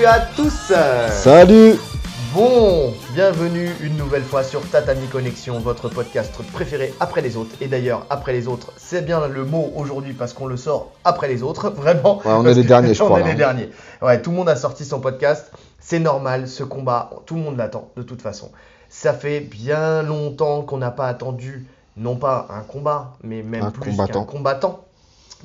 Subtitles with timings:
[0.00, 0.72] Salut à tous
[1.10, 1.74] Salut
[2.32, 7.54] Bon, bienvenue une nouvelle fois sur Tatami Connexion, votre podcast préféré après les autres.
[7.60, 11.28] Et d'ailleurs, après les autres, c'est bien le mot aujourd'hui parce qu'on le sort après
[11.28, 12.16] les autres, vraiment.
[12.20, 13.36] Ouais, on est les derniers, je on crois, est là, les hein.
[13.36, 13.70] derniers.
[14.00, 15.52] Ouais, tout le monde a sorti son podcast.
[15.80, 18.50] C'est normal, ce combat, tout le monde l'attend de toute façon.
[18.88, 21.66] Ça fait bien longtemps qu'on n'a pas attendu,
[21.98, 24.24] non pas un combat, mais même Un plus combattant.
[24.24, 24.80] qu'un combattant.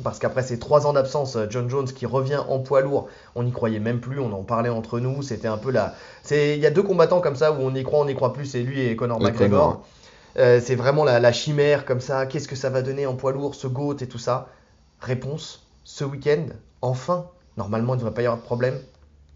[0.04, 3.44] Parce qu'après ces trois ans d'absence, euh, John Jones qui revient en poids lourd, on
[3.44, 5.96] n'y croyait même plus, on en parlait entre nous, c'était un peu la...
[6.32, 8.46] Il y a deux combattants comme ça où on y croit, on n'y croit plus,
[8.46, 9.86] c'est lui et Conor McGregor.
[10.38, 13.32] Euh, c'est vraiment la, la chimère comme ça, qu'est-ce que ça va donner en poids
[13.32, 14.50] lourd, ce GOAT et tout ça?
[15.00, 16.48] Réponse, ce week-end,
[16.82, 18.78] enfin, normalement il ne devrait pas y avoir de problème,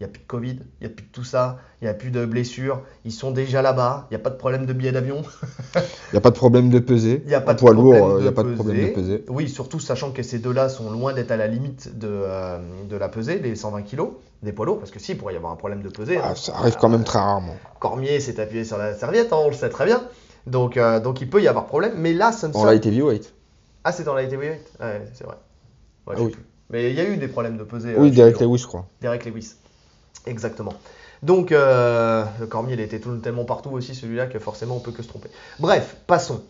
[0.00, 1.90] il n'y a plus de Covid, il n'y a plus de tout ça, il n'y
[1.90, 4.72] a plus de blessures, ils sont déjà là-bas, il n'y a pas de problème de
[4.72, 5.22] billets d'avion.
[5.76, 7.20] Il n'y a pas de problème de peser.
[7.24, 8.94] Il n'y a pas En de poids lourd, il n'y a pas de problème de
[8.94, 9.24] peser.
[9.28, 12.96] Oui, surtout sachant que ces deux-là sont loin d'être à la limite de, euh, de
[12.96, 14.04] la pesée, les 120 kg
[14.42, 16.18] des poids lourds, parce que si, il pourrait y avoir un problème de pesée.
[16.22, 16.34] Ah, hein.
[16.34, 17.56] ça arrive quand même très rarement.
[17.78, 20.02] Cormier s'est appuyé sur la serviette, hein, on le sait très bien.
[20.46, 23.34] Donc, euh, donc il peut y avoir problème, mais là, ce ne En light heavyweight.
[23.84, 25.36] Ah, c'est dans la heavyweight Ouais, c'est vrai.
[26.06, 26.30] Ouais, Ah oui.
[26.30, 26.42] plus.
[26.70, 27.90] Mais il y a eu des problèmes de pesée.
[27.90, 28.40] euh, Oui, Derek.
[28.40, 28.86] Lewis, je crois.
[29.02, 29.54] Derek Lewis.
[30.26, 30.72] Exactement.
[31.22, 34.92] Donc, euh, le Cormier, il était tout- tellement partout aussi, celui-là, que forcément, on peut
[34.92, 35.28] que se tromper.
[35.58, 36.42] Bref, passons.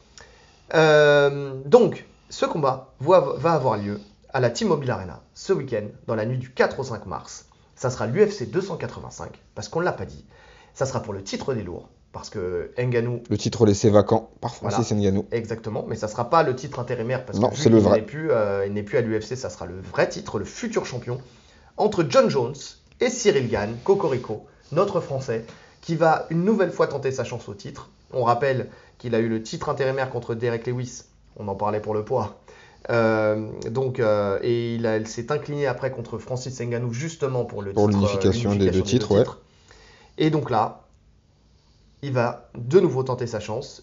[0.75, 4.00] Euh, donc, ce combat va, avoir lieu
[4.33, 7.47] à la T-Mobile Arena ce week-end, dans la nuit du 4 au 5 mars.
[7.75, 10.24] Ça sera l'UFC 285, parce qu'on ne l'a pas dit.
[10.74, 14.55] Ça sera pour le titre des lourds, parce que Ngannou Le titre laissé vacant par
[14.55, 15.02] Francis Voilà.
[15.02, 15.27] Ngannou.
[15.33, 18.67] Exactement, mais ça sera pas le titre intérimaire parce Non, que le n'est plus, euh,
[18.67, 21.20] il n'est plus à l'UFC, ça sera le vrai titre, le futur champion
[21.77, 22.55] entre John Jones
[23.00, 25.44] et Cyril Gann, Cocorico, notre Français,
[25.80, 27.90] qui va une nouvelle fois tenter sa chance au titre.
[28.12, 28.68] On rappelle
[28.98, 31.05] qu'il a eu le titre intérimaire contre Derek Lewis,
[31.36, 32.40] on en parlait pour le poids.
[32.88, 37.88] Euh, donc, euh, et il, s'est incliné après contre Francis Ngannou justement pour le Pour
[37.88, 39.24] titre, euh, l'unification des deux titres, ouais.
[40.18, 40.82] Et donc là,
[42.02, 43.82] il va de nouveau tenter sa chance.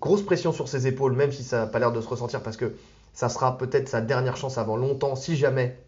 [0.00, 2.56] Grosse pression sur ses épaules, même si ça n'a pas l'air de se ressentir, parce
[2.56, 2.74] que
[3.12, 5.78] ça sera peut-être sa dernière chance avant longtemps, si jamais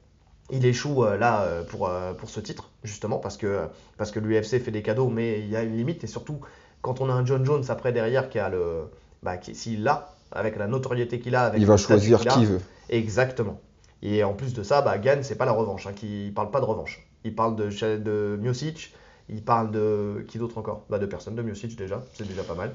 [0.52, 3.66] il échoue euh, là euh, pour, euh, pour ce titre, justement, parce que,
[3.96, 6.40] parce que l'UFC fait des cadeaux, mais il y a une limite, et surtout
[6.82, 8.84] quand on a un John Jones après derrière qui a le.
[9.22, 12.60] Bah, s'il l'a, avec la notoriété qu'il a, avec Il va choisir a, qui veut.
[12.88, 13.60] Exactement.
[14.02, 15.86] Et en plus de ça, bah, Gann, c'est pas la revanche.
[15.86, 17.06] Hein, qui, il parle pas de revanche.
[17.24, 17.68] Il parle de,
[17.98, 18.94] de Miocic.
[19.28, 20.24] Il parle de.
[20.26, 20.84] Qui d'autre encore?
[20.88, 21.34] Bah, De personne.
[21.34, 22.02] De Miocic déjà.
[22.14, 22.72] C'est déjà pas mal.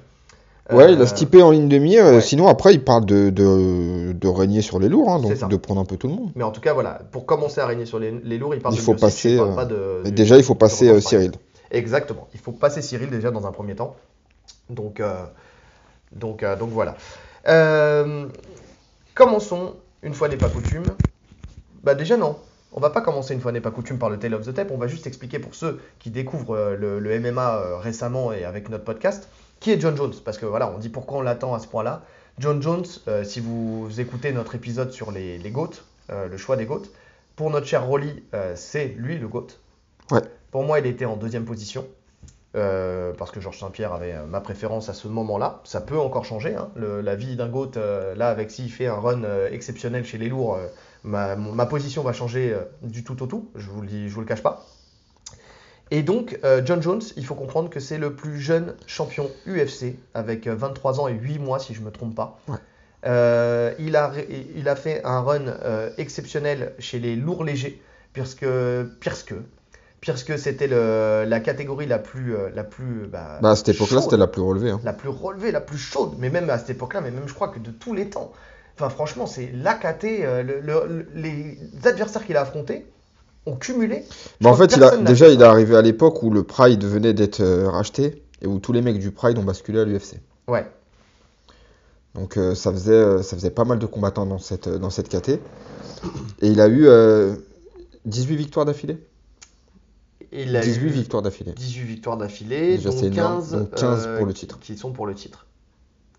[0.71, 2.05] Ouais, Euh, il a stipé en ligne de mire.
[2.05, 2.21] euh, ouais.
[2.21, 5.79] Sinon, après, il parle de, de, de régner sur les lourds, hein, donc de prendre
[5.81, 6.31] un peu tout le monde.
[6.35, 6.99] Mais en tout cas, voilà.
[7.11, 9.49] Pour commencer à régner sur les, les lourds, il parle Il de faut passer, parle
[9.51, 11.31] euh, pas de- du- déjà, il faut passer euh, Cyril.
[11.71, 12.27] Exactement.
[12.33, 13.95] Il faut passer Cyril déjà dans un premier temps.
[14.69, 15.13] Donc, euh,
[16.15, 16.95] donc, euh, donc voilà.
[17.47, 18.25] Euh,
[19.13, 20.83] commençons, une fois n'est pas coutume.
[21.83, 22.37] Bah déjà non.
[22.73, 24.71] On va pas commencer une fois n'est pas coutume par le Tale of the Tape.
[24.71, 28.43] On va juste expliquer pour ceux qui découvrent euh, le, le MMA euh, récemment et
[28.43, 29.29] avec notre podcast,
[29.65, 30.13] qui est John Jones?
[30.23, 32.03] Parce que voilà, on dit pourquoi on l'attend à ce point-là.
[32.37, 35.71] John Jones, euh, si vous écoutez notre épisode sur les, les GOAT,
[36.11, 36.83] euh, le choix des GOAT,
[37.35, 39.47] pour notre cher Rolly, euh, c'est lui le GOAT.
[40.11, 40.21] Ouais.
[40.51, 41.87] Pour moi, il était en deuxième position.
[42.53, 45.61] parce que Georges Saint-Pierre avait ma préférence à ce moment-là.
[45.63, 46.53] Ça peut encore changer.
[46.55, 46.69] hein.
[46.75, 47.71] Le- la vie d'un GOAT,
[48.15, 50.59] là, avec s'il fait un run exceptionnel chez les lourds,
[51.03, 53.49] ma, position va changer du tout au tout.
[53.55, 54.63] Je vous le dis, je vous le cache pas.
[55.91, 59.97] Et donc, euh, John Jones, il faut comprendre que c'est le plus jeune champion UFC,
[60.15, 62.39] avec euh, 23 ans et 8 mois, si je ne me trompe pas.
[62.47, 62.57] Ouais.
[63.05, 64.11] Euh, il, a,
[64.55, 67.79] il a fait un run euh, exceptionnel chez les lourds légers,
[68.13, 68.47] puisque,
[68.99, 69.35] puisque,
[70.01, 74.17] puisque c'était la catégorie la plus, euh, la plus bah, Bah, à cette époque-là, c'était
[74.17, 74.71] la plus relevée.
[74.71, 74.81] hein.
[74.83, 77.49] la plus relevée, la plus chaude, mais même à cette époque-là, mais même je crois
[77.49, 78.31] que de tous les temps.
[78.75, 82.87] Enfin, franchement, c'est la KT, euh, le- le- le- les adversaires qu'il a affrontés
[83.45, 84.03] ont cumulé.
[84.41, 87.13] Bah, en fait, il a, déjà, il est arrivé à l'époque où le Pride venait
[87.13, 90.15] d'être euh, racheté et où tous les mecs du Pride ont basculé à l'UFC.
[90.47, 90.65] Ouais,
[92.13, 95.09] Donc euh, ça faisait, euh, ça faisait pas mal de combattants dans cette, dans cette
[95.09, 95.39] KT.
[96.41, 97.35] Et il a eu euh,
[98.05, 98.97] 18 victoires d'affilée.
[100.31, 101.53] il a 18 eu victoires d'affilée.
[101.53, 103.41] 18 victoires d'affilée, dont énorme.
[103.41, 104.59] 15, Donc 15 euh, pour le titre.
[104.59, 105.45] qui sont pour le titre.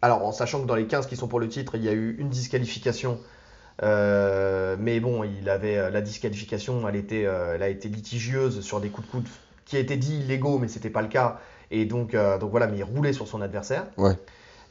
[0.03, 1.93] Alors, en sachant que dans les 15 qui sont pour le titre, il y a
[1.93, 3.19] eu une disqualification.
[3.83, 8.61] Euh, mais bon, il avait euh, la disqualification, elle, était, euh, elle a été litigieuse
[8.61, 9.29] sur des coups de coude
[9.65, 11.39] qui a été dit illégaux, mais c'était pas le cas.
[11.71, 13.85] Et donc, euh, donc voilà, mais il roulait sur son adversaire.
[13.99, 14.13] Ouais.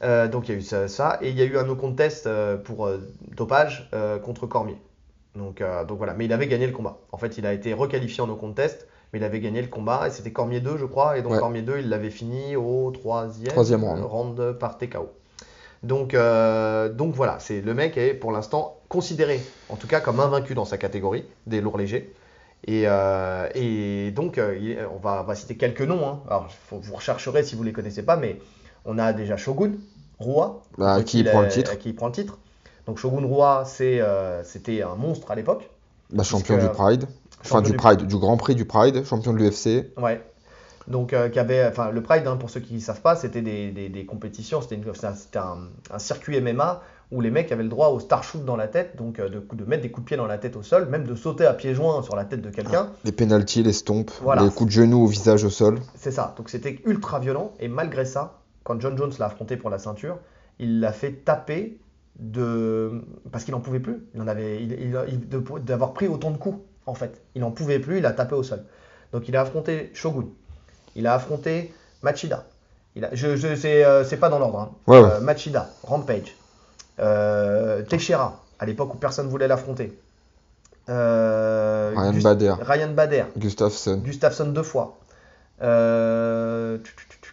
[0.02, 1.18] Euh, donc il y a eu ça, ça.
[1.22, 2.28] et il y a eu un no contest
[2.64, 2.90] pour
[3.36, 3.90] dopage
[4.22, 4.76] contre Cormier.
[5.34, 6.98] Donc, donc voilà, mais il avait gagné le combat.
[7.12, 10.06] En fait, il a été requalifié en no contest, mais il avait gagné le combat
[10.06, 11.18] et c'était Cormier 2, je crois.
[11.18, 11.38] Et donc Ouais.
[11.38, 14.02] Cormier 2, il l'avait fini au troisième, Troisième round.
[14.02, 15.10] round par TKO.
[15.86, 20.20] Donc, euh, donc voilà, c'est le mec est pour l'instant considéré, en tout cas comme
[20.20, 22.12] invaincu dans sa catégorie des lourds légers.
[22.66, 26.04] Et, euh, et donc, euh, on, va, on va citer quelques noms.
[26.08, 26.20] hein.
[26.28, 28.40] Alors, faut- vous rechercherez si vous ne les connaissez pas, mais
[28.84, 29.72] on a déjà Shogun,
[30.18, 32.38] Roi, Bah, qui prend le titre à qui il prend le titre.
[32.86, 33.24] Donc, Shogun
[34.00, 35.68] euh, c'était un monstre à l'époque.
[36.10, 37.04] Bah, champion Puisque- du Pride.
[37.04, 39.92] Enfin, champion du du- Pride, du Grand Prix du Pride, champion de l'UFC.
[39.96, 40.20] Ouais.
[40.88, 43.42] Donc, euh, qui avait, enfin, le Pride, hein, pour ceux qui ne savent pas, c'était
[43.42, 44.78] des, des- des compétitions, c'était
[45.38, 48.96] un, circuit MMA où les mecs avaient le droit au star shoot dans la tête,
[48.96, 51.04] donc euh, de, de mettre des coups de pied dans la tête au sol, même
[51.04, 52.90] de sauter à pieds joints sur la tête de quelqu'un.
[53.04, 54.42] Les pénalties, les stompes, Voilà.
[54.42, 55.78] les coups de genoux au visage au sol.
[55.96, 56.34] C'est ça.
[56.36, 57.52] Donc, c'était ultra violent.
[57.60, 60.18] Et malgré ça, quand John Jones l'a affronté pour la ceinture,
[60.58, 61.78] il l'a fait taper
[62.18, 63.98] de parce qu'il en pouvait plus.
[64.14, 67.20] Il en avait, il- il- il- de- d'avoir pris autant de coups en fait.
[67.34, 67.98] Il en pouvait plus.
[67.98, 68.64] Il a tapé au sol.
[69.12, 70.26] Donc, il a affronté Shogun.
[70.96, 71.72] Il a affronté
[72.02, 72.44] Machida.
[72.96, 74.58] Il a, je, je, c'est, euh, c'est pas dans l'ordre.
[74.58, 74.70] hein.
[74.86, 75.10] Ouais, ouais.
[75.12, 76.34] Euh, Machida, Rampage,
[76.98, 79.96] euh, Teixeira, à l'époque où personne voulait l'affronter.
[80.88, 83.98] Ryan Bader, Ryan Bader, Gustafsson.
[83.98, 84.98] Gustafsson deux fois.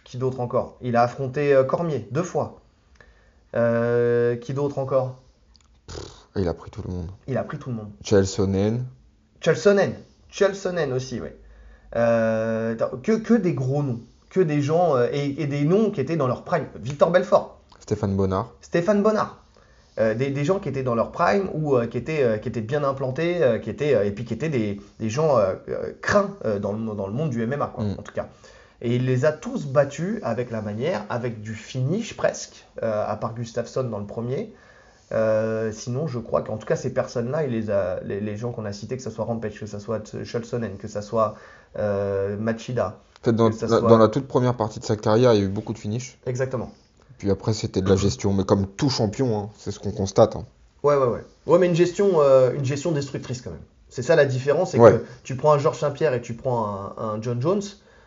[0.04, 0.78] Qui d'autre encore?
[0.82, 2.60] Il a affronté Cormier deux fois.
[3.54, 5.16] Qui d'autre encore?
[6.36, 7.10] Il a pris tout le monde.
[7.28, 7.92] Il a pris tout le monde.
[8.04, 8.86] Chelsonen.
[9.40, 9.94] Chelsonen.
[10.30, 11.30] Chelsonen aussi, oui.
[11.96, 14.00] Euh, que, que des gros noms.
[14.30, 16.66] Que des gens euh, et, et des noms qui étaient dans leur prime.
[16.76, 17.60] Victor Belfort.
[17.80, 18.52] Stéphane Bonnard.
[18.62, 19.44] Stéphane Bonnard.
[20.00, 22.50] Euh, des, des gens qui étaient dans leur prime ou euh, qui, étaient, euh, qui
[22.50, 25.38] étaient bien implantés, qui étaient, et puis qui étaient des, des gens
[26.02, 26.32] craints
[26.62, 27.96] dans, le, dans le monde du MMA, quoi, Mm.
[28.00, 28.28] en tout cas.
[28.82, 33.34] Et il les a tous battus avec la manière, avec du finish presque, à part
[33.34, 34.54] Gustafsson dans le premier.
[35.72, 38.74] Sinon, je crois qu'en tout cas, ces personnes-là, les, a, les, les gens qu'on a
[38.74, 41.36] cités, que ce soit Rampage, que ce soit Scholzonen, que ce soit
[41.78, 43.00] Machida.
[43.22, 45.42] En fait, dans, la, soit- dans la toute première partie de sa carrière, il y
[45.42, 46.18] a eu beaucoup de finish.
[46.26, 46.72] Exactement.
[47.18, 48.34] Puis après, c'était de la gestion.
[48.34, 50.36] Mais comme tout champion, hein, c'est ce qu'on constate.
[50.36, 50.46] hein.
[50.84, 51.24] Ouais, ouais, ouais.
[51.48, 53.62] Ouais, mais une gestion, euh, une gestion destructrice quand même.
[53.90, 54.92] C'est ça la différence, c'est Ouais.
[54.92, 57.62] que tu prends un Georges Saint-Pierre et tu prends un, un John Jones.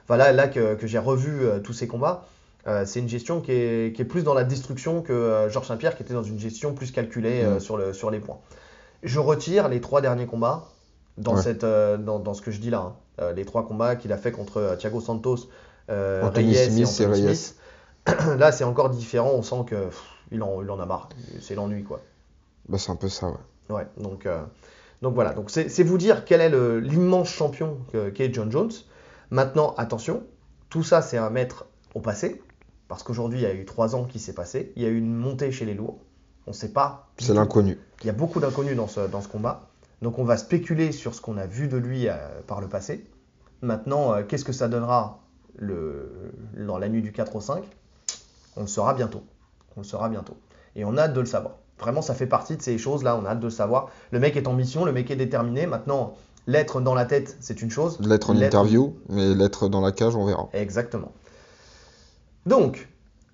[0.08, 2.26] Voilà, là que, que j'ai revu euh, tous ces combats,
[2.66, 5.68] euh, c'est une gestion qui est, qui est plus dans la destruction que euh, Georges
[5.68, 7.60] Saint-Pierre qui était dans une gestion plus calculée euh, Mm.
[7.60, 8.38] sur, le, sur les points.
[9.02, 10.66] Je retire les trois derniers combats
[11.18, 11.42] dans, Ouais.
[11.42, 12.78] cette, euh, dans, dans ce que je dis là.
[12.80, 12.96] hein.
[13.20, 15.48] Euh, les trois combats qu'il a fait contre euh, Thiago Santos,
[15.88, 17.36] Anthony Reyes Smith et Anthony Reyes.
[17.36, 17.56] Smith.
[18.38, 19.30] Là, c'est encore différent.
[19.34, 20.02] On sent que pff,
[20.32, 21.08] il en, il en a marre.
[21.40, 22.00] C'est l'ennui, quoi.
[22.68, 23.34] Bah, c'est un peu ça, ouais.
[23.68, 24.28] Ouais, donc,
[25.02, 28.70] donc voilà, donc c'est vous dire quel est l'immense champion que- qu'est John Jones.
[29.30, 30.22] Maintenant, attention,
[30.70, 32.40] tout ça c'est à mettre au passé,
[32.86, 34.98] parce qu'aujourd'hui il y a eu trois ans qui s'est passé, il y a eu
[34.98, 35.98] une montée chez les lourds,
[36.46, 37.08] on ne sait pas.
[37.18, 37.76] C'est l'inconnu.
[38.02, 39.62] Il y a beaucoup d'inconnus dans ce, dans ce combat,
[40.02, 42.14] donc on va spéculer sur ce qu'on a vu de lui euh,
[42.46, 43.04] par le passé.
[43.62, 45.20] Maintenant, euh, qu'est-ce que ça donnera
[45.56, 47.64] le, dans la nuit du 4 au 5
[48.56, 49.22] On le saura bientôt.
[49.76, 50.36] On le saura bientôt.
[50.74, 51.56] Et on a hâte de le savoir.
[51.78, 53.90] Vraiment, ça fait partie de ces choses-là, on a hâte de le savoir.
[54.10, 55.66] Le mec est en mission, le mec est déterminé.
[55.66, 56.14] Maintenant,
[56.46, 57.98] l'être dans la tête, c'est une chose.
[58.00, 60.48] L'être en interview, mais l'être dans la cage, on verra.
[60.52, 61.12] Exactement.
[62.46, 62.88] Donc,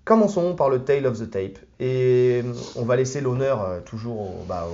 [0.04, 1.58] commençons par le Tale of the Tape.
[1.80, 2.42] Et
[2.76, 4.66] on va laisser l'honneur euh, toujours au, bah,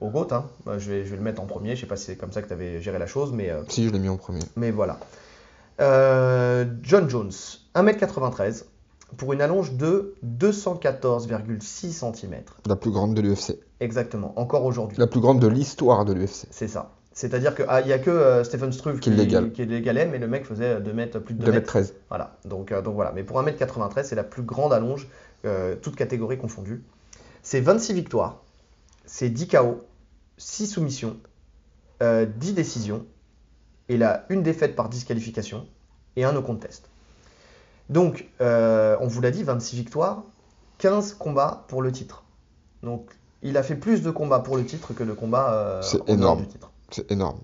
[0.00, 0.28] au, au GOAT.
[0.32, 0.44] hein.
[0.66, 1.76] Moi, Je, vais, je vais le mettre en premier.
[1.76, 3.62] Je sais pas si c'est comme ça que tu avais géré la chose, mais, euh,
[3.68, 4.40] Si, je l'ai mis en premier.
[4.56, 4.98] mais voilà.
[5.80, 7.32] Euh, John Jones,
[7.74, 8.64] 1m93,
[9.16, 12.34] pour une allonge de 214,6 cm.
[12.66, 13.58] La plus grande de l'UFC.
[13.80, 14.98] Exactement, encore aujourd'hui.
[14.98, 16.46] La plus grande de l'histoire de l'UFC.
[16.50, 16.90] C'est ça.
[17.14, 19.52] C'est-à-dire qu'il n'y a que euh, Stephen Struve Qui l'égale.
[19.52, 21.78] qui l'égalait, mais le mec faisait 2 mètres, plus de 2 mètres.
[21.78, 21.92] 2m13.
[22.08, 23.12] Voilà, donc, euh, donc voilà.
[23.12, 25.08] Mais pour 1m93, c'est la plus grande allonge,
[25.44, 26.82] euh, toute catégorie confondue.
[27.42, 28.42] C'est 26 victoires,
[29.06, 29.84] c'est 10 KO,
[30.38, 31.16] 6 soumissions,
[32.02, 33.06] euh, 10 décisions,
[33.88, 35.66] et là, une défaite par disqualification
[36.16, 36.90] et un no contest.
[37.90, 40.22] Donc, euh, on vous l'a dit, 26 victoires,
[40.78, 42.24] 15 combats pour le titre.
[42.82, 43.10] Donc,
[43.42, 46.04] il a fait plus de combats pour le titre que de combats euh, C'est en
[46.06, 46.40] dehors énorme.
[46.40, 46.70] du titre.
[46.94, 47.40] C'est énorme.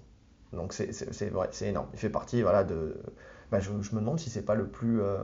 [0.53, 1.89] Donc c'est vrai, c'est énorme.
[1.93, 2.97] Il fait partie voilà, de.
[3.51, 5.01] Bah, je, je me demande si c'est pas le plus.
[5.03, 5.19] euh,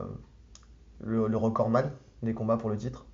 [0.99, 1.89] le, le recordman
[2.23, 3.05] des combats pour le titre.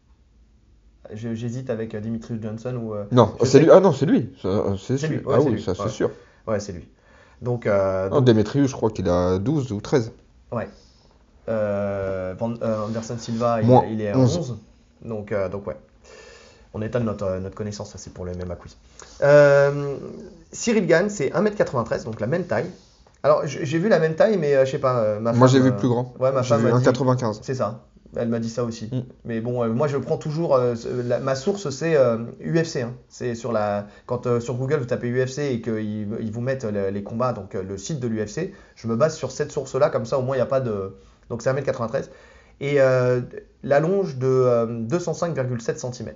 [1.11, 2.95] J'hésite avec euh, Dimitrius Johnson ou.
[2.95, 3.69] euh, Non, c'est lui.
[3.69, 4.33] Ah non, c'est lui.
[4.41, 5.61] C'est lui, ouais, ah oui, lui.
[5.61, 5.89] ça c'est Ouais.
[5.89, 6.09] sûr.
[6.47, 6.87] Ouais, c'est lui.
[7.43, 10.13] Donc, euh, Non, donc, Demetrius, je crois qu'il a 12 ou 13.
[10.51, 10.67] ouais.
[11.45, 12.55] Van-
[12.87, 14.37] Anderson Silva, il, est à 11.
[14.37, 14.57] 11.
[15.03, 15.77] Donc, donc ouais.
[16.73, 18.77] On étale notre, euh, notre connaissance, ça c'est pour le MMA quiz.
[19.21, 19.95] Euh,
[20.51, 22.69] Cyril Gann, c'est 1m93, donc la même taille.
[23.21, 24.99] Alors j'ai vu la même taille, mais euh, je sais pas.
[24.99, 26.13] euh, ma Moi, j'ai femme, vu euh, plus grand.
[26.19, 26.85] Ouais, ma J'ai femme vu m'a dit.
[26.85, 27.39] 1,95.
[27.41, 27.85] C'est ça.
[28.15, 28.89] Elle m'a dit ça aussi.
[28.91, 28.99] Mm.
[29.25, 30.55] Mais bon, euh, moi je prends toujours.
[30.55, 32.77] euh, ce- la- ma source c'est euh, UFC.
[32.83, 32.93] hein.
[33.07, 36.65] C'est sur la quand euh, sur Google vous tapez UFC et qu'ils ils vous mettent
[36.65, 38.53] le- les combats, donc euh, le site de l'UFC.
[38.75, 40.93] Je me base sur cette source-là, comme ça au moins il n'y a pas de.
[41.29, 42.09] Donc c'est 1m93
[42.59, 43.21] et euh,
[43.63, 46.09] l'allonge de euh, 205,7 cm.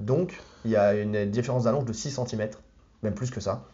[0.00, 2.48] Donc il y a une différence d'allonge de 6 cm,
[3.02, 3.64] même plus que ça.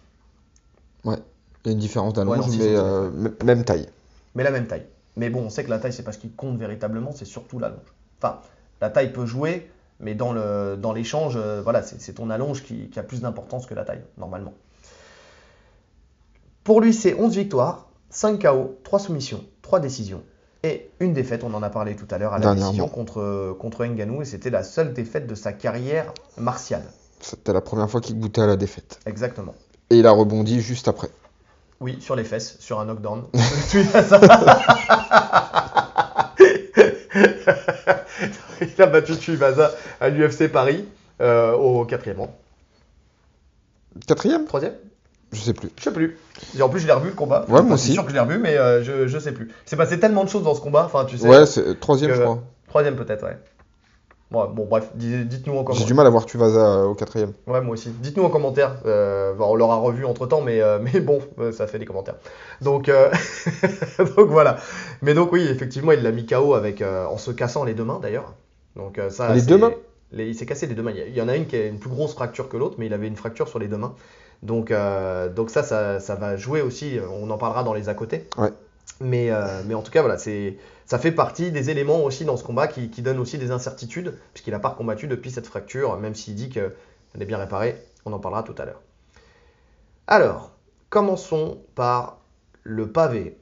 [1.04, 1.16] Ouais.
[1.64, 3.10] Il y a une différence d'allonge, mais euh,
[3.42, 3.88] même taille.
[4.34, 4.86] mais la même taille.
[5.16, 7.58] Mais bon, on sait que la taille, c'est pas ce qui compte véritablement, c'est surtout
[7.58, 7.94] l'allonge.
[8.18, 8.40] Enfin,
[8.80, 12.98] la taille peut jouer, mais dans l'échange, euh, voilà, c'est c'est ton allonge qui, qui
[12.98, 14.52] a plus d'importance que la taille, normalement.
[16.64, 20.22] Pour lui, c'est 11 victoires, 5 KO, 3 soumissions, 3 décisions.
[20.64, 23.84] Et une défaite, on en a parlé tout à l'heure, à la décision contre, contre
[23.84, 26.84] Ngannou, et c'était la seule défaite de sa carrière martiale.
[27.20, 28.98] C'était la première fois qu'il goûtait à la défaite.
[29.04, 29.54] Exactement.
[29.90, 31.10] Et il a rebondi juste après.
[31.80, 33.24] Oui, sur les fesses, sur un knockdown.
[38.60, 40.86] Il a battu Tuivasa à l'UFC Paris
[41.20, 42.34] euh, au quatrième rang.
[44.06, 44.46] Quatrième?
[44.46, 44.74] Troisième?
[45.34, 45.70] Je sais plus.
[45.78, 46.16] Je sais plus.
[46.56, 47.44] Et en plus, je l'ai revu le combat.
[47.48, 47.88] Ouais, moi aussi.
[47.88, 49.50] C'est sûr que je l'ai revu, mais euh, je, je sais plus.
[49.66, 50.84] C'est passé tellement de choses dans ce combat.
[50.86, 51.28] Enfin, tu sais.
[51.28, 52.42] Ouais, c'est troisième, que- je crois.
[52.68, 53.36] Troisième peut-être, ouais.
[54.32, 55.86] Ouais, bon, bref, dites-nous en J'ai commentaire.
[55.86, 57.32] du mal à voir Tuvasa euh, au quatrième.
[57.46, 57.90] Ouais, moi aussi.
[57.90, 58.76] Dites-nous en commentaire.
[58.86, 61.20] Euh, on l'aura revu entre temps, mais, euh, mais bon,
[61.52, 62.16] ça fait des commentaires.
[62.62, 62.90] Donc,
[64.16, 64.56] donc voilà.
[65.02, 68.00] Mais donc, oui, effectivement, il l'a mis KO avec, en se cassant les deux mains
[68.02, 68.34] d'ailleurs.
[68.76, 69.72] Donc, ça, Les deux mains?
[70.12, 70.92] les- Il s'est cassé les deux mains.
[70.92, 72.92] Il y en a une qui a une plus grosse fracture que l'autre, mais il
[72.94, 73.94] avait une fracture sur les deux mains.
[74.44, 76.98] Donc, euh, donc ça, ça, ça va jouer aussi.
[77.10, 78.28] On en parlera dans les à côté.
[78.36, 78.52] Ouais.
[79.00, 82.36] Mais, euh, mais en tout cas, voilà, c'est, ça fait partie des éléments aussi dans
[82.36, 85.96] ce combat qui, qui donnent aussi des incertitudes, puisqu'il n'a pas combattu depuis cette fracture,
[85.98, 86.72] même s'il dit qu'elle
[87.18, 87.82] est bien réparée.
[88.04, 88.82] On en parlera tout à l'heure.
[90.06, 90.52] Alors,
[90.90, 92.18] commençons par
[92.62, 93.38] le pavé.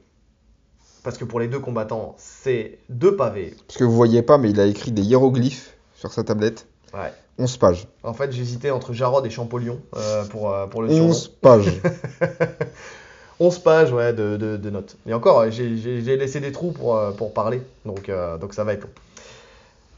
[1.03, 3.55] Parce que pour les deux combattants, c'est deux pavés.
[3.67, 6.65] Parce que vous voyez pas, mais il a écrit des hiéroglyphes sur sa tablette.
[6.93, 7.11] Ouais.
[7.39, 7.87] 11 pages.
[8.03, 11.09] En fait, j'hésitais entre Jarod et Champollion euh, pour, euh, pour le surnom.
[11.09, 11.71] 11 pages.
[13.39, 14.95] 11 pages ouais, de, de- de notes.
[15.07, 15.75] Et encore, euh, j'ai-
[16.15, 18.89] laissé des trous pour, pour parler, donc, euh, donc ça va être long.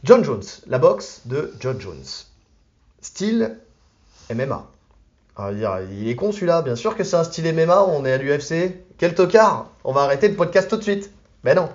[0.04, 2.04] John Jones, la boxe de John Jones.
[3.02, 3.58] Style
[4.34, 4.66] MMA.
[5.36, 8.18] Ah, il est con celui-là, bien sûr que c'est un style MMA, on est à
[8.18, 8.74] l'UFC.
[8.98, 11.12] Quel tocard On va arrêter le podcast tout de suite.
[11.44, 11.70] Ben non.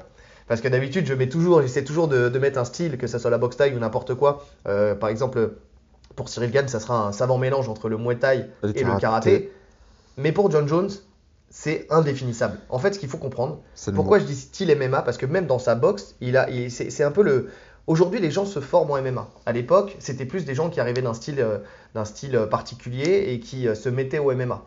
[0.51, 3.21] Parce que d'habitude, je mets toujours, j'essaie toujours de, de mettre un style, que ce
[3.21, 4.45] soit la boxe taille ou n'importe quoi.
[4.67, 5.53] Euh, par exemple,
[6.17, 8.99] pour Cyril Gann, ça sera un savant mélange entre le muay thai Le et le
[8.99, 9.53] karaté.
[10.17, 10.91] Mais pour John Jones,
[11.51, 12.59] c'est indéfinissable.
[12.69, 13.61] En fait, ce qu'il faut comprendre,
[13.95, 17.13] pourquoi je dis style MMA Parce que même dans sa boxe, il a, c'est un
[17.13, 17.51] peu le.
[17.87, 19.29] Aujourd'hui, les gens se forment en MMA.
[19.47, 21.59] À l'époque, c'était plus des gens qui arrivaient d'un style, euh,
[21.95, 24.65] d'un style particulier et qui euh, se mettaient au MMA.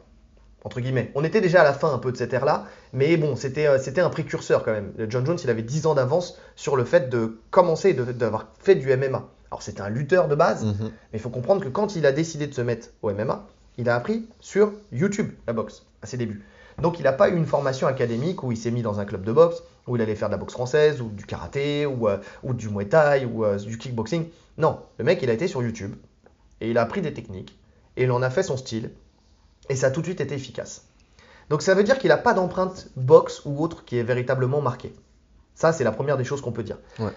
[0.66, 1.12] Entre guillemets.
[1.16, 3.78] On était déjà à la fin un peu de cette ère-là, mais bon, c'était euh,
[3.98, 4.94] un précurseur quand même.
[5.10, 8.88] John Jones, il avait 10 ans d'avance sur le fait de commencer d'avoir fait du
[8.96, 9.28] MMA.
[9.52, 10.76] Alors, c'était un lutteur de base, Mhm.
[11.12, 13.46] mais il faut comprendre que quand il a décidé de se mettre au MMA,
[13.78, 16.44] il a appris sur YouTube la boxe à ses débuts.
[16.82, 19.24] Donc il n'a pas eu une formation académique où il s'est mis dans un club
[19.24, 22.18] de boxe, où il allait faire de la boxe française, ou du karaté, ou, euh,
[22.42, 24.26] ou du muay thai, ou euh, du kickboxing.
[24.58, 25.94] Non, le mec il a été sur YouTube,
[26.62, 27.60] et il a appris des techniques,
[27.98, 28.90] et il en a fait son style,
[29.70, 30.86] et ça a tout de suite été efficace.
[31.50, 34.94] Donc ça veut dire qu'il n'a pas d'empreinte boxe ou autre qui est véritablement marquée.
[35.56, 36.78] Ça c'est la première des choses qu'on peut dire.
[37.00, 37.12] Ouais.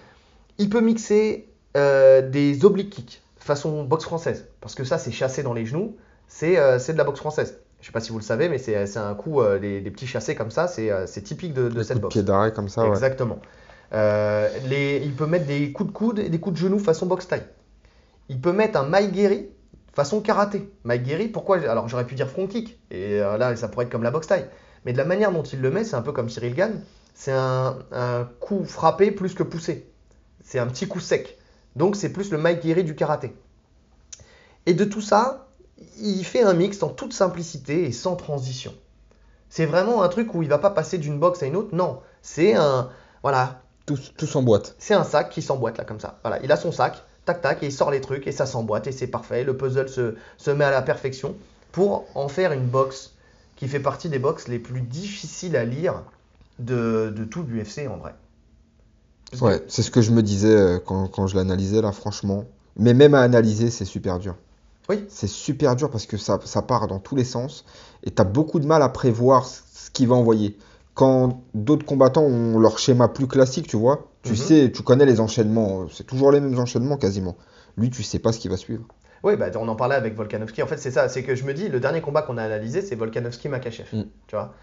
[0.57, 5.41] Il peut mixer euh, des oblique kicks façon boxe française, parce que ça c'est chassé
[5.41, 5.95] dans les genoux,
[6.27, 7.57] c'est euh, de la boxe française.
[7.81, 10.07] Je sais pas si vous le savez, mais c'est un coup, euh, des, des petits
[10.07, 12.13] chassés comme ça, c'est euh, typique de, cette boxe.
[12.13, 12.85] pied d'arrêt comme ça.
[12.85, 13.39] Exactement.
[13.91, 17.27] Les, il peut mettre des coups de coude et des coups de genoux façon boxe
[17.27, 17.45] taille.
[18.29, 19.47] Il peut mettre un maigiri
[19.97, 20.71] façon karaté.
[20.83, 24.03] Maigiri, pourquoi Alors j'aurais pu dire front kick, et euh, là ça pourrait être comme
[24.03, 24.47] la boxe taille.
[24.85, 26.81] Mais de la manière dont il le met, c'est un peu comme Cyril Gann,
[27.15, 29.91] c'est un, un coup frappé plus que poussé.
[30.43, 31.39] C'est un petit coup sec.
[31.75, 33.35] Donc c'est plus le maigiri du karaté.
[34.67, 35.47] Et de tout ça,
[35.99, 38.73] il fait un mix en toute simplicité et sans transition.
[39.49, 41.75] C'est vraiment un truc où il va pas passer d'une boxe à une autre.
[41.75, 42.89] Non, c'est un
[43.23, 44.75] voilà, Tous, tous en boîte.
[44.77, 46.19] c'est un sac qui s'emboîte là comme ça.
[46.21, 48.87] Voilà, il a son sac, tac tac, et il sort les trucs et ça s'emboîte
[48.87, 49.43] et c'est parfait.
[49.43, 51.35] Le puzzle se, se met à la perfection
[51.71, 53.13] pour en faire une boxe
[53.55, 56.03] qui fait partie des boxes les plus difficiles à lire
[56.59, 58.15] de, de tout l'UFC en vrai.
[59.29, 61.91] Parce que- Ouais, c'est ce que je me disais euh, quand, quand je l'analysais là,
[61.91, 62.45] franchement.
[62.77, 64.35] Mais même à analyser, c'est super dur.
[64.89, 65.03] Oui.
[65.09, 67.65] C'est super dur parce que ça, ça part dans tous les sens
[68.03, 70.57] et tu as beaucoup de mal à prévoir ce qu'il va envoyer.
[70.97, 74.35] Quand d'autres combattants ont leur schéma plus classique, tu vois, tu Mhm.
[74.35, 77.37] sais, tu connais les enchaînements, euh, c'est toujours les mêmes enchaînements quasiment.
[77.77, 78.83] Lui, tu sais pas ce qui va suivre.
[79.23, 80.63] Oui, bah, on en parlait avec Volkanovski.
[80.63, 81.07] En fait, c'est ça.
[81.07, 83.85] C'est que je me dis, le dernier combat qu'on a analysé, c'est Volkanovski-Makachev.
[83.95, 84.03] Mm.
[84.25, 84.55] Tu vois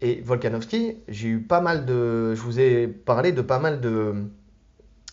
[0.00, 2.34] Et Volkanovski, j'ai eu pas mal de.
[2.36, 4.14] Je vous ai parlé de pas mal de,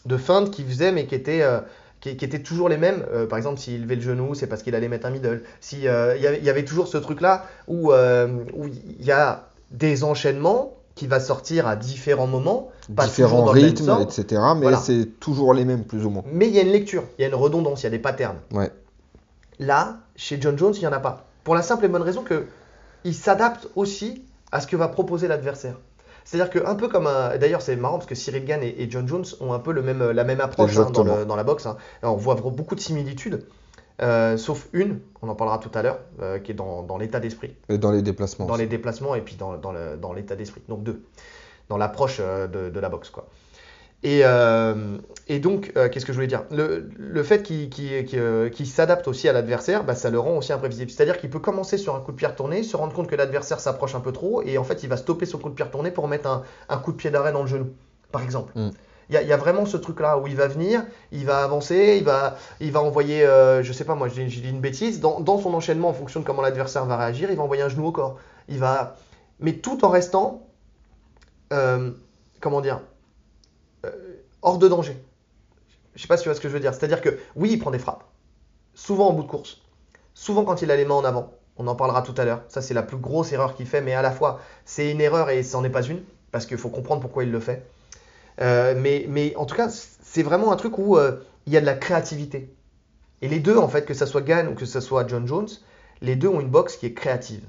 [0.06, 1.60] de feintes qu'il faisait, mais qui étaient, euh,
[2.02, 3.04] qui, qui étaient toujours les mêmes.
[3.12, 5.42] Euh, par exemple, s'il levait le genou, c'est parce qu'il allait mettre un middle.
[5.60, 9.12] Si, euh, il y avait- il y avait toujours ce truc-là où où il y
[9.12, 12.72] a des enchaînements qui va sortir à différents moments.
[12.96, 14.42] Pas toujours Différents dans rythmes, etc.
[14.56, 14.78] Mais Voilà.
[14.78, 16.24] c'est toujours les mêmes, plus ou moins.
[16.32, 18.00] Mais il y a une lecture, il y a une redondance, il y a des
[18.00, 18.38] patterns.
[18.52, 18.72] Ouais.
[19.60, 21.26] Là, chez John Jones, il n'y en a pas.
[21.44, 22.46] Pour la simple et bonne raison que
[23.04, 25.76] il s'adapte aussi à ce que va proposer l'adversaire.
[26.26, 27.38] C'est-à-dire que un peu comme un...
[27.38, 30.12] D'ailleurs c'est marrant parce que Cyril Gann et, John Jones ont un peu le même,
[30.12, 31.16] la même approche hein, dans, Exactement.
[31.18, 31.66] le- dans la boxe.
[31.68, 31.78] hein.
[32.04, 33.46] On voit beaucoup de similitudes,
[34.02, 37.20] euh, sauf une, on en parlera tout à l'heure, euh, qui est dans, dans l'état
[37.20, 38.46] d'esprit, Et dans les déplacements.
[38.46, 38.62] dans aussi.
[38.64, 40.62] les déplacements et puis dans, dans le- dans l'état d'esprit.
[40.70, 41.04] Donc deux,
[41.70, 43.28] dans l'approche euh, de, de la boxe quoi.
[44.04, 44.22] Et,
[45.28, 46.44] et donc, qu'est-ce que je voulais dire?
[46.52, 50.38] Le, le fait qu'il qu'il- qu'il, qu'il s'adapte aussi à l'adversaire, bah, ça le rend
[50.38, 50.92] aussi imprévisible.
[50.92, 53.60] C'est-à-dire qu'il peut commencer sur un coup de pied retourné, se rendre compte que l'adversaire
[53.60, 55.90] s'approche un peu trop, et en fait, il va stopper son coup de pied retourné
[55.90, 57.70] pour mettre un, un coup de pied d'arrêt dans le genou,
[58.12, 58.54] par exemple.
[58.56, 58.70] Mm.
[59.10, 62.36] Il y, a, vraiment ce truc-là où il va venir, il va avancer, il va,
[62.60, 65.88] il va envoyer, euh, je sais pas moi, je dis une bêtise, dans, son enchaînement,
[65.88, 68.18] en fonction de comment l'adversaire va réagir, il va envoyer un genou au corps.
[68.50, 68.98] Il va,
[69.40, 70.46] mais tout en restant,
[71.54, 71.92] euh,
[72.42, 72.82] comment dire,
[73.86, 73.92] euh,
[74.42, 75.02] hors de danger.
[75.96, 76.74] Je sais pas si tu vois ce que je veux dire.
[76.74, 78.04] C'est-à-dire que oui, il prend des frappes,
[78.74, 79.62] souvent en bout de course,
[80.16, 81.32] souvent quand il a les mains en avant.
[81.56, 82.44] On en parlera tout à l'heure.
[82.50, 85.30] Ça, c'est la plus grosse erreur qu'il fait, mais à la fois, c'est une erreur
[85.30, 87.66] et c'en est pas une, parce qu'il faut comprendre pourquoi il le fait.
[88.42, 91.62] Euh, mais, mais en tout cas, c'est vraiment un truc où euh, il y a
[91.62, 92.54] de la créativité.
[93.22, 95.48] Et les deux, en fait, que ça soit Gann ou que ça soit John Jones,
[96.02, 97.44] les deux ont une boxe qui est créative.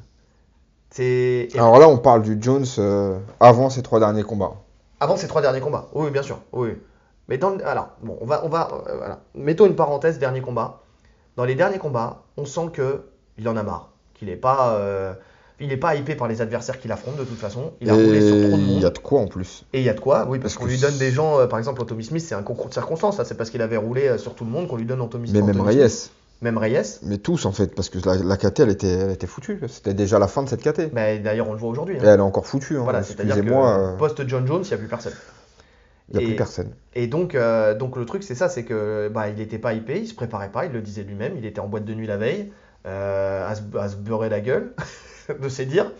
[0.90, 4.54] C'est Alors là, on parle du Jones euh, avant ses trois derniers combats.
[5.00, 5.88] avant ces trois derniers combats.
[5.92, 6.40] Oui, bien sûr.
[6.52, 6.71] Oui.
[6.71, 6.76] oui.
[7.28, 9.21] Mais dans le- alors, bon, on va, on va, euh, voilà.
[9.35, 10.80] Mettons une parenthèse, dernier combat.
[11.37, 13.02] Dans les derniers combats, on sent que
[13.37, 15.12] il en a marre, qu'il n'est pas, euh,
[15.60, 17.72] il est pas hypé par les adversaires qu'il affronte de toute façon.
[17.80, 18.92] Il a roulé sur trop de Et il y a monde.
[18.92, 19.64] de quoi en plus.
[19.72, 21.46] Et il y a de quoi, oui, parce Parce qu'on lui donne des gens, euh,
[21.46, 23.18] par exemple, Tommy Smith, c'est un concours de circonstances.
[23.18, 23.24] là.
[23.24, 25.42] C'est parce qu'il avait roulé euh, sur tout le monde qu'on lui donne Anthony Mais
[25.42, 25.66] même Smith.
[25.66, 26.10] Reyes.
[26.40, 27.00] Même Reyes.
[27.02, 29.59] Mais tous en fait, parce que la, la KT elle était, elle était foutue.
[29.66, 30.92] C'était déjà la fin de cette KT.
[30.92, 31.96] Mais d'ailleurs, on le voit aujourd'hui.
[31.98, 32.04] hein.
[32.04, 32.76] Et elle est encore foutue.
[32.76, 32.83] Hein.
[32.85, 35.14] Voilà, c'est-à-dire que euh, post John Jones, il n'y a plus personne.
[36.11, 36.70] il n'y a et- plus personne.
[36.94, 39.98] Et donc, euh, donc le truc, c'est ça, c'est que bah, il n'était pas hypé,
[39.98, 42.16] il se préparait pas, il le disait lui-même, il était en boîte de nuit la
[42.16, 42.52] veille,
[42.84, 44.74] à, se, à se beurrer la gueule,
[45.40, 45.92] de ses dires.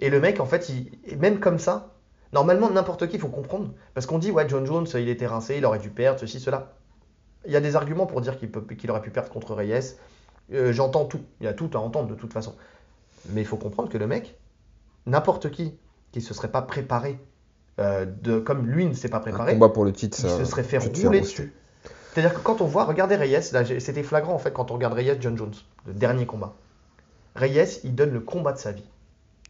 [0.00, 1.94] Et le mec, en fait, il, même comme ça,
[2.32, 3.70] normalement, n'importe qui, il faut comprendre.
[3.94, 6.72] Parce qu'on dit, ouais, John Jones, il était rincé, il aurait dû perdre, ceci, cela.
[7.46, 9.96] Il y a des arguments pour dire qu'il aurait pu perdre contre Reyes.
[10.52, 12.54] Euh, J'entends tout, il y a tout à entendre de toute façon.
[13.30, 14.38] Mais il faut comprendre que le mec,
[15.06, 15.74] n'importe qui,
[16.12, 17.18] qui se serait pas préparé,
[17.80, 20.44] euh, de, comme lui ne s'est pas Un préparé, combat pour le titre, il se
[20.44, 21.52] serait fait rouler dessus.
[22.14, 25.16] C'est-à-dire que quand on voit, regardez Reyes, c'était flagrant en fait quand on regarde Reyes
[25.18, 26.54] John Jones, le dernier combat.
[27.34, 28.84] Reyes, il donne le combat de sa vie.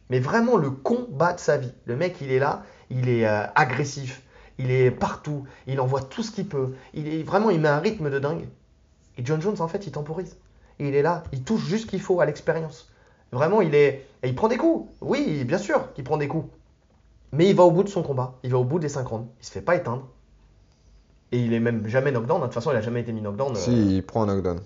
[0.09, 1.71] Mais vraiment le combat de sa vie.
[1.85, 4.23] Le mec, il est là, il est euh, agressif,
[4.57, 6.73] il est partout, il envoie tout ce qu'il peut.
[6.95, 8.47] Il est vraiment, il met un rythme de dingue.
[9.19, 10.35] Et John Jones, en fait, il temporise.
[10.79, 12.91] Il est là, il touche juste ce qu'il faut à l'expérience.
[13.31, 14.89] Vraiment, il est, il prend des coups.
[15.01, 16.49] Oui, bien sûr qu'il prend des coups.
[17.31, 18.39] Mais il va au bout de son combat.
[18.41, 19.27] Il va au bout des 5 rounds.
[19.39, 20.07] Il se fait pas éteindre.
[21.35, 22.39] Et il est même jamais knockdown.
[22.39, 23.51] De toute façon, il a jamais été mis knockdown.
[23.55, 24.59] euh, Si, il prend un knockdown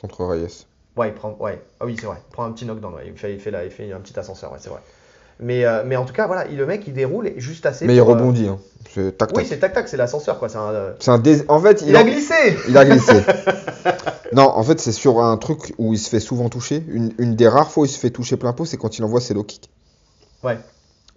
[0.00, 0.64] contre Reyes.
[0.96, 1.36] Ouais, il prend.
[1.38, 1.60] Ouais.
[1.78, 2.16] Ah oui, c'est vrai.
[2.28, 2.94] Il prend un petit knockdown.
[2.94, 3.04] ouais.
[3.06, 4.50] Il, fait, il, fait là, il fait un petit ascenseur.
[4.52, 4.80] Ouais, c'est vrai.
[5.40, 7.86] Mais, euh, mais en tout cas, voilà, il- le mec, il déroule juste assez.
[7.86, 8.46] Mais il euh, rebondit.
[8.48, 8.58] Hein.
[8.90, 10.48] C'est tac Oui, c'est tac tac, c'est l'ascenseur quoi.
[10.48, 12.56] C'est un, euh, C'est un dés- En fait, Il a glissé.
[12.68, 13.22] Il a glissé.
[14.32, 16.82] non, en fait, c'est sur un truc où il se fait souvent toucher.
[16.88, 19.04] Une, une des rares fois où il se fait toucher plein pot, c'est quand il
[19.04, 19.68] envoie ses low kicks.
[20.42, 20.58] Ouais.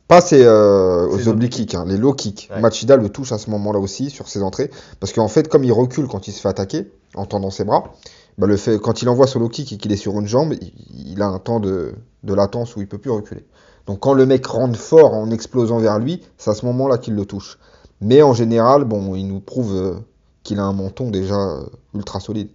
[0.07, 2.49] Pas ses, euh, aux oblique kicks, hein, les low kicks.
[2.53, 2.61] Ouais.
[2.61, 4.69] Machida le touche à ce moment-là aussi sur ses entrées.
[4.99, 7.93] Parce qu'en fait, comme il recule quand il se fait attaquer, en tendant ses bras,
[8.37, 10.53] bah, le fait, quand il envoie son low kick et qu'il est sur une jambe,
[10.59, 10.73] il,
[11.11, 13.45] il a un temps de, de latence où il peut plus reculer.
[13.85, 17.15] Donc quand le mec rentre fort en explosant vers lui, c'est à ce moment-là qu'il
[17.15, 17.59] le touche.
[18.01, 19.93] Mais en général, bon, il nous prouve euh,
[20.43, 21.63] qu'il a un menton déjà euh,
[21.93, 22.49] ultra solide.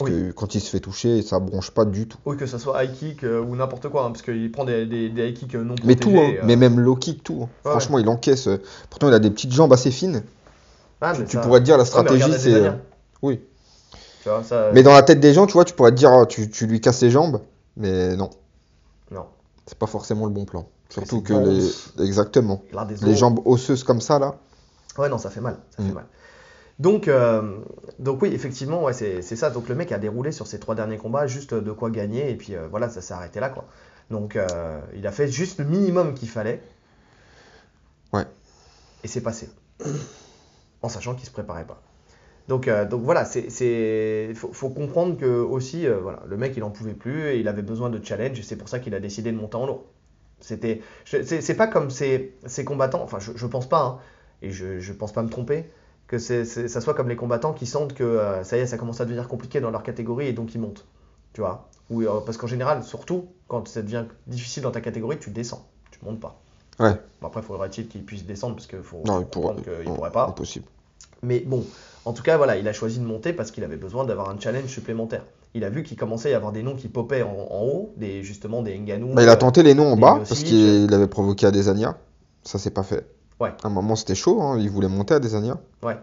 [0.00, 0.16] Parce Oui.
[0.16, 2.18] que quand il se fait toucher, ça bronche pas du tout.
[2.24, 4.86] Oui, que ce soit high kick euh, ou n'importe quoi, hein, parce qu'il prend des,
[4.86, 6.16] des, des high kicks euh, non Mais protégés.
[6.16, 6.42] tout, hein, euh.
[6.46, 7.40] mais même low kick, tout.
[7.42, 7.48] hein.
[7.64, 8.48] Ouais, Franchement, il encaisse.
[8.88, 10.22] Pourtant, il a des petites jambes assez fines.
[11.02, 12.72] Ah, tu mais pourrais te dire la mais stratégie, c'est.
[13.22, 13.40] Oui.
[14.22, 14.70] Tu vois, ça.
[14.74, 16.66] Mais dans la tête des gens, tu vois, tu pourrais te dire, ah, tu, tu
[16.66, 17.40] lui casses les jambes.
[17.76, 18.30] Mais non,
[19.10, 19.26] Non.
[19.66, 20.66] c'est pas forcément le bon plan.
[20.88, 22.04] Surtout que les.
[22.04, 22.62] Exactement.
[23.02, 24.36] Les jambes osseuses comme ça, là.
[24.98, 25.56] Ouais, non, ça fait mal.
[25.76, 25.94] Ça fait Mm.
[25.94, 26.04] mal.
[26.80, 27.58] Donc, euh,
[27.98, 29.50] donc oui, effectivement, ouais, c'est ça.
[29.50, 32.34] Donc le mec a déroulé sur ses trois derniers combats juste de quoi gagner et
[32.34, 33.66] puis euh, voilà, ça s'est arrêté là quoi.
[34.10, 36.62] Donc euh, il a fait juste le minimum qu'il fallait.
[38.14, 38.24] Ouais.
[39.04, 39.50] Et c'est passé.
[40.82, 41.82] en sachant qu'il se préparait pas.
[42.48, 46.94] Donc, donc voilà, c'est, faut, faut comprendre que aussi, voilà, le mec il en pouvait
[46.94, 49.36] plus et il avait besoin de challenge et c'est pour ça qu'il a décidé de
[49.36, 49.84] monter en lourd.
[50.40, 53.98] C'était, c'est, c'est pas comme ces, ces combattants, enfin je, je pense pas, hein,
[54.42, 55.70] et je, je pense pas me tromper,
[56.10, 58.66] que c'est, c'est- ça soit comme les combattants qui sentent que euh, ça y est,
[58.66, 60.84] ça commence à devenir compliqué dans leur catégorie et donc ils montent.
[61.34, 65.18] Tu vois Ou, euh, Parce qu'en général, surtout quand ça devient difficile dans ta catégorie,
[65.20, 66.40] tu descends, tu montes pas.
[66.80, 66.96] Ouais.
[67.20, 69.54] Bon, après, il faudrait-il qu'il puisse descendre parce qu'il faut Non, faut il pourra.
[69.54, 70.26] comprendre qu'il non, pourrait pas.
[70.26, 70.66] Impossible.
[71.22, 71.64] Mais bon,
[72.04, 74.40] en tout cas, voilà, il a choisi de monter parce qu'il avait besoin d'avoir un
[74.40, 75.22] challenge supplémentaire.
[75.54, 77.92] Il a vu qu'il commençait à y avoir des noms qui popaient en, en haut,
[77.96, 79.14] des, justement des Ngannou.
[79.14, 81.98] Bah, il a tenté les noms en bas parce qu'il avait provoqué Adesanya.
[82.42, 83.06] Ça s'est pas fait.
[83.40, 83.52] Ouais.
[83.62, 84.40] À un moment, c'était chaud.
[84.42, 85.58] hein, Il voulait monter Adesanya.
[85.82, 85.96] Ouais.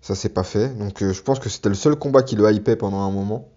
[0.00, 0.68] Ça s'est pas fait.
[0.76, 3.48] Donc, euh, je pense que c'était le seul combat qui le hypait pendant un moment.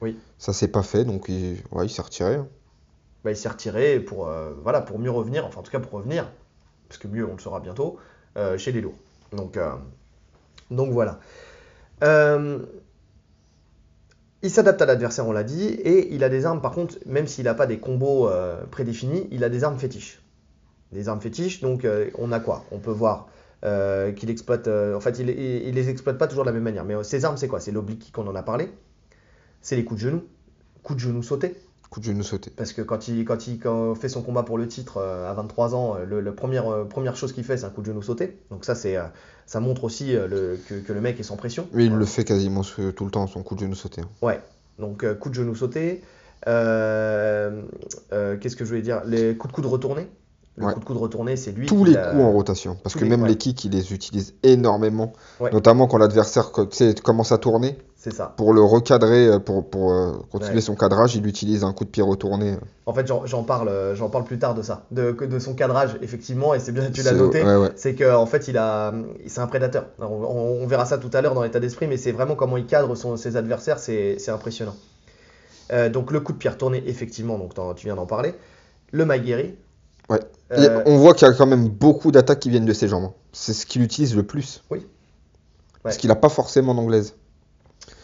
[0.00, 0.18] Oui.
[0.38, 1.04] Ça s'est pas fait.
[1.04, 2.36] Donc, il, ouais, il s'est retiré.
[2.36, 2.46] hein.
[3.24, 5.92] Bah, il s'est retiré pour, euh, voilà, pour mieux revenir, enfin en tout cas pour
[5.92, 6.30] revenir,
[6.88, 7.98] parce que mieux on le saura bientôt,
[8.38, 8.94] euh, chez les lourds.
[9.32, 9.58] Donc,
[10.70, 11.20] donc voilà.
[14.42, 17.26] Il s'adapte à l'adversaire, on l'a dit, et il a des armes, par contre, même
[17.26, 20.19] s'il n'a pas des combos euh, prédéfinis, il a des armes fétiches.
[20.92, 22.64] Des armes fétiches, donc euh, on a quoi?
[22.72, 23.28] On peut voir
[23.64, 26.52] euh, qu'il exploite, euh, en fait il, il, il les exploite pas toujours de la
[26.54, 27.60] même manière, mais ses armes c'est quoi?
[27.60, 28.70] C'est l'oblique qu'on en a parlé,
[29.60, 30.22] c'est les coups de genou,
[30.82, 31.54] coups de genou sautés,
[31.90, 32.52] Coup de genou sauté.
[32.56, 35.28] parce que quand il, quand il quand il fait son combat pour le titre euh,
[35.28, 37.86] à 23 ans, le, le première, euh, première chose qu'il fait, c'est un coup de
[37.86, 38.38] genou sauté.
[38.50, 39.02] Donc ça, c'est, euh,
[39.44, 41.66] ça montre aussi le, que, que le mec est sans pression.
[41.72, 44.02] Mais il le fait quasiment tout le temps, son coup de genou sauté.
[44.02, 44.08] hein.
[44.22, 44.40] Ouais.
[44.78, 46.00] Donc coup de genou sauté.
[46.46, 47.50] Qu'est-ce
[48.56, 49.02] que je voulais dire?
[49.04, 50.08] Les coups de coude retournés.
[50.56, 50.74] Le Ouais.
[50.74, 52.76] coup de coude retourné, c'est lui Tous les coups en rotation.
[52.82, 53.28] Parce tous que les- même ouais.
[53.28, 55.12] les kicks, il les utilise énormément.
[55.38, 55.50] Ouais.
[55.52, 56.50] Notamment quand l'adversaire
[57.02, 57.78] commence à tourner.
[57.96, 58.32] C'est ça.
[58.36, 61.90] Pour le recadrer, euh, pour, pour euh, continuer son cadrage, il utilise un coup de
[61.90, 62.56] pied retourné.
[62.86, 66.52] En fait, j'en parle, euh, j'en parle plus tard de ça, de, son cadrage, effectivement,
[66.54, 67.44] et c'est bien que tu l'as noté.
[67.76, 68.92] c'est qu'en fait, il a,
[69.26, 69.86] c'est un prédateur.
[69.98, 72.56] Alors, on, on verra ça tout à l'heure dans l'état d'esprit, mais c'est vraiment comment
[72.56, 74.74] il cadre son- ses adversaires, c'est impressionnant.
[75.72, 78.34] Euh, donc, le coup de pied retourné, effectivement, donc tu viens d'en parler.
[78.92, 79.44] Le Maguire.
[80.10, 80.20] Ouais.
[80.52, 83.04] Euh, on voit qu'il y a quand même beaucoup d'attaques qui viennent de ses jambes.
[83.04, 83.14] hein.
[83.32, 84.62] C'est ce qu'il utilise le plus.
[84.70, 84.84] Oui.
[85.82, 87.14] Parce qu'il n'a pas forcément d'anglaise.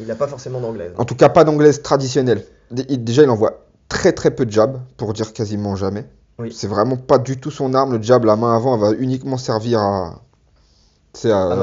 [0.01, 0.92] il n'a pas forcément d'anglaise.
[0.97, 2.45] En tout cas, pas d'anglaise traditionnelle.
[2.71, 6.09] Déjà, il envoie très très peu de jab, pour dire quasiment jamais.
[6.38, 6.53] Oui.
[6.53, 7.92] C'est vraiment pas du tout son arme.
[7.97, 10.23] Le jab, la main avant, elle va uniquement servir à,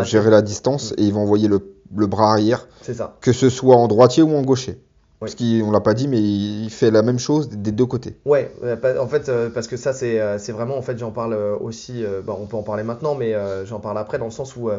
[0.04, 0.92] gérer la distance.
[0.92, 0.96] Mm.
[1.00, 3.18] Et il va envoyer le, le bras arrière, C'est ça.
[3.22, 4.82] que ce soit en droitier ou en gaucher.
[5.26, 8.18] Parce qu'on l'a pas dit, mais il fait la même chose des deux côtés.
[8.26, 11.12] Ouais, euh, en fait, euh, parce que ça, c'est euh, c'est vraiment, en fait, j'en
[11.12, 14.56] parle aussi, bon, on peut en parler maintenant, mais j'en parle après, dans le sens
[14.56, 14.70] où,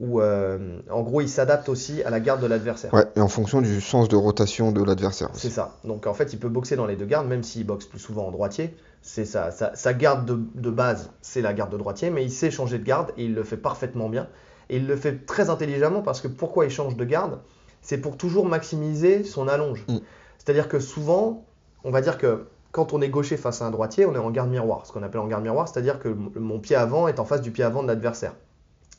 [0.00, 2.92] où en gros, il s'adapte aussi à la garde de l'adversaire.
[2.92, 5.30] Ouais, et en fonction du sens de rotation de l'adversaire.
[5.34, 5.76] C'est ça.
[5.84, 8.26] Donc en fait, il peut boxer dans les deux gardes, même s'il boxe plus souvent
[8.26, 8.74] en droitier.
[9.02, 9.50] C'est ça.
[9.50, 12.78] Sa, sa garde de, de base, c'est la garde de droitier, mais il sait changer
[12.78, 14.28] de garde et il le fait parfaitement bien.
[14.70, 17.38] Et il le fait très intelligemment parce que pourquoi il change de garde?
[17.82, 19.84] C'est pour toujours maximiser son allonge.
[19.88, 19.98] Mm.
[20.38, 21.44] C'est-à-dire que souvent,
[21.84, 24.30] on va dire que quand on est gaucher face à un droitier, on est en
[24.30, 24.86] garde miroir.
[24.86, 27.50] Ce qu'on appelle en garde miroir, c'est-à-dire que mon pied avant est en face du
[27.50, 28.34] pied avant de l'adversaire.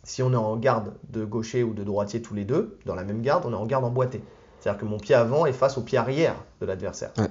[0.03, 3.03] Si on est en garde de gaucher ou de droitier tous les deux, dans la
[3.03, 4.21] même garde, on est en garde emboîtée.
[4.59, 7.11] C'est-à-dire que mon pied avant est face au pied arrière de l'adversaire.
[7.17, 7.27] Ouais.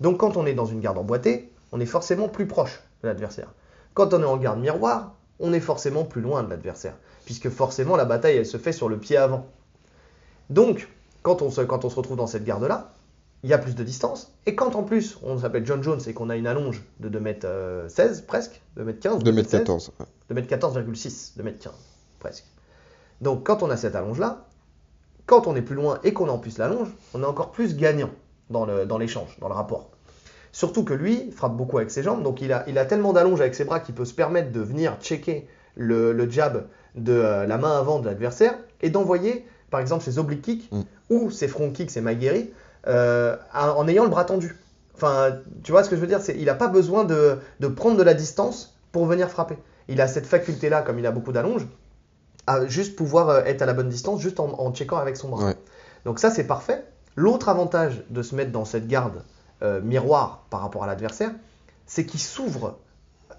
[0.00, 3.52] Donc quand on est dans une garde emboîtée, on est forcément plus proche de l'adversaire.
[3.94, 7.96] Quand on est en garde miroir, on est forcément plus loin de l'adversaire, puisque forcément
[7.96, 9.46] la bataille elle se fait sur le pied avant.
[10.50, 10.88] Donc
[11.22, 12.92] quand on se, quand on se retrouve dans cette garde-là,
[13.42, 16.14] il y a plus de distance, et quand en plus on s'appelle John Jones et
[16.14, 19.90] qu'on a une allonge de 2m16 presque, 2m15, 2m14.
[20.00, 20.34] ouais.
[20.34, 21.68] 2m14,6, 2m15
[22.20, 22.44] presque.
[23.20, 24.46] Donc quand on a cette allonge-là,
[25.26, 27.76] quand on est plus loin et qu'on a en plus l'allonge, on est encore plus
[27.76, 28.10] gagnant
[28.50, 28.66] dans
[28.98, 29.90] l'échange, dans, le rapport.
[30.52, 33.40] Surtout que lui frappe beaucoup avec ses jambes, donc il a, il a tellement d'allonge
[33.40, 37.46] avec ses bras qu'il peut se permettre de venir checker le, le jab de euh,
[37.46, 40.82] la main avant de l'adversaire et d'envoyer par exemple ses oblique kicks Mm.
[41.10, 42.52] ou ses front kicks, ses maguiri,
[42.86, 44.56] euh, en ayant le bras tendu.
[44.94, 47.66] Enfin, tu vois ce que je veux dire c'est, Il n'a pas besoin de, de
[47.66, 49.56] prendre de la distance pour venir frapper.
[49.88, 51.66] Il a cette faculté-là, comme il a beaucoup d'allonge,
[52.46, 55.28] à juste pouvoir euh, être à la bonne distance, juste en, en checkant avec son
[55.30, 55.46] bras.
[55.46, 55.56] Ouais.
[56.04, 56.84] Donc ça, c'est parfait.
[57.16, 59.22] L'autre avantage de se mettre dans cette garde
[59.62, 61.32] euh, miroir par rapport à l'adversaire,
[61.86, 62.78] c'est qu'il s'ouvre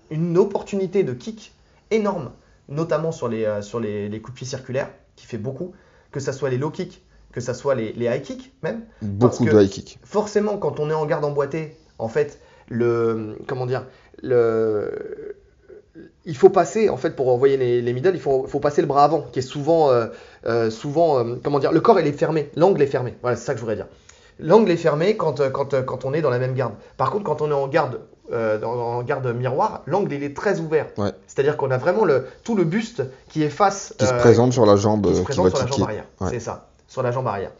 [0.10, 1.54] une opportunité de kick
[1.92, 2.32] énorme,
[2.68, 5.72] notamment sur les, euh, sur les, les coups de pied circulaires, qui fait beaucoup,
[6.16, 8.84] que ce soit les low kicks, que ce soit les, les high kicks même.
[9.02, 10.00] Beaucoup de high kick.
[10.06, 13.86] Forcément, quand on est en garde emboîtée, en fait, le comment dire,
[14.24, 15.36] le
[16.24, 18.88] il faut passer, en fait, pour envoyer les, les middle, il faut, faut passer le
[18.88, 20.08] bras avant, qui est souvent, euh,
[20.46, 23.16] euh, souvent, euh, comment dire, le corps il est fermé, l'angle est fermé.
[23.22, 23.88] Voilà, c'est ça que je voudrais dire.
[24.40, 26.76] L'angle est fermé quand, quand, quand on est dans la même garde.
[26.96, 28.00] Par contre, quand on est en garde,
[28.32, 30.88] euh, dans- en garde miroir, l'angle il est très ouvert.
[30.98, 31.12] Ouais.
[31.28, 34.54] C'est-à-dire qu'on a vraiment le, tout le buste qui est face, Qui se euh, présente
[34.54, 35.78] sur la jambe qui se euh, qui présente va sur la kicker.
[35.80, 36.06] jambe arrière.
[36.22, 36.30] Ouais.
[36.32, 37.52] C'est ça, sur la jambe arrière.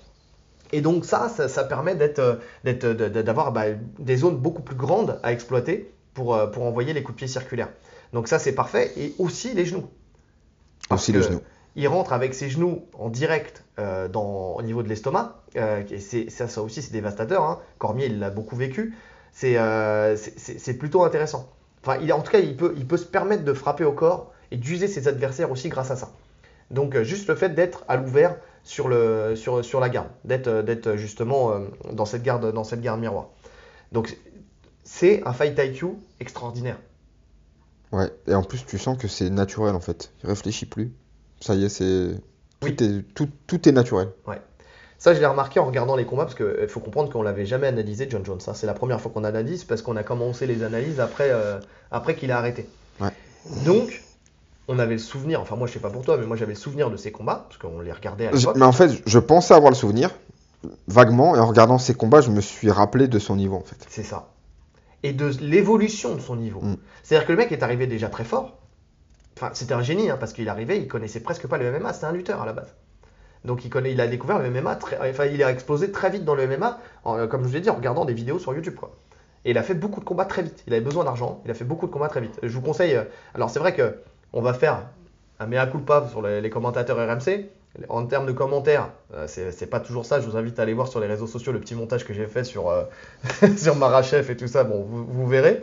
[0.72, 3.66] Et donc ça, ça, ça permet d'être, euh, d'être, d'avoir bah,
[4.00, 7.70] des zones beaucoup plus grandes à exploiter pour, pour envoyer les coups de pied circulaires.
[8.14, 8.92] Donc ça, c'est parfait.
[8.98, 9.86] Et aussi les genoux.
[10.90, 11.42] Parce Aussi les genoux.
[11.78, 15.36] Il rentre avec ses genoux en direct euh, dans, au niveau de l'estomac.
[15.56, 17.44] et c'est, ça, ça aussi, c'est dévastateur.
[17.44, 17.60] hein.
[17.78, 18.96] Cormier, il l'a beaucoup vécu.
[19.36, 21.52] C'est, euh, c'est, plutôt intéressant.
[21.84, 24.32] Enfin, il, en tout cas, il peut, il peut se permettre de frapper au corps
[24.50, 26.14] et d'user ses adversaires aussi grâce à ça.
[26.72, 30.48] Donc, euh, juste le fait d'être à l'ouvert sur, le, sur, sur la garde, d'être
[30.48, 31.52] euh, justement
[31.92, 33.28] dans, cette garde, dans cette garde miroir.
[33.92, 34.18] Donc,
[34.86, 35.88] c'est un fight IQ
[36.22, 36.78] extraordinaire.
[37.92, 40.14] Ouais, et en plus, tu sens que c'est naturel en fait.
[40.24, 40.94] Il réfléchit plus.
[41.42, 42.16] Ça y est, c'est.
[42.62, 42.76] Tout, Oui.
[42.80, 44.08] est, tout, tout est naturel.
[44.98, 47.68] Ça, je l'ai remarqué en regardant les combats, parce qu'il faut comprendre qu'on l'avait jamais
[47.68, 48.40] analysé, John Jones.
[48.48, 48.54] hein.
[48.54, 51.60] C'est la première fois qu'on analyse, parce qu'on a commencé les analyses après, euh,
[51.92, 52.68] après qu'il a arrêté.
[53.00, 53.10] Ouais.
[53.66, 54.02] Donc,
[54.68, 56.60] on avait le souvenir, enfin moi je sais pas pour toi, mais moi j'avais le
[56.60, 58.56] souvenir de ces combats, parce qu'on les regardait à l'époque.
[58.56, 60.10] mais en fait, je pensais avoir le souvenir,
[60.88, 63.86] vaguement, et en regardant ses combats, je me suis rappelé de son niveau en fait.
[63.90, 64.30] C'est ça.
[65.04, 66.62] Et de l'évolution de son niveau.
[66.62, 66.78] Mm.
[67.04, 68.58] C'est-à-dire que le mec est arrivé déjà très fort.
[69.38, 72.06] Enfin, c'était un génie, hein, parce qu'il arrivait, il connaissait presque pas le MMA, c'était
[72.06, 72.74] un lutteur à la base.
[73.46, 76.26] Donc il, connaît, il a découvert le MMA, très, enfin il a explosé très vite
[76.26, 78.54] dans le MMA, en, euh, comme je vous l'ai dit, en regardant des vidéos sur
[78.54, 78.76] YouTube.
[78.76, 78.92] Quoi.
[79.46, 80.64] Et il a fait beaucoup de combats très vite.
[80.68, 82.40] Il avait besoin d'argent, il a fait beaucoup de combats très vite.
[82.42, 83.04] Je vous conseille, euh,
[83.36, 83.98] alors c'est vrai que
[84.34, 84.82] on va faire
[85.40, 87.46] un mea culpa sur les, les commentateurs RMC.
[87.90, 90.22] En termes de commentaires, euh, c'est c'est pas toujours ça.
[90.22, 92.26] Je vous invite à aller voir sur les réseaux sociaux le petit montage que j'ai
[92.26, 92.84] fait sur, euh,
[93.58, 94.64] sur Marachef et tout ça.
[94.64, 95.62] Bon, vous, vous verrez.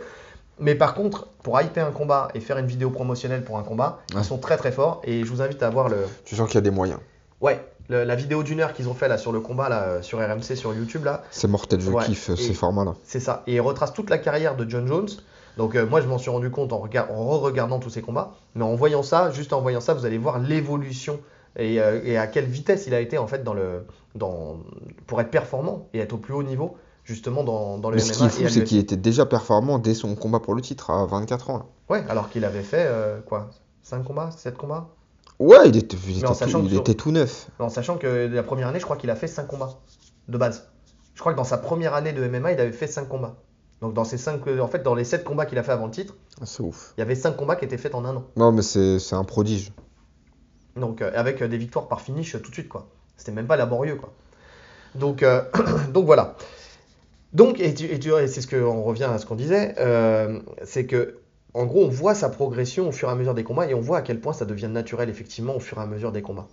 [0.59, 3.99] Mais par contre, pour hyper un combat et faire une vidéo promotionnelle pour un combat,
[4.13, 4.21] Ouais.
[4.21, 5.01] ils sont très très forts.
[5.05, 6.99] Et je vous invite à voir le, Tu sens qu'il y a des moyens.
[7.41, 10.01] ouais, le- la vidéo d'une heure qu'ils ont fait là sur le combat là euh,
[10.01, 11.23] sur RMC sur YouTube là.
[11.31, 12.95] C'est mortel, je Ouais, kiffe et- ces formats-là.
[13.03, 13.43] C'est ça.
[13.47, 15.09] Et il retrace toute la carrière de John Jones.
[15.57, 18.33] Donc euh, moi je m'en suis rendu compte en, regard- en re-regardant tous ces combats.
[18.55, 21.19] Mais en voyant ça, juste en voyant ça, vous allez voir l'évolution
[21.57, 24.57] et, euh, et à quelle vitesse il a été en fait dans le, dans,
[25.05, 28.13] pour être performant et être au plus haut niveau justement dans, dans le Mais ce
[28.13, 31.05] qui est fou, c'est qu'il était déjà performant dès son combat pour le titre à
[31.05, 31.57] 24 ans.
[31.57, 31.65] là.
[31.89, 33.49] Ouais, alors qu'il avait fait euh, quoi?
[33.83, 34.31] 5 combats?
[34.31, 34.87] 7 combats?
[35.39, 37.47] Ouais, il était, il tout, que il sur- était tout neuf.
[37.59, 39.79] En sachant que la première année, je crois qu'il a fait 5 combats
[40.27, 40.69] de base.
[41.15, 43.35] Je crois que dans sa première année de MMA, il avait fait 5 combats.
[43.81, 45.91] Donc dans ces 5 en fait dans les 7 combats qu'il a fait avant le
[45.91, 46.93] titre, Ah, C'est ouf.
[46.97, 48.23] il y avait 5 combats qui étaient faits en un an.
[48.37, 49.71] Non, mais c'est un prodige.
[50.77, 52.87] Donc euh, avec euh, des victoires par finish euh, tout de suite quoi.
[53.17, 54.13] C'était même pas laborieux quoi.
[54.95, 55.41] Donc euh,
[55.93, 56.35] donc voilà.
[57.33, 59.75] Donc et, tu- et tu- et c'est ce que on revient à ce qu'on disait,
[59.79, 61.17] euh, c'est que
[61.53, 63.81] en gros on voit sa progression au fur et à mesure des combats et on
[63.81, 66.47] voit à quel point ça devient naturel effectivement au fur et à mesure des combats.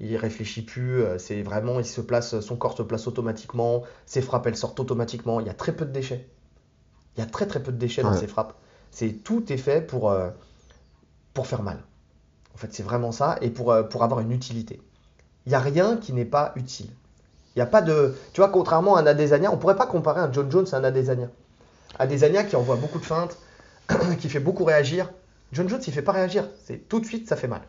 [0.00, 4.22] Il réfléchit plus, euh, c'est vraiment il se place, son corps se place automatiquement, ses
[4.22, 5.40] frappes elles sortent automatiquement.
[5.40, 6.28] Il y a très peu de déchets.
[7.16, 8.54] Il y a très très peu de déchets dans ses frappes.
[8.90, 10.30] C'est tout est fait pour euh,
[11.34, 11.78] pour faire mal.
[12.58, 14.82] En fait, c'est vraiment ça, et pour, euh, pour avoir une utilité.
[15.46, 16.90] Il n'y a rien qui n'est pas utile.
[17.54, 18.16] Il n'y a pas de...
[18.32, 20.78] Tu vois, contrairement à un Adesanya, on ne pourrait pas comparer un John Jones à
[20.78, 21.28] un Adesanya.
[22.00, 23.38] Adesanya qui envoie beaucoup de feintes,
[24.20, 25.10] qui fait beaucoup réagir.
[25.52, 26.48] John Jones, il fait pas réagir.
[26.64, 27.62] C'est tout de suite, ça fait mal.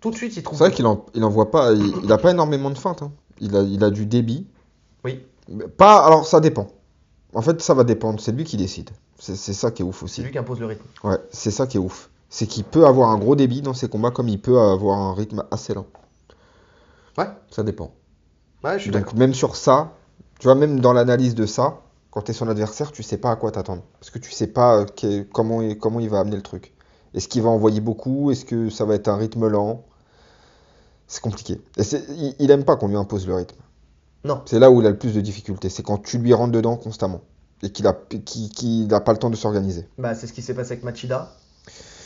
[0.00, 0.58] Tout de suite, il trouve...
[0.58, 3.02] C'est vrai qu'il en, il envoie pas, il, il a pas énormément de feintes.
[3.02, 3.12] hein.
[3.40, 4.46] Il, a, il a du débit.
[5.04, 5.24] Oui,
[5.76, 6.68] Pas, alors ça dépend.
[7.34, 8.20] En fait, ça va dépendre.
[8.20, 8.90] C'est lui qui décide.
[9.18, 10.22] C'est c'est ça qui est ouf c'est aussi.
[10.22, 10.84] lui qui impose le rythme.
[11.04, 12.10] Ouais, c'est ça qui est ouf.
[12.28, 15.14] C'est qu'il peut avoir un gros débit dans ses combats comme il peut avoir un
[15.14, 15.86] rythme assez lent.
[17.18, 17.26] Ouais.
[17.50, 17.92] Ça dépend.
[18.64, 19.92] Ouais, je suis Donc même sur ça,
[20.38, 21.80] tu vois, même dans l'analyse de ça,
[22.12, 23.82] quand tu es son adversaire, tu sais pas à quoi t'attendre.
[23.98, 26.72] Parce que tu sais pas euh, que- comment, il- comment il va amener le truc.
[27.14, 28.30] Est-ce qu'il va envoyer beaucoup?
[28.30, 29.84] Est-ce que ça va être un rythme lent?
[31.08, 31.60] C'est compliqué.
[31.76, 33.56] Et il, il aime pas qu'on lui impose le rythme.
[34.24, 34.40] Non.
[34.46, 35.68] C'est là où il a le plus de difficultés.
[35.68, 37.20] C'est quand tu lui rentres dedans constamment.
[37.64, 39.86] Et qu'il n'a pas le temps de s'organiser.
[39.98, 41.32] Bah, c'est ce qui s'est passé avec Machida.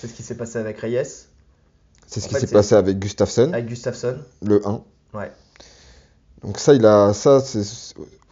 [0.00, 1.02] C'est ce qui s'est passé avec Reyes,
[2.06, 4.18] C'est ce En qui s'est passé avec Gustafsson, avec Gustafsson.
[4.42, 4.82] le 1.
[5.14, 5.32] Ouais.
[6.42, 7.40] Donc ça, il a ça,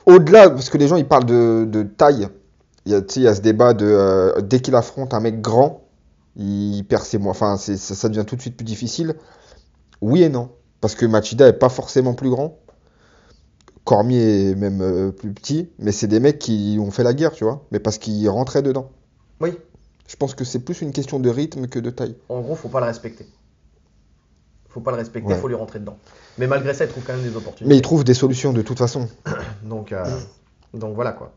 [0.07, 2.29] au-delà parce que les gens ils parlent de, de taille.
[2.87, 5.85] Il y a, il y ce débat de euh, dès qu'il affronte un mec grand,
[6.37, 7.31] il perd ses mois.
[7.31, 9.15] Enfin, ça, ça devient tout de suite plus difficile.
[10.03, 12.59] Oui et non, parce que Machida est pas forcément plus grand.
[13.85, 17.33] Cormier est même euh, plus petit, mais c'est des mecs qui ont fait la guerre,
[17.33, 18.91] tu vois, mais parce qu'ils rentraient dedans.
[19.41, 19.59] Oui.
[20.07, 22.17] Je pense que c'est plus une question de rythme que de taille.
[22.29, 23.27] En gros, faut pas le respecter.
[24.69, 25.39] Faut pas le respecter, Ouais.
[25.39, 25.97] faut lui rentrer dedans.
[26.39, 27.67] Mais malgré ça, il trouve quand même des opportunités.
[27.67, 29.09] Mais il trouve des solutions de toute façon.
[29.63, 30.05] Donc, euh,
[30.73, 31.33] donc voilà quoi.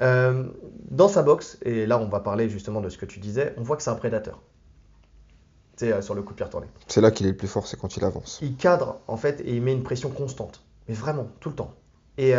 [0.00, 0.44] Euh,
[0.90, 3.62] dans sa boxe, et là on va parler justement de ce que tu disais, on
[3.62, 4.40] voit que c'est un prédateur.
[5.76, 6.66] Tu sais, euh, sur le coup de pierre tourné.
[6.86, 8.38] C'est là qu'il est le plus fort, c'est quand il avance.
[8.42, 10.62] Il cadre en fait et il met une pression constante.
[10.88, 11.74] Mais vraiment, tout le temps.
[12.16, 12.32] Et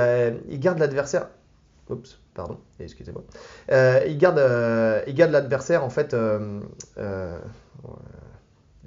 [0.49, 1.29] il garde l'adversaire.
[1.89, 3.23] Oups, pardon, excusez-moi.
[3.69, 4.41] Il garde,
[5.08, 6.13] il garde l'adversaire en fait.
[6.13, 6.60] ouais.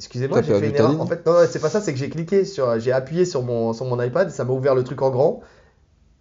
[0.02, 1.00] Excusez-moi, j'ai fait une erreur.
[1.00, 3.72] En fait, non, c'est pas ça, c'est que j'ai cliqué sur, j'ai appuyé sur mon,
[3.72, 5.40] sur mon iPad, ça m'a ouvert le truc en grand.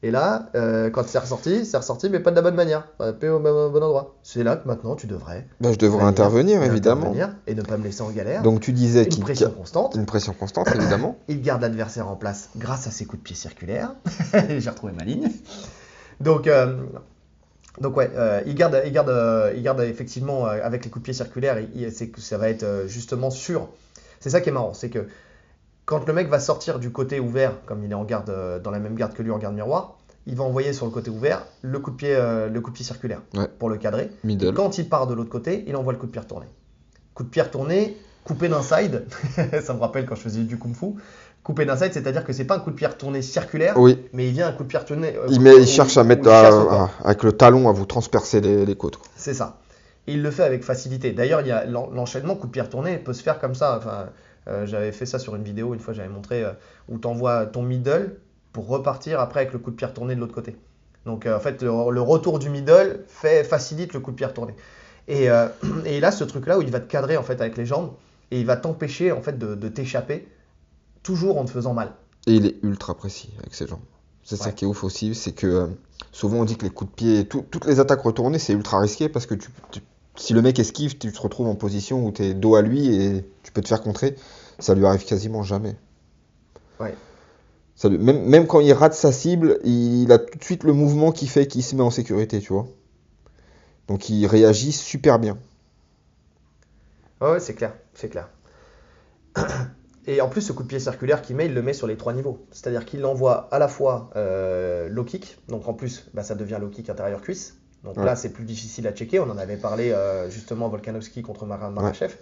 [0.04, 3.10] Et là, euh, quand c'est ressorti, c'est ressorti, mais pas de la bonne manière, pas
[3.10, 4.16] au bon, endroit.
[4.22, 7.02] C'est là que maintenant tu devrais Bah, je devrais venir intervenir, évidemment.
[7.02, 8.44] intervenir et ne pas me laisser en galère.
[8.44, 9.96] Donc tu disais une pression constante.
[9.96, 11.18] une pression constante, évidemment.
[11.28, 13.94] Il garde l'adversaire en place grâce à ses coups de pied circulaires.
[14.58, 15.30] J'ai retrouvé ma ligne.
[16.20, 16.78] Donc, euh,
[17.80, 21.04] donc ouais, euh, il, garde, il, garde, euh, il garde effectivement euh, avec les coups
[21.04, 21.58] de pied circulaires,
[21.92, 23.70] c'est que ça va être justement sûr.
[24.20, 25.08] C'est ça qui est marrant, c'est que
[25.86, 28.80] Quand le mec va sortir du côté ouvert, comme il est en garde, dans la
[28.80, 31.80] même garde que lui en garde miroir, il va envoyer sur le côté ouvert le
[31.80, 33.48] coup de pied, le coup de pied circulaire Ouais.
[33.58, 34.12] pour le cadrer.
[34.24, 34.54] Et Middle.
[34.54, 36.46] quand il part de l'autre côté, il envoie le coup de pied retourné.
[37.16, 39.06] Coup de pied retourné, coupé d'inside.
[39.64, 40.94] ça me rappelle quand je faisais du kung fu.
[41.44, 44.32] Coupé d'inside, c'est-à-dire que c'est pas un coup de pied retourné circulaire, Oui, mais il
[44.34, 45.16] vient un coup de pied retourné.
[45.18, 46.48] euh, il, met, où- il cherche à mettre à-
[46.84, 49.00] à- avec le talon à vous transpercer les, les côtes.
[49.16, 49.58] C'est ça.
[50.08, 51.14] Et il le fait avec facilité.
[51.14, 53.78] D'ailleurs, il y a l'en- l'enchaînement coup de pied retourné peut se faire comme ça.
[53.78, 54.06] Enfin,
[54.48, 56.52] euh, j'avais fait ça sur une vidéo une fois, j'avais montré euh,
[56.90, 58.18] où tu envoies ton middle
[58.54, 60.56] pour repartir après avec le coup de pied retourné de l'autre côté.
[61.08, 64.54] Donc en fait, le, le retour du middle fait, facilite le coup de pied retourné.
[65.08, 65.28] Et,
[65.86, 67.92] et là, ce truc-là où il va te cadrer en fait avec les jambes
[68.30, 70.28] et il va t'empêcher en fait de, de t'échapper
[71.04, 71.94] toujours en te faisant mal.
[72.28, 73.80] Et il est ultra précis avec ses jambes.
[74.24, 75.68] C'est ça qui est ouf aussi, c'est que euh,
[76.12, 78.80] souvent on dit que les coups de pied, tout- toutes les attaques retournées, c'est ultra
[78.80, 79.82] risqué parce que tu, tu-
[80.16, 82.94] si le mec esquive, tu te retrouves en position où tu es dos à lui
[82.94, 84.16] et tu peux te faire contrer.
[84.60, 85.76] Ça lui arrive quasiment jamais.
[86.80, 86.94] Ouais.
[87.76, 90.74] Ça lui- même, même quand il rate sa cible, il a tout de suite le
[90.74, 92.68] mouvement qui fait qu'il se met en sécurité, tu vois.
[93.88, 95.38] Donc il réagit super bien.
[97.20, 98.30] Ouais, ouais, c'est clair, c'est clair.
[100.08, 101.96] Et en plus, ce coup de pied circulaire qu'il met, il le met sur les
[101.98, 102.46] trois niveaux.
[102.52, 106.58] C'est-à-dire qu'il l'envoie à la fois euh, low kick, donc en plus, bah, ça devient
[106.60, 107.58] low kick intérieur cuisse.
[107.84, 108.06] Donc Ouais.
[108.06, 109.20] là, c'est plus difficile à checker.
[109.20, 112.16] On en avait parlé euh, justement Volkanovski contre Mar Marachev.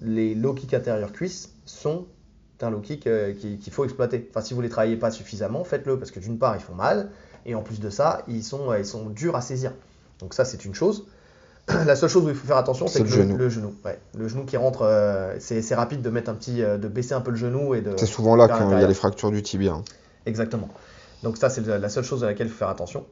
[0.00, 2.06] Les low kick intérieur cuisse sont
[2.60, 4.26] un low kick euh, qui- qu'il faut exploiter.
[4.30, 6.74] Enfin, si vous ne les travaillez pas suffisamment, faites-le parce que d'une part, ils font
[6.74, 7.10] mal
[7.46, 9.72] et en plus de ça, ils sont, euh, ils sont durs à saisir.
[10.20, 11.06] Donc ça, c'est une chose.
[11.86, 13.36] La seule chose où il faut faire attention, c'est le genou.
[13.36, 13.74] le genou.
[13.84, 13.98] ouais.
[14.16, 17.20] Le genou qui rentre, euh, c'est rapide de mettre un petit, euh, de baisser un
[17.20, 17.92] peu le genou et de.
[17.96, 19.72] C'est souvent là vers qu'il y a les fractures du tibia.
[19.72, 19.84] hein.
[20.26, 20.68] Exactement.
[21.22, 23.04] Donc ça, c'est la seule chose à laquelle il faut faire attention.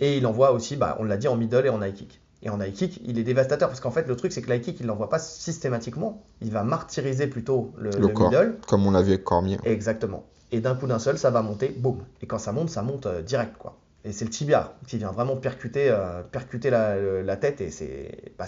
[0.00, 2.20] Et il envoie aussi, bah, on l'a dit, en middle et en high kick.
[2.42, 4.60] Et en high kick, il est dévastateur parce qu'en fait, le truc, c'est que l'high
[4.62, 6.22] kick, il l'envoie pas systématiquement.
[6.42, 8.30] Il va martyriser plutôt le, Le le corps.
[8.30, 8.56] middle.
[8.68, 9.58] Comme on l'a vu avec Cormier.
[9.64, 10.24] Exactement.
[10.52, 11.98] Et d'un coup d'un seul, ça va monter, boum.
[12.22, 13.76] Et quand ça monte, ça monte euh, direct, quoi.
[14.06, 18.46] Et c'est le tibia qui vient vraiment percuter, euh, percuter la, tête et c'est, bah,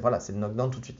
[0.00, 0.98] voilà, c'est le knockdown tout de suite.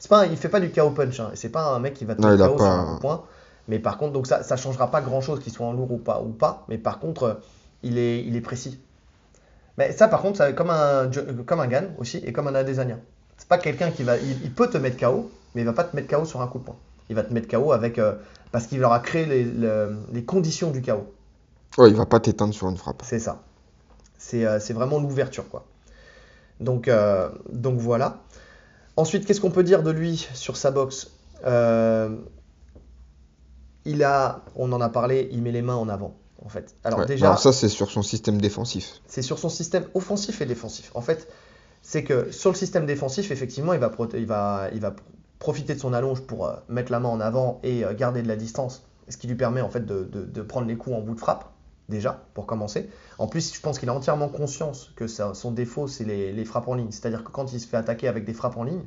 [0.00, 1.30] C'est pas, un- il fait pas du KO punch, hein.
[1.34, 3.24] c'est pas un mec qui va te mettre KO sur un coup de poing.
[3.68, 5.98] Mais par contre, donc ça, ça changera pas grand chose qu'il soit en lourd ou
[5.98, 6.64] pas, ou pas.
[6.68, 7.34] Mais par contre, euh,
[7.82, 8.80] il est, il est précis.
[9.78, 11.10] Mais ça, par contre, c'est comme un,
[11.46, 12.98] comme un Gan aussi et comme un Adesanya.
[13.38, 15.84] C'est pas quelqu'un qui va, il, il peut te mettre KO, mais il va pas
[15.84, 16.76] te mettre KO sur un coup de poing.
[17.08, 18.14] Il va te mettre KO avec, euh,
[18.52, 21.13] parce qu'il aura créé les, le- les conditions du KO.
[21.78, 23.02] Ouais, il va pas t'éteindre sur une frappe.
[23.04, 23.42] C'est ça.
[24.18, 25.66] C'est euh, vraiment l'ouverture, quoi.
[26.60, 28.22] Donc, euh, donc voilà.
[28.96, 31.12] Ensuite, qu'est-ce qu'on peut dire de lui sur sa boxe?
[31.46, 32.16] Euh,
[33.86, 36.74] Il a, on en a parlé, il met les mains en avant, en fait.
[36.84, 37.06] Alors Ouais.
[37.06, 39.00] déjà, Alors ça, c'est sur son système défensif.
[39.06, 40.90] c'est sur son système offensif et défensif.
[40.94, 41.28] En fait,
[41.82, 45.00] c'est que sur le système défensif, effectivement, il va, il va, il va pr-
[45.40, 48.36] profiter de son allonge pour euh, mettre la main en avant et garder de la
[48.36, 51.14] distance, ce qui lui permet en fait de, de- de prendre les coups en bout
[51.16, 51.53] de frappe,
[51.88, 52.88] déjà, pour commencer.
[53.18, 56.44] En plus, je pense qu'il a entièrement conscience que ça- son défaut, c'est les, les
[56.44, 56.90] frappes en ligne.
[56.90, 58.84] C'est-à-dire que quand il se fait attaquer avec des frappes en ligne,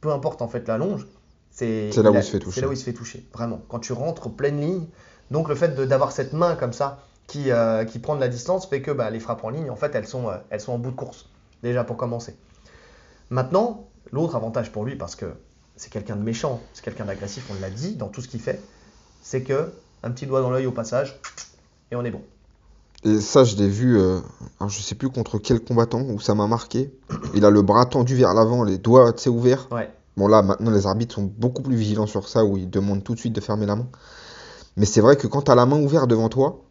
[0.00, 1.06] peu importe en fait l'allonge,
[1.50, 2.54] c'est C'est là où il se fait toucher.
[2.54, 3.60] C'est là où il se fait toucher, vraiment.
[3.68, 4.86] Quand tu rentres pleine ligne,
[5.30, 8.66] donc le fait d'avoir cette main comme ça qui, euh, qui prend de la distance
[8.66, 10.78] fait que bah, les frappes en ligne, en fait, elles sont, euh, elles sont en
[10.78, 11.28] bout de course,
[11.62, 12.36] déjà pour commencer.
[13.30, 15.26] Maintenant, l'autre avantage pour lui, parce que
[15.76, 18.60] c'est quelqu'un de méchant, c'est quelqu'un d'agressif, on l'a dit dans tout ce qu'il fait,
[19.20, 21.20] c'est que un petit doigt dans l'œil au passage,
[21.90, 22.22] et on est bon.
[23.04, 24.20] Et ça, je l'ai vu, euh,
[24.58, 26.92] alors je sais plus contre quel combattant, où ça m'a marqué.
[27.34, 29.68] Il a le bras tendu vers l'avant, les doigts, tu sais, ouverts.
[29.70, 33.04] Ouais, Bon, là, maintenant, les arbitres sont beaucoup plus vigilants sur ça, où ils demandent
[33.04, 33.86] tout de suite de fermer la main.
[34.76, 36.64] Mais c'est vrai que quand tu as la main ouverte devant toi,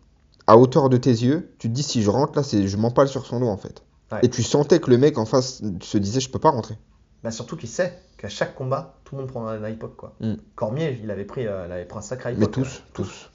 [0.47, 3.07] à hauteur de tes yeux, tu te dis, si je rentre là, c'est, je m'empale
[3.07, 3.83] sur son dos, en fait.
[4.11, 4.19] Ouais.
[4.23, 6.75] Et tu sentais que le mec en face se disait, je peux pas rentrer.
[7.23, 9.95] bah, surtout qu'il sait qu'à chaque combat, tout le monde prend un iPod.
[9.95, 10.13] Quoi.
[10.19, 10.33] Mm.
[10.55, 12.41] Cormier, il avait, pris, euh, il avait pris un sacré iPod.
[12.41, 13.29] Mais tous, tous.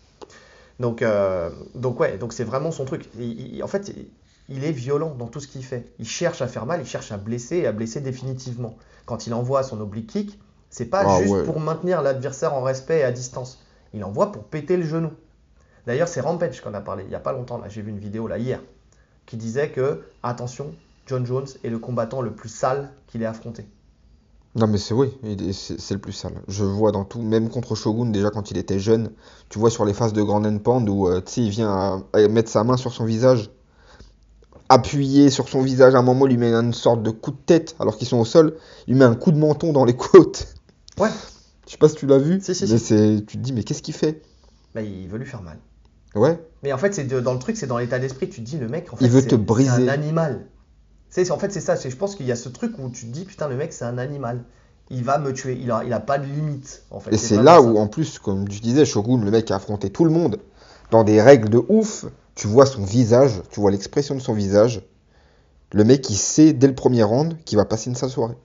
[0.80, 3.08] Donc, euh, donc ouais, donc c'est vraiment son truc.
[3.18, 3.92] Il- il- en fait,
[4.48, 5.86] il- est violent dans tout ce qu'il fait.
[5.98, 8.76] Il cherche à faire mal, il cherche à blesser et à blesser définitivement.
[9.06, 10.38] Quand il envoie son oblique kick,
[10.70, 11.42] c'est pas Ah juste ouais.
[11.44, 13.58] pour maintenir l'adversaire en respect et à distance.
[13.94, 15.10] Il envoie pour péter le genou.
[15.86, 17.58] D'ailleurs, c'est Rampage qu'on a parlé il y a pas longtemps.
[17.58, 18.60] Là, j'ai vu une vidéo là hier
[19.26, 20.74] qui disait que attention,
[21.06, 23.66] John Jones est le combattant le plus sale qu'il ait affronté.
[24.54, 25.08] Non, mais c'est oui,
[25.52, 26.42] c'est le plus sale.
[26.46, 29.10] Je vois dans tout, même contre Shogun, déjà quand il était jeune,
[29.48, 32.02] tu vois sur les phases de Grand Pand où euh, tu sais, il vient à-
[32.18, 33.50] à mettre sa main sur son visage,
[34.68, 37.36] appuyer sur son visage, à un moment, il lui met une sorte de coup de
[37.46, 40.48] tête alors qu'ils sont au sol, il met un coup de menton dans les côtes.
[40.98, 41.08] Ouais.
[41.66, 43.24] Je sais pas si tu l'as vu, Si, si, mais si.
[43.26, 44.22] tu te dis, mais qu'est-ce qu'il fait?
[44.74, 45.58] Bah, il veut lui faire mal.
[46.14, 48.28] Ouais, Mais en fait, c'est dans le truc, c'est dans l'état d'esprit.
[48.28, 49.70] Tu te dis, le mec, en fait, Il veut c'est- te c'est briser.
[49.70, 50.46] un animal.
[51.12, 51.76] C'est, c'est- en fait, c'est ça.
[51.76, 53.84] Je pense qu'il y a ce truc où tu te dis, putain, le mec, c'est
[53.84, 54.42] un animal.
[54.90, 55.56] il va me tuer.
[55.62, 57.14] Il a, il a pas de limite, en fait.
[57.14, 60.04] Et c'est là où, en plus, comme je disais, Shogun, le mec a affronté tout
[60.04, 60.40] le monde
[60.90, 62.06] dans des règles de ouf.
[62.34, 64.82] Tu vois son visage, tu vois l'expression de son visage.
[65.72, 68.36] Le mec, il sait dès le premier round qu'il va passer une sale soirée.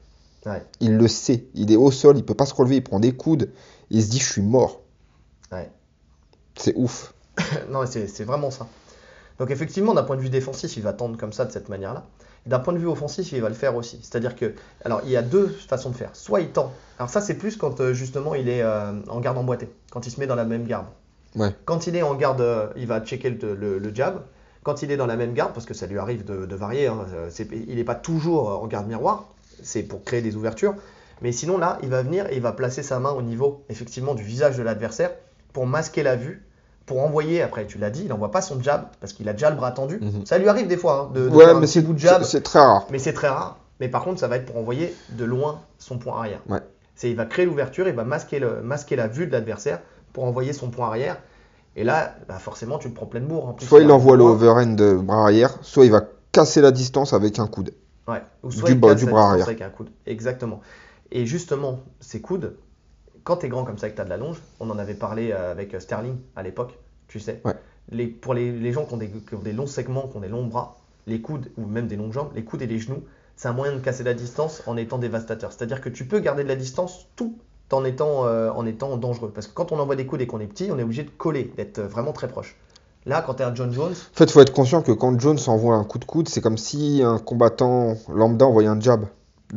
[0.46, 0.64] Ouais.
[0.82, 1.48] Il le sait.
[1.56, 3.50] Il est au sol, il peut pas se relever, il prend des coudes.
[3.90, 4.82] Il se dit, je suis mort.
[5.52, 5.70] Ouais.
[6.58, 7.14] C'est ouf.
[7.70, 8.68] non, c'est vraiment ça.
[9.40, 12.06] Donc effectivement, d'un point de vue défensif, il va tendre comme ça, de cette manière-là.
[12.48, 14.00] D'un point de vue offensif, il va le faire aussi.
[14.02, 14.54] C'est-à-dire que,
[14.86, 16.10] alors, il y a deux façons de faire.
[16.14, 16.72] Soit il tend.
[16.98, 20.12] Alors ça, c'est plus quand euh, justement il est euh, en garde emboîtée, quand il
[20.12, 20.88] se met dans la même garde.
[21.36, 21.54] Ouais.
[21.66, 24.22] Quand il est en garde, euh, il va checker le, le- le jab.
[24.64, 26.88] Quand il est dans la même garde, parce que ça lui arrive de, de varier,
[26.88, 27.06] hein,
[27.52, 29.30] il n'est pas toujours en garde miroir,
[29.64, 30.74] c'est pour créer des ouvertures.
[31.22, 34.14] Mais sinon, là, il va venir et il va placer sa main au niveau, effectivement,
[34.16, 35.12] du visage de l'adversaire
[35.54, 36.46] pour masquer la vue,
[36.88, 39.52] pour envoyer, après, tu l'as dit, il n'envoie pas son jab, parce qu'il a déjà
[39.52, 40.00] le bras tendu.
[40.02, 40.26] Mhm.
[40.26, 42.24] Ça lui arrive des fois hein, de, de Ouais, faire un mais bout de jab,
[42.24, 42.88] c'est- très rare.
[42.90, 43.58] mais c'est très rare.
[43.80, 46.40] Mais par contre, ça va être pour envoyer de loin son point arrière.
[46.50, 46.62] Ouais.
[46.96, 49.82] C'est, il va créer l'ouverture, il va masquer, le, masquer la vue de l'adversaire
[50.14, 51.18] pour envoyer son point arrière.
[51.76, 53.50] Et là, bah forcément, tu le prends pleine bourre.
[53.50, 56.60] En plus, Soit il envoie un le overhand de bras arrière, soit il va casser
[56.62, 57.72] la distance avec un coude.
[58.08, 58.24] Ouais.
[58.42, 59.48] Ou Du soit il bas- casse du la bras distance arrière.
[59.48, 59.90] avec un coude.
[60.08, 60.62] Exactement.
[61.12, 62.56] Et justement, ces coudes,
[63.28, 64.80] quand tu es grand comme ça et que tu as de la longe, on en
[64.80, 66.78] avait parlé euh, avec euh, Sterling à l'époque,
[67.10, 67.42] tu sais.
[67.44, 67.56] Ouais.
[67.92, 70.22] Les, pour les, les gens qui ont, des, qui ont des longs segments, qui ont
[70.22, 73.04] des longs bras, les coudes ou même des longues jambes, les coudes et les genoux,
[73.36, 75.52] c'est un moyen de casser la distance en étant dévastateur.
[75.52, 77.36] C'est-à-dire que tu peux garder de la distance tout
[77.72, 79.32] en étant, euh, en étant dangereux.
[79.36, 81.10] Parce que quand on envoie des coudes et qu'on est petit, on est obligé de
[81.10, 82.56] coller, d'être vraiment très proche.
[83.06, 85.20] Là, quand tu es un John Jones, En fait, il faut être conscient que quand
[85.20, 89.06] Jones envoie un coup de coude, c'est comme si un combattant lambda envoyait un jab.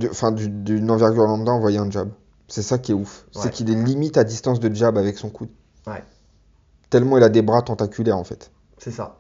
[0.09, 2.11] Enfin, du- d'une envergure lambda envoyait un jab.
[2.51, 3.25] C'est ça qui est ouf.
[3.35, 3.43] Ouais.
[3.43, 5.49] C'est qu'il est limite à distance de jab avec son coude.
[5.87, 6.03] Ouais.
[6.91, 8.51] Tellement il a des bras tentaculaires en fait.
[8.79, 9.17] C'est ça.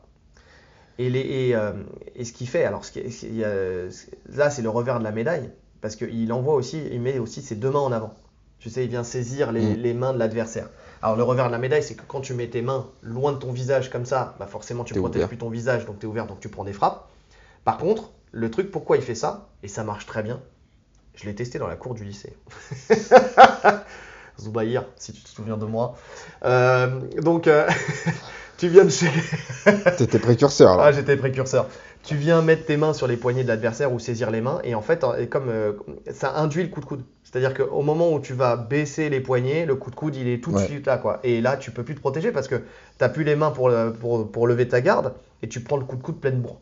[0.98, 1.72] Et, les, et, euh,
[2.14, 5.48] et ce qu'il fait, alors ce qui a- là c'est le revers de la médaille,
[5.80, 8.12] parce qu'il envoie aussi, il met aussi ses deux mains en avant.
[8.58, 9.80] Tu sais, il vient saisir les, Mm.
[9.80, 10.68] les mains de l'adversaire.
[11.00, 13.38] Alors le revers de la médaille, c'est que quand tu mets tes mains loin de
[13.38, 15.28] ton visage comme ça, bah forcément tu protèges ouvert.
[15.28, 17.08] plus ton visage, donc tu es ouvert, donc tu prends des frappes.
[17.64, 20.40] Par contre, le truc pourquoi il fait ça, et ça marche très bien,
[21.20, 22.32] je l'ai testé dans la cour du lycée.
[24.40, 25.96] Zoubaïr, si tu te souviens de moi.
[26.44, 26.88] Euh,
[27.20, 27.68] donc, euh,
[28.56, 29.08] tu viens de chez...
[29.98, 30.84] T'étais précurseur là.
[30.86, 31.66] Ah, j'étais précurseur.
[32.02, 34.74] Tu viens mettre tes mains sur les poignets de l'adversaire ou saisir les mains, et
[34.74, 35.72] en fait, comme euh,
[36.10, 37.02] ça induit le coup de coude.
[37.22, 40.42] C'est-à-dire qu'au moment où tu vas baisser les poignets, le coup de coude, il est
[40.42, 40.64] tout de Ouais.
[40.64, 41.20] suite là, quoi.
[41.22, 42.62] Et là, tu peux plus te protéger parce que tu
[43.02, 45.12] n'as plus les mains pour, le- pour, pour lever ta garde,
[45.42, 46.60] et tu prends le coup de coude pleine bourre.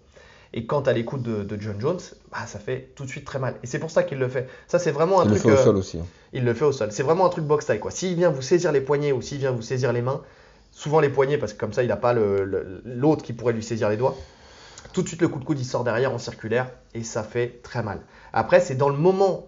[0.54, 2.00] Et quand les coudes de, de John Jones,
[2.32, 3.54] bah, ça fait tout de suite très mal.
[3.62, 4.48] Et c'est pour ça qu'il le fait.
[4.66, 5.50] Ça, c'est vraiment un il le truc.
[5.52, 5.98] fait au euh, sol aussi.
[5.98, 6.06] hein.
[6.32, 6.90] il le fait au sol.
[6.90, 7.90] C'est vraiment un truc box taille quoi.
[7.90, 10.22] S'il vient vous saisir les poignets ou s'il vient vous saisir les mains,
[10.72, 13.52] souvent les poignets parce que comme ça il n'a pas le- le- l'autre qui pourrait
[13.52, 14.16] lui saisir les doigts.
[14.94, 17.60] Tout de suite le coup de coude il sort derrière en circulaire et ça fait
[17.62, 18.00] très mal.
[18.32, 19.46] Après c'est dans le moment,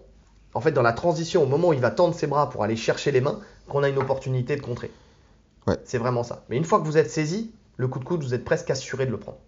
[0.53, 2.75] en fait dans la transition, au moment où il va tendre ses bras pour aller
[2.75, 4.91] chercher les mains, qu'on a une opportunité de contrer.
[5.67, 5.77] Ouais.
[5.83, 6.43] C'est vraiment ça.
[6.49, 9.05] Mais une fois que vous êtes saisi, le coup de coude vous êtes presque assuré
[9.07, 9.39] de le prendre.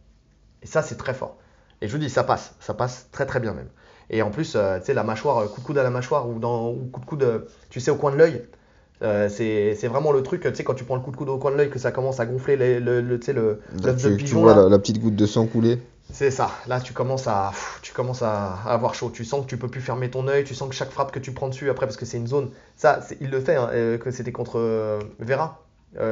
[0.63, 1.37] Et ça c'est très fort.
[1.81, 3.69] Et je vous dis ça passe, ça passe très très bien même.
[4.09, 6.29] Et en plus, euh, tu sais, la mâchoire, euh, coup de coude à la mâchoire
[6.29, 7.39] ou, dans, ou coup de coude, euh,
[7.69, 8.43] tu sais, au coin de l'œil,
[9.01, 11.37] euh, c'est vraiment le truc, tu sais, quand tu prends le coup de coude au
[11.37, 13.93] coin de l'œil, que ça commence à gonfler les- le, le, tu sais, le, Là,
[13.93, 14.41] de tu, tu pigeon.
[14.41, 14.63] vois là.
[14.63, 15.79] la, la petite goutte de sang couler.
[16.11, 16.51] C'est ça.
[16.67, 19.09] Là, tu commences à, pff, tu commences à à avoir chaud.
[19.11, 20.43] Tu sens que tu peux plus fermer ton œil.
[20.43, 22.49] Tu sens que chaque frappe que tu prends dessus après, parce que c'est une zone.
[22.75, 23.55] Ça, il le fait.
[23.55, 25.59] hein, euh, que c'était contre Vera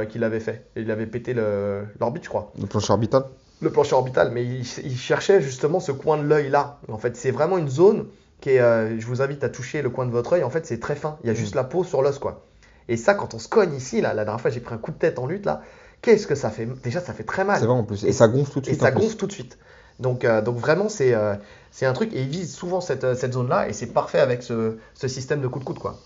[0.10, 0.66] qu'il avait fait.
[0.76, 2.52] Il avait pété l'orbite, je crois.
[2.60, 3.24] Le plancher orbital.
[3.62, 4.32] Le plancher orbital.
[4.32, 6.80] Mais il, il cherchait justement ce coin de l'œil là.
[6.90, 8.08] En fait, c'est vraiment une zone
[8.42, 8.60] qui est.
[8.60, 10.44] euh, je vous invite à toucher le coin de votre œil.
[10.44, 11.18] En fait, c'est très fin.
[11.24, 12.44] Il y a juste la peau sur l'os, quoi.
[12.90, 14.92] Et ça, quand on se cogne ici, là, la dernière fois, j'ai pris un coup
[14.92, 15.62] de tête en lutte là.
[16.02, 16.66] Qu'est-ce que ça fait?
[16.84, 17.60] Déjà, ça fait très mal.
[17.60, 18.04] C'est vrai en plus.
[18.04, 18.82] Et, Et- ça gonfle tout de Et suite.
[18.82, 19.02] ça en plus.
[19.02, 19.58] gonfle tout de suite.
[20.00, 21.36] Donc, euh, donc vraiment, c'est euh,
[21.70, 24.78] c'est un truc, et il vise souvent cette, cette zone-là, et c'est parfait avec ce,
[24.96, 26.00] ce système de coup de coude, quoi.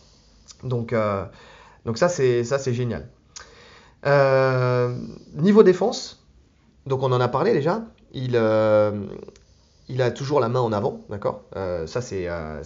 [0.64, 0.94] Donc,
[1.86, 3.08] donc ça, c'est ça, c'est génial.
[5.34, 6.25] Niveau défense,
[6.86, 7.84] donc on en a parlé déjà,
[8.14, 8.92] il, euh,
[9.90, 11.42] il a toujours la main en avant, d'accord?
[11.56, 12.62] Euh, Ça, c'est euh,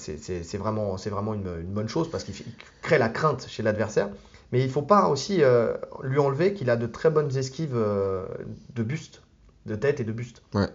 [0.58, 0.98] vraiment,
[1.34, 2.36] une, une bonne chose, parce qu'il
[2.82, 4.10] crée la crainte chez l'adversaire.
[4.52, 7.76] Mais il ne faut pas aussi euh, lui enlever qu'il a de très bonnes esquives
[7.76, 9.22] de buste,
[9.66, 10.42] de tête et de buste.
[10.54, 10.68] Ouais.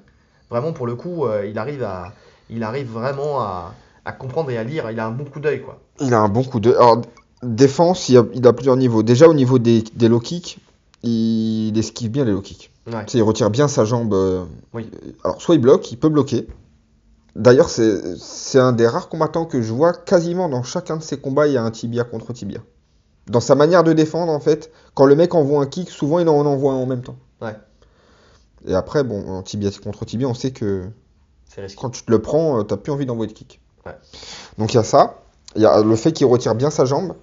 [0.50, 2.12] Vraiment, pour le coup, il, arrive à,
[2.50, 3.74] il arrive vraiment à,
[4.04, 4.90] à comprendre et à lire.
[4.90, 5.80] Il a un bon coup d'œil, quoi.
[6.00, 6.70] Il a un bon coup de.
[6.72, 7.02] Alors,
[7.42, 9.02] défense, il a, il a plusieurs niveaux.
[9.02, 10.58] Déjà, au niveau des, des low kicks,
[11.04, 12.72] il esquive bien les low kicks.
[12.86, 13.04] Ouais.
[13.14, 14.12] Il retire bien sa jambe.
[14.14, 14.90] euh, Oui.
[15.22, 16.46] Alors, soit il bloque, il peut bloquer.
[17.36, 21.46] D'ailleurs, c'est un des rares combattants que je vois quasiment dans chacun de ses combats,
[21.48, 22.60] il y a un tibia contre tibia.
[23.26, 26.28] Dans sa manière de défendre, en fait, quand le mec envoie un kick, souvent il
[26.28, 27.16] en envoie un en même temps.
[27.40, 27.56] Ouais.
[28.66, 30.84] Et après, bon, en tibia contre tibia, on sait que
[31.76, 33.60] quand tu te le prends, euh, t'as plus envie d'envoyer de kick.
[33.84, 33.96] Ouais.
[34.58, 35.22] Donc il y a ça.
[35.56, 37.14] Il y a le fait qu'il retire bien sa jambe.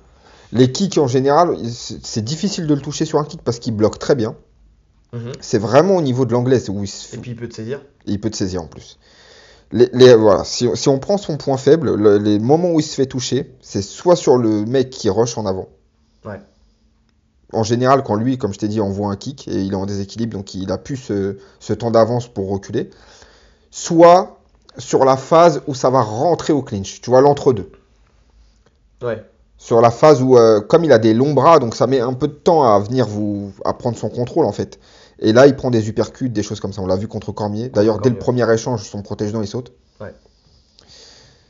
[0.54, 4.00] Les kicks en général, c'est difficile de le toucher sur un kick parce qu'il bloque
[4.00, 4.36] très bien.
[5.14, 5.32] Mhm.
[5.42, 7.82] C'est vraiment au niveau de l'anglais où il, se- Et puis il peut te saisir.
[8.06, 8.98] il peut te saisir en plus.
[9.74, 12.84] Les, les- voilà, si, si on prend son point faible, le- les moments où il
[12.84, 15.70] se fait toucher, c'est soit sur le mec qui rush en avant.
[16.26, 16.40] Ouais.
[17.54, 19.86] En général, quand lui, comme je t'ai dit, envoie un kick et il est en
[19.86, 22.90] déséquilibre, donc il a plus ce, ce temps d'avance pour reculer.
[23.72, 24.38] Soit
[24.78, 27.70] sur la phase où ça va rentrer au clinch, tu vois, l'entre-deux.
[29.02, 29.24] Ouais.
[29.64, 32.14] Sur la phase où, euh, comme il a des longs bras, donc ça met un
[32.14, 34.80] peu de temps à venir vous, à prendre son contrôle en fait.
[35.20, 36.82] Et là, il prend des uppercuts, des choses comme ça.
[36.82, 37.70] On l'a vu contre Cormier.
[37.70, 39.72] D'ailleurs, dès le premier échange, son protège-dents, il saute.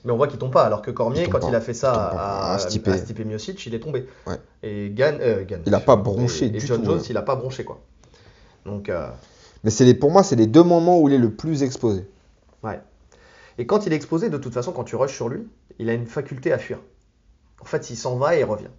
[0.03, 1.47] Mais on voit qu'il tombe pas, alors que Cormier, Il quand pas.
[1.47, 2.87] il a fait ça à, À Stipe.
[2.89, 4.07] à Stipe Miocic, il est tombé.
[4.27, 4.35] Ouais.
[4.61, 7.05] Et Gann, euh, Gann, Il a pas bronché et, du et John tout, Jones, ouais.
[7.09, 7.79] il a pas bronché quoi.
[8.65, 9.07] Donc, euh,
[9.63, 12.05] Mais c'est les, pour moi, c'est les deux moments où il est le plus exposé.
[12.63, 12.81] ouais.
[13.57, 15.47] Et quand il est exposé, de toute façon, quand tu rushes sur lui,
[15.77, 16.79] il a une faculté à fuir.
[17.61, 18.69] En fait, il s'en va et il revient.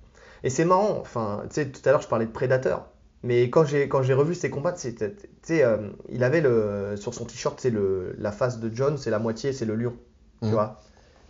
[0.45, 2.87] Et c'est marrant, enfin, tu sais, tout à l'heure je parlais de prédateur.
[3.23, 4.93] Mais quand j'ai quand j'ai revu ses combats, tu
[5.43, 5.77] sais, euh,
[6.09, 9.53] il avait le sur son t-shirt, c'est le la face de John, c'est la moitié,
[9.53, 9.95] c'est le lion,
[10.43, 10.53] tu Mhm.
[10.55, 10.81] vois?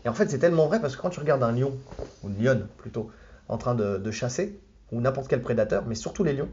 [0.05, 1.79] Et en fait, c'est tellement vrai parce que quand tu regardes un lion
[2.23, 3.11] ou une lionne plutôt
[3.49, 4.61] en train de, de chasser
[4.93, 6.51] ou n'importe quel prédateur, mais surtout les lions,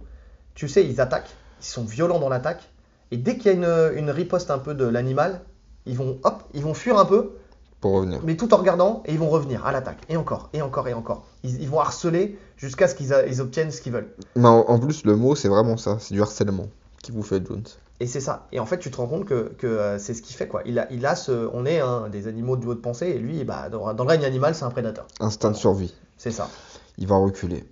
[0.56, 2.70] tu sais, ils attaquent, ils sont violents dans l'attaque,
[3.12, 3.54] et dès qu'il y a
[3.92, 5.42] une, une riposte un peu de l'animal,
[5.86, 7.39] ils vont hop, ils vont fuir un peu,
[7.82, 8.20] Pour revenir.
[8.24, 10.94] mais tout en regardant, et ils vont revenir à l'attaque, et encore, et encore, et
[10.94, 11.26] encore.
[11.44, 14.14] Ils, ils vont harceler jusqu'à ce qu'ils ils obtiennent ce qu'ils veulent.
[14.36, 15.98] Mais en, en plus, le mot, c'est vraiment ça.
[16.00, 16.68] C'est du harcèlement
[17.02, 17.64] qui vous fait Jones.
[18.02, 18.48] Et c'est ça.
[18.52, 20.62] Et en fait, tu te rends compte que, que, euh, c'est ce qu'il fait, quoi.
[20.66, 23.44] Il a, il a ce, on est hein, des animaux de haute pensée, et lui,
[23.46, 25.06] bah, dans, dans le règne animal, c'est un prédateur.
[25.22, 25.94] Instinct de survie.
[26.18, 26.50] C'est ça.
[26.98, 27.64] Il va reculer.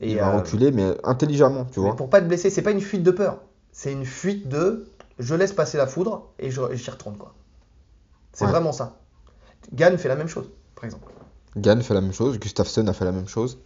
[0.00, 1.96] Et il va euh, reculer, mais intelligemment, tu mais vois.
[1.96, 3.38] pour pas te blesser, c'est pas une fuite de peur.
[3.72, 4.86] C'est une fuite de
[5.18, 7.34] je laisse passer la foudre et je- et j'y retourne, quoi.
[8.32, 8.50] C'est Ouais.
[8.50, 8.96] vraiment ça.
[9.72, 11.12] Gann fait la même chose, par exemple.
[11.56, 12.38] Gann fait la même chose.
[12.38, 13.58] Gustafsson a fait la même chose.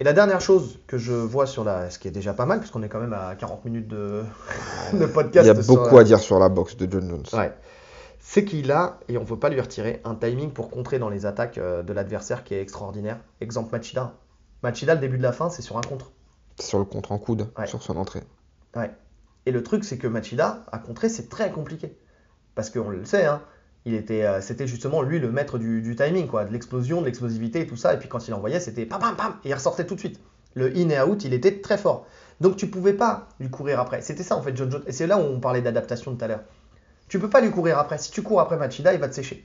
[0.00, 1.88] Et la dernière chose que je vois sur la.
[1.90, 4.24] Ce qui est déjà pas mal, puisqu'on est quand même à 40 minutes de,
[4.92, 5.46] de Il podcast.
[5.46, 7.24] y a beaucoup la- à dire sur la boxe de John Jones.
[7.40, 7.52] Ouais.
[8.18, 11.10] C'est qu'il a, et on ne peut pas lui retirer, un timing pour contrer dans
[11.10, 13.18] les attaques euh, de l'adversaire qui est extraordinaire.
[13.40, 14.14] Exemple Machida.
[14.62, 16.10] Machida, le début de la fin, c'est sur un contre.
[16.58, 17.66] Sur le contre en coude, Ouais.
[17.66, 18.22] sur son entrée.
[18.74, 18.90] Ouais.
[19.46, 21.96] Et le truc, c'est que Machida, à contrer, c'est très compliqué.
[22.54, 23.40] Parce qu'on le sait, hein,
[23.84, 27.06] il était, euh, c'était justement lui le maître du, du timing, quoi, de l'explosion, de
[27.06, 27.94] l'explosivité et tout ça.
[27.94, 30.20] Et puis quand il envoyait, c'était pam pam pam, et il ressortait tout de suite.
[30.54, 32.06] Le in et out, il était très fort.
[32.40, 34.00] Donc tu pouvais pas lui courir après.
[34.02, 34.82] C'était ça en fait, John Jones.
[34.86, 36.40] Et c'est là où on parlait d'adaptation tout à l'heure.
[37.08, 37.98] Tu peux pas lui courir après.
[37.98, 39.44] Si tu cours après Machida, il va te sécher.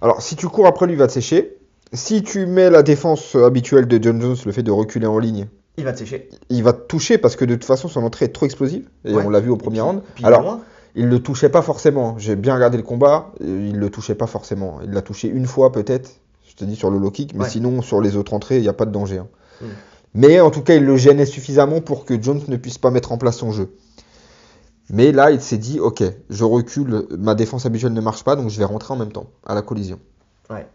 [0.00, 1.56] Alors, si tu cours après lui, il va te sécher.
[1.92, 5.48] Si tu mets la défense habituelle de John Jones, le fait de reculer en ligne,
[5.76, 6.28] Il va te sécher.
[6.48, 8.88] il va te toucher parce que de toute façon, son entrée est trop explosive.
[9.04, 9.22] Et Ouais.
[9.26, 10.02] on l'a vu au premier round.
[10.22, 10.60] Alors, loin.
[10.94, 12.16] Il le touchait pas forcément.
[12.18, 13.32] J'ai bien regardé le combat.
[13.42, 14.80] euh, Il le touchait pas forcément.
[14.82, 16.10] Il l'a touché une fois peut-être.
[16.48, 17.34] Je te dis sur le low kick.
[17.34, 17.48] Mais Ouais.
[17.48, 19.18] sinon, sur les autres entrées, il n'y a pas de danger.
[19.18, 19.28] hein.
[19.62, 19.66] Mm.
[20.14, 23.12] Mais en tout cas, il le gênait suffisamment pour que Jones ne puisse pas mettre
[23.12, 23.72] en place son jeu.
[24.92, 28.48] Mais là, il s'est dit, ok, je recule, ma défense habituelle ne marche pas, donc
[28.50, 30.00] je vais rentrer en même temps à la collision.
[30.50, 30.66] Ouais.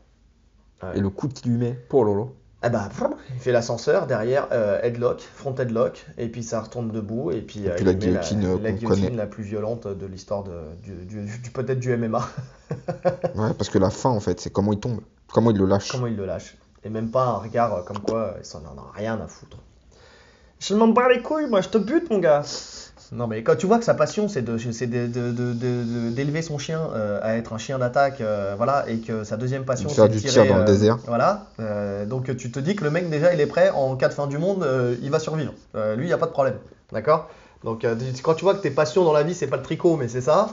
[0.81, 0.89] Ouais.
[0.97, 2.33] Et le coup qu'il lui met, pour Lolo.
[2.67, 2.89] Ah bah,
[3.31, 7.65] il fait l'ascenseur, derrière euh, headlock, front headlock, et puis ça retourne debout, et puis,
[7.65, 10.43] Et euh, puis il la guillotine, euh, la, guillotine plus violente de l'histoire
[10.81, 12.27] du, du- du- peut-être du MMA.
[13.35, 15.01] Ouais, parce que la fin, en fait, c'est comment il tombe,
[15.31, 15.91] comment il le lâche.
[15.91, 16.57] Comment il le lâche.
[16.83, 19.57] Et même pas un regard comme quoi il s'en en a rien à foutre.
[20.59, 22.41] Je m'en bats les couilles, moi je te bute mon gars.
[23.11, 26.81] Non mais quand tu vois que sa passion c'est de- de- de- d'élever son chien
[26.95, 30.19] euh, à être un chien d'attaque, euh, voilà, et que sa deuxième passion c'est du
[30.19, 30.97] tir tirer, dans le euh, désert.
[31.07, 31.45] Voilà,
[32.07, 34.27] donc tu te dis que le mec déjà il est prêt en cas de fin
[34.27, 34.67] du monde,
[35.01, 35.53] il va survivre.
[35.97, 36.55] Lui il y a pas de problème,
[36.91, 37.29] d'accord?
[37.63, 37.85] Donc
[38.23, 40.21] quand tu vois que tes passions dans la vie c'est pas le tricot mais c'est
[40.21, 40.49] ça,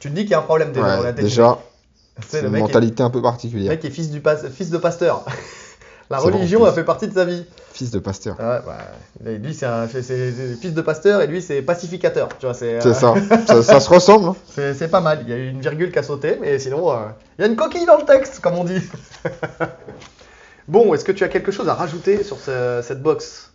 [0.00, 1.58] tu te dis qu'il y a un problème déjà Ouais, déjà,
[2.28, 3.70] c'est le une est- mentalité un peu le particulière.
[3.70, 5.24] mec est fils, du pas- fils de pasteur.
[6.10, 7.44] La religion a fait partie de sa vie.
[7.72, 8.36] Fils de pasteur.
[8.38, 8.74] Ah ouais,
[9.20, 12.28] bah, lui, c'est un fils de pasteur et lui, c'est pacificateur.
[12.38, 13.14] Tu vois, c'est euh, ça.
[13.46, 13.62] ça.
[13.62, 14.28] ça se ressemble.
[14.28, 14.36] hein.
[14.74, 15.20] c'est- pas mal.
[15.22, 16.96] Il y a eu une virgule qui a sauté, mais sinon, euh,
[17.38, 18.82] il y a une coquille dans le texte, comme on dit.
[20.68, 23.48] bon, est-ce que tu as quelque chose à rajouter sur ce- cette box?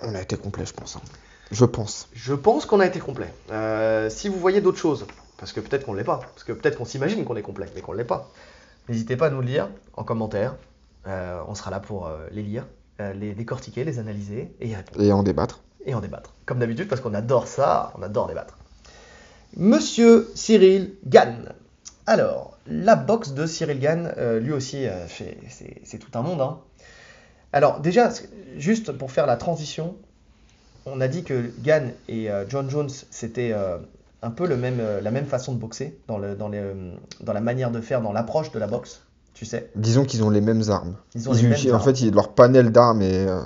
[0.00, 0.94] On a été complet, je pense.
[0.94, 1.00] hein.
[1.50, 2.06] Je pense.
[2.14, 3.26] Je pense qu'on a été complet.
[3.50, 5.06] Euh, si vous voyez d'autres choses,
[5.38, 7.66] parce que peut-être qu'on ne l'est pas, parce que peut-être qu'on s'imagine qu'on est complet,
[7.74, 8.30] mais qu'on ne l'est pas,
[8.88, 10.54] n'hésitez pas à nous le dire en commentaire.
[11.08, 12.66] Euh, on sera là pour euh, les lire,
[13.00, 15.00] euh, les décortiquer, les analyser et y répondre.
[15.02, 15.60] Et en débattre.
[15.86, 16.34] et en débattre.
[16.46, 18.58] Comme d'habitude, parce qu'on adore ça, on adore débattre.
[19.56, 21.52] Monsieur Cyril Gann.
[22.06, 25.38] Alors, la boxe de Cyril Gann, euh, lui aussi, euh, fait-
[25.84, 26.40] c'est tout un monde.
[26.40, 26.58] hein.
[27.52, 28.10] Alors, déjà,
[28.58, 29.96] juste pour faire la transition,
[30.84, 33.54] on a dit que Gann et euh, John Jones, c'était
[34.22, 36.62] un peu le même, la même façon de boxer, dans, le, dans, les,
[37.20, 39.02] dans la manière de faire, dans l'approche de la boxe.
[39.34, 40.96] Tu sais, Disons qu'ils ont les mêmes armes.
[41.14, 41.84] ils ont Ils les mêmes en armes.
[41.84, 43.42] fait, ils- leur panel d'armes et euh,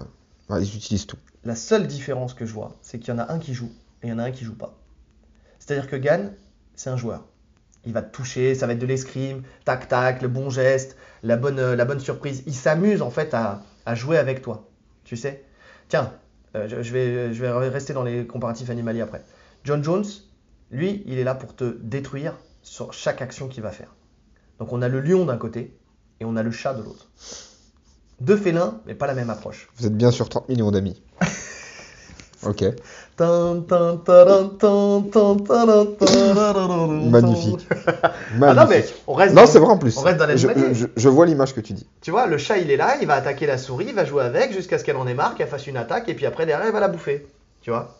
[0.49, 1.19] ouais, ils utilisent tout.
[1.45, 3.71] La seule différence que je vois, c'est qu'il y en a un qui joue
[4.03, 4.79] et il y en a un qui joue pas.
[5.59, 6.33] C'est-à-dire que Gann,
[6.75, 7.25] c'est un joueur.
[7.85, 11.37] Il va te toucher, ça va être de l'escrime, tac tac, le bon geste, la
[11.37, 12.43] bonne, euh, la bonne surprise.
[12.47, 14.69] Il s'amuse en fait à, à jouer avec toi.
[15.05, 15.45] Tu sais?
[15.89, 16.13] Tiens,
[16.55, 19.23] euh, je, je vais, je vais rester dans les comparatifs animaliers après.
[19.65, 20.05] John Jones,
[20.71, 23.95] lui, il est là pour te détruire sur chaque action qu'il va faire.
[24.63, 25.77] Donc on a le lion d'un côté
[26.21, 27.09] et on a le chat de l'autre.
[28.21, 29.69] Deux félins, mais pas la même approche.
[29.77, 31.03] Vous êtes bien sur 30 millions d'amis.
[32.47, 32.63] Ok.
[37.11, 37.67] Magnifique.
[38.41, 39.97] Ah non, mais on reste, Non, dans- c'est vrai en plus.
[39.99, 40.75] on reste dans je, l'animalier.
[40.77, 41.89] je- je vois l'image que tu dis.
[42.01, 44.23] Tu vois, le chat, il est là, il va attaquer la souris, il va jouer
[44.23, 46.69] avec jusqu'à ce qu'elle en ait marre, qu'elle fasse une attaque, et puis après, derrière,
[46.69, 47.27] il va la bouffer.
[47.63, 47.99] Tu vois?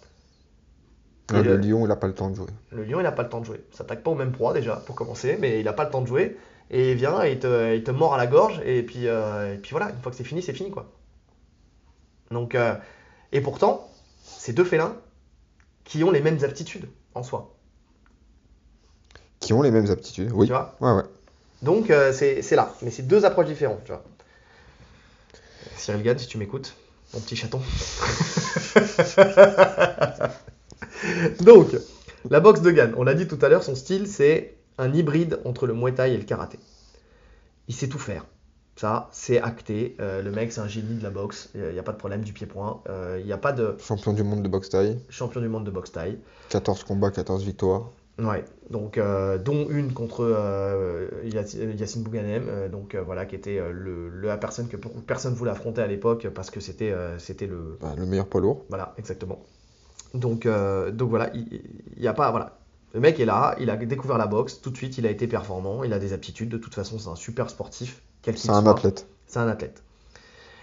[1.33, 2.47] Et Euh, le- le lion, il a pas le temps de jouer.
[2.71, 3.65] Le lion, il n'a pas le temps de jouer.
[3.73, 6.03] Il s'attaque pas au même proie, déjà, pour commencer, mais il n'a pas le temps
[6.03, 6.37] de jouer.
[6.73, 9.55] Et il vient, et il te, il te mord à la gorge, et puis, euh,
[9.55, 10.91] et puis voilà, une fois que c'est fini, c'est fini, quoi.
[12.31, 12.75] Donc, euh,
[13.31, 13.91] et pourtant,
[14.23, 14.97] c'est deux félins
[15.85, 17.55] qui ont les mêmes aptitudes, en soi.
[19.41, 20.31] Qui ont les mêmes aptitudes.
[20.33, 20.47] Oui.
[20.47, 21.03] Tu vois Ouais, ouais.
[21.63, 24.03] Donc euh, c'est c'est là, mais c'est deux approches différentes, tu vois.
[25.77, 26.75] Cyril Gann, si tu m'écoutes,
[27.15, 27.61] mon petit chaton.
[31.41, 31.69] Donc,
[32.31, 35.41] la boxe de Gann, on l'a dit tout à l'heure, son style c'est un hybride
[35.45, 36.59] entre le Muay Thai et le karaté.
[37.69, 38.25] Il sait tout faire.
[38.77, 39.97] Ça, c'est acté.
[40.01, 41.51] Euh, le mec, c'est un génie de la boxe.
[41.55, 42.81] Il n'y a pas de problème du pied-point.
[42.89, 44.99] Euh, Il n'y a pas de Champion du monde de boxe taille.
[45.11, 46.19] champion du monde de boxe thaï.
[46.49, 47.91] 14 combats, 14 victoires.
[48.19, 50.23] Ouais, donc euh, dont une contre
[51.25, 55.81] Yacine Bouganem, donc voilà, qui était le, le- la personne que beaucoup- personne voulait affronter
[55.83, 58.65] à l'époque parce que c'était c'était le Bah, le meilleur poids lourd.
[58.69, 59.39] voilà exactement.
[60.15, 60.47] Donc
[60.93, 61.63] donc voilà, il
[61.97, 62.59] il y a pas voilà,
[62.95, 65.27] le mec est là, il a découvert la boxe, tout de suite il a été
[65.27, 68.61] performant, il a des aptitudes, de toute façon c'est un super sportif, quel C'est un
[68.63, 68.71] soit.
[68.73, 69.07] athlète.
[69.27, 69.83] C'est un athlète.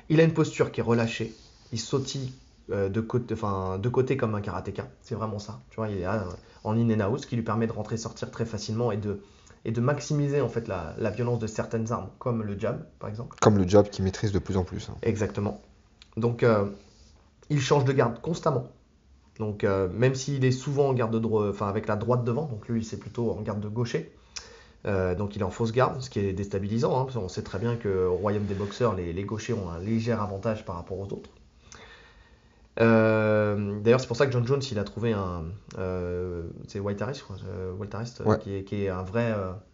[0.09, 1.33] Il a une posture qui est relâchée.
[1.71, 2.33] Il sautille
[2.71, 4.87] euh, de, côté, enfin, de côté comme un karatéka.
[5.01, 5.59] C'est vraiment ça.
[5.69, 6.31] Tu vois, il est là, euh,
[6.63, 9.21] en in and out, ce qui lui permet de rentrer sortir très facilement et de,
[9.65, 13.09] et de maximiser en fait la, la violence de certaines armes, comme le jab par
[13.09, 13.37] exemple.
[13.41, 14.89] Comme le jab qui maîtrise de plus en plus.
[14.89, 14.95] hein.
[15.03, 15.61] Exactement.
[16.17, 16.65] Donc, euh,
[17.49, 18.67] il change de garde constamment.
[19.39, 22.45] Donc, euh, même s'il est souvent en garde de droite, enfin avec la droite devant,
[22.45, 24.11] donc lui, c'est plutôt en garde de gaucher.
[24.85, 26.99] Euh, donc, il est en fausse garde, ce qui est déstabilisant.
[26.99, 29.79] hein, parce qu'on sait très bien qu'au royaume des boxeurs, les, les gauchers ont un
[29.79, 31.29] léger avantage par rapport aux autres.
[32.81, 35.43] Euh, D'ailleurs, c'est pour ça que John Jones, il a trouvé un,
[36.67, 37.73] c'est White Harris, euh,
[38.25, 38.39] Ouais.
[38.39, 39.33] qui, est, qui est un vrai,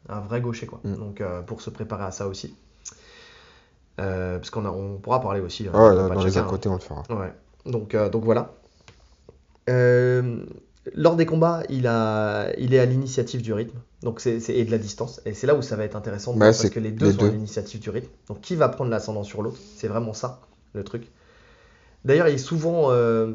[0.09, 0.79] un vrai gaucher, quoi.
[0.83, 0.95] Mm.
[0.95, 2.55] Donc, pour se préparer à ça aussi.
[3.97, 5.67] Parce qu'on a- on pourra parler aussi.
[5.67, 7.03] hein, Ah ouais, de là, dans les à côté, on le fera.
[7.09, 7.15] hein.
[7.15, 7.33] Ouais.
[7.71, 8.53] Donc, donc voilà.
[9.69, 10.43] Euh,
[10.93, 14.71] lors des combats, il, a, il est à l'initiative du rythme donc c'est, et de
[14.71, 15.19] la distance.
[15.25, 17.19] Et c'est là où ça va être intéressant Bah, parce que les deux les sont
[17.19, 17.27] deux.
[17.27, 18.09] à l'initiative du rythme.
[18.27, 19.57] Donc qui va prendre l'ascendant sur l'autre?
[19.77, 20.41] C'est vraiment ça
[20.73, 21.07] le truc.
[22.03, 23.33] D'ailleurs, il est souvent, euh,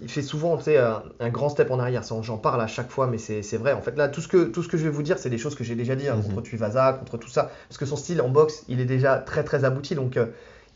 [0.00, 2.02] il fait souvent tu sais, un, un grand step en arrière.
[2.22, 3.72] J'en parle à chaque fois, mais c'est, vrai.
[3.72, 5.38] En fait, là, tout ce que, tout ce que je vais vous dire, c'est des
[5.38, 6.22] choses que j'ai déjà dit hein, Mhm.
[6.34, 7.50] contre Tuivasa, contre tout ça.
[7.68, 9.94] Parce que son style en boxe, il est déjà très très abouti.
[9.94, 10.26] Donc euh,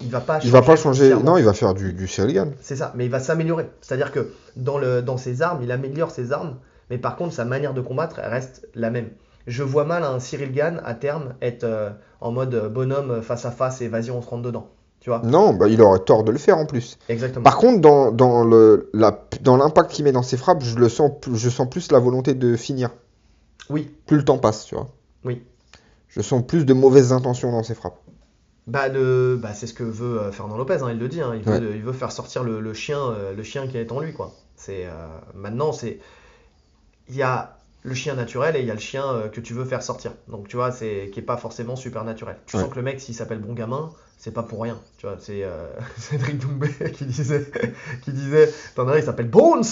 [0.02, 1.14] il va pas Il va pas changer.
[1.14, 2.08] Non, il va faire du, du.
[2.08, 3.70] C'est ça, mais il va s'améliorer.
[3.80, 6.56] C'est-à-dire que dans, le, dans ses armes, il améliore ses armes,
[6.90, 9.08] mais par contre, sa manière de combattre elle reste la même.
[9.46, 11.90] Je vois mal un Cyril Gann à terme être euh,
[12.20, 14.68] en mode euh, bonhomme face à face et vas-y, on se rentre dedans.
[15.00, 15.20] Tu vois?
[15.24, 16.96] Non, bah, il aurait tort de le faire en plus.
[17.08, 17.42] Exactement.
[17.42, 20.88] Par contre, dans, dans le, la, dans l'impact qu'il met dans ses frappes, je le
[20.88, 22.90] sens, plus- je sens plus la volonté de finir.
[23.68, 24.88] Oui, Plus le temps passe, tu vois.
[25.24, 25.42] oui.
[26.08, 27.98] Je sens plus de mauvaises intentions dans ses frappes.
[28.68, 31.20] Bah, le, bah, c'est ce que veut euh, Fernand Lopez, hein, il le dit.
[31.20, 33.90] hein, il, veut, il veut faire sortir le, le chien, euh, le chien qui est
[33.90, 34.32] en lui, quoi.
[34.56, 34.90] C'est euh,
[35.34, 35.98] maintenant, c'est
[37.08, 39.54] il y a le chien naturel et il y a le chien euh, que tu
[39.54, 40.12] veux faire sortir.
[40.28, 42.36] Donc tu vois, c'est qui est pas forcément super naturel.
[42.46, 42.62] Tu Ouais.
[42.62, 44.78] sens que le mec, s'il s'appelle bon gamin, c'est pas pour rien.
[44.98, 45.66] Tu vois, c'est euh,
[45.98, 47.50] Cédric Doumbé qui disait,
[48.04, 49.64] qui disait, t'en as un, il s'appelle Bones,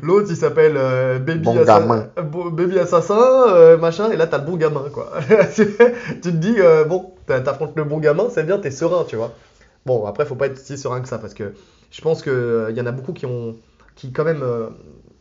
[0.00, 2.06] l'autre il s'appelle euh, Baby, Bon Assa- gamin.
[2.22, 5.10] Bo- Baby Assassin, machin, et là t'as le bon gamin, quoi.
[5.54, 5.66] tu
[6.22, 6.56] te dis,
[6.88, 9.32] bon, t'affrontes le bon gamin, c'est bien, t'es serein, tu vois.
[9.86, 11.54] Bon, après, faut pas être si serein que ça, parce que
[11.90, 13.56] je pense qu'il y en a beaucoup qui ont,
[13.94, 14.70] qui quand même euh,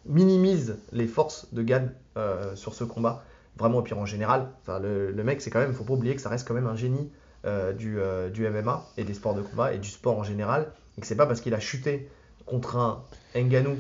[0.06, 3.24] minimisent les forces de Gann euh, sur ce combat.
[3.58, 6.30] Vraiment, et puis en général, le, mec, c'est quand même, faut pas oublier que ça
[6.30, 7.12] reste quand même un génie
[7.46, 10.72] euh, du, euh, du MMA et des sports de combat et du sport en général.
[10.98, 12.10] Et que c'est pas parce qu'il a chuté
[12.46, 13.04] contre un
[13.36, 13.78] Ngannou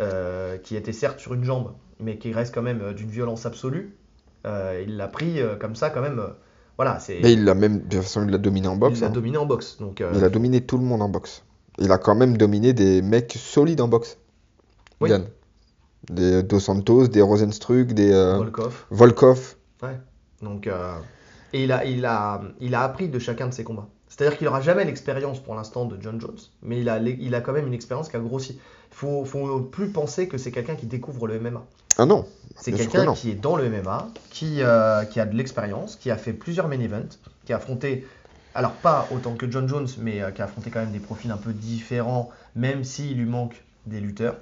[0.00, 3.46] euh, qui était certes sur une jambe, mais qui reste quand même euh, d'une violence
[3.46, 3.96] absolue.
[4.44, 6.22] euh, il l'a pris euh, comme ça, quand même.
[6.76, 7.20] Euh, voilà, c'est.
[7.22, 8.98] Mais il l'a même, de toute façon, il l'a dominé en boxe.
[8.98, 9.10] il l'a hein.
[9.10, 9.78] dominé en boxe.
[9.78, 11.42] Donc, euh, Il a dominé tout le monde en boxe.
[11.78, 14.18] Il a quand même dominé des mecs solides en boxe.
[15.00, 15.10] Oui.
[16.10, 18.86] Des Dos Santos, des Rosenstruck, des euh, Volkov.
[18.90, 19.56] Volkov.
[20.42, 20.94] Donc, euh,
[21.52, 23.88] Et il a, il, a, il a appris de chacun de ses combats.
[24.08, 27.40] C'est-à-dire qu'il n'aura jamais l'expérience pour l'instant de John Jones, mais il a, il a
[27.40, 28.60] quand même une expérience qui a grossi.
[28.92, 31.64] Il faut, faut plus penser que c'est quelqu'un qui découvre le MMA.
[31.98, 32.26] Ah non.
[32.56, 36.10] C'est que quelqu'un qui est dans le MMA, qui, euh, qui a de l'expérience, qui
[36.10, 38.06] a fait plusieurs main events, qui a affronté,
[38.54, 41.30] alors pas autant que John Jones, mais euh, qui a affronté quand même des profils
[41.30, 44.36] un peu différents, même s'il lui manque des lutteurs,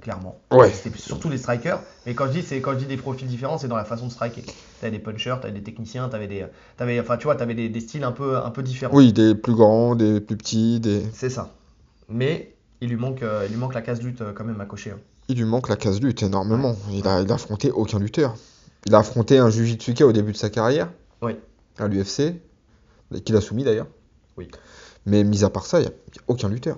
[0.00, 0.38] clairement.
[0.50, 0.70] Ouais.
[0.70, 1.80] C'est surtout les strikers.
[2.06, 4.06] Mais quand je dis, c'est quand je dis des profils différents, c'est dans la façon
[4.06, 4.44] de striker.
[4.84, 6.44] T'avais des punchers, t'avais des techniciens, t'avais des,
[6.76, 8.94] t'avais, enfin tu vois, t'avais des, des styles un peu, un peu différents.
[8.94, 11.00] Oui, des plus grands, des plus petits, des...
[11.14, 11.54] C'est ça.
[12.10, 14.66] Mais il lui manque, euh, il lui manque la case lutte euh, quand même à
[14.66, 14.90] cocher.
[14.90, 14.98] hein.
[15.28, 16.76] Il lui manque la case lutte énormément.
[16.92, 18.34] Il a, il a affronté aucun lutteur.
[18.84, 20.90] Il a affronté un Jujitsuka au début de sa carrière.
[21.22, 21.36] Oui.
[21.78, 22.34] À l'UFC.
[23.24, 23.86] Qu'il a soumis d'ailleurs.
[24.36, 24.50] Oui.
[25.06, 25.92] Mais mis à part ça, il n'y a
[26.28, 26.76] aucun lutteur.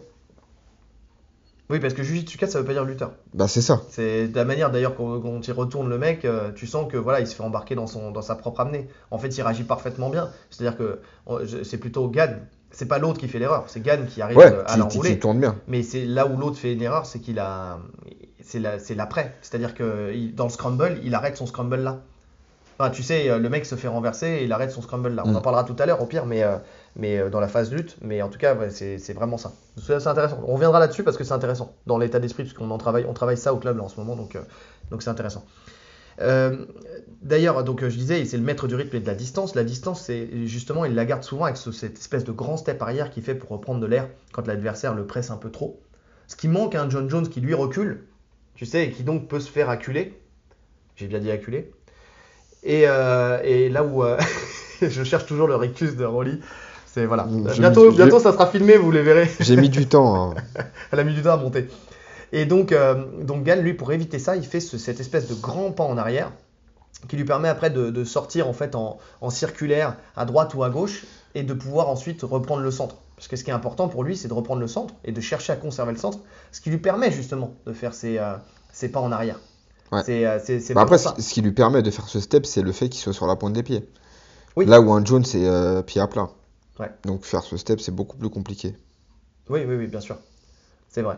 [1.68, 3.10] Oui, parce que Jujitsuka, ça veut pas dire lutteur.
[3.34, 3.82] Bah c'est ça.
[3.90, 7.18] C'est de la manière d'ailleurs qu'on y retourne le mec, euh, tu sens que voilà,
[7.20, 8.88] il se fait embarquer dans, son, dans sa propre amenée.
[9.10, 10.30] En fait, il réagit parfaitement bien.
[10.50, 11.00] C'est-à-dire que
[11.64, 12.38] c'est plutôt Gann.
[12.70, 15.10] C'est pas l'autre qui fait l'erreur, c'est Gann qui arrive Ouais, euh, à qui, l'enrouler.
[15.14, 15.56] qui tourne bien.
[15.66, 17.78] Mais c'est là où l'autre fait une erreur, c'est qu'il a,
[18.44, 19.34] c'est la- c'est l'après.
[19.42, 22.00] C'est-à-dire que il- dans le scramble, il arrête son scramble là.
[22.78, 25.22] Enfin, tu sais, euh, le mec se fait renverser et il arrête son scramble là.
[25.24, 25.36] On Mm.
[25.36, 26.56] en parlera tout à l'heure au pire, mais, euh,
[26.96, 27.96] mais euh, dans la phase lutte.
[28.00, 29.52] Mais en tout cas, c'est vraiment ça.
[29.80, 30.40] C'est intéressant.
[30.46, 33.12] On reviendra là-dessus parce que c'est intéressant dans l'état d'esprit, parce qu'on en travaille, on
[33.12, 34.40] travaille ça au club là en ce moment, donc euh,
[34.98, 35.44] c'est intéressant.
[36.20, 36.64] Euh,
[37.22, 39.54] D'ailleurs, donc je disais, c'est le maître du rythme et de la distance.
[39.54, 42.80] La distance, c'est justement, il la garde souvent avec ce- cette espèce de grand step
[42.82, 45.80] arrière qu'il fait pour reprendre de l'air quand l'adversaire le presse un peu trop.
[46.28, 48.04] Ce qui manque à un John Jones qui lui recule,
[48.54, 50.20] tu sais, et qui donc peut se faire acculer.
[50.94, 51.72] J'ai bien dit acculer.
[52.62, 54.02] Et, là où
[54.82, 56.40] je cherche toujours le rictus de Rolly,
[56.96, 57.28] c'est voilà.
[57.52, 59.30] Je- Bientôt, bientôt ça sera filmé, vous les verrez.
[59.40, 60.30] J'ai mis du temps.
[60.30, 60.34] hein.
[60.90, 61.68] Elle a mis du temps à monter.
[62.32, 65.34] Et donc, euh, donc Gann, lui, pour éviter ça, il fait ce- cette espèce de
[65.34, 66.32] grand pas en arrière
[67.08, 70.64] qui lui permet après de, de sortir en fait en, en circulaire à droite ou
[70.64, 72.96] à gauche et de pouvoir ensuite reprendre le centre.
[73.16, 75.20] Parce que ce qui est important pour lui, c'est de reprendre le centre et de
[75.20, 76.18] chercher à conserver le centre,
[76.52, 78.34] ce qui lui permet justement de faire ses, euh,
[78.72, 79.38] ses pas en arrière.
[79.92, 80.00] Ouais.
[80.04, 81.14] C'est euh, c'est- c'est Bah après, ça.
[81.18, 83.36] ce qui lui permet de faire ce step, c'est le fait qu'il soit sur la
[83.36, 83.86] pointe des pieds.
[84.56, 84.64] Oui.
[84.66, 86.28] Là où un Jones, c'est euh, pied à plat.
[86.80, 86.90] Ouais.
[87.04, 88.74] Donc faire ce step, c'est beaucoup plus compliqué.
[89.48, 90.18] Oui, oui, oui, bien sûr.
[90.88, 91.16] C'est vrai.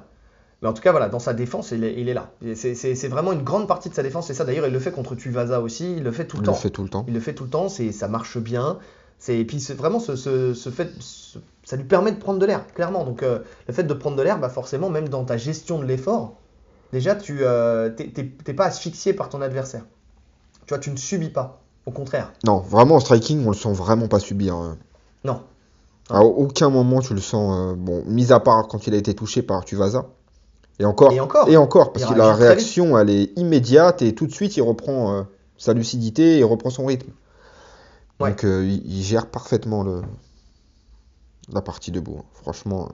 [0.63, 2.31] Mais en tout cas, voilà, dans sa défense, il est, il est là.
[2.57, 4.29] C'est c'est- c'est vraiment une grande partie de sa défense.
[4.31, 5.93] Et ça, d'ailleurs, il le fait contre Tuvasa aussi.
[5.97, 6.53] Il le fait tout le Il temps.
[6.53, 7.05] le fait tout le temps.
[7.09, 8.79] Il le fait tout le temps, c'est, ça marche bien.
[9.21, 12.39] C'est, et puis c'est vraiment ce, ce- ce fait, ce- ça lui permet de prendre
[12.39, 13.05] de l'air, clairement.
[13.05, 15.85] Donc euh, le fait de prendre de l'air, bah forcément, même dans ta gestion de
[15.85, 16.37] l'effort,
[16.93, 19.85] déjà tu euh, t'es pas asphyxié par ton adversaire.
[20.67, 21.61] Tu vois, tu ne subis pas.
[21.87, 22.33] Au contraire.
[22.45, 24.55] Non, vraiment en striking, on le sent vraiment pas subir.
[24.55, 24.77] hein.
[25.25, 25.43] Non.
[26.11, 27.73] À aucun moment tu le sens.
[27.73, 30.07] euh, bon, mis à part quand il a été touché par Tuvasa.
[30.79, 31.13] Et encore.
[31.13, 31.49] Et encore.
[31.49, 34.63] Et encore, parce Il que la réaction, elle est immédiate et tout de suite, il
[34.63, 35.23] reprend euh,
[35.57, 37.11] sa lucidité et reprend son rythme.
[38.21, 38.31] Ouais.
[38.31, 40.03] Donc, euh, il, il gère parfaitement le,
[41.53, 42.19] la partie debout.
[42.21, 42.25] hein.
[42.33, 42.91] Franchement,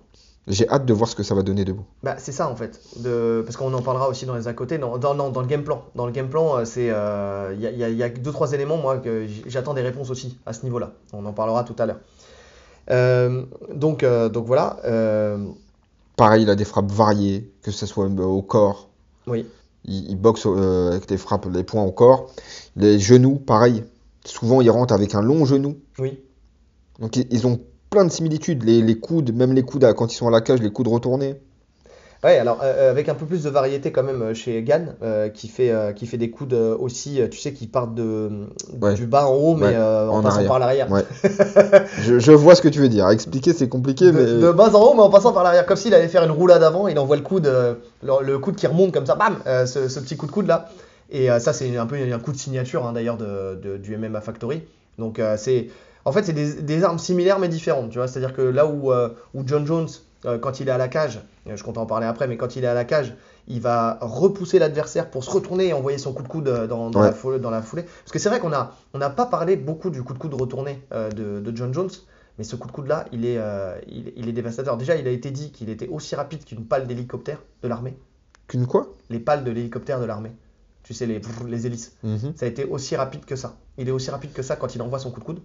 [0.47, 1.85] j'ai hâte de voir ce que ça va donner debout.
[2.03, 3.43] Bah, c'est ça en fait, de...
[3.45, 5.85] parce qu'on en parlera aussi dans les à côté, dans, dans, dans- le game plan.
[5.95, 8.09] Dans le game plan, c'est euh, il y, a, il y a- il y a
[8.11, 10.93] deux trois éléments moi que j'attends des réponses aussi à ce niveau-là.
[11.13, 12.01] On en parlera tout à l'heure.
[12.91, 14.79] Euh, donc euh, donc voilà.
[14.85, 15.39] euh,
[16.17, 18.89] Pareil, il a des frappes variées, que ce soit au corps.
[19.27, 19.47] oui.
[19.87, 22.31] Il, il boxe avec des frappes, les points au corps.
[22.77, 23.85] Les genoux, pareil.
[24.25, 25.77] Souvent, il rentre avec un long genou.
[25.99, 26.19] Oui.
[27.01, 27.61] Donc, ils, ils ont
[27.91, 28.63] plein de similitudes.
[28.63, 30.89] Les, les coudes, même les coudes, à- quand ils sont à la cage, les coudes
[30.89, 31.35] retournés.
[32.25, 35.29] Ouais, alors euh, avec un peu plus de variété quand même euh, chez Gann, euh,
[35.29, 38.31] qui fait euh, qui fait des coups de- aussi, euh, tu sais, qui partent de
[38.81, 38.95] Ouais.
[38.95, 40.49] du bas en haut, mais Ouais, euh, en, en passant arrière.
[40.51, 40.91] par l'arrière.
[40.91, 41.03] Ouais.
[42.01, 43.09] je, je vois ce que tu veux dire.
[43.11, 44.25] Expliquer, c'est compliqué, De, mais.
[44.25, 46.63] de bas en haut, mais en passant par l'arrière, comme s'il allait faire une roulade
[46.63, 49.67] avant, il envoie le coude, euh, le, le coude qui remonte comme ça, bam, euh,
[49.67, 50.71] ce, ce petit coup de coude là.
[51.11, 53.97] Et euh, ça, c'est un peu un coup de signature hein, d'ailleurs de, de- du
[53.99, 54.63] MMA Factory.
[54.99, 55.69] Donc euh, c'est,
[56.07, 58.09] en fait, c'est des, des armes similaires mais différentes, tu vois.
[58.09, 59.89] C'est-à-dire que là où, euh, où John Jones, euh,
[60.39, 62.65] quand il est à la cage, euh, je compte en parler après, mais quand il
[62.65, 63.15] est à la cage,
[63.47, 66.91] il va repousser l'adversaire pour se retourner et envoyer son coup de coude euh, dans,
[66.91, 67.07] dans Ouais.
[67.09, 67.83] la, foulée, dans la foulée.
[67.83, 68.53] Parce que c'est vrai qu'on
[68.95, 71.91] on n'a pas parlé beaucoup du coup de coude retourné euh, de, de John Jones.
[72.39, 74.77] Mais ce coup de coude-là, il, est, euh, il, il est dévastateur.
[74.77, 77.97] Déjà, il a été dit qu'il était aussi rapide qu'une pale d'hélicoptère de l'armée.
[78.49, 78.93] Qu'une quoi?
[79.09, 80.33] Les pales de l'hélicoptère de l'armée.
[80.83, 81.97] Tu sais, les, les hélices.
[82.03, 82.33] Mhm.
[82.35, 83.57] Ça a été aussi rapide que ça.
[83.79, 85.41] Il est aussi rapide que ça quand il envoie son coup de coude.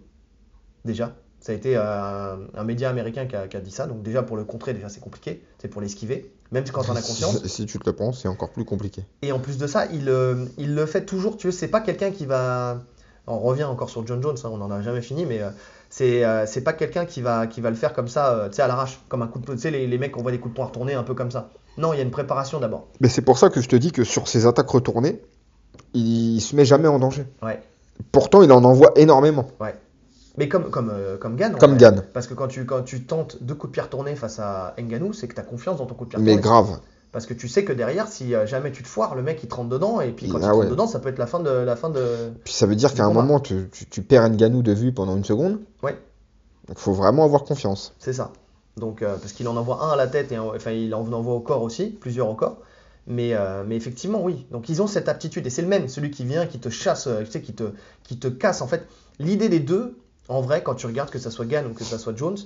[0.84, 1.16] Déjà.
[1.42, 3.88] Ça a été euh, un, un média américain qui a, qui a dit ça.
[3.88, 5.42] Donc déjà, pour le contrer, déjà, c'est compliqué.
[5.60, 6.32] C'est pour l'esquiver.
[6.52, 7.42] Même quand on a conscience.
[7.44, 9.06] Si, si tu te le penses, c'est encore plus compliqué.
[9.22, 11.38] Et en plus de ça, il, euh, il le fait toujours.
[11.38, 12.82] Tu veux, c'est pas quelqu'un qui va.
[13.28, 15.52] On revient encore sur John Jones, hein, on n'en a jamais fini, mais euh,
[15.92, 18.64] c'est euh, pas quelqu'un qui va, qui va le faire comme ça, euh, tu sais,
[18.64, 19.54] à l'arrache, comme un coup de poing.
[19.54, 21.30] Tu sais, les, les mecs qui envoient des coups de poing retournés un peu comme
[21.30, 21.52] ça.
[21.78, 22.88] Non, il y a une préparation d'abord.
[23.02, 25.22] Mais c'est pour ça que je te dis que sur ses attaques retournées,
[25.94, 27.26] il, il se met jamais en danger.
[27.44, 27.62] Ouais.
[28.12, 29.48] Pourtant, il en envoie énormément.
[30.40, 31.54] Mais comme, comme, euh, comme Gann.
[31.58, 31.78] Comme.
[32.14, 35.12] Parce que quand tu, quand tu tentes deux coups de pied retournés face à Nganou,
[35.12, 36.80] c'est que tu as confiance dans ton coup de pied Mais grave.
[37.12, 39.50] Parce que tu sais que derrière, si euh, jamais tu te foires, le mec il
[39.50, 40.70] te rentre dedans, et puis quand Ah il te rentre ouais.
[40.70, 41.50] dedans, ça peut être la fin de.
[41.50, 42.32] La fin de...
[42.46, 45.18] Puis ça veut dire qu'à un moment, tu, tu, tu perds Nganou de vue pendant
[45.18, 45.60] une seconde.
[45.84, 45.98] Ouais.
[46.70, 47.94] Donc faut vraiment avoir confiance.
[48.00, 48.32] C'est ça.
[48.78, 51.34] Donc, euh, parce qu'il en envoie un à la tête, et enfin il en envoie
[51.34, 52.60] au corps aussi, plusieurs au corps.
[53.08, 54.46] Mais, euh, mais effectivement, oui.
[54.52, 57.10] Donc ils ont cette aptitude, et c'est le même, celui qui vient, qui te chasse,
[57.26, 57.74] tu sais, qui te,
[58.04, 58.62] qui te casse.
[58.62, 58.88] En fait,
[59.20, 59.98] l'idée des deux,
[60.30, 62.38] en vrai, quand tu regardes que ça soit Gann ou que ça soit Jones,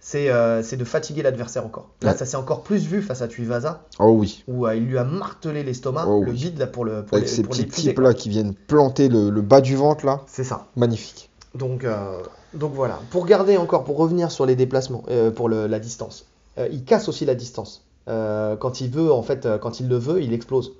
[0.00, 1.90] c'est euh, de fatiguer l'adversaire corps.
[2.02, 2.16] Là, Ouais.
[2.16, 4.42] ça s'est encore plus vu face à Tuivasa, Oh oui.
[4.48, 7.28] où euh, il lui a martelé l'estomac, Oh le vide là pour le pour Avec
[7.28, 10.22] les- ces pour petits types là qui viennent planter le, le bas du ventre là.
[10.26, 10.66] C'est ça.
[10.76, 11.28] Magnifique.
[11.54, 12.18] Donc, euh,
[12.54, 12.98] donc voilà.
[13.10, 15.04] Pour garder encore, pour revenir sur les déplacements,
[15.36, 16.26] pour le- la distance,
[16.70, 17.84] il casse aussi la distance.
[18.06, 20.72] Quand il veut, en fait, quand il le veut, il explose.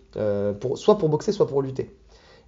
[0.61, 1.95] Pour, soit pour boxer, soit pour lutter.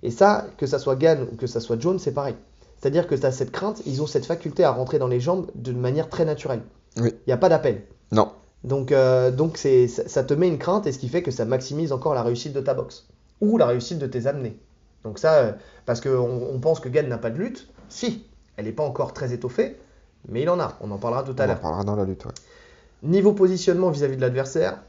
[0.03, 2.35] Et ça, que ça soit Gann ou que ça soit Jones, c'est pareil.
[2.83, 5.47] C'est-à-dire que tu as cette crainte, ils ont cette faculté à rentrer dans les jambes
[5.55, 6.63] d'une manière très naturelle.
[7.01, 7.11] Oui.
[7.11, 7.85] Il n'y a pas d'appel.
[8.11, 8.33] Non.
[8.65, 11.45] Donc, euh, donc c'est, ça, te met une crainte et ce qui fait que ça
[11.45, 13.07] maximise encore la réussite de ta boxe
[13.41, 14.59] ou la réussite de tes amenés.
[15.05, 15.53] Donc ça, euh,
[15.87, 16.11] parce qu'on
[16.53, 18.27] on pense que Gann n'a pas de lutte, si,
[18.57, 19.77] elle n'est pas encore très étoffée,
[20.29, 20.77] mais il en a.
[20.81, 21.61] On en parlera tout On à en l'heure.
[21.61, 22.25] parlera dans la lutte.
[22.25, 22.33] ouais.
[23.05, 24.83] Niveau positionnement vis-à-vis de l'adversaire,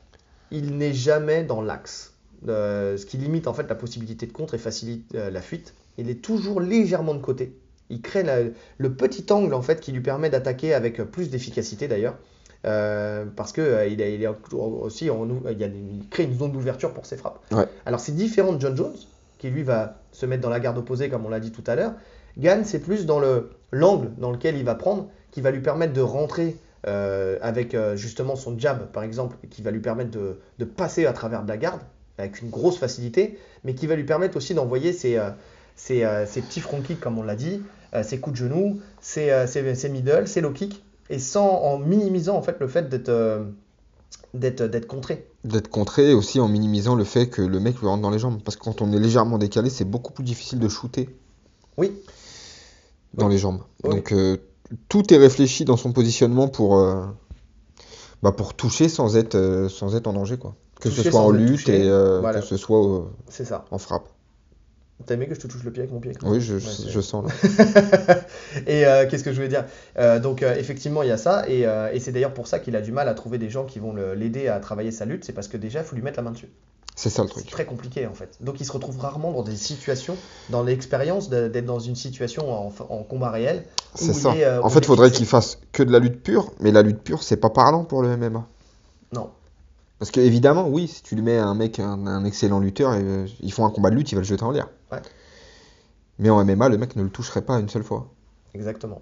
[0.49, 2.13] il n'est jamais dans l'axe,
[2.47, 5.73] euh, ce qui limite en fait la possibilité de contre et facilite euh, la fuite.
[5.99, 7.55] Il est toujours légèrement de côté.
[7.93, 8.41] Il crée la-
[8.77, 12.15] le petit angle en fait qui lui permet d'attaquer avec plus d'efficacité d'ailleurs,
[12.65, 15.77] euh, parce que euh, il, est, il est aussi en, ou- il, y a des-
[15.77, 17.39] il crée une zone d'ouverture pour ses frappes.
[17.51, 17.65] Ouais.
[17.85, 18.95] Alors c'est différent de John Jones
[19.37, 21.75] qui lui va se mettre dans la garde opposée comme on l'a dit tout à
[21.75, 21.93] l'heure.
[22.37, 25.93] Gann c'est plus dans le l'angle dans lequel il va prendre qui va lui permettre
[25.93, 26.55] de rentrer
[26.87, 31.05] euh, avec euh, justement son jab, par exemple, qui va lui permettre de, de passer
[31.05, 31.79] à travers de la garde
[32.17, 35.17] avec une grosse facilité, mais qui va lui permettre aussi d'envoyer ses,
[35.75, 37.61] ses, ses petits front kicks, comme on l'a dit,
[37.95, 39.45] euh, ses coups de genou, ses, euh,
[39.89, 43.43] middle, ses low kicks, et sans en minimisant en fait le fait d'être euh,
[44.33, 45.27] d'être d'être contré.
[45.43, 48.19] D'être contré et aussi en minimisant le fait que le mec lui rentre dans les
[48.19, 48.41] jambes.
[48.43, 51.09] Parce que quand on est légèrement décalé, c'est beaucoup plus difficile de shooter
[51.77, 51.91] Oui,
[53.13, 53.33] dans Oui.
[53.33, 53.61] les jambes.
[53.83, 53.91] Oui.
[53.91, 54.37] Donc euh,
[54.89, 57.03] tout est réfléchi dans son positionnement pour, euh,
[58.23, 60.37] bah, pour toucher sans être, euh, sans être en danger.
[60.37, 60.55] Quoi.
[60.79, 62.39] Que Toucher ce soit en lutte et euh, voilà.
[62.39, 63.65] que ce soit euh, c'est ça.
[63.69, 64.07] en frappe.
[65.05, 66.67] T'as aimé que je te touche le pied avec mon pied Oui, je, Ouais, je-
[66.69, 67.31] c'est- je sens là.
[68.67, 69.65] et euh, qu'est-ce que je voulais dire?
[69.97, 71.61] Euh, Donc euh, effectivement il y a ça et,
[71.93, 73.93] et c'est d'ailleurs pour ça qu'il a du mal à trouver des gens qui vont
[74.15, 76.31] l'aider à travailler sa lutte, c'est parce que déjà il faut lui mettre la main
[76.31, 76.49] dessus.
[76.95, 77.49] C'est ça le C'est truc.
[77.49, 78.37] très compliqué en fait.
[78.41, 80.15] Donc il se retrouve rarement dans des situations,
[80.51, 83.63] dans l'expérience d'être dans une situation en, en combat réel.
[83.95, 84.35] C'est ça.
[84.35, 87.01] est, en fait, il faudrait qu'il fasse que de la lutte pure, mais la lutte
[87.01, 88.47] pure, c'est pas parlant pour le MMA.
[89.11, 89.29] Non,
[89.99, 93.03] Parce que évidemment, oui, si tu lui mets un mec, un, un excellent lutteur, et,
[93.41, 94.67] ils font un combat de lutte, il va le jeter en l'air.
[94.93, 95.01] Ouais.
[96.19, 98.11] Mais en MMA, le mec ne le toucherait pas une seule fois.
[98.53, 99.01] exactement.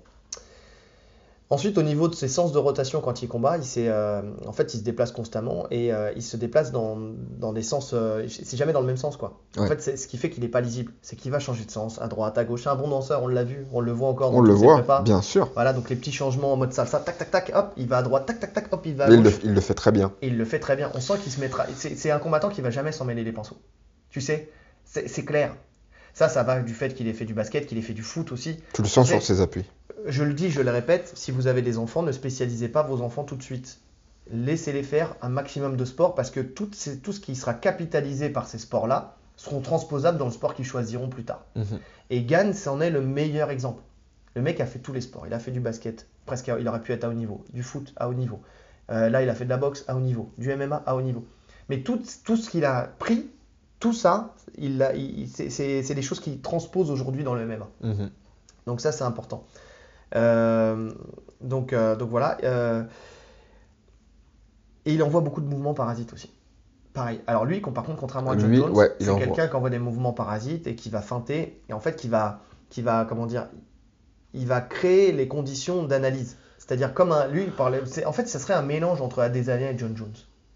[1.50, 4.74] Ensuite, au niveau de ses sens de rotation quand il combat, il euh, en fait,
[4.74, 6.98] il se déplace constamment et euh, il se déplace dans,
[7.40, 7.92] dans des sens.
[7.94, 9.42] euh, c'est jamais dans le même sens, quoi.
[9.58, 10.94] En fait, c'est ce qui fait qu'il n'est pas lisible.
[11.02, 12.64] C'est qu'il va changer de sens, à droite, à gauche.
[12.64, 14.76] C'est un bon danseur, on l'a vu, on le voit encore dans On le voit,
[14.76, 15.02] prépas.
[15.02, 15.50] bien sûr.
[15.54, 18.02] Voilà, donc les petits changements en mode salsa, tac, tac, tac, hop, il va à
[18.04, 19.42] droite, tac, tac, tac, hop, il va à il, gauche.
[19.44, 20.14] le, il le fait très bien.
[20.22, 20.90] Et il le fait très bien.
[20.96, 21.66] On sent qu'il se mettra.
[21.76, 23.58] C'est un combattant qui va jamais s'en mêler les pinceaux.
[24.10, 24.50] Tu sais,
[24.86, 25.54] c'est clair.
[26.14, 28.32] Ça, ça va du fait qu'il ait fait du basket, qu'il ait fait du foot
[28.32, 28.58] aussi.
[28.74, 29.66] Tu le sens sur ses appuis.
[30.08, 33.02] Je le dis, je le répète, si vous avez des enfants, ne spécialisez pas vos
[33.02, 33.80] enfants tout de suite.
[34.32, 38.58] Laissez-les faire un maximum de sport parce que tout, ce qui sera capitalisé par ces
[38.58, 41.46] sports-là seront transposables dans le sport qu'ils choisiront plus tard.
[41.56, 41.80] Mhm.
[42.12, 43.82] Et Gann, c'en est le meilleur exemple.
[44.36, 45.26] Le mec a fait tous les sports.
[45.28, 47.64] Il a fait du basket, presque, à- il aurait pu être à haut niveau, du
[47.64, 48.42] foot à haut niveau.
[48.90, 51.02] Euh, là, il a fait de la boxe à haut niveau, du MMA à haut
[51.02, 51.26] niveau.
[51.70, 53.30] Mais tout, tout ce qu'il a pris,
[53.82, 57.68] tout ça, il l'a- il- c'est des choses qu'il transpose aujourd'hui dans le MMA.
[57.82, 58.10] Mhm.
[58.68, 59.44] Donc ça, c'est important.
[60.16, 60.92] Euh,
[61.42, 62.38] donc, euh, donc voilà.
[62.44, 62.84] euh,
[64.86, 66.32] et il envoie beaucoup de mouvements parasites aussi.
[66.94, 67.22] Pareil.
[67.28, 69.80] Alors lui, par contre, contrairement à John Lui, Jones, ouais, c'est quelqu'un qui envoie des
[69.80, 73.48] mouvements parasites et qui va feinter et en fait qui va, qui va, comment dire,
[74.34, 76.38] il va créer les conditions d'analyse.
[76.58, 79.78] C'est-à-dire comme un, lui, il parlait, en fait, ça serait un mélange entre Adesanya et
[79.78, 80.14] John Jones,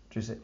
[0.10, 0.40] tu sais,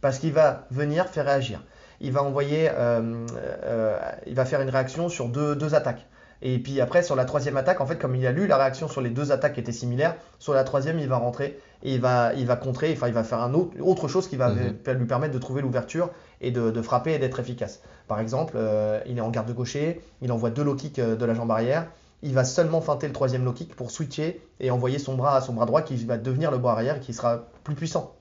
[0.00, 1.62] parce qu'il va venir faire réagir.
[2.04, 3.26] Il va envoyer, euh,
[3.64, 6.06] euh, il va faire une réaction sur deux, deux attaques.
[6.42, 8.86] Et puis après, sur la troisième attaque, en fait, comme il a lu la réaction
[8.86, 12.00] sur les deux attaques qui étaient similaires, sur la troisième, il va rentrer et il
[12.00, 14.98] va, il va contrer, enfin, il va faire un autre, autre chose qui va Mhm.
[14.98, 16.10] lui permettre de trouver l'ouverture
[16.42, 17.80] et de, de frapper et d'être efficace.
[18.08, 21.32] Par exemple, euh, il est en garde gaucher, il envoie deux low kicks de la
[21.32, 21.86] jambe arrière,
[22.22, 25.40] il va seulement feinter le troisième low kick pour switcher et envoyer son bras à
[25.40, 28.14] son bras droit qui va devenir le bras arrière et qui sera plus puissant.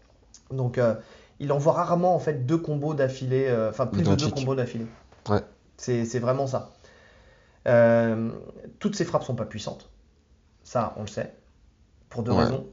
[0.51, 0.93] Donc, euh,
[1.43, 4.87] il envoie rarement en fait deux combos d'affilée, euh, enfin plus de deux combos d'affilée.
[5.29, 5.41] Ouais.
[5.77, 6.73] C'est vraiment ça.
[7.67, 8.31] Euh,
[8.79, 9.89] toutes ces frappes sont pas puissantes.
[10.63, 11.33] Ça, on le sait.
[12.09, 12.43] Pour deux Ouais.
[12.43, 12.67] raisons.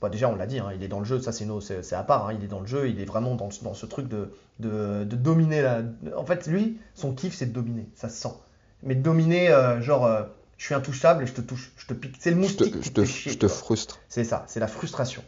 [0.00, 2.26] Bah, déjà, on l'a dit, hein, il est dans le jeu, ça c'est à part,
[2.26, 5.04] hein, il est dans le jeu, il est vraiment dans, dans ce truc de, de,
[5.04, 5.62] de dominer.
[5.62, 5.82] La...
[6.16, 8.34] En fait, lui, son kiff, c'est de dominer, ça se sent.
[8.82, 10.24] Mais de dominer, euh, genre, euh,
[10.58, 12.16] je suis intouchable et je te touche, je te pique.
[12.18, 13.98] C'est le Je moustique te, je te chier, je te frustre.
[14.08, 15.22] C'est ça, c'est la frustration.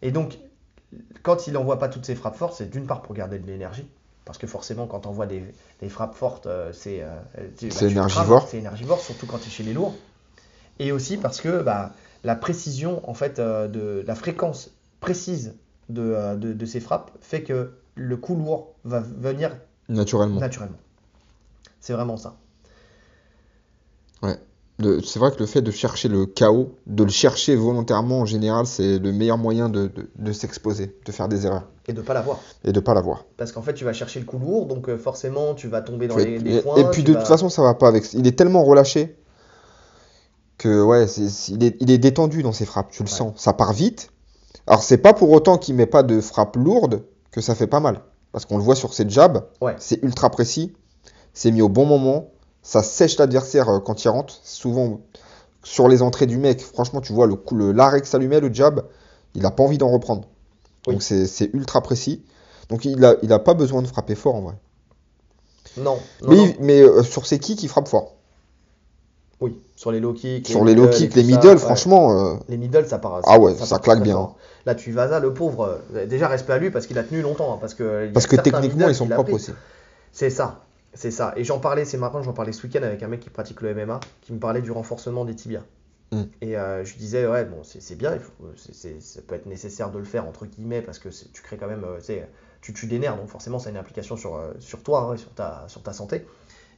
[0.00, 0.38] Et donc,
[1.22, 3.86] quand il n'envoie pas toutes ses frappes fortes, c'est d'une part pour garder de l'énergie.
[4.24, 5.42] Parce que forcément, quand on envoie des,
[5.80, 7.18] des frappes fortes, euh, c'est euh,
[7.56, 8.46] tu énergivore.
[8.48, 9.94] C'est énergivore, surtout quand tu es chez les lourds.
[10.78, 11.92] Et aussi parce que bah,
[12.24, 14.70] la précision, en fait, euh, de la fréquence
[15.00, 15.54] précise
[15.88, 19.56] de, euh, de, de ces frappes fait que le coup lourd va venir
[19.88, 20.38] Naturellement.
[20.38, 20.76] naturellement.
[21.80, 22.36] C'est vraiment ça.
[24.80, 28.64] C'est vrai que le fait de chercher le chaos, de le chercher volontairement en général,
[28.66, 32.06] c'est le meilleur moyen de, de- de s'exposer, de faire des erreurs Et de ne
[32.06, 32.38] pas l'avoir.
[32.64, 33.24] et de pas l'avoir.
[33.36, 36.06] Parce qu'en fait, tu vas chercher le coup lourd, donc euh, forcément, tu vas tomber
[36.06, 36.76] dans vas les, les et, points.
[36.76, 38.12] et puis de vas- toute façon, ça va pas avec.
[38.14, 39.16] Il est tellement relâché
[40.58, 41.06] que ouais,
[41.48, 43.14] il est, il est détendu dans ses frappes, tu le Ouais.
[43.14, 43.32] sens.
[43.36, 44.10] Ça part vite.
[44.68, 47.02] Alors c'est pas pour autant qu'il met pas de frappe lourde
[47.32, 48.02] que ça fait pas mal.
[48.32, 49.74] Parce qu'on le voit sur ses jabs, Ouais.
[49.78, 50.72] c'est ultra précis,
[51.32, 52.30] c'est mis au bon moment,
[52.68, 54.34] ça sèche l'adversaire euh, quand il rentre.
[54.42, 55.00] Souvent
[55.62, 58.40] sur les entrées du mec, franchement, tu vois le coup, l'arrêt que ça lui met,
[58.40, 58.84] le jab,
[59.34, 60.28] il a pas envie d'en reprendre.
[60.86, 60.92] Oui.
[60.94, 62.22] Donc c'est ultra précis.
[62.68, 64.54] Donc il a, il a pas besoin de frapper fort en vrai.
[65.78, 66.44] Non, non, Mais, non.
[66.44, 68.16] il- mais euh, sur ses kicks, il frappe fort.
[69.40, 70.48] Oui, sur les low kicks.
[70.48, 73.22] Sur les low middle et kicks, les middle, franchement, euh, Les middle, ça part.
[73.24, 74.30] Ah ouais, ça claque bien.
[74.66, 75.80] Là, tu vas le pauvre.
[75.94, 77.54] euh, Déjà, respect à lui parce qu'il a tenu longtemps.
[77.54, 79.52] hein, parce que, parce que techniquement, ils sont propres aussi.
[80.12, 80.60] C'est ça.
[80.94, 81.32] C'est ça.
[81.36, 83.74] Et j'en parlais, c'est marrant, j'en parlais ce week-end avec un mec qui pratique le
[83.74, 85.62] MMA, qui me parlait du renforcement des tibias.
[86.12, 86.22] Mm.
[86.40, 89.98] Et euh, je disais, ouais, bon, c'est bien, il faut, ça peut être nécessaire de
[89.98, 92.00] le faire, entre guillemets, parce que tu crées quand même, euh,
[92.60, 95.16] tu tues des nerfs, donc forcément, ça a une implication sur, euh, sur toi, hein,
[95.16, 96.26] sur ta, sur ta santé.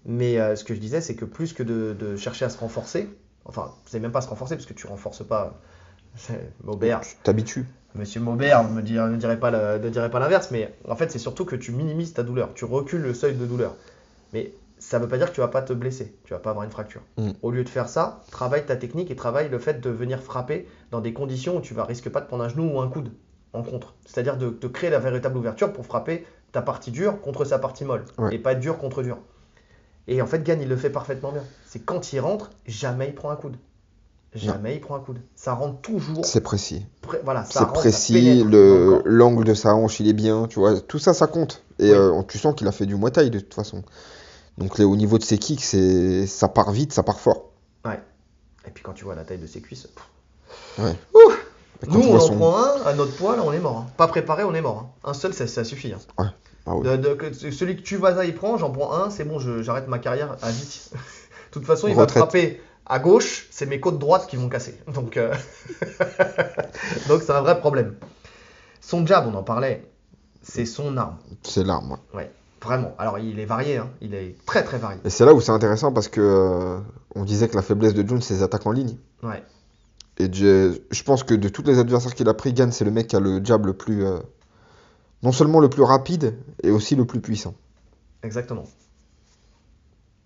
[0.05, 2.59] Mais euh, ce que je disais, c'est que plus que de, de chercher à se
[2.59, 3.09] renforcer,
[3.45, 5.61] enfin, c'est même pas se renforcer, parce que tu renforces pas.
[6.65, 7.67] Maubert, Tu t'habitues.
[7.95, 9.39] Monsieur Maubert dirait ne dirait
[10.11, 13.15] pas l'inverse, mais en fait, c'est surtout que tu minimises ta douleur, tu recules le
[13.15, 13.77] seuil de douleur.
[14.33, 16.51] Mais ça ne veut pas dire que tu vas pas te blesser, tu vas pas
[16.51, 17.03] avoir une fracture.
[17.19, 17.31] Mm.
[17.43, 20.67] Au lieu de faire ça, travaille ta technique et travaille le fait de venir frapper
[20.91, 23.11] dans des conditions où tu vas risques pas de prendre un genou ou un coude
[23.53, 23.95] en contre.
[24.07, 27.85] C'est-à-dire de, de créer la véritable ouverture pour frapper ta partie dure contre sa partie
[27.85, 28.35] molle Ouais.
[28.35, 29.19] et pas dur contre dur.
[30.09, 31.43] Et en fait, Gann, il le fait parfaitement bien.
[31.67, 33.57] C'est quand il rentre, jamais il prend un coude.
[34.35, 35.19] Jamais il prend un coude.
[35.35, 36.25] Ça rentre toujours.
[36.25, 36.87] C'est précis.
[37.03, 40.81] pré- voilà, ça C'est précis, le l'angle de sa hanche, il est bien, tu vois.
[40.81, 41.63] Tout ça, ça compte.
[41.81, 41.97] Et Oui.
[41.97, 43.83] euh, tu sens qu'il a fait du Thai de toute façon.
[44.61, 47.47] Donc les- au niveau de ses kicks, c'est ça part vite, ça part fort.
[48.67, 49.87] Et puis quand tu vois la taille de ses cuisses.
[49.89, 50.85] pff.
[50.85, 50.95] Ouais.
[51.15, 51.33] Ouh
[51.89, 53.79] Nous, on en son- prend un, à notre poids, là, on est mort.
[53.79, 53.87] hein.
[53.97, 54.91] Pas préparé, on est mort.
[55.03, 55.09] hein.
[55.11, 55.93] Un seul, ça, ça suffit.
[55.95, 55.99] hein.
[56.19, 56.75] Ah.
[56.85, 59.89] De- de- que- celui que tu vas y prend, j'en prends un, c'est bon, j'arrête
[59.89, 60.91] ma carrière à vie.
[60.93, 64.79] De toute façon, il va frapper à gauche, c'est mes côtes droites qui vont casser.
[64.95, 65.35] Donc, euh,
[67.09, 67.97] donc c'est un vrai problème.
[68.83, 69.91] Son jab, on en parlait,
[70.43, 71.17] c'est son arme.
[71.43, 71.97] C'est l'arme.
[72.15, 72.31] ouais.
[72.63, 72.95] Vraiment.
[72.99, 73.91] Alors, il est varié, hein.
[74.01, 75.01] il est très très varié.
[75.05, 76.79] Et c'est là où c'est intéressant parce que euh,
[77.15, 78.97] on disait que la faiblesse de Jones, c'est ses attaques en ligne.
[79.23, 79.43] Ouais.
[80.19, 82.91] Et je, je pense que de tous les adversaires qu'il a pris, Gann, c'est le
[82.91, 84.05] mec qui a le jab le plus.
[84.05, 84.19] euh,
[85.23, 87.55] non seulement le plus rapide, et aussi le plus puissant.
[88.23, 88.65] Exactement.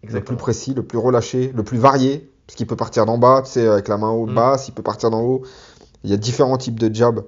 [0.02, 2.30] Le plus précis, le plus relâché, le plus varié.
[2.46, 4.34] Parce qu'il peut partir d'en bas, tu sais, avec la main haute, Mm.
[4.34, 5.42] basse, il peut partir d'en haut.
[6.02, 7.24] Il y a différents types de jabs.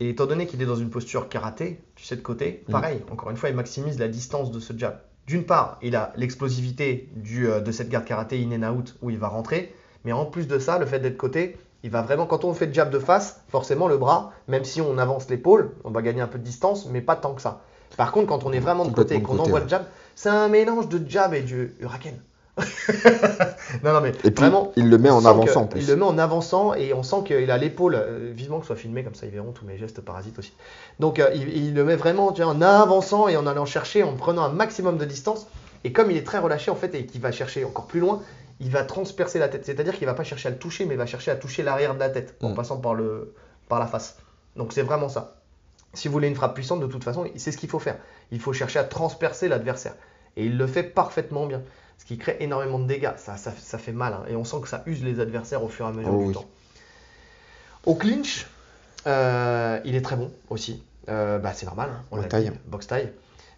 [0.00, 2.72] Et étant donné qu'il est dans une posture karaté, tu sais, de côté, Mm.
[2.72, 5.00] pareil, encore une fois, il maximise la distance de ce jab.
[5.26, 9.18] D'une part, il a l'explosivité euh, de cette garde karaté in and out où il
[9.18, 9.74] va rentrer,
[10.04, 12.66] mais en plus de ça, le fait d'être côté, il va vraiment, quand on fait
[12.66, 16.20] le jab de face, forcément le bras, même si on avance l'épaule, on va gagner
[16.20, 17.60] un peu de distance, mais pas tant que ça.
[17.96, 19.64] Par contre, quand on est vraiment de côté et qu'on envoie ouais.
[19.64, 19.84] le jab,
[20.14, 22.14] c'est un mélange de jab et du huracan.
[23.84, 25.80] non, non, mais Et puis, vraiment, il le met en avançant en plus.
[25.80, 28.68] Il le met en avançant et on sent qu'il a l'épaule, euh, vivement que ce
[28.68, 30.52] soit filmé comme ça, ils verront tous mes gestes parasites aussi.
[31.00, 34.02] Donc euh, il, il le met vraiment tu vois, en avançant et en allant chercher,
[34.02, 35.46] en prenant un maximum de distance.
[35.84, 38.22] Et comme il est très relâché en fait et qu'il va chercher encore plus loin,
[38.60, 39.64] il va transpercer la tête.
[39.64, 41.94] C'est-à-dire qu'il va pas chercher à le toucher, mais il va chercher à toucher l'arrière
[41.94, 42.54] de la tête en Mm.
[42.54, 43.34] passant par, le,
[43.68, 44.16] par la face.
[44.56, 45.36] Donc c'est vraiment ça.
[45.94, 47.96] Si vous voulez une frappe puissante, de toute façon, c'est ce qu'il faut faire.
[48.30, 49.94] Il faut chercher à transpercer l'adversaire.
[50.36, 51.62] Et il le fait parfaitement bien.
[51.98, 53.12] Ce qui crée énormément de dégâts.
[53.16, 54.14] Ça, ça, ça fait mal.
[54.14, 54.24] hein.
[54.28, 56.26] Et on sent que ça use les adversaires au fur et à mesure Oh du
[56.28, 56.34] oui.
[56.34, 56.46] temps.
[57.86, 58.46] Au clinch,
[59.06, 60.82] euh, il est très bon aussi.
[61.08, 62.52] Euh, bah, c'est normal, hein, on taille.
[62.66, 63.12] box taille.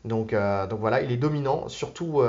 [0.04, 1.68] Donc, euh, donc voilà, il est dominant.
[1.68, 2.22] Surtout,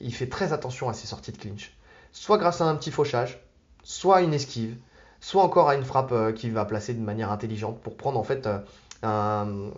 [0.00, 1.72] il fait très attention à ses sorties de clinch.
[2.12, 3.40] Soit grâce à un petit fauchage,
[3.82, 4.76] soit à une esquive,
[5.20, 8.48] soit encore à une frappe qu'il va placer de manière intelligente pour prendre en fait.
[9.02, 9.70] Un-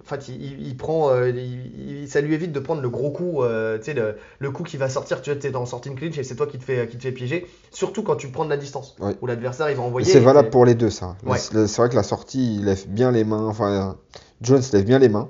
[0.00, 3.78] En fait, il, prend, euh, il- ça lui évite de prendre le gros coup, euh,
[3.78, 6.34] tu sais, le, le coup qui va sortir, tu t'es dans sortie clinch et c'est
[6.34, 8.96] toi qui te fais, qui te fait piéger, surtout quand tu prends de la distance,
[9.00, 9.14] Ouais.
[9.22, 10.10] où l'adversaire il va envoyer.
[10.10, 11.16] c'est valable pour les deux, ça.
[11.24, 11.38] Ouais.
[11.38, 13.46] C'est vrai que la sortie, il lève bien les mains.
[13.46, 13.96] Enfin,
[14.40, 15.28] Jones lève bien les mains.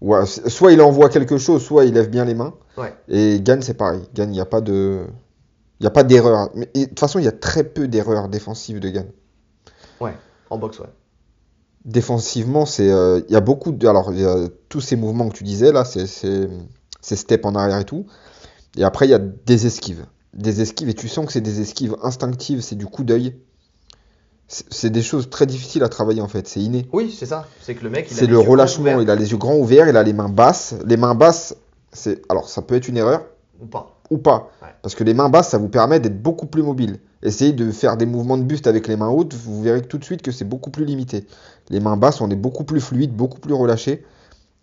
[0.00, 2.54] Ouais, soit il envoie quelque chose, soit il lève bien les mains.
[2.78, 2.94] Ouais.
[3.08, 4.00] Et Gann, c'est pareil.
[4.14, 5.04] Gann, il n'y a pas de.
[5.80, 6.48] Il a pas d'erreur.
[6.54, 9.06] De toute façon, il y a très peu d'erreurs défensives de Gann.
[10.50, 10.86] En boxe, ouais.
[11.88, 13.86] Défensivement, c'est, euh, il y a beaucoup de.
[13.86, 16.46] Alors, il y a tous ces mouvements que tu disais là, c'est, c'est,
[17.00, 18.04] c'est step en arrière et tout.
[18.76, 20.04] Et après, il y a des esquives.
[20.34, 23.36] Des esquives, et tu sens que c'est des esquives instinctives, c'est du coup d'œil.
[24.48, 26.86] C'est des choses très difficiles à travailler en fait, c'est inné.
[26.92, 27.46] Oui, c'est ça.
[27.62, 30.02] C'est que le mec, C'est le relâchement, il a les yeux grands ouverts, il a
[30.02, 30.74] les mains basses.
[30.84, 31.56] Les mains basses,
[31.92, 32.20] c'est.
[32.30, 33.24] Alors, ça peut être une erreur
[33.60, 33.98] ou pas.
[34.10, 34.50] ou pas.
[34.62, 34.68] Ouais.
[34.82, 36.98] Parce que les mains basses, ça vous permet d'être beaucoup plus mobile.
[37.22, 40.04] Essayez de faire des mouvements de buste avec les mains hautes, vous verrez tout de
[40.04, 41.26] suite que c'est beaucoup plus limité.
[41.70, 44.04] Les mains basses, on est beaucoup plus fluide, beaucoup plus relâché.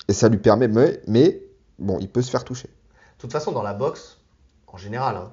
[0.07, 1.41] Et ça lui permet, mais, mais
[1.79, 2.67] bon, il peut se faire toucher.
[2.67, 4.17] De toute façon, dans la boxe,
[4.67, 5.29] en général, hein,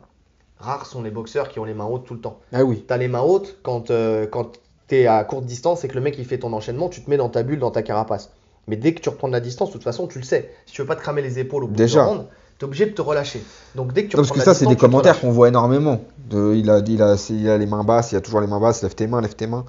[0.58, 2.38] rares sont les boxeurs qui ont les mains hautes tout le temps.
[2.52, 2.84] Ah oui.
[2.86, 4.52] T'as les mains hautes quand, euh, quand
[4.86, 7.16] t'es à courte distance et que le mec il fait ton enchaînement, tu te mets
[7.16, 8.30] dans ta bulle, dans ta carapace.
[8.68, 10.54] Mais dès que tu reprends de la distance, de toute façon, tu le sais.
[10.66, 12.04] Si tu veux pas te cramer les épaules au bout Déjà.
[12.04, 12.26] round,
[12.58, 13.42] t'es obligé de te relâcher.
[13.74, 15.48] Donc dès que tu Non, parce que de la ça, c'est des commentaires qu'on voit
[15.48, 16.00] énormément.
[16.30, 18.46] De, il, a, il, a, c'est- il a les mains basses, il a toujours les
[18.46, 19.64] mains basses, lève tes mains, lève tes mains.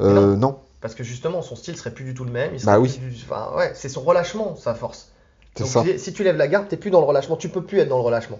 [0.00, 2.52] Euh, non, Parce que justement, son style serait plus du tout le même.
[2.54, 2.96] il Bah oui.
[2.98, 5.10] du- enfin, ouais, c'est son relâchement, sa force.
[5.58, 5.82] Donc ça.
[5.82, 7.36] si, si tu lèves la garde, t'es plus dans le relâchement.
[7.36, 8.38] Tu peux plus être dans le relâchement.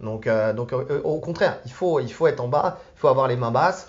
[0.00, 2.98] Donc, euh, donc euh, euh, au contraire, il faut, il faut être en bas, il
[2.98, 3.86] faut avoir les mains basses.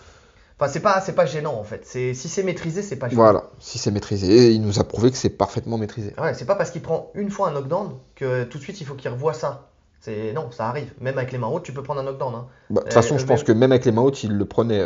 [0.60, 1.82] Enfin, c'est pas, c'est pas gênant en fait.
[1.84, 3.24] C'est, si c'est maîtrisé, c'est pas gênant.
[3.24, 4.28] Voilà, si c'est maîtrisé.
[4.32, 6.14] Et il nous a prouvé que c'est parfaitement maîtrisé.
[6.20, 8.86] Ouais, c'est pas parce qu'il prend une fois un knockdown que tout de suite il
[8.86, 9.68] faut qu'il revoie ça.
[10.00, 10.94] C'est non, ça arrive.
[11.02, 12.36] Même avec les mains hautes, tu peux prendre un knockdown.
[12.36, 12.46] hein.
[12.70, 14.46] Bah, De toute Euh, façon, je pense que même avec les mains hautes, il le
[14.46, 14.80] prenait.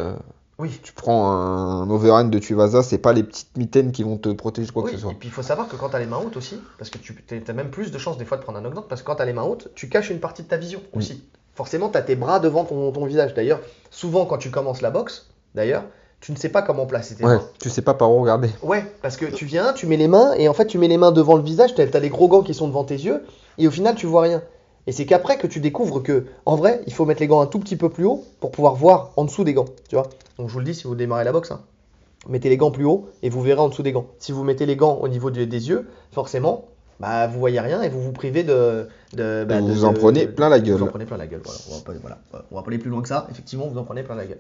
[0.60, 0.80] Oui.
[0.84, 4.72] Tu prends un overhand de Tuvasa, c'est pas les petites mitaines qui vont te protéger
[4.72, 5.12] quoi Oui, que ce soit.
[5.12, 6.98] et puis il faut savoir que quand tu as les mains hautes aussi, parce que
[6.98, 7.16] tu
[7.48, 9.22] as même plus de chances des fois de prendre un knockdown, parce que quand tu
[9.22, 11.00] as les mains hautes, tu caches une partie de ta vision Oui.
[11.04, 11.24] aussi.
[11.56, 13.34] Forcément, tu as tes bras devant ton, ton visage.
[13.34, 15.84] D'ailleurs, souvent quand tu commences la boxe, d'ailleurs,
[16.20, 17.44] tu ne sais pas comment placer tes Ouais, mains.
[17.62, 18.50] tu sais pas par où regarder.
[18.62, 20.98] Ouais, parce que tu viens, tu mets les mains, et en fait tu mets les
[20.98, 23.24] mains devant le visage, tu as, les gros gants qui sont devant tes yeux,
[23.58, 24.42] et au final tu vois rien.
[24.88, 27.46] Et c'est qu'après que tu découvres que, en vrai, il faut mettre les gants un
[27.46, 30.10] tout petit peu plus haut pour pouvoir voir en dessous des gants, tu vois.
[30.40, 31.62] Donc je vous le dis si vous démarrez la boxe, hein.
[32.28, 34.08] mettez les gants plus haut et vous verrez en dessous des gants.
[34.18, 36.66] Si vous mettez les gants au niveau des- des yeux, forcément,
[37.00, 38.88] bah vous voyez rien et vous vous privez de.
[39.14, 40.84] de, bah, vous de- vous en de- prenez plein la Vous gueule.
[40.84, 41.60] en prenez plein la gueule, voilà.
[41.70, 42.18] On va pas, voilà.
[42.52, 44.40] On va pas aller plus loin que ça, effectivement, vous en prenez plein la gueule.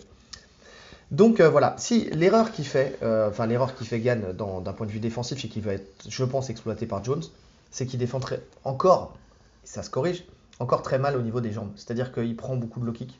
[1.11, 4.85] Donc euh, voilà, si l'erreur qu'il fait, euh, enfin l'erreur qu'il fait Gann d'un point
[4.85, 7.23] de vue défensif et qui va être, je pense, exploité par Jones,
[7.71, 9.15] c'est qu'il défend très, encore,
[9.63, 10.23] ça se corrige,
[10.59, 11.71] encore très mal au niveau des jambes.
[11.75, 13.19] C'est-à-dire qu'il prend beaucoup de low kick.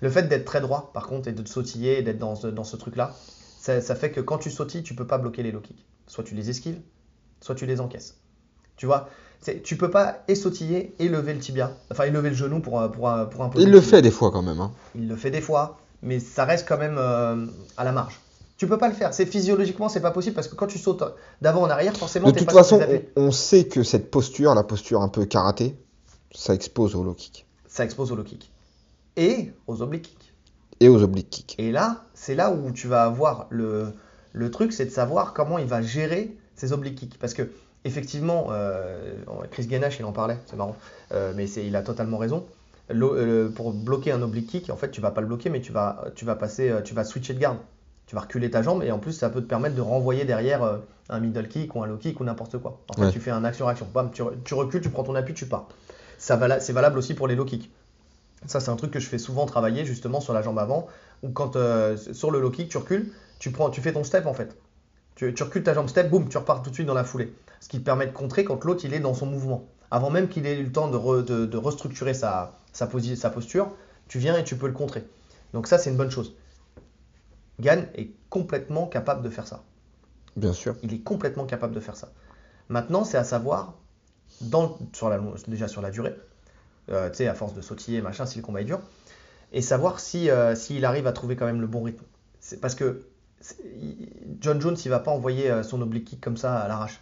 [0.00, 2.64] Le fait d'être très droit, par contre, et de sautiller, et d'être dans ce, dans
[2.64, 3.14] ce truc-là,
[3.60, 5.84] ça, ça fait que quand tu sautilles, tu peux pas bloquer les low kicks.
[6.06, 6.80] Soit tu les esquives,
[7.40, 8.16] soit tu les encaisses.
[8.76, 9.08] Tu vois,
[9.62, 12.80] tu peux pas et sautiller et lever le tibia, enfin et lever le genou pour,
[12.80, 14.60] un- pour, un- pour imposer Il le fait des fois quand même.
[14.60, 14.72] hein.
[14.94, 18.18] Il le fait des fois, mais ça reste quand même euh, à la marge.
[18.56, 19.12] Tu peux pas le faire.
[19.14, 21.02] C'est physiologiquement, c'est pas possible parce que quand tu sautes
[21.40, 23.08] d'avant en arrière, forcément, De toute pas façon, censé taper.
[23.16, 25.76] on, on sait que cette posture, la posture un peu karaté,
[26.34, 28.50] ça expose au low kick ça expose au low kick
[29.16, 30.32] et aux oblique kicks.
[30.80, 31.54] et aux oblique kicks.
[31.58, 33.92] Et là, c'est là où tu vas avoir le,
[34.32, 37.18] le truc, c'est de savoir comment il va gérer ses oblique kicks.
[37.18, 37.42] Parce que,
[37.84, 39.14] effectivement, euh,
[39.50, 40.76] Chris Gainache, il en parlait, c'est marrant,
[41.12, 42.44] euh, mais il a totalement raison.
[42.90, 45.72] Euh, pour bloquer un oblique kick, en fait, tu vas pas le bloquer, mais tu
[45.72, 47.58] vas, tu vas passer, tu vas switcher de garde.
[48.06, 50.78] Tu vas reculer ta jambe et en plus, ça peut te permettre de renvoyer derrière
[51.08, 52.82] un middle kick ou un low kick ou n'importe quoi.
[52.90, 53.10] En fait, Ouais.
[53.10, 53.86] tu fais un action-action.
[53.94, 55.68] Bam, tu, re- tu recules, tu prends ton appui, tu pars.
[56.18, 57.70] Ça c'est valable aussi pour les low kicks.
[58.46, 60.86] Ça, c'est un truc que je fais souvent travailler justement sur la jambe avant,
[61.22, 64.26] ou quand euh, sur le low kick, tu recules, tu, prends, tu fais ton step
[64.26, 64.56] en fait.
[65.14, 67.32] Tu, tu recules ta jambe step, boum, tu repars tout de suite dans la foulée.
[67.60, 69.64] Ce qui te permet de contrer quand l'autre il est dans son mouvement.
[69.90, 73.16] Avant même qu'il ait eu le temps de, re- de- de restructurer sa, sa, posi-
[73.16, 73.68] sa posture,
[74.08, 75.04] tu viens et tu peux le contrer.
[75.52, 76.34] Donc ça, c'est une bonne chose.
[77.60, 79.62] Gann est complètement capable de faire ça.
[80.36, 80.74] Bien sûr.
[80.82, 82.10] Il est complètement capable de faire ça.
[82.68, 83.74] Maintenant, c'est à savoir,
[84.40, 86.14] dans, sur la, long- déjà sur la durée,
[86.90, 88.80] euh, tu sais, à force de sautiller, machin, si le combat est dur,
[89.52, 92.04] et savoir si euh, s'il arrive à trouver quand même le bon rythme.
[92.40, 93.02] C'est parce que
[94.40, 97.00] John Jones, il va pas envoyer euh, son oblique kick comme ça à l'arrache.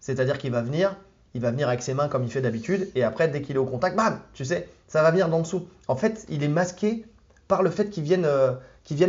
[0.00, 0.96] C'est-à-dire qu'il va venir,
[1.34, 3.60] il va venir avec ses mains comme il fait d'habitude, et après, dès qu'il est
[3.60, 5.66] au contact, bam, tu sais, ça va venir d'en dessous.
[5.88, 7.04] En fait, il est masqué
[7.48, 8.52] par le fait qu'il vienne, euh,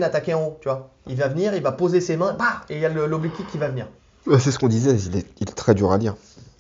[0.02, 0.91] attaquer en haut, tu vois.
[1.07, 3.48] Il va venir, il va poser ses mains, bah, et il y a l'oblique kick
[3.48, 3.88] qui va venir.
[4.40, 6.15] C'est ce qu'on disait, il est, il est très dur à lire.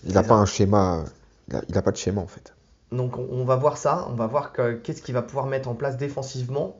[0.05, 1.03] Il n'a pas un schéma.
[1.49, 2.53] Il a, il a pas de schéma en fait.
[2.91, 5.69] Donc on, on va voir ça, on va voir que- qu'est-ce qu'il va pouvoir mettre
[5.69, 6.77] en place défensivement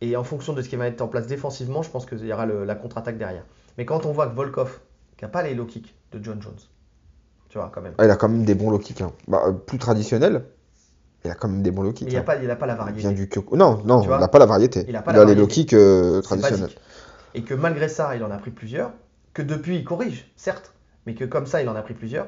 [0.00, 2.32] Et en fonction de ce qui va être en place défensivement, je pense qu'il y
[2.32, 3.44] aura le- la contre-attaque derrière.
[3.78, 4.80] Mais quand on voit que Volkov,
[5.16, 6.58] qui n'a pas les low kicks de John Jones,
[7.48, 7.94] tu vois, quand même.
[7.98, 9.00] Ah, il a quand même des bons low kicks.
[9.00, 9.12] hein.
[9.28, 10.44] Bah, euh, plus traditionnel,
[11.24, 12.08] il a quand même des bons low kicks.
[12.08, 12.24] il n'a hein.
[12.24, 12.98] pas, il la Il variété.
[13.00, 13.56] vient du Kyoko.
[13.56, 14.84] Non, non, il n'a pas la variété.
[14.88, 16.70] Il a pas il la a les low kicks euh, traditionnels.
[17.34, 18.92] Et que malgré ça, il en a pris plusieurs.
[19.32, 20.72] Que depuis, il corrige, certes.
[21.06, 22.26] Mais que comme ça, il en a pris plusieurs.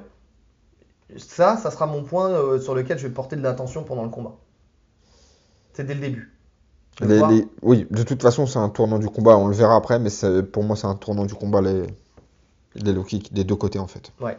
[1.17, 4.11] Ça, ça sera mon point euh, sur lequel je vais porter de l'attention pendant le
[4.11, 4.37] combat.
[5.73, 6.35] C'est dès le début.
[7.01, 9.37] De Les- voir- les- Oui, de toute façon, c'est un tournant du combat.
[9.37, 10.11] On le verra après, mais
[10.43, 11.85] pour moi, c'est un tournant du combat, les,
[12.75, 14.13] les low kicks des deux côtés, en fait.
[14.21, 14.37] Ouais.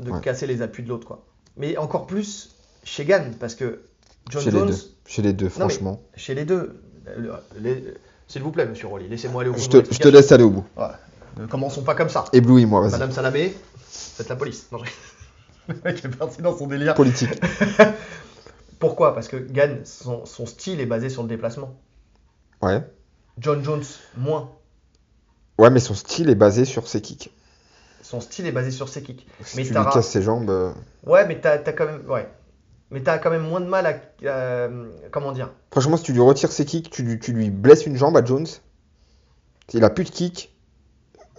[0.00, 0.20] De Ouais.
[0.20, 1.24] casser les appuis de l'autre, quoi.
[1.56, 2.50] Mais encore plus
[2.82, 3.82] chez Gann, parce que
[4.28, 4.78] John Chez Jones, les deux.
[5.06, 6.00] Chez les deux, Non, franchement.
[6.16, 6.80] chez les deux,
[8.26, 10.50] s'il vous plaît, monsieur Rolly, laissez-moi aller au bout Je te, je laisse aller au
[10.50, 10.64] bout.
[10.76, 10.86] Ouais.
[11.38, 12.24] Ne commençons pas comme ça.
[12.32, 12.92] Éblouis-moi, vas-y.
[12.92, 13.54] Madame Salamé,
[13.88, 14.66] faites la police.
[14.72, 14.90] Non, je...
[15.68, 16.94] Le mec est parti dans son délire.
[16.94, 17.40] Politique.
[18.78, 19.14] Pourquoi?
[19.14, 21.74] Parce que Gann, son, son style est basé sur le déplacement.
[22.60, 22.82] Ouais.
[23.38, 23.84] John Jones,
[24.16, 24.50] moins.
[25.58, 27.32] Ouais, mais son style est basé sur ses kicks.
[28.02, 29.26] Son style est basé sur ses kicks.
[29.42, 30.50] Si Mais tu lui casses ses jambes.
[30.50, 30.72] euh,
[31.06, 32.28] Ouais, mais t'as as quand même, ouais.
[32.90, 35.50] Mais t'as quand même moins de mal à, euh, comment dire?
[35.70, 38.24] Franchement, si tu lui retires ses kicks, tu, lui- tu lui blesses une jambe à
[38.24, 38.46] Jones.
[39.68, 40.54] S'il a plus de kicks,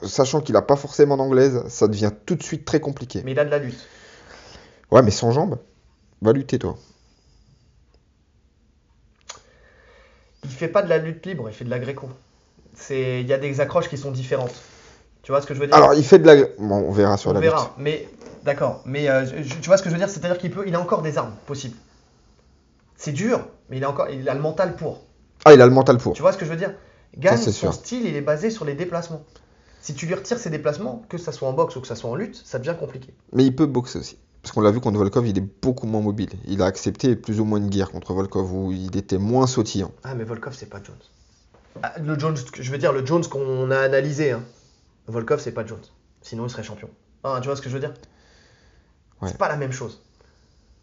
[0.02, 3.22] sachant qu'il a pas forcément d'anglaise, ça devient tout de suite très compliqué.
[3.24, 3.88] Mais il a de la lutte.
[4.92, 5.58] Ouais, mais sans jambes,
[6.22, 6.78] va lutter toi.
[10.44, 12.10] Il fait pas de la lutte libre, il fait de la gréco.
[12.76, 14.54] C'est, il y a des accroches qui sont différentes.
[15.24, 15.76] Tu vois ce que je veux dire?
[15.76, 16.36] Alors, il fait de la.
[16.60, 17.62] Bon, on verra sur On la verra.
[17.64, 17.72] lutte.
[17.78, 18.08] Mais
[18.44, 18.82] d'accord.
[18.86, 20.10] Mais euh, je- tu vois ce que je veux dire?
[20.10, 21.76] C'est-à-dire qu'il peut, il a encore des armes possibles.
[22.96, 25.02] C'est dur, mais il a encore, il a le mental pour.
[25.46, 26.14] Ah, il a le mental pour.
[26.14, 26.74] Tu vois ce que je veux dire?
[27.18, 27.74] Gann, c'est son sûr.
[27.74, 29.24] style, il est basé sur les déplacements.
[29.82, 32.10] Si tu lui retires ses déplacements, que ça soit en boxe ou que ça soit
[32.10, 33.14] en lutte, ça devient compliqué.
[33.32, 34.18] Mais il peut boxer aussi.
[34.46, 36.30] Parce qu'on l'a vu contre Volkov, il est beaucoup moins mobile.
[36.46, 39.92] Il a accepté plus ou moins une guerre contre Volkov où il était moins sautillant.
[40.04, 40.96] Ah, mais Volkov, c'est pas Jones.
[41.82, 44.34] Ah, le Jones, je veux dire, le Jones qu'on a analysé.
[44.34, 44.44] Hein.
[45.08, 45.82] Volkov, c'est pas Jones.
[46.22, 46.92] Sinon, il serait champion.
[47.24, 47.96] Ah, tu vois ce que je veux dire?
[49.20, 49.30] Ouais.
[49.30, 50.04] C'est pas la même chose.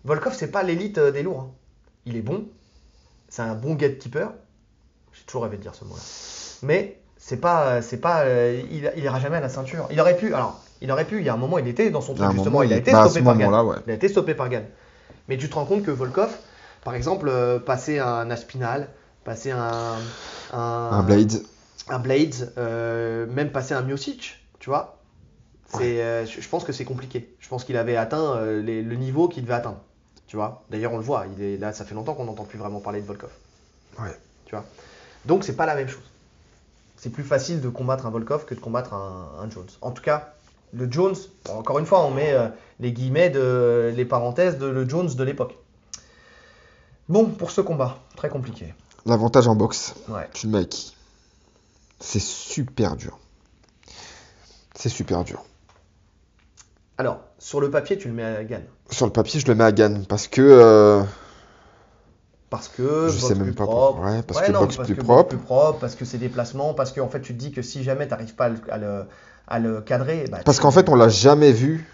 [0.02, 1.42] Volkov, c'est pas l'élite euh, des lourds.
[1.42, 1.50] hein.
[2.04, 2.48] Il est bon.
[3.28, 4.32] C'est un bon gatekeeper.
[5.12, 6.02] J'ai toujours rêvé de dire ce mot-là.
[6.64, 9.86] Mais c'est pas, c'est pas, euh, il, il ira jamais à la ceinture.
[9.92, 10.34] Il aurait pu.
[10.34, 11.18] Alors, il aurait pu.
[11.20, 12.50] Il y a un moment, il était dans son truc justement.
[12.50, 13.52] moment, il a été bah, stoppé par Gann.
[13.66, 13.76] ouais.
[13.86, 14.64] Il a été stoppé par Gann.
[15.28, 16.30] Mais tu te rends compte que Volkov,
[16.84, 18.88] par exemple, euh, passer un Aspinal,
[19.24, 19.94] passer un,
[20.52, 20.58] un,
[20.92, 21.42] Un Blade.
[21.88, 24.98] un Blades, euh, même passer un Miocic, tu vois,
[25.74, 27.34] c'est, euh, je pense que c'est compliqué.
[27.40, 29.80] Je pense qu'il avait atteint euh, les- le niveau qu'il devait atteindre.
[30.26, 32.58] Tu vois, d'ailleurs on le voit, il est là, ça fait longtemps qu'on n'entend plus
[32.58, 33.30] vraiment parler de Volkov.
[33.98, 34.16] Ouais.
[34.46, 34.64] Tu vois,
[35.24, 36.02] donc c'est pas la même chose.
[36.96, 39.66] C'est plus facile de combattre un Volkov que de combattre un, un Jones.
[39.80, 40.34] En tout cas,
[40.72, 41.14] le Jones,
[41.50, 42.48] encore une fois, on met euh,
[42.80, 45.56] les guillemets de les parenthèses de le Jones de l'époque.
[47.08, 48.74] Bon, pour ce combat, très compliqué.
[49.06, 50.28] L'avantage en boxe, Ouais.
[50.32, 50.94] tu le mets à qui?
[52.00, 53.18] C'est super dur.
[54.74, 55.44] C'est super dur.
[56.98, 58.62] Alors, sur le papier, tu le mets à Gann?
[58.90, 60.40] Sur le papier, je le mets à Gann parce que.
[60.42, 61.02] euh,
[62.50, 64.04] Parce que Je sais même pas pourquoi.
[64.04, 65.28] Ouais, parce Ouais, que non, boxe parce plus que propre.
[65.30, 68.06] plus propre, parce que c'est déplacement, parce qu'en fait tu te dis que si jamais
[68.06, 69.04] tu n'arrives pas à le, à le-
[69.48, 71.86] à le cadrer, bah, Parce qu'en fait, on l'a jamais vu.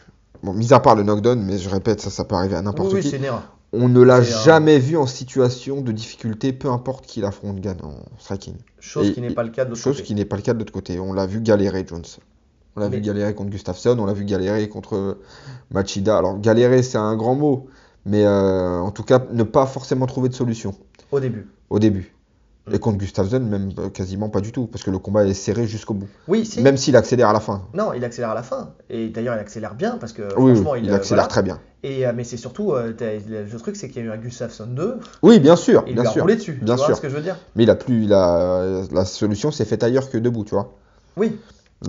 [0.42, 2.92] Bon, mis à part le knockdown, mais je répète, ça, ça peut arriver à n'importe
[2.92, 3.16] oui, oui, qui.
[3.24, 3.42] erreur.
[3.72, 7.94] On ne l'a jamais vu en situation de difficulté, peu importe qui l'affronte Gann en
[8.18, 8.54] striking.
[8.80, 10.06] Chose Et- qui n'est pas le cas de l'autre Chose côté.
[10.06, 10.98] qui n'est pas le cas de l'autre côté.
[11.00, 12.02] On l'a vu galérer, Jones.
[12.76, 15.18] On l'a Mais- vu galérer contre Gustafsson, on l'a vu galérer contre
[15.70, 16.16] Machida.
[16.16, 17.66] Alors, galérer, c'est un grand mot,
[18.06, 20.74] mais euh, en tout cas, ne pas forcément trouver de solution
[21.12, 21.46] Au début.
[21.68, 22.14] au début.
[22.72, 25.66] Et contre Gustafsson, même euh, quasiment pas du tout, parce que le combat est serré
[25.66, 26.08] jusqu'au bout.
[26.26, 26.60] Oui, si.
[26.62, 27.62] Même s'il accélère à la fin.
[27.74, 28.70] Non, il accélère à la fin.
[28.90, 31.28] Et d'ailleurs, il accélère bien parce que Oui, franchement, oui, il, il euh, accélère voilà.
[31.28, 31.60] très bien.
[31.82, 34.96] Et, euh, mais c'est surtout, le truc, c'est qu'il y a eu un Gustafsson 2,
[35.22, 36.22] Oui, bien sûr, et il bien lui a sûr.
[36.22, 36.54] roulé dessus.
[36.62, 36.96] bien tu vois sûr.
[36.96, 39.82] ce que je veux dire Mais il a plus, il a, la solution s'est faite
[39.82, 40.74] ailleurs que debout, tu vois.
[41.16, 41.36] Oui.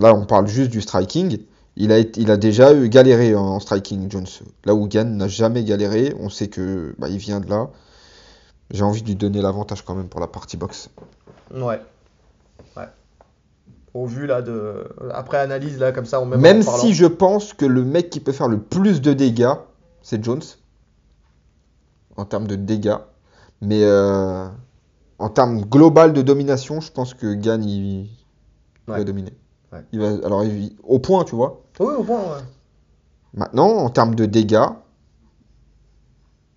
[0.00, 1.38] Là, on parle juste du striking.
[1.76, 4.26] Il a, il a déjà galéré en striking, Jones.
[4.64, 7.70] Là où Gann n'a jamais galéré, on sait que bah, il vient de là.
[8.70, 10.90] J'ai envie de lui donner l'avantage quand même pour la partie boxe.
[11.52, 11.80] Ouais.
[12.76, 12.84] Ouais.
[13.94, 14.88] Au vu là de.
[15.12, 18.10] Après analyse, là, comme ça, on même, Même en si je pense que le mec
[18.10, 19.54] qui peut faire le plus de dégâts,
[20.02, 20.42] c'est Jones.
[22.16, 22.96] En termes de dégâts.
[23.60, 24.46] Mais euh,
[25.18, 28.08] en termes global de domination, je pense que Gann, il, il
[28.86, 29.32] va dominer.
[29.72, 29.84] Ouais.
[29.92, 31.62] Il va, alors, il- au point, tu vois.
[31.80, 32.42] Oui, au point, ouais.
[33.34, 34.66] Maintenant, en termes de dégâts,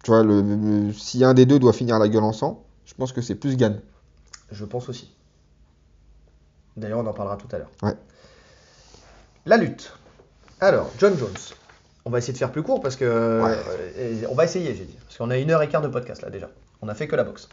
[0.03, 2.93] tu vois, le, le- si un des deux doit finir la gueule en sang, je
[2.93, 3.79] pense que c'est plus Gann.
[4.51, 5.11] Je pense aussi.
[6.77, 7.71] D'ailleurs, on en parlera tout à l'heure.
[7.81, 7.93] Ouais.
[9.45, 9.93] La lutte.
[10.59, 11.29] Alors, John Jones.
[12.05, 13.05] On va essayer de faire plus court parce que.
[13.05, 14.97] euh, on va essayer, j'ai dit.
[15.05, 16.49] Parce qu'on a une heure et quart de podcast là déjà.
[16.81, 17.47] On a fait que la boxe.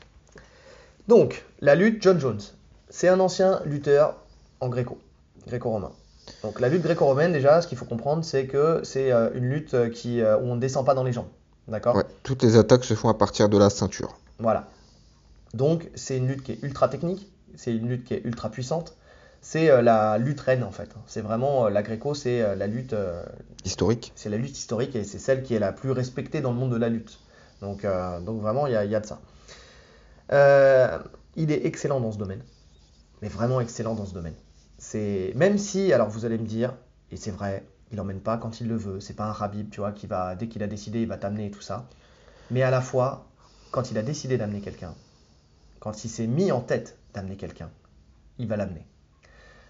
[1.09, 2.41] Donc, la lutte, John Jones.
[2.89, 4.17] C'est un ancien lutteur
[4.61, 4.99] en gréco,
[5.47, 5.93] gréco-romain.
[6.43, 9.91] Donc, la lutte gréco-romaine, déjà, ce qu'il faut comprendre, c'est que c'est euh, une lutte
[9.93, 11.29] qui, euh, où on ne descend pas dans les jambes.
[11.71, 14.19] D'accord Ouais, toutes les attaques se font à partir de la ceinture.
[14.39, 14.69] Voilà.
[15.55, 18.97] Donc, c'est une lutte qui est ultra technique, c'est une lutte qui est ultra puissante.
[19.43, 20.91] C'est euh, la lutte reine, en fait.
[21.07, 22.95] C'est vraiment, euh, la gréco, c'est euh, la lutte
[23.65, 24.13] Historique.
[24.15, 26.73] c'est la lutte historique et c'est celle qui est la plus respectée dans le monde
[26.73, 27.19] de la lutte.
[27.61, 27.87] Donc,
[28.25, 29.21] donc vraiment, il y y a de ça.
[31.37, 32.43] Il est excellent dans ce domaine,
[33.21, 34.35] mais vraiment excellent dans ce domaine.
[34.79, 36.75] C'est même si, alors vous allez me dire,
[37.11, 39.01] et c'est vrai, il emmène pas quand il le veut.
[39.01, 41.47] C'est pas un Rabib, tu vois, qui va dès qu'il a décidé, il va t'amener
[41.47, 41.87] et tout ça.
[42.51, 43.27] Mais à la fois,
[43.71, 44.95] quand il a décidé d'amener quelqu'un,
[45.81, 47.71] quand il s'est mis en tête d'amener quelqu'un,
[48.39, 48.87] il va l'amener.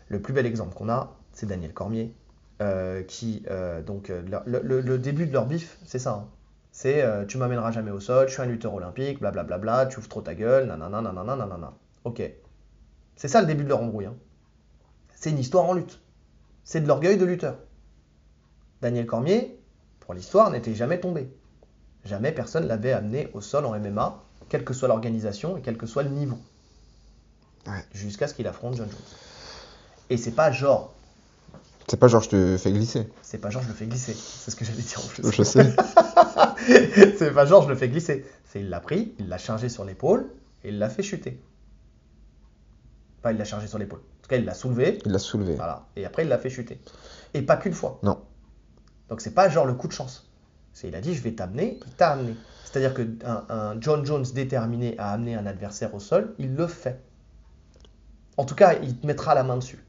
[0.08, 2.14] Le plus bel exemple qu'on a, c'est Daniel Cormier,
[2.62, 6.12] euh, qui, euh, donc, euh, le, début de leur bif, c'est ça.
[6.12, 6.28] hein.
[6.72, 10.20] C'est tu m'amèneras jamais au sol, je suis un lutteur olympique, blablabla, tu ouvres trop
[10.20, 11.72] ta gueule, nanana, nanana, nanana.
[12.04, 12.22] Ok.
[13.16, 14.06] C'est ça le début de leur embrouille.
[14.06, 14.14] hein.
[15.16, 16.00] C'est une histoire en lutte.
[16.64, 17.56] C'est de l'orgueil de lutteur.
[18.82, 19.58] Daniel Cormier,
[20.00, 21.28] pour l'histoire, n'était jamais tombé.
[22.04, 25.86] Jamais personne l'avait amené au sol en MMA, quelle que soit l'organisation et quel que
[25.86, 26.38] soit le niveau.
[27.66, 27.84] Ouais.
[27.92, 28.98] Jusqu'à ce qu'il affronte John Jones.
[30.08, 30.94] Et c'est pas genre,
[31.88, 33.08] C'est pas genre je te fais glisser.
[33.22, 34.14] c'est pas genre je le fais glisser.
[34.14, 35.30] C'est ce que j'allais dire en plus.
[35.30, 35.74] Je sais.
[37.18, 38.24] c'est pas genre je le fais glisser.
[38.46, 40.26] C'est il l'a pris, il l'a chargé sur l'épaule
[40.64, 41.40] et il l'a fait chuter.
[43.22, 44.00] Pas il l'a chargé sur l'épaule.
[44.00, 44.98] En tout cas, il l'a soulevé.
[45.04, 45.54] Il l'a soulevé.
[45.54, 45.86] Voilà.
[45.96, 46.80] Et après, il l'a fait chuter.
[47.34, 47.98] Et pas qu'une fois.
[48.02, 48.18] Non.
[49.10, 50.30] Donc c'est pas genre le coup de chance.
[50.72, 52.34] C'est il a dit je vais t'amener, il t'a amené.
[52.64, 56.66] C'est-à-dire que un, un John Jones déterminé à amener un adversaire au sol, il le
[56.68, 57.02] fait.
[58.36, 59.84] En tout cas, il te mettra la main dessus.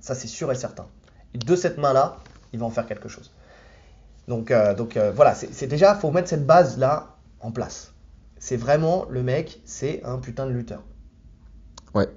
[0.00, 0.86] Ça c'est sûr et certain.
[1.34, 2.16] Et de cette main-là,
[2.52, 3.30] il va en faire quelque chose.
[4.26, 7.94] Donc, euh, donc euh, voilà, c'est déjà, faut mettre cette base-là en place.
[8.38, 10.82] C'est vraiment le mec, c'est un putain de lutteur.
[11.94, 12.08] Ouais.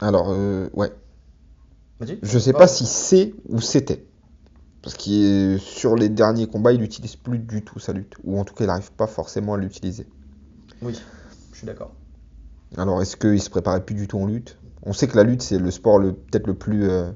[0.00, 0.92] Alors, euh, ouais.
[2.22, 4.04] Je sais pas si c'est ou c'était.
[4.84, 8.14] Parce que sur les derniers combats, il n'utilise plus du tout sa lutte.
[8.22, 10.06] Ou en tout cas, il n'arrive pas forcément à l'utiliser.
[10.82, 10.94] Oui,
[11.52, 11.92] je suis d'accord.
[12.76, 14.58] Alors, est-ce qu'il se préparait plus du tout en lutte?
[14.82, 16.90] On sait que la lutte, c'est le sport le- peut-être le plus.
[16.90, 17.10] euh,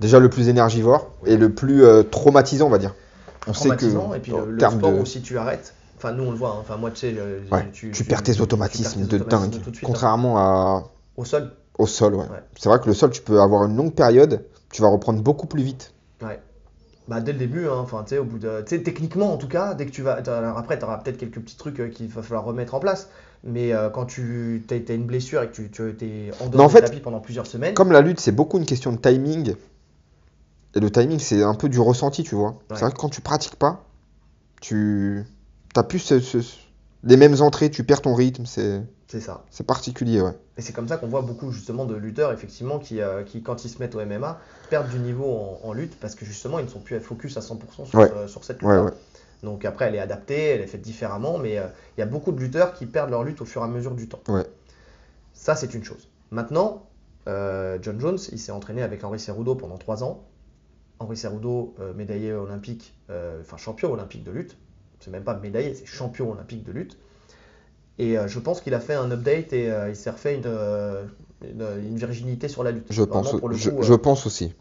[0.00, 2.94] déjà le plus énergivore et le plus euh, traumatisant, on va dire.
[3.46, 3.74] On sait que.
[3.74, 6.50] traumatisant, et puis le, sport de- où si tu arrêtes, enfin nous on le voit,
[6.50, 6.58] hein.
[6.60, 7.14] enfin moi tu sais,
[7.50, 9.62] Ouais, tu, perds tes automatismes de automatismes dingue.
[9.62, 9.92] tout de suite, hein.
[9.92, 12.22] Contrairement à, Au sol, au sol, ouais.
[12.22, 12.42] Ouais.
[12.56, 15.46] C'est vrai que le sol, tu peux avoir une longue période, tu vas reprendre beaucoup
[15.46, 15.92] plus vite.
[16.22, 16.40] Ouais.
[17.08, 19.38] Bah dès le début, hein, enfin tu sais, au bout de, tu sais, techniquement en
[19.38, 21.88] tout cas, dès que tu vas, alors après tu auras peut-être quelques petits trucs euh,
[21.88, 23.08] qu'il va falloir remettre en place,
[23.44, 26.68] mais euh, quand tu as, une blessure et que tu, tu es en dehors en
[26.68, 29.54] fait, tapis pendant plusieurs semaines, Comme la lutte, c'est beaucoup une question de timing.
[30.74, 32.50] Et le timing, c'est un peu du ressenti, tu vois.
[32.50, 32.76] Ouais.
[32.76, 33.84] C'est vrai que quand tu pratiques pas,
[34.60, 35.24] tu
[35.74, 36.38] as plus ce- ce-
[37.04, 39.44] les mêmes entrées, tu perds ton rythme, c'est c'est ça.
[39.50, 40.32] c'est particulier, ouais.
[40.58, 43.64] Et c'est comme ça qu'on voit beaucoup justement de lutteurs effectivement qui, euh, qui quand
[43.64, 44.38] ils se mettent au MMA
[44.68, 47.40] perdent du niveau en, en lutte parce que justement ils ne sont plus focus à
[47.40, 48.12] 100% sur, Ouais.
[48.12, 48.68] euh, sur cette lutte.
[48.70, 48.90] ouais.
[49.42, 51.66] Donc après elle est adaptée, elle est faite différemment, mais euh,
[51.96, 53.94] il y a beaucoup de lutteurs qui perdent leur lutte au fur et à mesure
[53.94, 54.20] du temps.
[54.28, 54.44] Ouais.
[55.32, 56.08] Ça c'est une chose.
[56.30, 56.84] Maintenant,
[57.26, 60.24] John Jones, il s'est entraîné avec Henri Cerudo pendant trois ans.
[60.98, 64.56] Henri Cerudo, médaillé olympique, enfin champion olympique de lutte.
[65.00, 66.98] C'est même pas médaillé, c'est champion olympique de lutte.
[67.98, 70.42] Et euh, je pense qu'il a fait un update et euh, il s'est refait une,
[70.46, 71.04] euh,
[71.42, 72.88] une, une virginité sur la lutte.
[72.90, 74.52] Je pense, pour le je, coup, je pense aussi.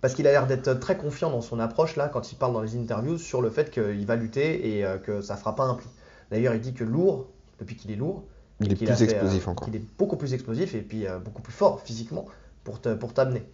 [0.00, 2.60] parce qu'il a l'air d'être très confiant dans son approche là quand il parle dans
[2.62, 5.74] les interviews sur le fait qu'il va lutter et euh, que ça fera pas un
[5.74, 5.86] pli.
[6.30, 7.28] D'ailleurs, il dit que lourd,
[7.58, 8.24] depuis qu'il est lourd,
[8.58, 9.70] Il est plus fait, explosif euh, encore.
[9.70, 12.26] qu'il est beaucoup plus explosif et puis euh, beaucoup plus fort physiquement
[12.64, 13.44] pour te- pour t'amener.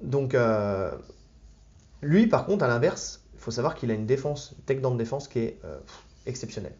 [0.00, 0.34] Donc,
[2.02, 5.38] lui, par contre, à l'inverse, il faut savoir qu'il a une défense, takedown défense qui
[5.38, 5.78] est euh,
[6.26, 6.74] exceptionnelle.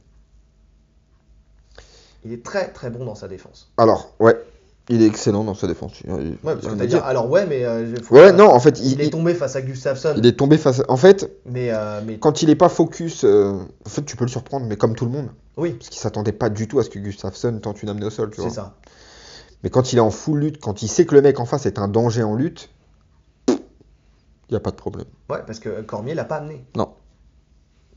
[2.24, 3.70] Il est très très bon dans sa défense.
[3.78, 4.38] Alors, ouais,
[4.90, 6.02] il est excellent dans sa défense.
[6.06, 7.02] Ouais, parce que t'as dire.
[7.04, 9.56] alors ouais, mais euh, faut- Ouais, non, en fait, il, il est il- tombé face
[9.56, 10.80] à Gustafsson, il est tombé face.
[10.80, 13.54] à- En fait, mais, euh, mais quand il est pas focus, euh,
[13.86, 15.30] en fait, tu peux le surprendre, mais comme tout le monde.
[15.56, 18.10] oui, Parce qu'il s'attendait pas du tout à ce que Gustafsson tente une amenée au
[18.10, 18.50] sol, tu c'est vois.
[18.50, 18.74] ça.
[19.62, 21.64] Mais quand il est en full lutte, quand il sait que le mec en face
[21.64, 22.68] est un danger en lutte,
[24.52, 25.06] n'y a pas de problème.
[25.28, 26.64] Ouais, parce que Cormier l'a pas amené.
[26.76, 26.94] Non.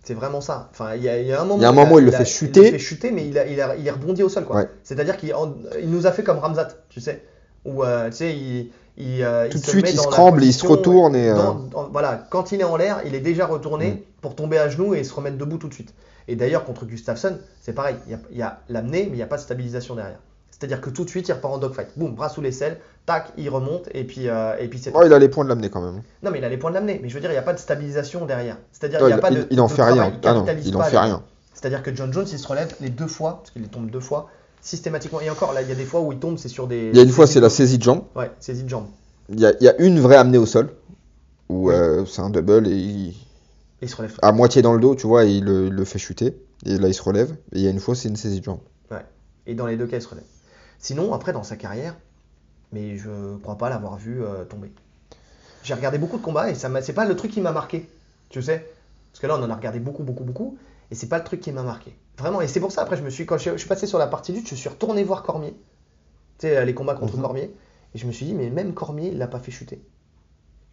[0.03, 0.69] C'est vraiment ça.
[0.71, 1.57] Enfin, il y a, il y a un moment.
[1.59, 2.61] Il y a un moment, il le fait Il chuter.
[2.63, 4.57] le fait chuter, mais il, a, il, a- il est rebondi au sol, quoi.
[4.57, 4.69] Ouais.
[4.83, 5.33] C'est-à-dire qu'il
[5.81, 7.23] il nous a fait comme Ramzat, tu sais.
[7.65, 8.71] Où, euh, tu sais, il.
[8.97, 11.29] il, euh, Tout de se suite, il dans se la tremble, il se retourne et,
[11.29, 13.97] euh, dans- dans- voilà, quand il est en l'air, il est déjà retourné Mm.
[14.21, 15.93] pour tomber à genoux et se remettre debout tout de suite.
[16.27, 17.95] Et d'ailleurs, contre Gustafsson, c'est pareil.
[18.07, 20.19] Il y a, il y a l'amener, mais il n'y a pas de stabilisation derrière.
[20.59, 21.89] C'est-à-dire que tout de suite, il repart en dogfight.
[21.97, 25.11] Boum, bras sous l'aisselle, tac, il remonte, et puis, euh, et puis c'est Oh, il
[25.11, 26.01] a les points de l'amener quand même.
[26.21, 26.99] non, mais il a les points de l'amener.
[27.01, 28.57] Mais je veux dire, il n'y a pas de stabilisation derrière.
[28.71, 29.39] C'est-à-dire, Non, il n'y a il, pas de.
[29.39, 30.09] il- il en de fait travail, rien.
[30.21, 31.23] Il Ah non, capitalise il en pas fait rien.
[31.53, 34.29] C'est-à-dire que John Jones, il se relève les deux fois, parce qu'il tombe deux fois,
[34.61, 35.21] systématiquement.
[35.21, 36.89] Et encore, là, il y a des fois où il tombe, c'est sur des.
[36.93, 38.03] Il y a une fois, c'est la saisie de jambe.
[38.15, 38.85] Ouais, saisie de jambe.
[39.29, 40.69] Il y a, il y a une vraie amenée au sol,
[41.49, 41.75] où Oui.
[41.75, 42.75] euh, c'est un double et
[43.81, 44.17] il, se relève.
[44.21, 46.37] à moitié dans le dos, tu vois, et il le, il le fait chuter.
[46.65, 47.31] Et là, il se relève.
[47.53, 48.59] Et il y a une fois, c'est une saisie de jambe.
[49.45, 50.23] Et dans les deux cas, il se relève.
[50.83, 51.95] Sinon, après, dans sa carrière,
[52.73, 54.69] mais je crois pas l'avoir vu euh, tomber.
[55.63, 57.87] J'ai regardé beaucoup de combats et ça c'est pas le truc qui m'a marqué.
[58.29, 58.67] Tu sais
[59.13, 60.57] Parce que là, on en a regardé beaucoup, beaucoup, beaucoup.
[60.91, 61.95] Et c'est pas le truc qui m'a marqué.
[62.17, 62.41] Vraiment.
[62.41, 64.07] Et c'est pour ça, après, je me suis, quand je, je suis passé sur la
[64.07, 65.55] partie lutte, je suis retourné voir Cormier.
[66.39, 67.21] Tu sais, les combats contre Mhm.
[67.21, 67.55] Cormier.
[67.95, 69.81] Et je me suis dit, mais même Cormier, il l'a pas fait chuter.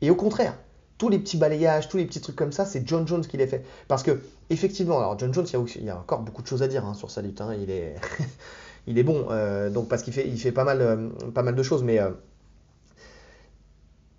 [0.01, 0.57] Et au contraire,
[0.99, 3.47] tous les petits balayages, tous les petits trucs comme ça, c'est John Jones qui les
[3.47, 3.65] fait.
[3.87, 4.21] Parce que,
[4.51, 6.63] effectivement, alors John Jones, il y a, aussi- il y a encore beaucoup de choses
[6.65, 7.41] à dire hein, sur sa lutte.
[7.41, 7.55] hein.
[7.61, 7.95] Il, est,
[8.91, 11.85] il est bon, euh, donc parce qu'il fait, euh, pas mal de choses.
[11.85, 12.11] Mais euh,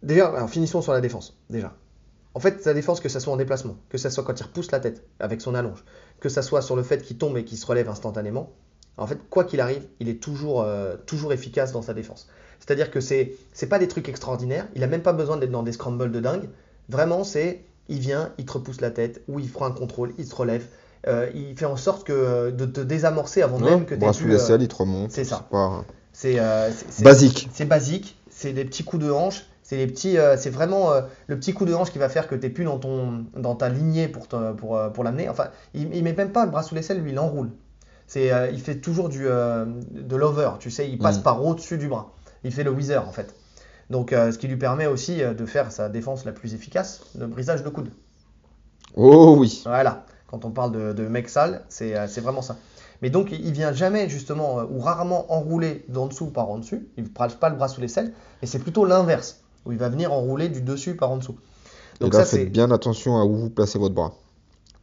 [0.01, 1.37] déjà, finissons sur la défense.
[1.49, 1.73] Déjà.
[2.33, 4.71] En fait, sa défense, que ça soit en déplacement, que ça soit quand il repousse
[4.71, 5.83] la tête avec son allonge,
[6.21, 8.53] que ça soit sur le fait qu'il tombe et qu'il se relève instantanément,
[8.95, 10.65] en fait, quoi qu'il arrive, il est toujours,
[11.31, 12.29] efficace dans sa défense.
[12.59, 15.63] C'est-à-dire que c'est c'est pas des trucs extraordinaires, il a même pas besoin d'être dans
[15.63, 16.47] des scrambles de dingue.
[16.87, 20.25] Vraiment, c'est il vient, il te repousse la tête, ou il prend un contrôle, il
[20.25, 20.65] se relève,
[21.07, 24.13] euh, il fait en sorte que, euh, de te désamorcer avant même que tu Bras
[24.13, 25.11] sous les selles, il te remonte.
[25.11, 25.47] c'est ça.
[25.49, 25.83] pas-
[26.13, 26.69] C'est euh,
[27.01, 27.49] Basique.
[27.51, 31.01] c'est basique, c'est des petits coups de hanche, c'est des petits, euh, c'est vraiment euh,
[31.27, 33.69] le petit coup de hanche qui va faire que tu plus dans ton, dans ta
[33.69, 35.29] lignée pour te- pour, euh, pour l'amener.
[35.29, 37.49] Enfin, il, il met même pas le bras sous les selles, lui il enroule.
[38.07, 41.23] C'est, euh, il fait toujours du euh, de l'over, tu sais, il passe Mm.
[41.23, 42.11] par au-dessus du bras.
[42.43, 43.33] Il fait le whizzer en fait.
[43.89, 47.01] Donc, euh, ce qui lui permet aussi euh, de faire sa défense la plus efficace,
[47.17, 47.89] le brisage de coude.
[48.95, 49.61] Oh oui.
[49.65, 52.55] Voilà, quand on parle de, de mec sale, c'est euh, c'est vraiment ça.
[53.01, 56.87] Mais donc, il vient jamais justement, euh, ou rarement enrouler d'en dessous par en dessus.
[56.97, 59.77] Il ne passe pas le bras sous les selles, et c'est plutôt l'inverse, où il
[59.77, 61.35] va venir enrouler du dessus par en dessous.
[61.99, 64.13] Et Donc là, ça, faites bien attention à où vous placez votre bras.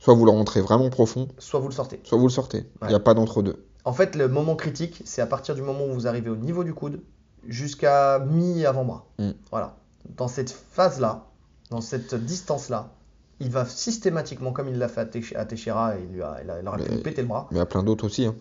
[0.00, 2.00] Soit vous le rentrez vraiment profond, soit vous le sortez.
[2.04, 2.58] soit vous le sortez.
[2.58, 2.88] Il Ouais.
[2.90, 3.64] n'y a pas d'entre-deux.
[3.84, 6.62] En fait, le moment critique, c'est à partir du moment où vous arrivez au niveau
[6.62, 7.00] du coude
[7.46, 9.04] jusqu'à mi-avant-bras.
[9.18, 9.30] Mm.
[9.50, 9.76] Voilà.
[10.16, 11.24] Dans cette phase-là,
[11.70, 12.90] dans cette distance-là,
[13.40, 16.36] il va systématiquement, comme il l'a fait à Teix- à Teixeira, et il, lui a,
[16.44, 17.46] il, a- il aurait pu Mais- lui péter le bras.
[17.50, 18.26] Mais à plein d'autres aussi.
[18.26, 18.34] hein.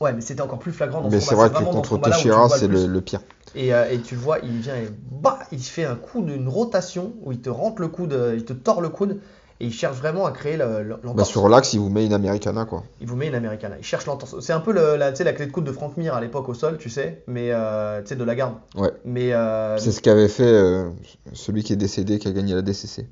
[0.00, 2.68] Ouais, mais c'était encore plus flagrant dans Mais ce c'est vrai que contre Teixeira, c'est
[2.68, 3.20] le, le pire.
[3.54, 7.14] Et, euh, et tu vois, il vient et bah, il fait un coup d'une rotation
[7.22, 9.18] où il te rentre le coude, euh, il te tord le coude
[9.58, 11.30] et il cherche vraiment à créer le- le- Bah, l'entorse.
[11.30, 12.82] sur l'axe, il vous met une Americana, quoi.
[13.00, 13.76] Il vous met une Americana.
[13.78, 14.38] Il cherche l'entorse.
[14.40, 16.54] C'est un peu le- la, la clé de coude de Frank Mir à l'époque au
[16.54, 18.52] sol, tu sais, mais euh, tu sais, de la garde.
[18.76, 18.90] Ouais.
[19.06, 20.84] Mais euh, C'est ce qu'avait fait
[21.32, 23.06] celui qui est décédé, qui a gagné la DCC.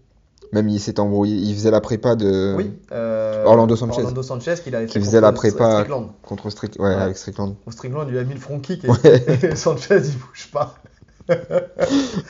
[0.54, 1.36] Même il s'était embrouillé.
[1.36, 2.54] Il faisait la prépa de.
[2.56, 4.00] oui, euh, Orlando Sanchez.
[4.02, 5.72] Orlando Sanchez qu'il avait Qui fait faisait la prépa.
[5.72, 6.10] Strickland.
[6.22, 6.76] Contre Strick...
[6.78, 6.94] ouais, Ouais.
[6.94, 7.56] avec Strickland.
[7.70, 9.24] Strickland, il lui a mis le front kick et, Ouais.
[9.42, 10.74] et Sanchez il bouge pas.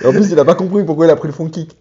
[0.04, 1.76] En plus, il a pas compris pourquoi il a pris le front kick.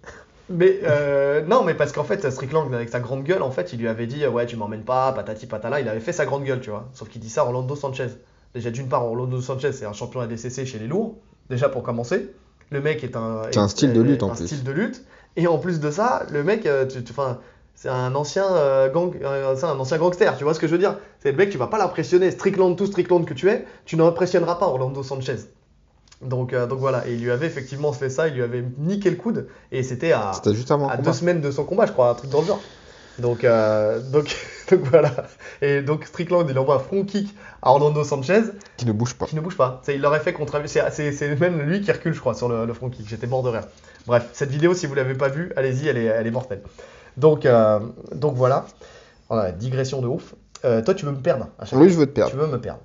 [0.50, 3.80] Mais euh, non, mais parce qu'en fait, Strickland, avec sa grande gueule, en fait, il
[3.80, 5.80] lui avait dit Ouais, tu m'emmènes pas, patati patala.
[5.80, 6.90] Il avait fait sa grande gueule, tu vois.
[6.94, 8.08] Sauf qu'il dit ça à Orlando Sanchez.
[8.54, 11.16] Déjà, d'une part, Orlando Sanchez, c'est un champion ADCC chez les lourds,
[11.50, 12.32] déjà pour commencer.
[12.70, 13.44] Le mec est un.
[13.52, 14.46] C'est un est- style de lutte, en un plus.
[14.48, 15.04] style de lutte.
[15.36, 17.00] Et en plus de ça, le mec, euh, tu,
[17.76, 20.78] c'est un ancien euh, gang, euh, un ancien gangster, tu vois ce que je veux
[20.78, 22.30] dire C'est le mec, tu vas pas l'impressionner.
[22.32, 25.38] Strickland, tout Strickland que tu es, tu n'impressionneras pas Orlando Sanchez.
[26.22, 29.10] Donc, euh, donc voilà, et il lui avait effectivement fait ça, il lui avait niqué
[29.10, 31.02] le coude, et c'était à, juste combat.
[31.04, 32.62] deux semaines de son combat, je crois, un truc dans le genre.
[33.20, 33.46] Donc,
[34.12, 34.36] donc,
[34.72, 35.12] donc voilà.
[35.62, 38.42] Et donc Strickland, il envoie un front kick à Orlando Sanchez,
[38.78, 39.26] Qui ne bouge pas.
[39.26, 39.82] qui ne bouge pas.
[39.84, 40.62] C'est- Il l'aurait fait contre.
[40.66, 43.08] C'est même lui qui recule, je crois, sur le, le front kick.
[43.08, 43.64] J'étais mort de rire.
[44.06, 46.62] Bref, cette vidéo, si vous l'avez pas vue, allez-y, elle est, elle est mortelle.
[47.18, 47.80] Donc, euh,
[48.14, 48.66] donc voilà.
[49.30, 50.36] Voilà, digression de ouf.
[50.66, 52.32] Euh, toi, tu veux me perdre à chaque Oui, je veux te perdre.
[52.32, 52.82] Tu veux me perdre.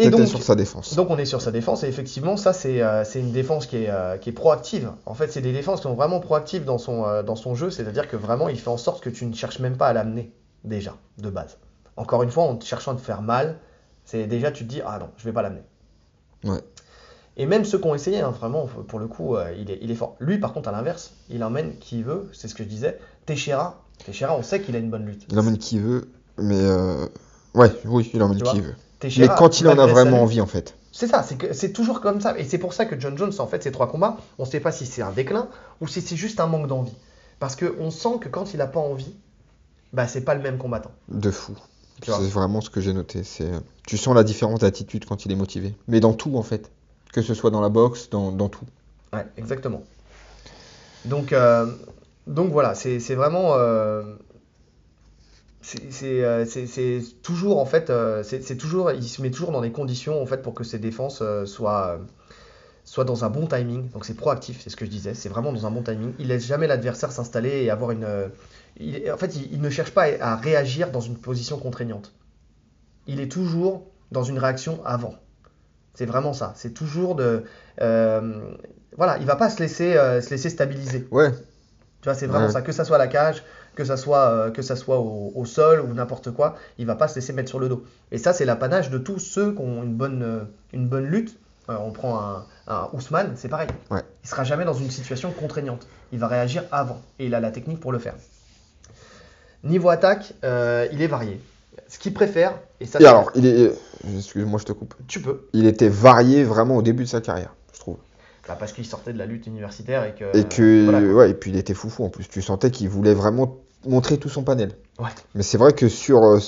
[0.00, 0.94] Et donc, sur sa défense.
[0.94, 3.90] donc on est sur sa défense et effectivement ça c'est euh, une défense qui est,
[3.90, 4.92] euh, qui est proactive.
[5.06, 7.70] En fait c'est des défenses qui sont vraiment proactives dans son, euh, dans son jeu,
[7.70, 10.32] c'est-à-dire que vraiment il fait en sorte que tu ne cherches même pas à l'amener
[10.62, 11.58] déjà de base.
[11.96, 13.58] Encore une fois en te cherchant à te faire mal,
[14.04, 15.62] c'est déjà tu te dis ah non je vais pas l'amener.
[16.44, 16.60] Ouais.
[17.38, 19.90] Et même ceux qui ont essayé, hein, vraiment pour le coup euh, il, est, il
[19.90, 20.16] est fort.
[20.20, 22.98] Lui par contre à l'inverse il emmène qui veut, c'est ce que je disais.
[23.26, 25.24] Teixeira, Teixeira on sait qu'il a une bonne lutte.
[25.30, 26.58] Il emmène qui veut, mais.
[26.60, 27.06] euh,
[27.54, 28.74] Ouais, oui, il emmène qui veut.
[28.98, 30.74] Teixeira, Mais quand il en a vraiment envie, en fait.
[30.92, 32.36] C'est ça, c'est toujours comme ça.
[32.38, 34.58] Et c'est pour ça que John Jones, en fait, ces trois combats, on ne sait
[34.58, 35.48] pas si c'est un déclin
[35.80, 36.96] ou si c'est juste un manque d'envie.
[37.38, 39.14] Parce qu'on sent que quand il n'a pas envie,
[39.92, 40.90] bah c'est pas le même combattant.
[41.08, 41.54] De fou.
[42.02, 43.22] C'est vraiment ce que j'ai noté.
[43.22, 43.50] C'est,
[43.86, 45.74] tu sens la différence d'attitude quand il est motivé.
[45.86, 46.70] Mais dans tout, en fait.
[47.12, 48.64] Que ce soit dans la boxe, dans, tout.
[49.12, 49.82] Ouais, exactement.
[51.04, 51.66] Donc, euh,
[52.26, 53.54] donc voilà, c'est vraiment.
[53.54, 54.02] euh,
[55.62, 60.22] c'est- euh, toujours, en fait, euh, c'est toujours, il se met toujours dans des conditions,
[60.22, 61.98] en fait, pour que ses défenses soient,
[62.84, 63.90] soit dans un bon timing.
[63.90, 65.14] Donc c'est proactif, c'est ce que je disais.
[65.14, 66.12] C'est vraiment dans un bon timing.
[66.18, 68.04] Il laisse jamais l'adversaire s'installer et avoir une.
[68.04, 72.12] en fait, il, ne cherche pas à réagir dans une position contraignante.
[73.06, 75.14] Il est toujours dans une réaction avant.
[75.98, 76.52] C'est vraiment ça.
[76.54, 77.42] C'est toujours de.
[77.80, 78.40] euh,
[78.96, 81.08] voilà, il va pas se laisser, euh, se laisser stabiliser.
[81.10, 82.52] Ouais, Tu vois, c'est vraiment Ouais.
[82.52, 82.62] ça.
[82.62, 83.42] Que ça soit à la cage,
[83.74, 86.94] que ça soit, euh, que ça soit au, au sol ou n'importe quoi, il va
[86.94, 87.82] pas se laisser mettre sur le dos.
[88.12, 91.36] Et ça, c'est l'apanage de tous ceux qui ont une bonne, une bonne lutte.
[91.66, 93.68] On prend un, un Ousmane, c'est pareil.
[93.90, 94.02] Ouais.
[94.22, 95.88] Il sera jamais dans une situation contraignante.
[96.12, 97.02] Il va réagir avant.
[97.18, 98.14] Et il a la technique pour le faire.
[99.64, 101.40] Niveau attaque, il est varié.
[101.88, 103.72] Ce qu'il préfère, et ça, et alors, il est.
[104.16, 104.94] Excuse-moi, je te coupe.
[105.06, 105.48] tu peux.
[105.52, 107.96] Il était varié vraiment au début de sa carrière, je trouve.
[108.46, 110.36] Bah, parce qu'il sortait de la lutte universitaire et que.
[110.36, 110.84] Et que.
[110.84, 112.28] voilà, ouais, et puis il était foufou en plus.
[112.28, 113.56] Tu sentais qu'il voulait vraiment
[113.86, 114.76] montrer tout son panel.
[114.98, 115.10] Ouais.
[115.34, 116.22] Mais c'est vrai que sur.
[116.24, 116.38] euh,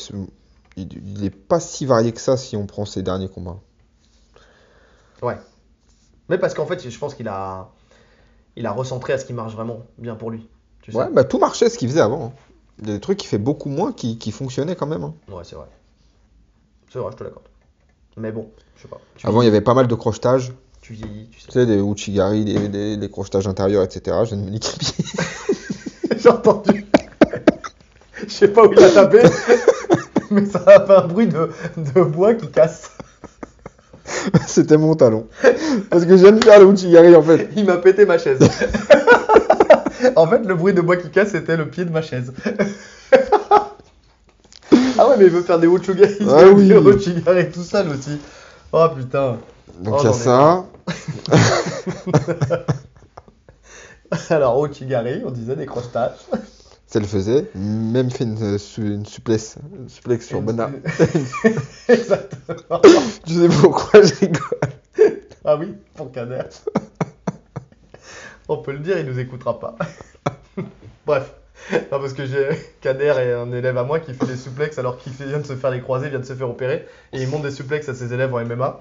[0.76, 3.58] il, il est pas si varié que ça si on prend ses derniers combats.
[6.28, 7.70] Mais parce qu'en fait, je pense qu'il a,
[8.54, 10.48] il a recentré à ce qui marche vraiment bien pour lui.
[10.80, 12.26] Tu sais Ouais, bah tout marchait ce qu'il faisait avant.
[12.26, 12.32] hein.
[12.82, 15.04] Il y a des trucs qui fait beaucoup moins qui, qui fonctionnaient quand même.
[15.04, 15.14] hein.
[15.30, 15.66] Ouais, c'est vrai.
[16.92, 17.44] C'est vrai, je te l'accorde.
[18.16, 18.98] Mais bon, je sais pas.
[19.16, 20.52] Tu, Avant, il y avait pas mal de crochetages.
[20.80, 21.46] tu vieillis, tu sais.
[21.46, 24.16] Tu sais, des Uchigari, des, des, des crochetages intérieurs, etc.
[24.24, 26.18] Je viens de me niquer le pied.
[26.18, 26.86] J'ai entendu.
[28.22, 29.22] Je sais pas où il a tapé,
[30.30, 32.90] mais ça a fait un bruit de, de bois qui casse.
[34.46, 35.26] C'était mon talon.
[35.90, 37.48] Parce que je viens de faire le Uchigari en fait.
[37.56, 38.38] Il m'a pété ma chaise.
[40.16, 42.32] en fait, le bruit de bois qui casse, c'était le pied de ma chaise.
[44.98, 46.68] ah ouais, mais il veut faire des Uchigari, Ah oui.
[46.68, 48.18] des Uchigari tout seul aussi.
[48.72, 49.38] Oh putain.
[49.80, 50.64] Donc Oh, il y a ça.
[54.30, 56.12] Alors, Uchigari, on disait des crochetages.
[56.86, 57.48] Ça le faisait.
[57.54, 59.56] Même fait une, su- une souplesse.
[59.78, 60.70] Une suplex sur Bonnard.
[61.88, 62.80] Exactement.
[63.26, 64.58] Je sais pourquoi je rigole?
[65.44, 66.42] Ah oui, pour Kader.
[68.50, 69.76] On peut le dire, il nous écoutera pas.
[71.06, 71.34] Bref.
[71.72, 72.48] Non, parce que j'ai
[72.80, 75.54] Kader est un élève à moi qui fait des suplexes alors qu'il vient de se
[75.54, 76.84] faire les croisés, vient de se faire opérer.
[77.12, 78.80] Et il monte des suplexes à ses élèves en MMA.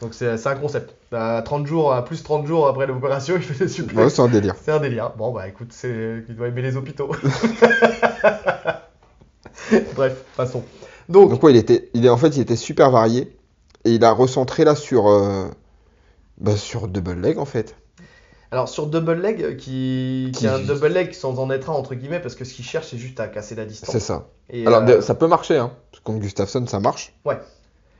[0.00, 0.94] Donc c'est un concept.
[1.12, 4.00] À 30 jours, à plus 30 jours après l'opération, il fait des suplexes.
[4.00, 4.54] Ouais, c'est un délire.
[4.58, 5.12] C'est un délire.
[5.18, 6.24] Bon, bah écoute, c'est...
[6.26, 7.10] il doit aimer les hôpitaux.
[9.96, 10.64] Bref, passons.
[11.10, 13.36] Donc, Donc ouais, il était, il est, en fait, il était super varié.
[13.84, 15.48] Et il a recentré là sur, euh,
[16.38, 17.76] bah, sur double leg en fait.
[18.50, 21.74] Alors sur double leg, qui, qui Qui- est un double leg sans en être un,
[21.74, 23.90] entre guillemets, parce que ce qu'il cherche, c'est juste à casser la distance.
[23.90, 24.28] C'est ça.
[24.48, 25.72] Et, Alors euh, ça peut marcher, hein.
[26.02, 27.14] Contre Gustafsson, ça marche.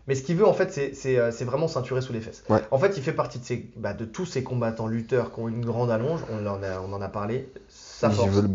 [0.06, 2.42] Mais ce qu'il veut, en fait, c'est- euh, c'est vraiment ceinturer sous les fesses.
[2.48, 2.60] Ouais.
[2.72, 5.46] En fait, il fait partie de, ces, bah, de tous ces combattants lutteurs qui ont
[5.46, 6.20] une grande allonge.
[6.32, 7.48] On en a, on en a parlé.
[7.68, 8.48] Sa force, c'est le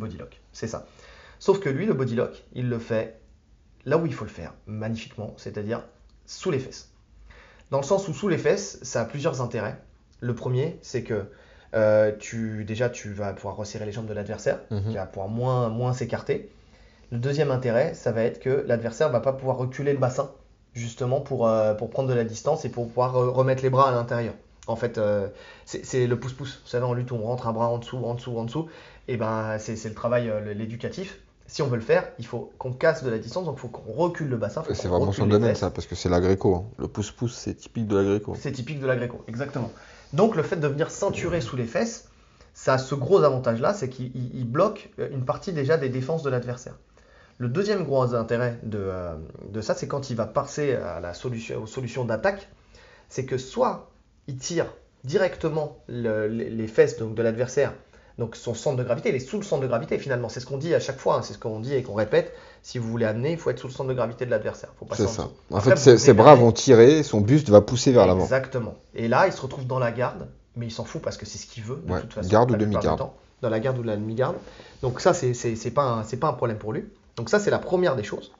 [0.00, 0.40] body lock.
[0.52, 0.86] C'est ça.
[1.38, 3.20] Sauf que lui, le body lock, il le fait
[3.84, 5.82] là où il faut le faire, magnifiquement, c'est-à-dire
[6.26, 6.88] sous les fesses.
[7.70, 9.78] Dans le sens où sous les fesses, ça a plusieurs intérêts.
[10.22, 11.24] Le premier, c'est que
[11.74, 14.90] euh, tu, déjà, tu vas pouvoir resserrer les jambes de l'adversaire, Mhm.
[14.90, 16.50] qui va pouvoir moins, moins s'écarter.
[17.10, 20.30] Le deuxième intérêt, ça va être que l'adversaire va pas pouvoir reculer le bassin,
[20.74, 23.88] justement pour, euh, pour prendre de la distance et pour pouvoir euh, remettre les bras
[23.88, 24.34] à l'intérieur.
[24.68, 25.26] En fait, euh,
[25.66, 26.60] c'est le pouce-pouce.
[26.62, 28.68] Vous savez, en lutte, on rentre un bras en dessous, en dessous, en dessous.
[29.08, 31.18] Et ben, c'est le travail, l'éducatif.
[31.48, 33.68] Si on veut le faire, il faut qu'on casse de la distance, donc il faut
[33.68, 34.62] qu'on recule le bassin.
[34.72, 36.54] C'est vraiment son domaine ça, parce que c'est la gréco.
[36.54, 36.64] hein.
[36.78, 38.34] Le pouce-pouce, c'est typique de la gréco.
[38.38, 39.70] C'est typique de la gréco, exactement.
[40.12, 42.08] Donc le fait de venir ceinturer sous les fesses,
[42.54, 45.88] ça a ce gros avantage-là, c'est qu'il il- il bloque euh, une partie déjà des
[45.88, 46.74] défenses de l'adversaire.
[47.38, 50.78] Le deuxième gros intérêt de, euh, ça, c'est quand il va passer
[51.60, 52.48] aux solutions d'attaque,
[53.08, 53.90] c'est que soit
[54.28, 54.66] il tire
[55.04, 57.72] directement le- les, les fesses donc, de l'adversaire,
[58.18, 60.28] donc son centre de gravité, il est sous le centre de gravité finalement.
[60.28, 62.32] C'est ce qu'on dit à chaque fois, hein, c'est ce qu'on dit et qu'on répète.
[62.62, 64.70] Si vous voulez amener, il faut être sous le centre de gravité de l'adversaire.
[64.92, 65.28] C'est ça.
[65.50, 68.22] En Après, fait, ses, bras vont tirer, son buste va pousser vers l'avant.
[68.22, 68.74] Exactement.
[68.94, 71.38] Et là, il se retrouve dans la garde, mais il s'en fout parce que c'est
[71.38, 72.28] ce qu'il veut, de Ouais, toute façon.
[72.28, 73.08] garde ou demi-garde.
[73.40, 74.36] Dans la garde ou la demi-garde.
[74.82, 76.84] Donc ça, c'est c'est- c'est pas, un- pas un problème pour lui.
[77.16, 78.30] Donc ça, c'est la première des choses.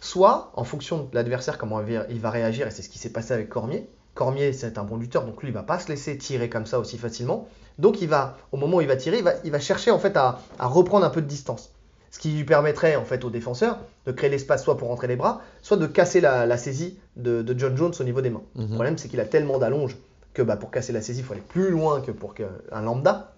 [0.00, 2.98] Soit, en fonction de l'adversaire, comment il va- il va réagir, et c'est ce qui
[2.98, 3.88] s'est passé avec Cormier.
[4.14, 6.78] Cormier, c'est un bon lutteur, donc lui, il va pas se laisser tirer comme ça
[6.78, 7.48] aussi facilement.
[7.78, 9.98] Donc il va, au moment où il va tirer, il va, il va chercher en
[9.98, 11.70] fait à, à reprendre un peu de distance.
[12.10, 15.16] Ce qui lui permettrait en fait au défenseur de créer l'espace soit pour rentrer les
[15.16, 18.42] bras, soit de casser la, la saisie de, de John Jones au niveau des mains.
[18.54, 18.70] Le Mhm.
[18.74, 19.96] problème, c'est qu'il a tellement d'allonge
[20.32, 22.80] que bah, pour casser la saisie, il faut aller plus loin que pour que- un
[22.82, 23.34] lambda.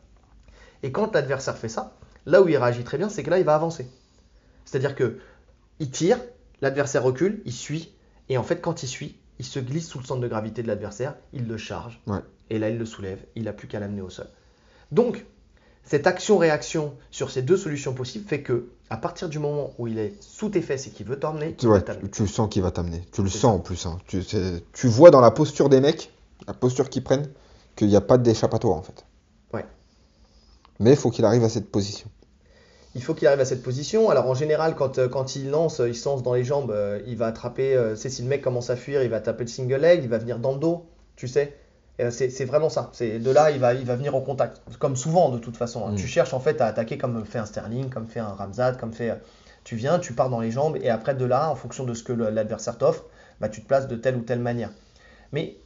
[0.85, 1.93] Et quand l'adversaire fait ça,
[2.27, 3.89] là où il réagit très bien, c'est que là, il va avancer.
[4.65, 5.19] C'est-à-dire que
[5.81, 6.19] il tire,
[6.61, 7.93] l'adversaire recule, il suit,
[8.29, 10.69] et en fait, quand il suit, il se glisse sous le centre de gravité de
[10.69, 12.19] l'adversaire, il le charge, Ouais.
[12.51, 14.27] Et là, il le soulève, il n'a plus qu'à l'amener au sol.
[14.93, 15.25] Donc,
[15.85, 19.99] cette action-réaction sur ces deux solutions possibles fait que, à partir du moment où il
[19.99, 22.71] est sous tes fesses et qu'il veut t'emmener, Tu, ouais, tu, tu sens qu'il va
[22.71, 23.03] t'amener.
[23.13, 23.87] Tu le C'est sens en plus.
[23.87, 23.99] hein.
[24.07, 26.13] Tu, c'est- tu vois dans la posture des mecs
[26.47, 27.29] la posture qu'il prenne,
[27.77, 29.05] qu'il n'y a pas d'échappatoire en fait.
[29.53, 29.65] Ouais.
[30.79, 32.09] Mais il faut qu'il arrive à cette position.
[32.95, 34.09] Il faut qu'il arrive à cette position.
[34.11, 36.71] Alors en général, quand, euh, quand il lance, euh, il se lance dans les jambes,
[36.71, 37.77] euh, il va attraper.
[37.97, 40.19] sais, si le mec commence à fuir, il va taper le single leg, il va
[40.19, 41.57] venir dans le dos, tu sais.
[42.01, 42.91] Euh, C'est vraiment ça.
[42.93, 44.61] C'est de là, il va, il va venir au contact.
[44.79, 45.87] Comme souvent, de toute façon.
[45.87, 45.93] hein.
[45.93, 45.97] Mm.
[45.97, 48.93] Tu cherches en fait à attaquer comme fait un Sterling, comme fait un Ramzad, comme
[48.93, 49.11] fait.
[49.11, 49.17] euh,
[49.65, 52.03] Tu viens, tu pars dans les jambes, et après de là, en fonction de ce
[52.05, 53.05] que l'adversaire t'offre,
[53.41, 54.71] bah, tu te places de telle ou telle manière.
[55.33, 55.59] Mais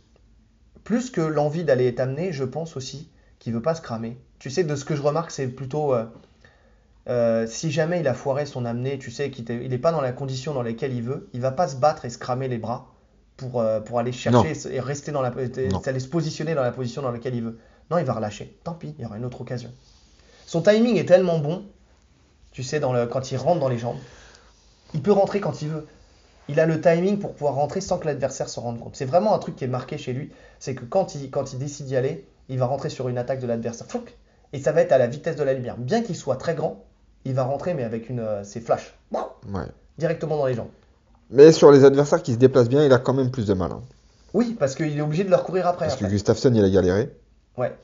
[0.85, 4.17] plus que l'envie d'aller t'amener, je pense aussi qu'il veut pas se cramer.
[4.39, 5.95] Tu sais, de ce que je remarque, c'est plutôt.
[5.95, 6.05] euh,
[7.09, 10.13] euh, si jamais il a foiré son amener, tu sais qu'il n'est pas dans la
[10.13, 12.92] condition dans laquelle il veut, il va pas se battre et se cramer les bras
[13.37, 15.33] pour, euh, pour aller chercher et rester dans la,
[15.87, 17.59] aller se positionner dans la position dans laquelle il veut.
[17.91, 18.57] Non, il va relâcher.
[18.65, 19.71] Tant pis, il y aura une autre occasion.
[20.47, 21.65] Son timing est tellement bon,
[22.51, 23.99] tu sais, dans le, quand il rentre dans les jambes,
[24.95, 25.87] il peut rentrer quand il veut.
[26.49, 28.97] Il a le timing pour pouvoir rentrer sans que l'adversaire se rende compte.
[28.97, 31.59] C'est vraiment un truc qui est marqué chez lui, c'est que quand il, quand il
[31.59, 33.87] décide d'y aller, il va rentrer sur une attaque de l'adversaire.
[34.53, 35.77] Et ça va être à la vitesse de la lumière.
[35.79, 36.85] Bien qu'il soit très grand,
[37.25, 38.95] il va rentrer, mais avec une, euh, ses flashs.
[39.49, 39.65] Ouais.
[39.99, 40.71] Directement dans les jambes.
[41.31, 43.73] Mais sur les adversaires qui se déplacent bien, il a quand même plus de mal.
[43.73, 43.83] hein.
[44.35, 45.87] Oui, parce qu'il est obligé de leur courir après.
[45.87, 46.15] Parce que après.
[46.15, 47.11] Gustafsson, il a galéré.
[47.57, 47.75] Ouais.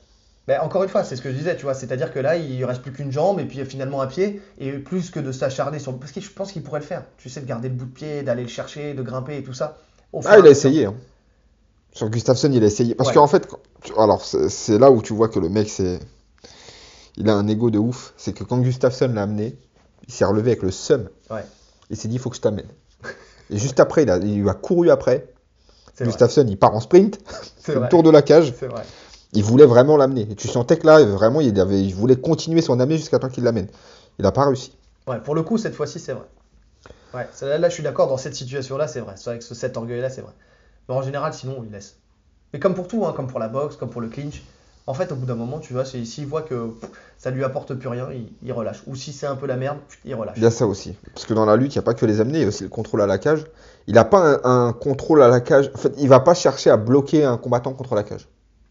[0.46, 2.64] Mais encore une fois, c'est ce que je disais, tu vois, c'est-à-dire que là, il
[2.64, 5.98] reste plus qu'une jambe et puis finalement un pied, et plus que de s'acharner sur.
[5.98, 7.04] Parce que je pense qu'il pourrait le faire.
[7.18, 9.52] Tu sais, de garder le bout de pied, d'aller le chercher, de grimper et tout
[9.52, 9.76] ça.
[10.12, 10.52] Au fur et Ah, à il a mesure.
[10.52, 10.84] essayé.
[10.86, 10.94] hein.
[11.92, 12.94] Sur Gustafsson, il a essayé.
[12.94, 13.14] Parce Ouais.
[13.16, 15.98] qu'en fait, quand- tu- alors c'est c'est là où tu vois que le mec, c'est.
[17.16, 18.14] Il a un ego de ouf.
[18.16, 19.56] C'est que quand Gustafsson l'a amené,
[20.06, 21.08] il s'est relevé avec le seum.
[21.30, 21.44] Ouais.
[21.90, 22.66] Il s'est dit, il faut que je t'amène.
[23.50, 25.28] Et juste après, il, a, il lui a couru après.
[26.00, 27.18] Gustafsson, il part en sprint,
[27.58, 28.54] C'est le tour de la cage.
[28.58, 28.82] C'est vrai.
[29.32, 30.26] Il voulait vraiment l'amener.
[30.30, 33.28] Et tu sentais que là, vraiment, il, avait, il voulait continuer son amener jusqu'à temps
[33.28, 33.66] qu'il l'amène.
[34.18, 34.76] Il n'a pas réussi.
[35.06, 36.26] Ouais, pour le coup, cette fois-ci, c'est vrai.
[37.14, 39.14] Ouais, là, là, je suis d'accord, dans cette situation-là, c'est vrai.
[39.16, 40.32] C'est vrai que ce- cet orgueil-là, c'est vrai.
[40.88, 41.96] Mais en général, sinon, il laisse.
[42.52, 44.42] Mais comme pour tout, hein, comme pour la boxe, comme pour le clinch,
[44.88, 47.74] en fait, au bout d'un moment, tu vois, s'il voit que pff, ça lui apporte
[47.74, 48.82] plus rien, il, il relâche.
[48.86, 50.38] Ou si c'est un peu la merde, il relâche.
[50.38, 50.96] Il y a ça aussi.
[51.12, 52.48] Parce que dans la lutte, il n'y a pas que les amener, il y a
[52.48, 53.44] aussi le contrôle à la cage.
[53.86, 55.70] Il n'a pas un, un contrôle à la cage.
[55.74, 58.28] En fait, il va pas chercher à bloquer un combattant contre la cage.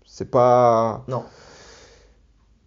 [0.08, 1.06] C'est pas.
[1.08, 1.24] Non.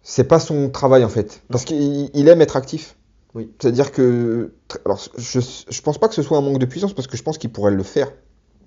[0.01, 1.41] C'est pas son travail en fait.
[1.49, 2.95] Parce qu'il il aime être actif.
[3.33, 3.51] Oui.
[3.59, 4.53] C'est-à-dire que.
[4.85, 7.23] Alors, je, je pense pas que ce soit un manque de puissance parce que je
[7.23, 8.13] pense qu'il pourrait le faire.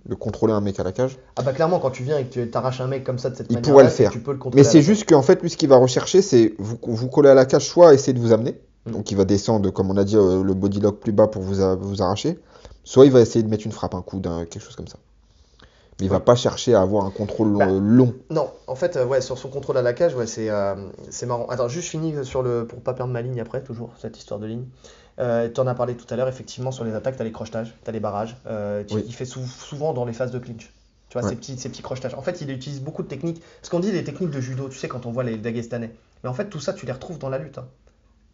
[0.07, 1.17] De contrôler un mec à la cage.
[1.37, 3.37] Ah bah clairement, quand tu viens et que tu t'arraches un mec comme ça de
[3.37, 4.11] cette Il manière pourrait le faire.
[4.11, 4.63] tu peux le contrôler.
[4.63, 7.35] Mais c'est juste qu'en fait, lui, ce qu'il va rechercher, c'est vous, vous coller à
[7.35, 8.61] la cage, soit essayer de vous amener.
[8.87, 8.93] Mm.
[8.93, 11.41] Donc, il va descendre, comme on a dit, euh, le body lock plus bas pour
[11.41, 12.39] vous, a- vous arracher.
[12.85, 14.99] Soit il va essayer de mettre une frappe, un coup, d'un, quelque chose comme ça.
[16.01, 17.59] Mais il va pas chercher à avoir un contrôle long.
[17.59, 17.67] Bah.
[17.81, 18.15] long.
[18.29, 20.75] Non, en fait, euh, ouais, sur son contrôle à la cage, ouais, c'est euh,
[21.09, 21.47] c'est marrant.
[21.49, 22.67] Attends, juste fini sur le.
[22.67, 24.65] Pour pas perdre ma ligne après, toujours, cette histoire de ligne.
[25.21, 27.33] Euh, tu en as parlé tout à l'heure, effectivement, sur les attaques, tu as les
[27.33, 28.37] crochetages, tu as les barrages.
[28.47, 29.05] Euh, tu- Oui.
[29.07, 30.73] Il fait sou- souvent dans les phases de clinch.
[31.09, 31.31] Tu vois, Ouais.
[31.31, 32.15] ces, petits, ces petits crochetages.
[32.15, 33.41] En fait, il utilise beaucoup de techniques.
[33.63, 35.93] Ce qu'on dit des techniques de judo, tu sais, quand on voit les Dagestanais.
[36.25, 37.59] Mais en fait, tout ça, tu les retrouves dans la lutte.
[37.59, 37.67] hein.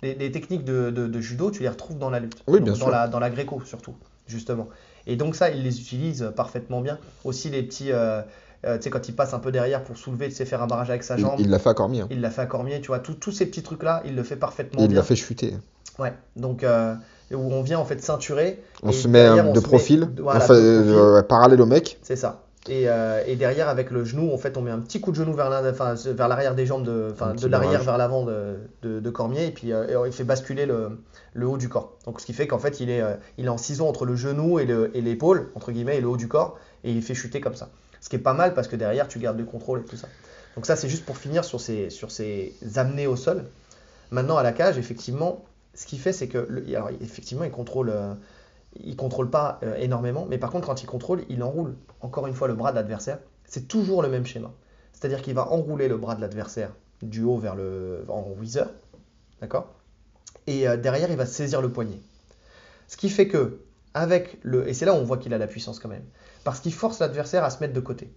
[0.02, 2.36] Les, les techniques de, de- de judo, tu les retrouves dans la lutte.
[2.47, 2.90] Oui, Donc, bien dans sûr.
[2.90, 3.94] La, dans la gréco, surtout,
[4.27, 4.69] justement.
[5.07, 6.98] Et donc, ça, il les utilise parfaitement bien.
[7.24, 7.93] Aussi, les petits.
[7.93, 8.23] euh,
[8.65, 10.66] euh, tu sais, quand il passe un peu derrière pour soulever, tu sais, faire un
[10.66, 11.37] barrage avec sa jambe.
[11.39, 12.03] il l'a fait à Cormier.
[12.03, 12.09] hein.
[12.11, 14.81] Il l'a fait à Cormier, tu vois, tous ces petits trucs-là, il le fait parfaitement
[14.81, 15.55] Et il l'a fait chuter.
[15.99, 16.95] Ouais, donc euh,
[17.32, 18.62] où on vient en fait ceinturer.
[18.82, 21.61] On se met derrière, on de met- profil, voilà, enfin, de euh, profil, euh, parallèle
[21.61, 21.99] au mec.
[22.03, 22.43] c'est ça.
[22.69, 25.16] Et, euh, et derrière, avec le genou, en fait, on met un petit coup de
[25.16, 27.15] genou vers l'arrière des jambes, de,
[27.49, 31.01] l'arrière vers l'avant de, de, de Cormier, et puis euh, il fait basculer le,
[31.32, 31.95] le haut du corps.
[32.05, 34.15] Donc ce qui fait qu'en fait, il est, euh, il est en ciseau entre le
[34.15, 34.66] genou et
[35.01, 37.70] l'épaule, entre guillemets, et le haut du corps, et il fait chuter comme ça.
[38.01, 40.09] Ce qui est pas mal parce que derrière, tu gardes le contrôle et tout ça.
[40.57, 42.55] Donc ça, c'est juste pour finir sur ces, sur ces
[43.07, 43.45] au sol.
[44.11, 45.45] Maintenant, à la cage, effectivement,
[45.75, 48.15] ce qu'il fait, c'est que, alors, effectivement, il contrôle, euh,
[48.83, 52.35] il contrôle pas euh, énormément, mais par contre, quand il contrôle, il enroule encore une
[52.35, 53.19] fois le bras de l'adversaire.
[53.45, 54.53] C'est toujours le même schéma.
[54.93, 56.73] C'est-à-dire qu'il va enrouler le bras de l'adversaire
[57.03, 58.67] du haut vers le en whizzer,
[59.41, 59.73] d'accord?
[60.47, 62.01] Et euh, derrière, il va saisir le poignet.
[62.89, 63.61] Ce qui fait que,
[63.95, 66.05] avec le, et c'est là où on voit qu'il a la puissance quand même,
[66.45, 68.12] parce qu'il force l'adversaire à se mettre de côté.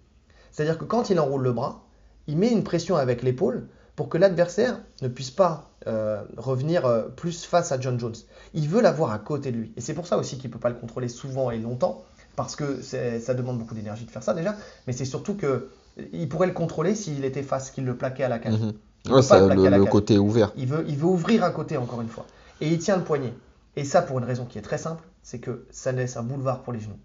[0.51, 1.83] C'est-à-dire que quand il enroule le bras,
[2.27, 7.03] il met une pression avec l'épaule pour que l'adversaire ne puisse pas euh, revenir euh,
[7.09, 8.15] plus face à John Jones.
[8.53, 9.73] Il veut l'avoir à côté de lui.
[9.77, 12.03] Et c'est pour ça aussi qu'il ne peut pas le contrôler souvent et longtemps,
[12.35, 14.55] parce que ça demande beaucoup d'énergie de faire ça déjà,
[14.87, 15.69] mais c'est surtout que
[16.11, 18.59] il pourrait le contrôler s'il était face, qu'il le plaquait à la cage.
[18.59, 18.73] Mhm.
[19.09, 20.51] Ouais, ça, le côté ouvert.
[20.55, 22.25] Il veut, il veut ouvrir un côté encore une fois.
[22.61, 23.33] Et il tient le poignet.
[23.75, 26.61] Et ça pour une raison qui est très simple, c'est que ça laisse un boulevard
[26.61, 26.97] pour les genoux.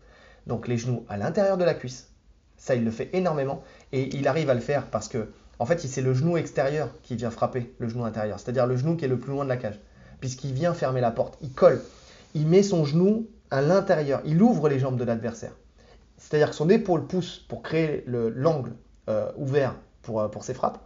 [0.49, 2.09] Donc les genoux à l'intérieur de la cuisse.
[2.57, 3.63] Ça, il le fait énormément.
[3.93, 7.15] Et il arrive à le faire parce que, en fait, c'est le genou extérieur qui
[7.15, 8.41] vient frapper le genou intérieur.
[8.41, 9.79] C'est-à-dire le genou qui est le plus loin de la cage.
[10.21, 11.39] Puisqu'il vient fermer la porte.
[11.43, 11.81] Il colle.
[12.35, 14.21] Il met son genou à l'intérieur.
[14.25, 15.53] Il ouvre les jambes de l'adversaire.
[16.17, 18.73] C'est-à-dire que son épaule pousse pour créer le- l'angle
[19.09, 20.81] euh, ouvert pour, euh, pour ses frappes.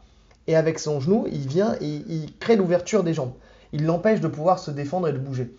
[0.47, 3.33] Et avec son genou, il vient et il crée l'ouverture des jambes.
[3.73, 5.55] Il l'empêche de pouvoir se défendre et de bouger.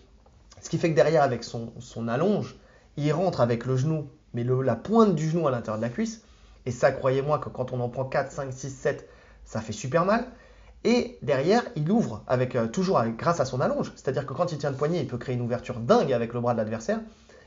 [0.62, 2.54] Ce qui fait que derrière, avec son, son allonge,
[2.96, 5.90] il rentre avec le genou, mais le- la pointe du genou à l'intérieur de la
[5.90, 6.22] cuisse.
[6.66, 9.08] Et ça, croyez-moi que quand on en prend 4, 5, 6, 7,
[9.44, 10.26] ça fait super mal.
[10.84, 13.92] Et derrière, il ouvre avec, euh, toujours avec- grâce à son allonge.
[13.96, 16.40] C'est-à-dire que quand il tient le poignet, il peut créer une ouverture dingue avec le
[16.40, 17.00] bras de l'adversaire.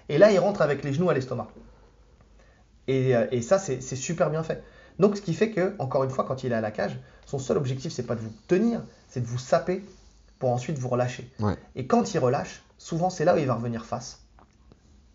[0.10, 1.48] Et là, il rentre avec les genoux à l'estomac.
[2.88, 4.64] Et, euh, et ça, c'est super bien fait.
[4.99, 7.38] Donc, ce qui fait que, encore une fois, quand il est à la cage, son
[7.40, 9.84] seul objectif, c'est pas de vous tenir, c'est de vous saper
[10.40, 11.30] pour ensuite vous relâcher.
[11.40, 11.56] Ouais.
[11.76, 14.22] Et quand il relâche, souvent, c'est là où il va revenir face.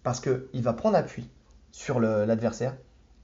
[0.03, 1.29] Parce qu'il va prendre appui
[1.71, 2.77] sur l'adversaire.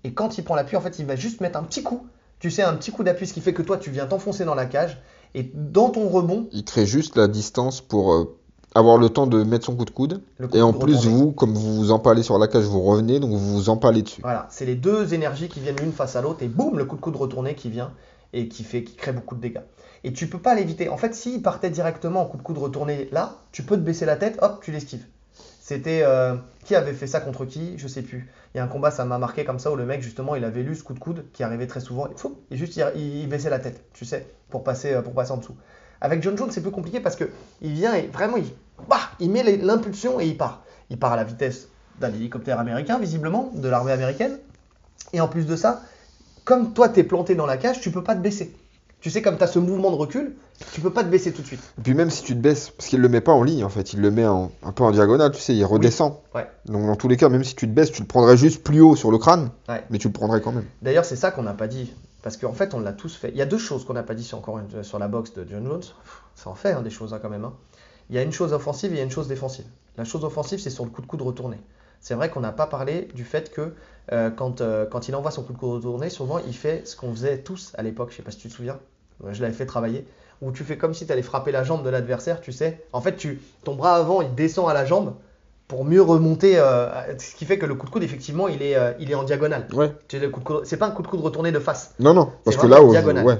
[0.04, 2.06] Et quand il prend l'appui, en fait, il va juste mettre un petit coup.
[2.38, 4.54] Tu sais, un petit coup d'appui, ce qui fait que toi, tu viens t'enfoncer dans
[4.54, 5.00] la cage.
[5.34, 8.38] Et dans ton rebond, Il crée juste la distance pour euh,
[8.74, 10.22] avoir le temps de mettre son coup de coude.
[10.38, 13.20] coup Et de en plus, vous, comme vous vous empalez sur la cage, vous revenez,
[13.20, 14.22] donc vous vous empalez dessus.
[14.22, 16.96] Voilà, c'est les deux énergies qui viennent l'une face à l'autre et boum, le coup
[16.96, 17.92] de coude retourné qui vient
[18.32, 19.62] et qui fait, qui crée beaucoup de dégâts.
[20.04, 20.88] Et tu peux pas l'éviter.
[20.88, 24.06] En fait, s'il partait directement en coup de coude retourné là, tu peux te baisser
[24.06, 25.04] la tête, hop, tu l'esquives.
[25.68, 26.34] C'était euh,
[26.64, 28.30] qui avait fait ça contre qui, je sais plus.
[28.54, 30.42] Il y a un combat, ça m'a marqué comme ça où le mec justement, il
[30.42, 32.08] avait lu ce coup de coude qui arrivait très souvent.
[32.50, 35.54] Et, juste il, baissait la tête, tu sais, pour passer, euh, pour en dessous.
[36.00, 37.28] Avec John Jones, c'est plus compliqué parce que
[37.60, 38.46] il vient et vraiment il,
[38.88, 40.64] bah, il met l'impulsion et il part.
[40.88, 41.68] Il part à la vitesse
[42.00, 44.38] d'un hélicoptère américain, visiblement, de l'armée américaine.
[45.12, 45.82] Et en plus de ça,
[46.46, 48.56] comme toi t'es planté dans la cage, tu peux pas te baisser.
[49.00, 50.34] Tu sais, comme tu as ce mouvement de recul,
[50.72, 51.60] tu peux pas te baisser tout de suite.
[51.78, 53.68] Et puis même si tu te baisses, parce qu'il le met pas en ligne en
[53.68, 56.14] fait, il le met en- un peu en diagonale, tu sais, il redescend.
[56.34, 56.48] Ouais.
[56.66, 58.80] Donc dans tous les cas, même si tu te baisses, tu le prendrais juste plus
[58.80, 59.84] haut sur le crâne, Ouais.
[59.90, 60.64] mais tu le prendrais quand même.
[60.82, 61.92] D'ailleurs, c'est ça qu'on n'a pas dit.
[62.22, 63.30] Parce qu'en fait, on l'a tous fait.
[63.30, 65.32] Il y a deux choses qu'on n'a pas dit sur, encore une- sur la boxe
[65.34, 65.82] de John Jones.
[66.34, 67.44] Ça en fait hein, des choses hein, quand même.
[67.44, 67.52] hein.
[68.10, 69.64] Il y a une chose offensive et il y a une chose défensive.
[69.96, 71.58] La chose offensive, c'est sur le coup de coude retourné.
[72.00, 73.74] C'est vrai qu'on n'a pas parlé du fait que
[74.12, 76.96] euh, quand, euh, quand il envoie son coup de coude retourné, souvent il fait ce
[76.96, 78.10] qu'on faisait tous à l'époque.
[78.12, 78.78] Je sais pas si tu te souviens.
[79.20, 80.06] Moi, Je l'avais fait travailler.
[80.40, 82.84] Où tu fais comme si tu allais frapper la jambe de l'adversaire, tu sais.
[82.92, 85.14] En fait, tu, ton bras avant, il descend à la jambe
[85.66, 86.54] pour mieux remonter.
[86.58, 86.88] euh,
[87.18, 89.24] ce qui fait que le coup de coude, effectivement, il est, euh, il est en
[89.24, 89.66] diagonale.
[89.74, 89.90] Ouais.
[90.64, 91.92] C'est pas un coup de coude retourné de face.
[91.98, 93.26] Non, non, parce que là, au- diagonale.
[93.26, 93.38] ouais,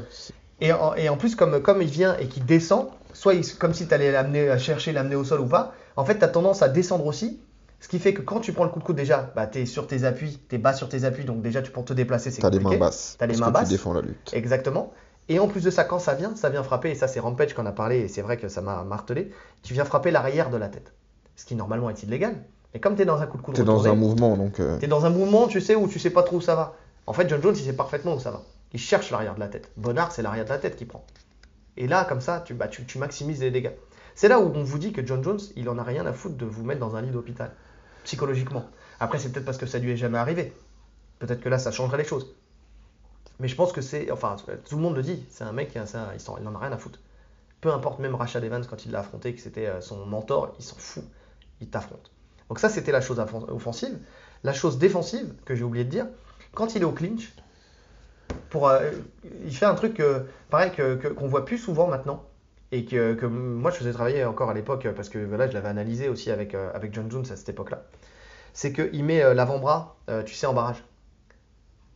[0.61, 3.75] Et en, et en plus, comme, comme il vient et qu'il descend, soit il- comme
[3.75, 6.29] si tu allais l'amener à chercher, l'amener au sol ou pas, en fait, tu as
[6.29, 7.41] tendance à descendre aussi.
[7.81, 9.67] Ce qui fait que quand tu prends le coup de coude, déjà, bah, tu es
[9.67, 12.31] sur tes appuis, tu es bas sur tes appuis, donc déjà, tu peux te déplacer,
[12.31, 12.77] c'est t'as les compliqué.
[12.79, 13.17] mains basses.
[13.19, 13.69] T'as les parce mains que basses.
[13.69, 14.31] Tu défends la lutte.
[14.33, 14.93] Exactement.
[15.29, 17.55] Et en plus de ça, quand ça vient, ça vient frapper, et ça, c'est Rampage
[17.55, 19.31] qu'on a parlé, et c'est vrai que ça m'a martelé,
[19.63, 20.93] tu viens frapper l'arrière de la tête.
[21.37, 22.35] Ce qui normalement est illégal.
[22.75, 24.59] Et comme tu es dans un coup de coude T'es dans retourné, un mouvement, donc.
[24.59, 26.55] euh, tu es dans un mouvement, tu sais, où tu sais pas trop où ça
[26.57, 26.75] va.
[27.07, 28.43] En fait, John Jones, il sait parfaitement où ça va.
[28.73, 29.71] Il cherche l'arrière de la tête.
[29.77, 31.05] Bonnard, c'est l'arrière de la tête qu'il prend.
[31.77, 33.71] Et là, comme ça, tu, bah, tu, tu maximises les dégâts.
[34.15, 36.37] C'est là où on vous dit que John Jones, il en a rien à foutre
[36.37, 37.53] de vous mettre dans un lit d'hôpital,
[38.09, 38.65] psychologiquement.
[39.01, 40.55] Après, c'est peut-être parce que ça lui est jamais arrivé.
[41.19, 42.35] Peut-être que là, ça changerait les choses.
[43.39, 44.11] Mais je pense que c'est.
[44.11, 44.37] Enfin,
[44.67, 46.73] tout le monde le dit, c'est un mec, un- il, s'en- il en a rien
[46.73, 47.01] à foutre.
[47.61, 50.65] Peu importe, même Rashad Evans, quand il l'a affronté, que c'était euh, son mentor, il
[50.65, 51.05] s'en fout.
[51.61, 52.11] Il t'affronte.
[52.49, 53.99] Donc, ça, c'était la chose offensive.
[54.43, 56.07] La chose défensive, que j'ai oublié de dire,
[56.55, 57.35] quand il est au clinch,
[58.49, 58.91] pour, euh,
[59.45, 62.25] il fait un truc que, pareil qu'on voit plus souvent maintenant.
[62.73, 65.55] Et que, que moi, je faisais travailler encore à l'époque, euh, parce que là, je
[65.55, 67.85] l'avais analysé aussi avec, euh, avec John Jones à cette époque-là.
[68.55, 69.97] C'est qu'il met euh, l'avant-bras,
[70.27, 70.85] tu sais, en barrage.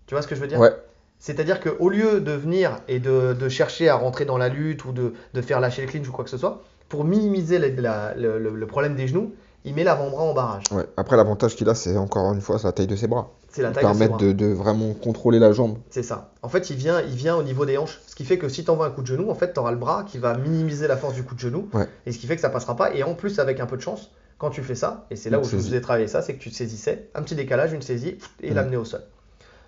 [0.07, 0.61] Tu vois ce que je veux dire?
[0.61, 0.71] Ouais.
[1.19, 4.93] C'est-à-dire qu'au lieu de venir et de, de chercher à rentrer dans la lutte ou
[4.93, 8.15] de, de faire lâcher le clinch ou quoi que ce soit, pour minimiser la- la-
[8.15, 9.35] le, le- le problème des genoux,
[9.65, 10.65] il met l'avant-bras en barrage.
[10.73, 10.85] Ouais.
[10.97, 13.31] Après, l'avantage qu'il a, c'est encore une fois, la taille de ses bras.
[13.51, 14.27] C'est la taille de ses permettent bras.
[14.27, 15.79] de, de vraiment contrôler la jambe.
[15.91, 16.31] C'est ça.
[16.43, 18.01] En fait, il vient, il vient au niveau des hanches.
[18.07, 19.71] Ce qui fait que si tu envoies un coup de genou, en fait, tu auras
[19.71, 21.69] le bras qui va minimiser la force du coup de genou.
[21.75, 21.87] Ouais.
[22.07, 22.95] Et ce qui fait que ça passera pas.
[22.95, 25.39] Et en plus, avec un peu de chance, quand tu fais ça, et c'est là
[25.39, 27.73] Une où je vous ai travaillé ça, c'est que tu te saisissais, un petit décalage,
[27.73, 28.55] une saisie, et Ouais.
[28.55, 29.03] l'amener au sol.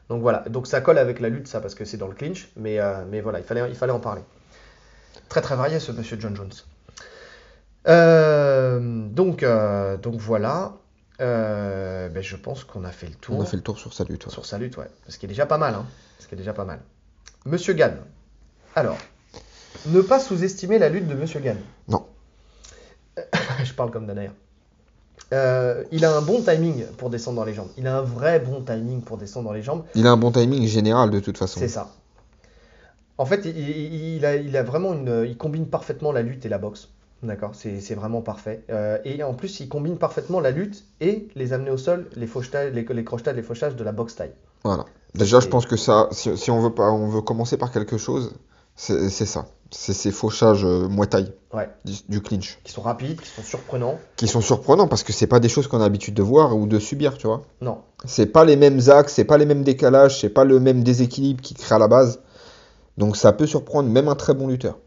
[0.09, 0.45] Donc voilà.
[0.51, 2.51] Donc ça colle avec la lutte, ça, parce que c'est dans le clinch.
[2.57, 4.23] Mais, euh, mais voilà, il fallait, il fallait en parler.
[5.29, 6.51] Très très varié ce monsieur John Jones.
[7.87, 10.73] Euh, donc, euh, donc voilà.
[11.21, 13.93] Euh, ben, je pense qu'on a fait le tour On a fait le tour sur
[13.93, 14.27] sa lutte.
[14.27, 14.33] ouais.
[14.33, 14.89] sur sa lutte, ouais.
[15.09, 15.87] Ce qui est déjà pas mal, hein.
[16.19, 16.81] Ce qui est déjà pas mal.
[17.47, 17.97] Monsieur Gann.
[18.75, 18.99] Alors,
[19.87, 21.59] ne pas sous-estimer la lutte de Monsieur Gann.
[21.89, 22.07] Non.
[23.65, 24.31] Je parle comme Danaer.
[25.33, 27.69] Euh, il a un bon timing pour descendre dans les jambes.
[27.77, 29.85] Il a un vrai bon timing pour descendre dans les jambes.
[29.95, 31.61] Il a un bon timing général de toute façon.
[31.61, 31.91] C'est ça.
[33.19, 35.25] En fait, il, il- il a, il a vraiment une.
[35.27, 36.89] Il combine parfaitement la lutte et la boxe.
[37.25, 38.63] D'accord C'est vraiment parfait.
[38.71, 42.27] Euh, et en plus, il combine parfaitement la lutte et les amener au sol, les,
[42.27, 44.35] fauchetages, les, les crochetages, les fauchages de la boxe taille.
[44.63, 44.85] Voilà.
[45.15, 47.97] Déjà, je pense que ça, si, si on veut pas, on veut commencer par quelque
[47.97, 48.33] chose,
[48.77, 49.47] C'est ça.
[49.71, 50.87] C'est ces fauchages euh,
[51.53, 51.69] Ouais.
[51.85, 52.61] du, du clinch.
[52.63, 53.99] Qui sont rapides, qui sont surprenants.
[54.17, 56.67] Qui sont surprenants parce que c'est pas des choses qu'on a l'habitude de voir ou
[56.67, 57.43] de subir, tu vois.
[57.61, 57.79] Non.
[58.05, 61.41] C'est pas les mêmes axes, c'est pas les mêmes décalages, c'est pas le même déséquilibre
[61.41, 62.21] qui crée à la base.
[62.99, 64.79] Donc ça peut surprendre même un très bon lutteur.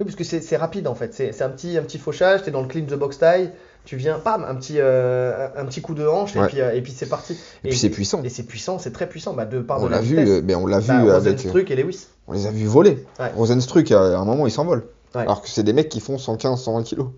[0.00, 1.12] Oui, parce que c'est rapide en fait.
[1.14, 3.50] C'est un petit, un petit fauchage, t'es dans le clinch de box taille,
[3.84, 6.46] tu viens, pam, un petit, euh, un petit coup de hanche et Ouais.
[6.48, 7.32] puis, euh, et puis c'est parti.
[7.64, 8.22] Et, puis c'est puissant.
[8.22, 10.28] Et c'est puissant, c'est très puissant, bah, de par On de la vu, vitesse.
[10.28, 11.38] euh, mais on l'a vu Bah, avec.
[11.38, 12.06] Rosenstruck et Lewis.
[12.28, 13.04] On les a vus voler.
[13.18, 13.30] Ouais.
[13.34, 14.84] Rosenstruck, à un moment, il s'envole.
[15.14, 15.22] Ouais.
[15.22, 17.08] Alors que c'est des mecs qui font 115, 120 kilos.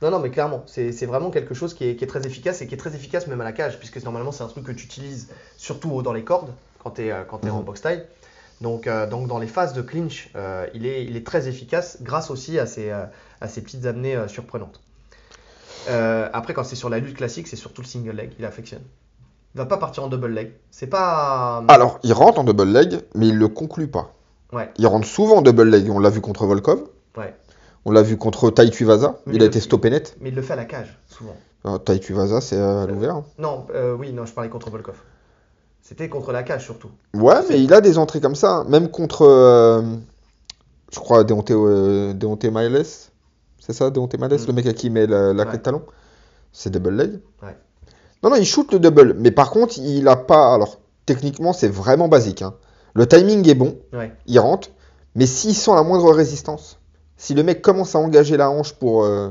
[0.00, 2.66] Non, non, mais clairement, c'est vraiment quelque chose qui est, qui est très efficace et
[2.66, 4.84] qui est très efficace même à la cage, puisque normalement c'est un truc que tu
[4.84, 6.50] utilises surtout dans les cordes
[6.82, 7.54] quand tu es, quand t'es Mhm.
[7.54, 8.02] en box taille.
[8.62, 11.98] Donc, euh, donc dans les phases de clinch, euh, il, est, il est très efficace
[12.00, 13.04] grâce aussi à ces, euh,
[13.40, 14.80] à petites amenées surprenantes.
[15.88, 18.82] Après, quand c'est sur la lutte classique, c'est surtout le single leg, il affectionne.
[19.54, 20.52] Il va pas partir en double leg.
[20.70, 21.62] C'est pas.
[21.68, 24.14] Alors, il rentre en double leg, mais il le conclut pas.
[24.52, 24.70] Ouais.
[24.78, 25.90] Il rentre souvent en double leg.
[25.90, 26.84] On l'a vu contre Volkov.
[27.16, 27.34] Ouais.
[27.84, 29.18] On l'a vu contre Tai Tuivasa.
[29.26, 30.16] Il il a le- été stoppé net.
[30.20, 31.36] Mais il le fait à la cage, souvent.
[31.66, 33.16] Euh, Tai Tuivasa, c'est à l'ouvert.
[33.16, 33.24] hein.
[33.38, 34.96] Non, euh, oui, non, je parlais contre Volkov.
[35.82, 36.88] C'était contre la cage surtout.
[37.14, 38.58] Ouais, mais il a des entrées comme ça.
[38.58, 38.64] hein.
[38.68, 39.82] Même contre, euh,
[40.92, 42.84] je crois, Deontay, euh, Deontay Miles.
[43.58, 44.46] C'est ça, Deontay Miles, Mm.
[44.46, 45.82] le mec à qui il met la, la clé de talon.
[46.52, 47.20] C'est double leg.
[47.42, 47.56] Ouais.
[48.22, 49.14] Non, non, il shoot le double.
[49.18, 50.54] Mais par contre, il a pas.
[50.54, 52.42] Alors, techniquement, c'est vraiment basique.
[52.42, 52.54] hein.
[52.94, 53.76] Le timing est bon.
[53.92, 54.12] Ouais.
[54.26, 54.68] il rentre,
[55.14, 56.78] mais s'il sent la moindre résistance,
[57.16, 59.30] si le mec commence à engager la hanche pour, euh,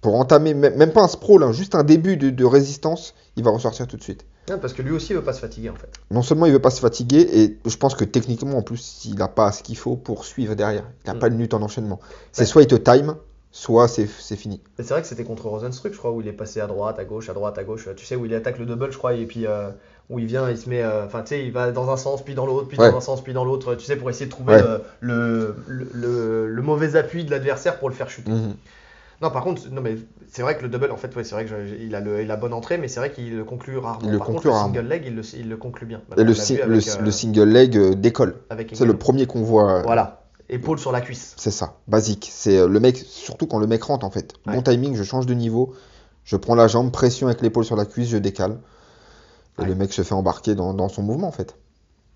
[0.00, 3.44] pour entamer, même même pas un sprawl, hein, juste un début de, de résistance, il
[3.44, 4.24] va ressortir tout de suite.
[4.48, 5.90] Ouais, parce que lui aussi il veut pas se fatiguer en fait.
[6.10, 9.14] Non seulement il veut pas se fatiguer, et je pense que techniquement, en plus, il
[9.14, 10.84] n'a pas ce qu'il faut pour suivre derrière.
[11.04, 11.18] Il n'a Mm.
[11.20, 12.00] pas de lutte en enchaînement.
[12.32, 12.46] C'est Ouais.
[12.46, 13.14] soit il te time,
[13.52, 14.60] soit c'est fini.
[14.78, 17.04] C'est vrai que c'était contre Rosenstruck, je crois, où il est passé à droite, à
[17.04, 17.88] gauche, à droite, à gauche.
[17.96, 19.68] Tu sais, où il attaque le double, je crois, et puis euh,
[20.08, 20.82] où il vient, il se met.
[20.82, 22.90] euh, Enfin, tu sais, il va dans un sens, puis dans l'autre, puis Ouais.
[22.90, 24.62] dans un sens, puis dans l'autre, tu sais, pour essayer de trouver Ouais.
[24.62, 28.30] le, le, le, le- le mauvais appui de l'adversaire pour le faire chuter.
[28.32, 28.54] Mhm.
[29.20, 29.96] Non, par contre, non, mais
[30.30, 32.36] c'est vrai que le double, en fait, ouais, c'est vrai qu'il a, le, il a
[32.36, 34.06] bonne entrée, mais c'est vrai qu'il le conclut rarement.
[34.06, 34.68] Il le par conclut contre, rarement.
[34.68, 36.00] le single leg, il le, il le conclut bien.
[36.16, 38.36] Et le, si- euh, le single leg euh, décolle.
[38.72, 39.72] C'est le premier qu'on voit.
[39.72, 41.34] euh, Voilà, épaule sur la cuisse.
[41.36, 42.30] C'est ça, basique.
[42.32, 44.32] C'est le mec, surtout quand le mec rentre en fait.
[44.46, 44.54] Ouais.
[44.54, 45.74] Bon timing, je change de niveau,
[46.24, 48.58] je prends la jambe, pression avec l'épaule sur la cuisse, je décale.
[49.58, 49.68] Et Ouais.
[49.68, 51.56] le mec se fait embarquer dans, dans son mouvement en fait.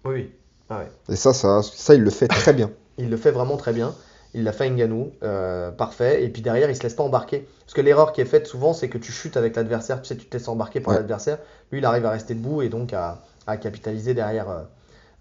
[0.07, 0.31] Oui, oui.
[0.71, 0.89] Ah ouais.
[1.11, 2.71] Et ça, ça, ça, il le fait très bien.
[2.97, 3.95] Il le fait vraiment très bien.
[4.35, 6.25] Il l'a fait à Ngannou, euh, parfait.
[6.25, 7.47] Et puis derrière, il se laisse pas embarquer.
[7.65, 10.03] Parce que l'erreur qui est faite souvent, c'est que tu chutes avec l'adversaire.
[10.03, 10.99] Tu sais, tu te laisses embarquer par Ouais.
[11.01, 11.39] l'adversaire.
[11.71, 14.51] Lui, il arrive à rester debout et donc à, à capitaliser derrière.
[14.51, 14.63] euh.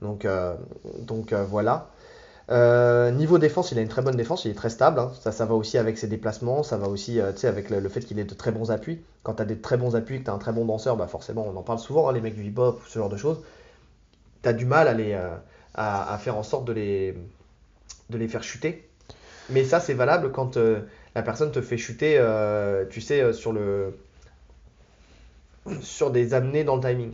[0.02, 0.56] Donc, euh,
[1.00, 1.90] donc voilà.
[2.50, 4.46] Niveau défense, il a une très bonne défense.
[4.46, 5.00] Il est très stable.
[5.00, 5.12] hein.
[5.22, 6.64] Ça, ça va aussi avec ses déplacements.
[6.64, 9.00] Ça va aussi, avec le, le fait qu'il ait de très bons appuis.
[9.24, 11.08] Quand tu as des très bons appuis, que tu as un très bon danseur, bah
[11.08, 13.40] forcément, on en parle souvent, hein, les mecs du hip-hop, ce genre de choses.
[14.44, 15.14] Tu as du mal à, les,
[15.76, 17.16] à, à faire en sorte de les,
[18.10, 18.90] de les faire chuter.
[19.50, 20.80] Mais ça, c'est valable quand euh,
[21.16, 23.98] la personne te fait chuter, euh, tu sais, euh, sur le
[25.82, 27.12] sur des amenées dans le timing.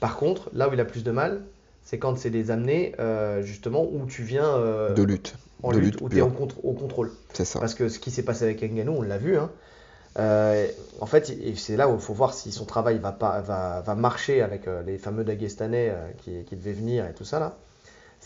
[0.00, 1.42] Par contre, là où il a plus de mal,
[1.84, 4.58] c'est quand c'est des amenées, euh, justement, où tu viens
[4.94, 5.36] De lutte.
[5.62, 7.12] en de lutte, lutte où tu es au, contrôle.
[7.32, 7.60] C'est ça.
[7.60, 9.36] Parce que ce qui s'est passé avec Ngannou, on l'a vu.
[9.36, 9.50] hein.
[10.18, 10.68] Euh,
[11.00, 13.94] en fait, c'est là où il faut voir si son travail va, pas, va, va
[13.94, 17.56] marcher avec euh, les fameux Dagestanais euh, qui, qui devaient venir et tout ça là.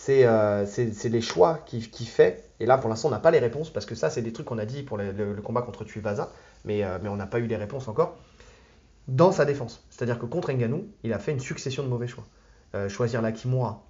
[0.00, 2.44] C'est euh, c'est- les choix qu'il qu'il fait.
[2.60, 4.46] Et là, pour l'instant, on n'a pas les réponses parce que ça, c'est des trucs
[4.46, 6.30] qu'on a dit pour le, combat contre Tuivasa,
[6.64, 8.16] mais, euh, mais on n'a pas eu les réponses encore.
[9.08, 9.84] Dans sa défense.
[9.90, 12.24] C'est-à-dire que contre Ngannou, il a fait une succession de mauvais choix.
[12.76, 13.82] Euh, choisir la Kimura,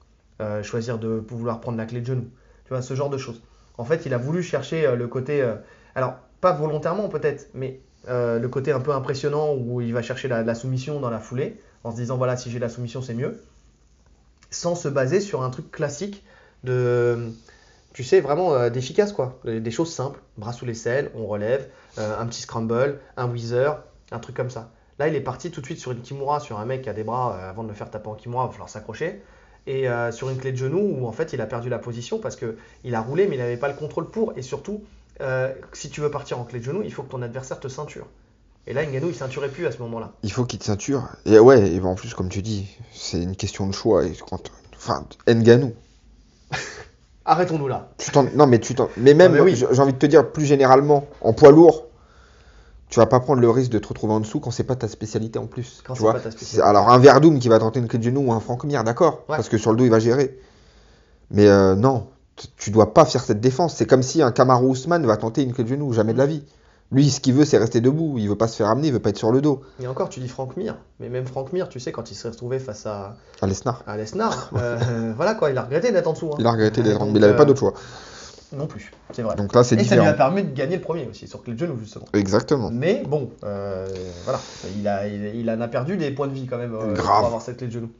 [0.62, 2.30] choisir de vouloir prendre la clé de genou,
[2.64, 3.42] tu vois, ce genre de choses.
[3.76, 5.46] En fait, il a voulu chercher le côté.
[5.94, 10.54] alors, pas volontairement peut-être, mais le côté un peu impressionnant où il va chercher la
[10.54, 13.42] soumission dans la foulée, en se disant voilà, si j'ai la soumission, c'est mieux.
[14.50, 16.24] Sans se baser sur un truc classique
[16.64, 17.32] de.
[17.94, 19.40] Tu sais, vraiment euh, d'efficace quoi.
[19.44, 20.20] Des choses simples.
[20.36, 21.68] Bras sous les selles, on relève,
[21.98, 24.70] euh, un petit scramble, un whizzer, un truc comme ça.
[24.98, 26.92] Là, il est parti tout de suite sur une kimura, sur un mec qui a
[26.92, 29.22] des bras, euh, avant de le faire taper en kimura, il va falloir s'accrocher.
[29.66, 32.18] Et euh, sur une clé de genou où en fait il a perdu la position
[32.18, 34.32] parce que il a roulé mais il n'avait pas le contrôle pour.
[34.36, 34.82] Et surtout,
[35.72, 38.06] si tu veux partir en clé de genou, il faut que ton adversaire te ceinture.
[38.68, 40.12] Et là, Ngannou, il ceinturait plus à ce moment-là.
[40.22, 41.08] Il faut qu'il te ceinture.
[41.24, 44.04] Et ouais, et en plus, comme tu dis, c'est une question de choix.
[44.04, 44.50] Et quand...
[44.76, 45.72] Enfin, Nganou.
[47.24, 47.88] Arrêtons-nous là.
[47.96, 49.56] Tu Non, mais tu Mais même, oui.
[49.56, 51.86] j'ai envie de te dire, plus généralement, en poids lourd,
[52.90, 54.88] tu vas pas prendre le risque de te retrouver en dessous quand c'est pas ta
[54.88, 55.82] spécialité en plus.
[55.86, 56.68] Quand tu vois pas ta spécialité.
[56.68, 59.24] Alors, un Verdum qui va tenter une clé de genou ou un Franck Mir, d'accord
[59.30, 59.36] Ouais.
[59.36, 60.38] Parce que sur le dos, il va gérer.
[61.30, 62.06] Mais euh, non,
[62.58, 63.76] tu dois pas faire cette défense.
[63.76, 66.26] C'est comme si un Kamaru Ousmane va tenter une clé de genou, jamais de la
[66.26, 66.44] vie.
[66.90, 68.14] Lui, ce qu'il veut, c'est rester debout.
[68.18, 69.60] Il veut pas se faire amener, il veut pas être sur le dos.
[69.82, 72.28] Et encore, tu dis Franck Mir, mais même Franck Mir, tu sais, quand il s'est
[72.28, 73.82] retrouvé face à, À Lesnar.
[73.86, 76.30] à Lesnar, euh, voilà quoi, il a regretté d'être en dessous.
[76.32, 76.36] hein.
[76.38, 77.74] Il a regretté d'être, Donc, mais il avait pas euh, d'autre choix.
[78.56, 79.36] Non plus, c'est vrai.
[79.36, 81.52] Donc là, c'est Et ça lui a permis de gagner le premier aussi, sur clé
[81.52, 82.06] de genou justement.
[82.14, 82.70] Exactement.
[82.72, 83.86] Mais bon, euh,
[84.24, 84.40] voilà,
[84.74, 87.18] il, a, il, il en a perdu des points de vie quand même Grave.
[87.18, 87.90] pour avoir cette clé de genou.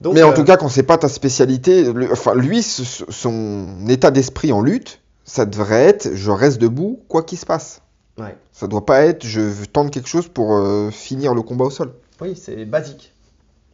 [0.00, 4.12] Donc, Mais en tout cas, quand c'est pas ta spécialité, le- enfin lui, son état
[4.12, 7.80] d'esprit en lutte, ça devrait être je reste debout quoi qu'il se passe.
[8.18, 8.36] Ouais.
[8.52, 11.92] Ça doit pas être je tente quelque chose pour euh, finir le combat au sol.
[12.20, 13.12] Oui, c'est basique.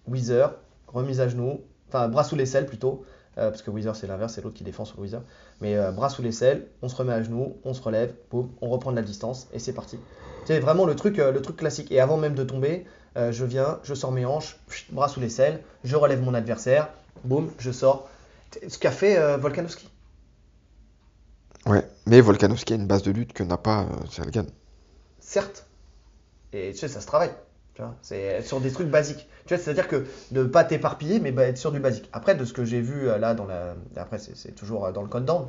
[0.06, 0.54] Weezer,
[0.88, 3.04] remise à genoux, enfin bras sous l'aisselle plutôt,
[3.38, 5.22] euh, parce que Weezer c'est l'inverse, c'est l'autre qui défend sur Weezer.
[5.60, 8.68] Mais euh, bras sous l'aisselle, on se remet à genoux, on se relève, boum, on
[8.68, 9.98] reprend de la distance et c'est parti.
[10.46, 11.92] C'est vraiment le truc, le truc classique.
[11.92, 14.58] Et avant même de tomber, je viens, je sors mes hanches,
[14.90, 16.88] bras sous l'aisselle, je relève mon adversaire,
[17.24, 18.08] boum, je sors.
[18.66, 19.89] Ce qu'a fait Volkanovski.
[21.66, 21.86] Ouais.
[22.06, 24.46] Mais Volkanovski a une base de lutte que n'a pas euh, Sergan.
[25.18, 25.66] certes.
[26.52, 27.30] Et tu sais, ça se travaille.
[28.02, 29.26] C'est sur des trucs basiques.
[29.46, 32.10] Tu vois, c'est-à-dire que de pas t'éparpiller, mais bah, être sur du basique.
[32.12, 33.74] Après, de ce que j'ai vu euh, là, dans la...
[33.96, 35.48] après, c'est toujours euh, dans le code down,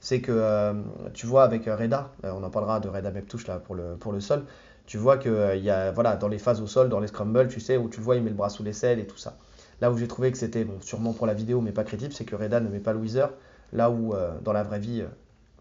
[0.00, 0.74] c'est que
[1.14, 4.20] tu vois avec Reda, on en parlera de Reda Meptouche là pour le, pour le
[4.20, 4.44] sol,
[4.86, 7.48] tu vois que euh, y a, voilà, dans les phases au sol, dans les scrambles,
[7.48, 9.36] tu sais, où tu le vois, il met le bras sous l'aisselle et tout ça.
[9.80, 12.24] Là où j'ai trouvé que c'était, bon, sûrement pour la vidéo, mais pas crédible, c'est
[12.24, 13.32] que Reda ne met pas le Weezer,
[13.72, 15.04] là où dans la vraie vie,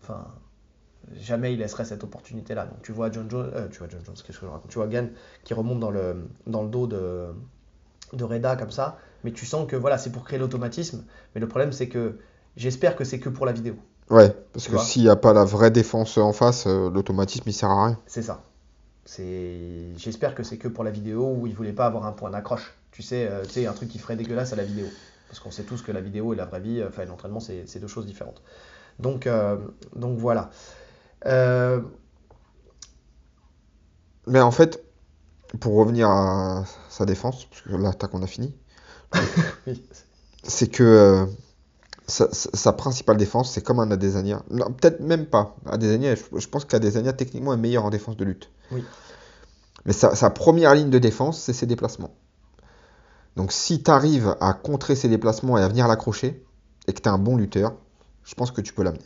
[0.02, 0.28] enfin,
[1.14, 2.66] jamais il laisserait cette opportunité-là.
[2.66, 4.70] Donc tu vois John Jones, euh, tu vois John Jones, qu'est-ce que je raconte?
[4.70, 5.10] Tu vois Gann
[5.44, 7.28] qui remonte dans le, dans le dos de,
[8.14, 11.06] de Reda comme ça, mais tu sens que voilà, c'est pour créer l'automatisme.
[11.34, 12.20] Mais le problème, c'est que
[12.58, 13.76] j'espère que c'est que pour la vidéo.
[14.10, 17.44] Ouais, parce Tu que s'il n'y a pas la vraie défense en face, euh, l'automatisme
[17.48, 18.00] il sert à rien.
[18.08, 18.44] C'est ça.
[19.06, 22.30] C'est, j'espère que c'est que pour la vidéo où il voulait pas avoir un point
[22.30, 22.76] d'accroche.
[22.92, 24.86] Tu sais, euh, tu sais, un truc qui ferait dégueulasse à la vidéo.
[25.28, 27.64] Parce qu'on sait tous que la vidéo et la vraie vie, euh, enfin l'entraînement, c'est
[27.66, 28.42] c'est deux choses différentes.
[29.02, 29.58] Donc, euh,
[29.96, 30.52] donc voilà.
[31.26, 31.82] Euh,
[34.28, 34.84] Mais en fait,
[35.60, 38.56] pour revenir à sa défense, parce que l'attaque on a fini,
[39.68, 39.84] oui.
[40.44, 41.26] c'est que euh,
[42.08, 44.44] sa, principale défense, c'est comme un Adesanya.
[44.50, 45.56] Non, peut-être même pas.
[45.66, 48.50] Adesanya, je, je pense qu'Adesanya techniquement est meilleur en défense de lutte.
[48.72, 48.84] Oui.
[49.86, 52.14] Mais sa, sa première ligne de défense, c'est ses déplacements.
[53.36, 56.46] Donc si tu arrives à contrer ses déplacements et à venir l'accrocher,
[56.88, 57.74] et que tu es un bon lutteur,
[58.26, 59.04] je pense que tu peux l'amener.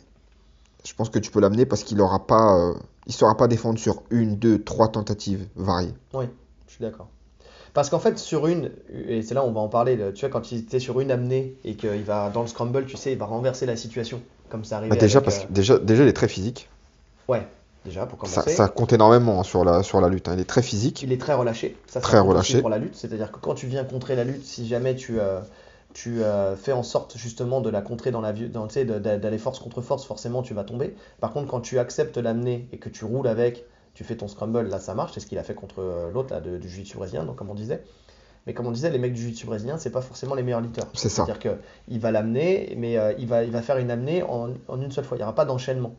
[0.84, 2.74] Je pense que tu peux l'amener parce qu'il aura pas, euh,
[3.06, 5.94] il saura pas défendre sur une, deux, trois tentatives variées.
[6.14, 6.26] Oui,
[6.68, 7.08] je suis d'accord.
[7.74, 8.70] Parce qu'en fait, sur une,
[9.08, 11.00] et c'est là où on va en parler, le- tu vois, quand il était sur
[11.00, 14.22] une amenée et qu'il va dans le scramble, tu sais, il va renverser la situation,
[14.48, 14.90] comme ça arrive.
[14.90, 16.70] Bah, déjà, parce que déjà, déjà, il est très physique.
[17.28, 17.46] Ouais,
[17.84, 18.54] déjà, pour commencer.
[18.54, 20.28] ça compte énormément hein, sur la, sur la lutte.
[20.28, 20.34] hein.
[20.34, 21.02] Il est très physique.
[21.02, 21.76] Il est très relâché.
[21.88, 22.60] Ça, Très relâché.
[22.60, 22.94] pour la lutte.
[22.94, 25.40] C'est-à-dire que quand tu viens contrer la lutte, si jamais tu, euh,
[25.96, 29.58] tu euh, fais en sorte justement de la contrer dans la vie, dans, d'aller force
[29.60, 30.94] contre force, forcément tu vas tomber.
[31.20, 33.64] Par contre, quand tu acceptes l'amener et que tu roules avec,
[33.94, 35.12] tu fais ton scramble, là ça marche.
[35.14, 37.48] C'est ce qu'il a fait contre euh, l'autre là, de- du jiu-jitsu brésilien, donc comme
[37.48, 37.82] on disait.
[38.46, 40.86] Mais comme on disait, les mecs du jiu-jitsu brésilien, c'est pas forcément les meilleurs lutteurs.
[40.92, 41.24] C'est ça.
[41.24, 41.56] C'est-à-dire
[41.88, 44.90] qu'il va l'amener, mais euh, il, va, il va faire une amenée en, en une
[44.92, 45.16] seule fois.
[45.16, 45.94] Il n'y aura pas d'enchaînement.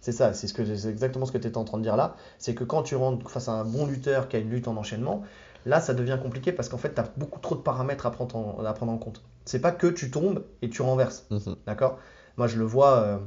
[0.00, 1.96] C'est ça, c'est ce que, c'est exactement ce que tu étais en train de dire
[1.96, 2.16] là.
[2.38, 4.76] C'est que quand tu rentres face à un bon lutteur qui a une lutte en
[4.76, 5.22] enchaînement,
[5.66, 8.36] là ça devient compliqué parce qu'en fait tu as beaucoup trop de paramètres à prendre
[8.36, 9.22] en, à prendre en compte.
[9.44, 11.26] C'est pas que tu tombes et tu renverses.
[11.30, 11.56] Mhm.
[11.66, 11.98] D'accord?
[12.36, 13.18] Moi, je le vois, euh,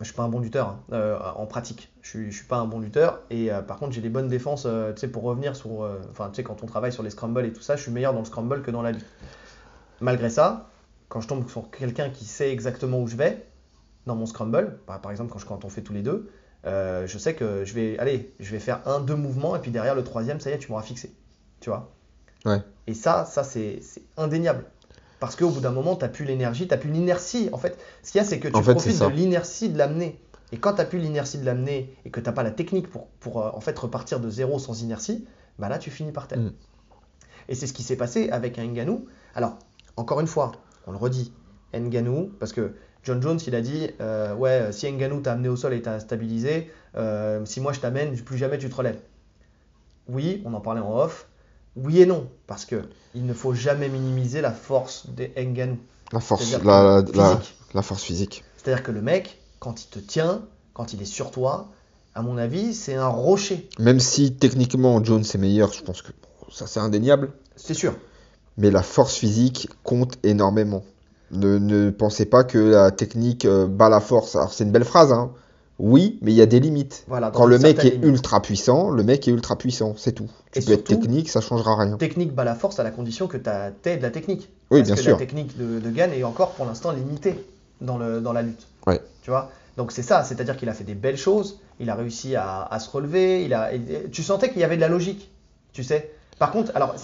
[0.00, 1.92] je suis pas un bon lutteur hein, euh, en pratique.
[2.02, 4.28] Je suis, je suis pas un bon lutteur et euh, par contre, j'ai des bonnes
[4.28, 4.64] défenses.
[4.66, 7.44] euh, tu sais, pour revenir sur, enfin, tu sais, quand on travaille sur les scrambles
[7.46, 9.06] et tout ça, je suis meilleur dans le scramble que dans la lutte.
[10.00, 10.70] Malgré ça,
[11.08, 13.46] quand je tombe sur quelqu'un qui sait exactement où je vais
[14.06, 16.30] dans mon scramble, bah, par exemple quand, je- quand on fait tous les deux,
[16.66, 19.70] euh, je sais que je vais, allez, je vais faire un, deux mouvements et puis
[19.70, 21.14] derrière le troisième, ça y est, tu m'auras fixé.
[21.60, 21.94] Tu vois?
[22.44, 22.62] Ouais.
[22.86, 23.80] Et ça, ça c'est
[24.16, 24.66] indéniable.
[25.24, 27.48] Parce qu'au bout d'un moment, tu n'as plus l'énergie, tu n'as plus l'inertie.
[27.52, 29.78] En fait, ce qu'il y a, c'est que tu En fait, profites de l'inertie de
[29.78, 30.20] l'amener.
[30.52, 32.88] Et quand tu n'as plus l'inertie de l'amener et que tu n'as pas la technique
[32.90, 35.26] pour, pour euh, en fait repartir de zéro sans inertie,
[35.58, 36.40] bah là, tu finis par terre.
[36.40, 36.52] Mm.
[37.48, 39.06] Et c'est ce qui s'est passé avec un Ngannou.
[39.34, 39.58] Alors,
[39.96, 40.52] encore une fois,
[40.86, 41.32] on le redit,
[41.72, 45.56] Ngannou, parce que John Jones, il a dit euh, Ouais, si Ngannou t'a amené au
[45.56, 49.00] sol et t'a stabilisé, euh, si moi je t'amène, plus jamais tu te relèves.
[50.08, 51.28] Oui, on en parlait en off.
[51.76, 52.82] Oui et non, parce que
[53.14, 55.78] il ne faut jamais minimiser la force des Ngannou.
[56.12, 57.56] La force, la, la- physique.
[57.74, 58.44] la force physique.
[58.56, 60.42] C'est-à-dire que le mec, quand il te tient,
[60.72, 61.68] quand il est sur toi,
[62.14, 63.68] à mon avis, c'est un rocher.
[63.78, 67.32] Même si techniquement Jones est meilleur, je pense que bon, ça c'est indéniable.
[67.56, 67.94] C'est sûr.
[68.56, 70.84] Mais la force physique compte énormément.
[71.32, 74.36] Ne, ne pensez pas que la technique euh, bat la force.
[74.36, 75.32] Alors c'est une belle phrase, hein.
[75.78, 77.04] Oui, mais il y a des limites.
[77.08, 78.04] Voilà, Quand le mec est limite.
[78.04, 80.28] ultra puissant, le mec est ultra puissant, c'est tout.
[80.52, 81.96] Tu Et peux être technique, ça changera rien.
[81.96, 83.50] Technique bat la force à la condition que tu
[83.88, 84.50] aies de la technique.
[84.70, 85.12] Oui, Parce bien que sûr.
[85.12, 87.44] la technique de, de Gann est encore pour l'instant limitée
[87.80, 88.66] dans, le, dans la lutte.
[88.86, 89.00] Ouais.
[89.22, 89.50] Tu vois?
[89.76, 92.78] Donc c'est ça, c'est-à-dire qu'il a fait des belles choses, il a réussi à, à
[92.78, 93.70] se relever, il a,
[94.12, 95.28] tu sentais qu'il y avait de la logique,
[95.72, 96.12] tu sais?
[96.38, 96.94] Par contre, alors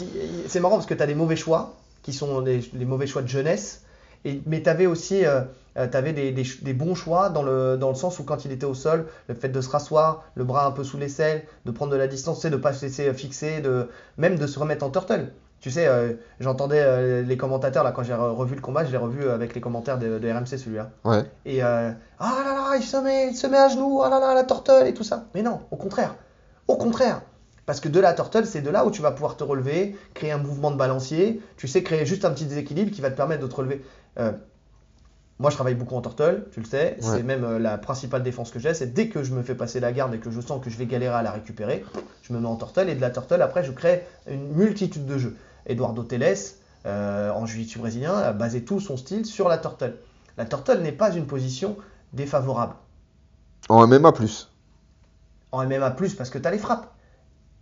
[0.46, 1.74] c'est marrant parce que tu as des mauvais choix,
[2.04, 3.82] qui sont des mauvais choix de jeunesse,
[4.24, 5.40] et, mais tu avais aussi euh,
[5.76, 8.52] euh, des, des ch- des bons choix dans le, dans le sens où quand il
[8.52, 11.70] était au sol, le fait de se rasseoir, le bras un peu sous l'aisselle, de
[11.70, 13.88] prendre de la distance, de ne pas se laisser fixer, de,
[14.18, 15.32] même de se remettre en turtle.
[15.60, 18.90] Tu sais, euh, j'entendais euh, les commentateurs, là, quand j'ai re- revu le combat, je
[18.90, 20.90] l'ai revu avec les commentaires de, de RMC celui-là.
[21.04, 21.22] Ouais.
[21.44, 24.20] Et euh, ah là là, il se, met, il se met à genoux, ah là
[24.20, 25.26] là, la turtle et tout ça.
[25.34, 26.14] Mais non, au contraire.
[26.66, 27.20] Au contraire.
[27.66, 30.32] Parce que de la turtle, c'est de là où tu vas pouvoir te relever, créer
[30.32, 31.40] un mouvement de balancier.
[31.56, 33.84] Tu sais, créer juste un petit déséquilibre qui va te permettre de te relever.
[34.18, 34.32] Euh,
[35.38, 36.98] moi, je travaille beaucoup en turtle, tu le sais.
[37.00, 38.74] C'est même euh, la principale défense que j'ai.
[38.74, 40.76] C'est dès que je me fais passer la garde et que je sens que je
[40.76, 41.82] vais galérer à la récupérer,
[42.22, 42.90] je me mets en turtle.
[42.90, 45.36] Et de la turtle, après, je crée une multitude de jeux.
[45.64, 49.96] Eduardo Teles, euh, en jiu-jitsu brésilien, a basé tout son style sur la turtle.
[50.36, 51.76] La turtle n'est pas une position
[52.12, 52.74] défavorable.
[53.70, 54.52] En MMA plus.
[55.52, 56.92] En MMA, parce que tu as les frappes.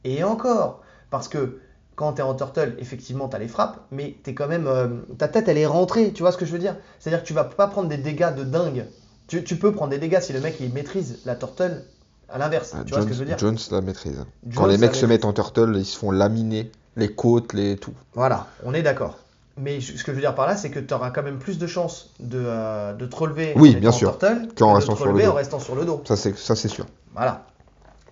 [0.03, 1.61] Et encore, parce que
[1.99, 4.87] quand tu es en turtle, effectivement, tu as les frappes, mais t'es quand même, euh,
[5.19, 6.13] ta tête, elle est rentrée.
[6.13, 6.77] Tu vois ce que je veux dire?
[7.01, 8.87] C'est-à-dire que tu vas pas prendre des dégâts de dingue.
[9.27, 11.83] Tu, tu peux prendre des dégâts si le mec il maîtrise la turtle
[12.29, 12.73] à l'inverse.
[12.75, 13.37] Ah, tu vois ce que je veux dire?
[13.37, 14.15] Jones la maîtrise.
[14.47, 17.77] Jones Quand les mecs se mettent en turtle, ils se font laminer les côtes, les
[17.77, 17.93] tout.
[18.15, 19.19] Voilà, on est d'accord.
[19.57, 21.59] Mais ce que je veux dire par là, c'est que tu auras quand même plus
[21.59, 24.17] de chances de, euh, de te relever Oui, en bien sûr.
[24.17, 25.33] turtle Qu'en restant te sur le relever dos.
[25.33, 26.01] en restant sur le dos.
[26.07, 26.87] Ça c'est ça c'est sûr.
[27.13, 27.45] Voilà.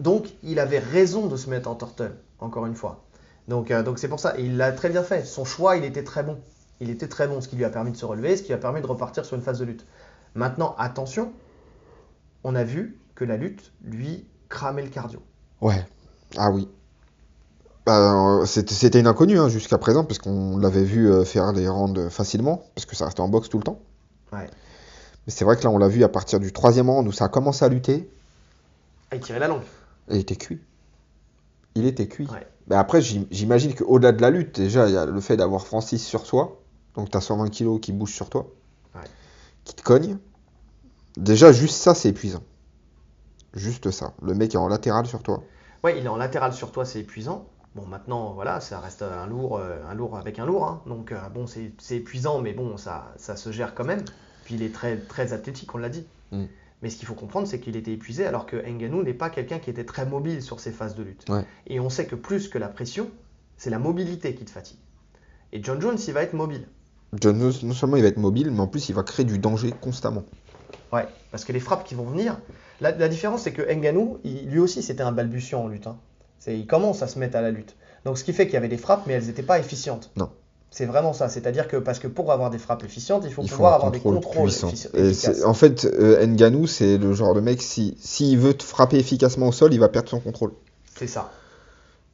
[0.01, 3.05] Donc, il avait raison de se mettre en turtle, encore une fois.
[3.49, 4.39] Donc, euh, donc c'est pour ça.
[4.39, 5.25] Et il l'a très bien fait.
[5.25, 6.39] Son choix, il était très bon.
[6.81, 8.55] Il était très bon, ce qui lui a permis de se relever, ce qui lui
[8.55, 9.87] a permis de repartir sur une phase de lutte.
[10.35, 11.33] Maintenant, attention,
[12.45, 15.21] on a vu que la lutte lui cramait le cardio.
[15.61, 15.87] Ouais.
[16.37, 16.69] Ah oui.
[17.87, 21.69] Bah, euh, c'était une inconnue hein, jusqu'à présent, parce qu'on l'avait vu euh, faire des
[21.69, 23.81] rounds facilement, parce que ça restait en boxe tout le temps.
[24.33, 24.47] Ouais.
[25.27, 27.27] Mais c'est vrai que là, on l'a vu à partir du troisième round où ça
[27.27, 28.11] a commencé à lutter,
[29.11, 29.63] Ah, il tirait la langue.
[30.11, 30.61] et il était cuit.
[31.77, 32.27] Il était cuit.
[32.27, 32.47] Ouais.
[32.69, 35.65] Mais après, j'im- j'imagine qu'au-delà de la lutte, déjà, il y a le fait d'avoir
[35.67, 36.61] Francis sur soi,
[36.97, 38.49] donc tu as 120 kilos qui bougent sur toi,
[38.95, 39.03] Ouais.
[39.65, 40.19] qui te cognent.
[41.17, 42.43] Déjà, juste ça, c'est épuisant.
[43.55, 44.13] Juste ça.
[44.23, 45.43] Le mec est en latéral sur toi.
[45.85, 47.47] Ouais, il est en latéral sur toi, c'est épuisant.
[47.75, 50.65] Bon, maintenant, voilà, ça reste un lourd, euh, un lourd avec un lourd.
[50.67, 50.83] hein.
[50.87, 54.03] Donc, euh, bon, c'est c'est épuisant, mais bon, ça, ça se gère quand même.
[54.45, 56.07] Puis, il est très, très athlétique, on l'a dit.
[56.33, 56.45] Mm.
[56.87, 59.59] Mais ce qu'il faut comprendre, c'est qu'il était épuisé, alors que Ngannou n'est pas quelqu'un
[59.59, 61.29] qui était très mobile sur ses phases de lutte.
[61.29, 61.45] Ouais.
[61.67, 63.11] Et on sait que plus que la pression,
[63.57, 64.79] c'est la mobilité qui te fatigue.
[65.53, 66.69] Et John Jones, il va être mobile.
[67.21, 69.41] John, non non seulement il va être mobile, mais en plus, il va créer du
[69.41, 70.23] danger constamment.
[70.93, 72.39] Ouais, parce que les frappes qui vont venir.
[72.81, 75.89] La, la différence, c'est que Ngannou, il- lui aussi, c'était un balbutiant en lutte.
[75.89, 75.99] hein.
[76.47, 77.75] Il commence à se mettre à la lutte.
[78.05, 80.13] Donc, ce qui fait qu'il y avait des frappes, mais elles n'étaient pas efficientes.
[80.15, 80.31] Non.
[80.77, 81.31] C'est vraiment ça.
[81.31, 83.99] C'est-à-dire que parce que pour avoir des frappes efficientes, il faut Il pouvoir avoir des
[83.99, 85.43] contrôle contrôles effici- Et efficaces.
[85.43, 89.49] en fait, euh, Ngannou, c'est le genre de mec, si s'il veut te frapper efficacement
[89.49, 90.53] au sol, il va perdre son contrôle.
[90.95, 91.31] C'est ça.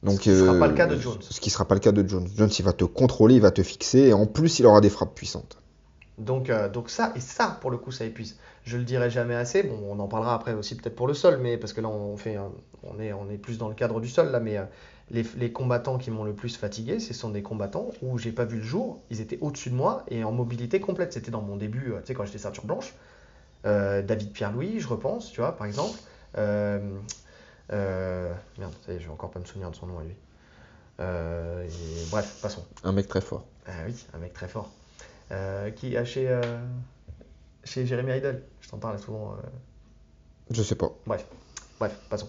[0.05, 1.19] Donc, Ce qui sera euh, pas le cas de Jones.
[1.29, 2.29] Ce qui sera pas le cas de Jones.
[2.37, 4.91] Jones, il va te contrôler, il va te fixer, et en plus, il aura des
[4.91, 5.59] frappes puissantes.
[6.19, 8.37] Donc, euh, donc ça, et ça, pour le coup, ça épuise.
[8.63, 9.65] Je le dirai jamais assez.
[9.65, 12.17] Bon, on en parlera après aussi peut-être pour le sol, mais parce que là, on
[12.17, 12.39] fait,
[12.85, 14.65] on est, on est plus dans le cadre du sol là, mais euh,
[15.13, 18.45] les, les combattants qui m'ont le plus fatigué, ce sont des combattants où j'ai pas
[18.45, 19.01] vu le jour.
[19.11, 21.13] Ils étaient au-dessus de moi et en mobilité complète.
[21.13, 22.95] C'était dans mon début, euh, tu sais, quand j'étais ceinture blanche.
[23.65, 25.97] Euh, David Pierre-Louis, je repense, tu vois, par exemple.
[26.39, 26.99] Euh,
[27.73, 30.15] euh, merde, je vais encore pas me souvenir de son nom à lui.
[31.01, 32.65] Euh, et bref, passons.
[32.83, 33.45] Un mec très fort.
[33.67, 34.71] Ah oui, un mec très fort.
[35.77, 36.41] Qui a chez,
[37.65, 38.43] chez Jeremy Idle.
[38.61, 39.37] Je t'en parle souvent.
[40.51, 40.91] Je sais pas.
[41.07, 41.27] Bref,
[41.79, 42.29] bref, passons.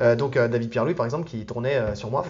[0.00, 2.24] Euh, donc euh, David Pierre-Louis, par exemple, qui tournait euh, sur moi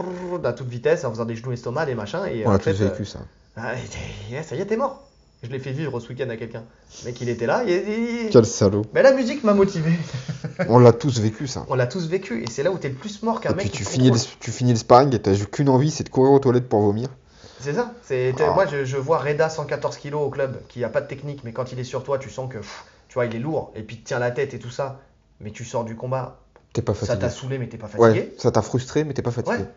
[0.45, 2.20] à toute vitesse en faisant des genoux estomac, des machins.
[2.31, 3.20] Et On en a fait, tous vécu ça.
[3.57, 5.05] ah, et ça y est, t'es mort.
[5.43, 6.65] Je l'ai fait vivre ce week-end à quelqu'un.
[7.03, 7.62] Le mec, il était là.
[7.65, 8.82] Et, Quel salaud.
[8.93, 9.93] Mais la musique m'a motivé.
[10.69, 11.65] On l'a tous vécu ça.
[11.69, 12.43] On l'a tous vécu.
[12.43, 13.61] Et c'est là où t'es le plus mort qu'un mec.
[13.61, 16.32] puis tu finis, le, tu finis le sparring et t'as qu'une envie, c'est de courir
[16.32, 17.09] aux toilettes pour vomir.
[17.61, 17.93] C'est ça.
[18.03, 18.53] C'est, Ah.
[18.53, 21.53] Moi, je, je vois Reda 114 kg au club, qui a pas de technique, mais
[21.53, 23.82] quand il est sur toi, tu sens que, pff, tu vois, il est lourd, et
[23.82, 25.01] puis il te tient la tête et tout ça.
[25.40, 26.40] Mais tu sors du combat,
[26.78, 27.18] T'es pas ça fatigué.
[27.22, 28.20] t'a saoulé, mais t'es pas fatigué.
[28.20, 29.56] Ouais, ça t'a frustré, mais t'es pas fatigué.
[29.56, 29.68] Ouais.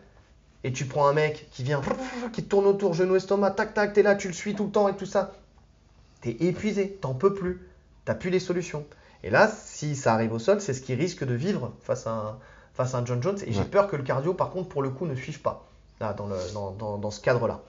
[0.62, 1.80] Et tu prends un mec qui vient,
[2.32, 4.88] qui tourne autour, genou, estomac, tac, tac, t'es là, tu le suis tout le temps
[4.88, 5.32] et tout ça.
[6.20, 7.60] T'es épuisé, t'en peux plus,
[8.04, 8.84] t'as plus les solutions.
[9.24, 12.10] Et là, si ça arrive au sol, c'est ce qui risque de vivre face à
[12.12, 12.38] un,
[12.74, 13.38] face à un John Jones.
[13.44, 15.66] Et j'ai peur que le cardio, par contre, pour le coup, ne suive pas
[16.00, 17.60] là, dans, le, dans, dans- dans ce cadre-là.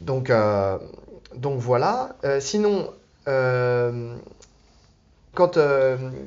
[0.00, 0.78] Donc, euh,
[1.36, 2.16] donc voilà.
[2.24, 2.90] Euh, sinon,
[3.28, 4.16] euh,
[5.34, 5.58] quand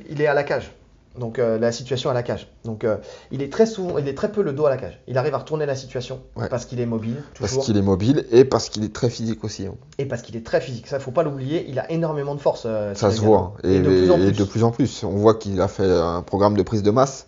[0.09, 0.71] il est à la cage,
[1.17, 2.47] Donc euh, la situation à la cage.
[2.63, 2.97] Donc euh,
[3.31, 4.99] il est très souvent, il est très peu le dos à la cage.
[5.07, 6.47] Il arrive à retourner la situation Ouais.
[6.49, 9.65] parce qu'il est mobile Parce qu'il est mobile et parce qu'il est très physique aussi.
[9.65, 9.73] hein.
[9.97, 10.87] et parce qu'il est très physique.
[10.87, 11.65] Ça faut pas l'oublier.
[11.69, 12.63] Il a énormément de force.
[12.65, 13.53] euh, Ça se voit.
[13.63, 14.31] Et, Et, de plus en et plus.
[14.37, 15.03] de plus en plus.
[15.03, 17.27] On voit qu'il a fait un programme de prise de masse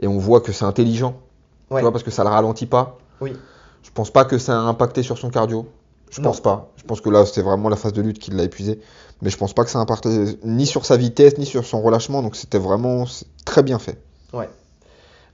[0.00, 1.14] et on voit que c'est intelligent.
[1.70, 1.80] Ouais.
[1.80, 2.98] Tu vois, parce que ça le ralentit pas.
[3.20, 3.32] Oui.
[3.82, 5.66] Je pense pas que ça a impacté sur son cardio.
[6.10, 6.28] Je Non.
[6.30, 6.70] pense pas.
[6.76, 8.80] Je pense que là, c'était vraiment la phase de lutte qui l'a épuisé.
[9.22, 11.80] Mais je pense pas que ça a impacté ni sur sa vitesse, ni sur son
[11.82, 12.22] relâchement.
[12.22, 13.04] Donc c'était vraiment
[13.44, 13.98] très bien fait.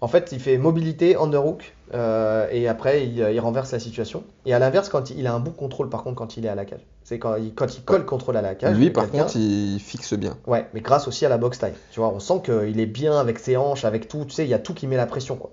[0.00, 4.24] En fait, il fait mobilité, underhook, euh, et après, il, il renverse la situation.
[4.46, 6.48] Et à l'inverse, quand il, il a un bon contrôle, par contre, quand il est
[6.48, 6.80] à la cage.
[7.04, 8.76] C'est quand il, quand il colle le contrôle à la cage.
[8.76, 10.36] Lui, par contre, il fixe bien.
[10.48, 11.74] Ouais, mais grâce aussi à la box taille.
[11.92, 14.24] Tu vois, on sent qu'il est bien avec ses hanches, avec tout.
[14.24, 15.50] Tu sais, il y a tout qui met la pression, quoi.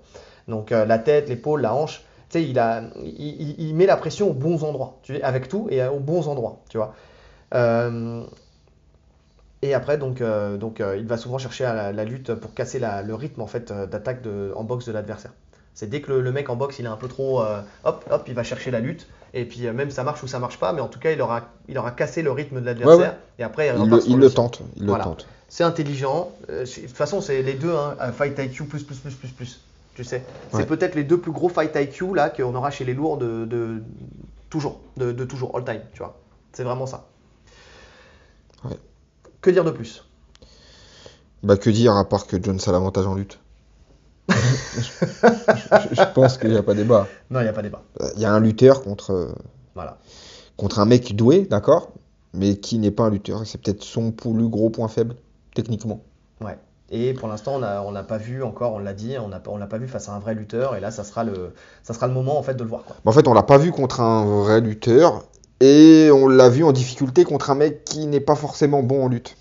[0.48, 2.02] Donc euh, la tête, l'épaule, la hanche.
[2.28, 4.96] Tu sais, il, a, il- il met la pression aux bons endroits.
[5.04, 6.58] Tu sais, avec tout et aux bons endroits.
[6.68, 6.92] Tu vois.
[7.54, 8.22] Euh,
[9.62, 12.54] et après, donc, euh, donc euh, il va souvent chercher à la, la lutte pour
[12.54, 14.20] casser la- le rythme en fait d'attaque
[14.56, 15.32] en boxe de l'adversaire.
[15.74, 18.04] C'est dès que le, le mec en boxe il est un peu trop, euh, hop,
[18.10, 19.06] hop, il va chercher la lutte.
[19.34, 21.20] Et puis euh, même ça marche ou ça marche pas, mais en tout cas il
[21.20, 22.98] aura, il aura cassé le rythme de l'adversaire.
[22.98, 23.12] Ouais, ouais.
[23.38, 24.36] Et après il, le, sur il le le sien.
[24.36, 24.62] tente.
[24.76, 25.04] Il Voilà.
[25.04, 25.26] le tente.
[25.48, 26.30] C'est intelligent.
[26.48, 29.60] Euh, de toute façon, c'est les deux, hein, Fight IQ plus, plus, plus, plus, plus.
[29.94, 30.22] Tu sais,
[30.52, 30.64] c'est Ouais.
[30.64, 33.82] peut-être les deux plus gros Fight IQ là qu'on aura chez les lourds de, de-
[34.48, 36.16] toujours, de, de toujours, all time, tu vois.
[36.52, 37.04] C'est vraiment ça.
[38.64, 38.78] Ouais.
[39.40, 40.04] Que dire de plus?
[41.42, 43.38] Bah que dire à part que Jones a l'avantage en lutte
[44.28, 44.36] je,
[44.78, 47.08] je- je pense qu'il n'y a pas débat.
[47.30, 47.82] Non, il n'y a pas débat.
[48.16, 49.34] Il y a un lutteur contre,
[49.74, 49.98] Voilà.
[50.56, 51.90] contre un mec doué, d'accord,
[52.32, 53.44] mais qui n'est pas un lutteur.
[53.46, 55.16] C'est peut-être son plus gros point faible,
[55.54, 56.00] techniquement.
[56.40, 56.58] Ouais.
[56.90, 59.56] Et pour l'instant, on n'a on pas vu encore, on l'a dit, on n'a on
[59.56, 60.76] l'a pas vu face à un vrai lutteur.
[60.76, 62.84] Et là, ça sera le, ça sera le moment en fait de le voir.
[62.84, 62.96] Quoi.
[63.04, 65.24] Mais en fait, on l'a pas vu contre un vrai lutteur,
[65.60, 69.08] et on l'a vu en difficulté contre un mec qui n'est pas forcément bon en
[69.08, 69.36] lutte.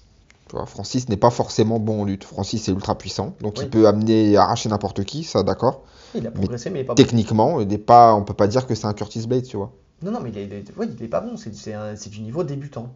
[0.49, 2.23] Tu vois, Francis n'est pas forcément bon en lutte.
[2.23, 3.65] Francis est ultra puissant, donc Oui.
[3.65, 5.83] il peut amener, arracher n'importe qui, ça d'accord.
[6.15, 6.95] Il a progressé, mais est pas bon.
[6.95, 9.71] Techniquement, il n'est pas, on peut pas dire que c'est un Curtis Blade, tu vois.
[10.01, 11.37] Non, non, mais il est, il est- ouais, il est pas bon.
[11.37, 12.91] C'est du niveau débutant.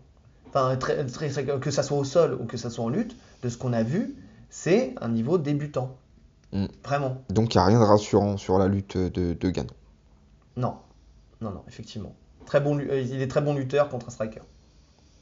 [0.49, 3.15] Enfin, très- très- très- que ça soit au sol ou que ça soit en lutte,
[3.43, 4.15] de ce qu'on a vu,
[4.49, 5.95] c'est un niveau débutant.
[6.53, 6.65] Mm.
[6.83, 7.17] Vraiment.
[7.29, 9.67] Donc il n'y a rien de rassurant sur la lutte de, de Gann.
[10.57, 10.75] Non.
[11.41, 12.13] Non, non, effectivement.
[12.45, 14.41] Très bon, lu- euh, il est très bon lutteur contre un striker.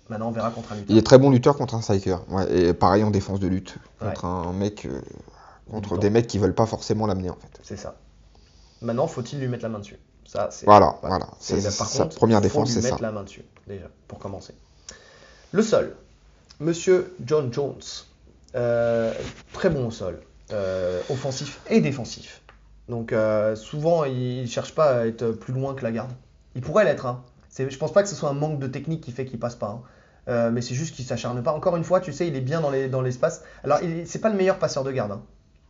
[0.09, 0.91] Maintenant, on verra contre un lutteur.
[0.95, 2.17] Il est très bon lutteur contre un striker.
[2.29, 3.75] Ouais, et pareil en défense de lutte.
[3.99, 4.85] Contre un mec.
[4.85, 5.01] euh,
[5.69, 7.59] contre des mecs qui veulent pas forcément l'amener en fait.
[7.63, 7.95] C'est ça.
[8.81, 9.97] Maintenant, faut-il lui mettre la main dessus?
[10.25, 10.65] Ça, c'est.
[10.65, 11.27] Voilà, voilà.
[11.39, 12.89] C'est- par sa contre, première défense, lui c'est ça.
[12.89, 14.53] mettre la main dessus, déjà, pour commencer.
[15.51, 15.95] Le sol.
[16.59, 17.75] Monsieur John Jones.
[18.55, 19.13] Euh,
[19.53, 20.19] très bon au sol.
[20.51, 22.41] Euh, offensif et défensif.
[22.89, 23.13] Donc,
[23.55, 26.11] souvent, il ne cherche pas à être plus loin que la garde.
[26.55, 27.05] Il pourrait l'être.
[27.05, 27.23] Hein.
[27.57, 29.67] Je pense pas que ce soit un manque de technique qui fait qu'il passe pas.
[29.69, 29.81] hein.
[30.27, 31.51] Euh, mais c'est juste qu'il s'acharne pas.
[31.51, 33.41] Encore une fois, tu sais, il est bien dans les- dans l'espace.
[33.63, 35.11] Alors, c'est pas le meilleur passeur de garde.
[35.11, 35.21] hein.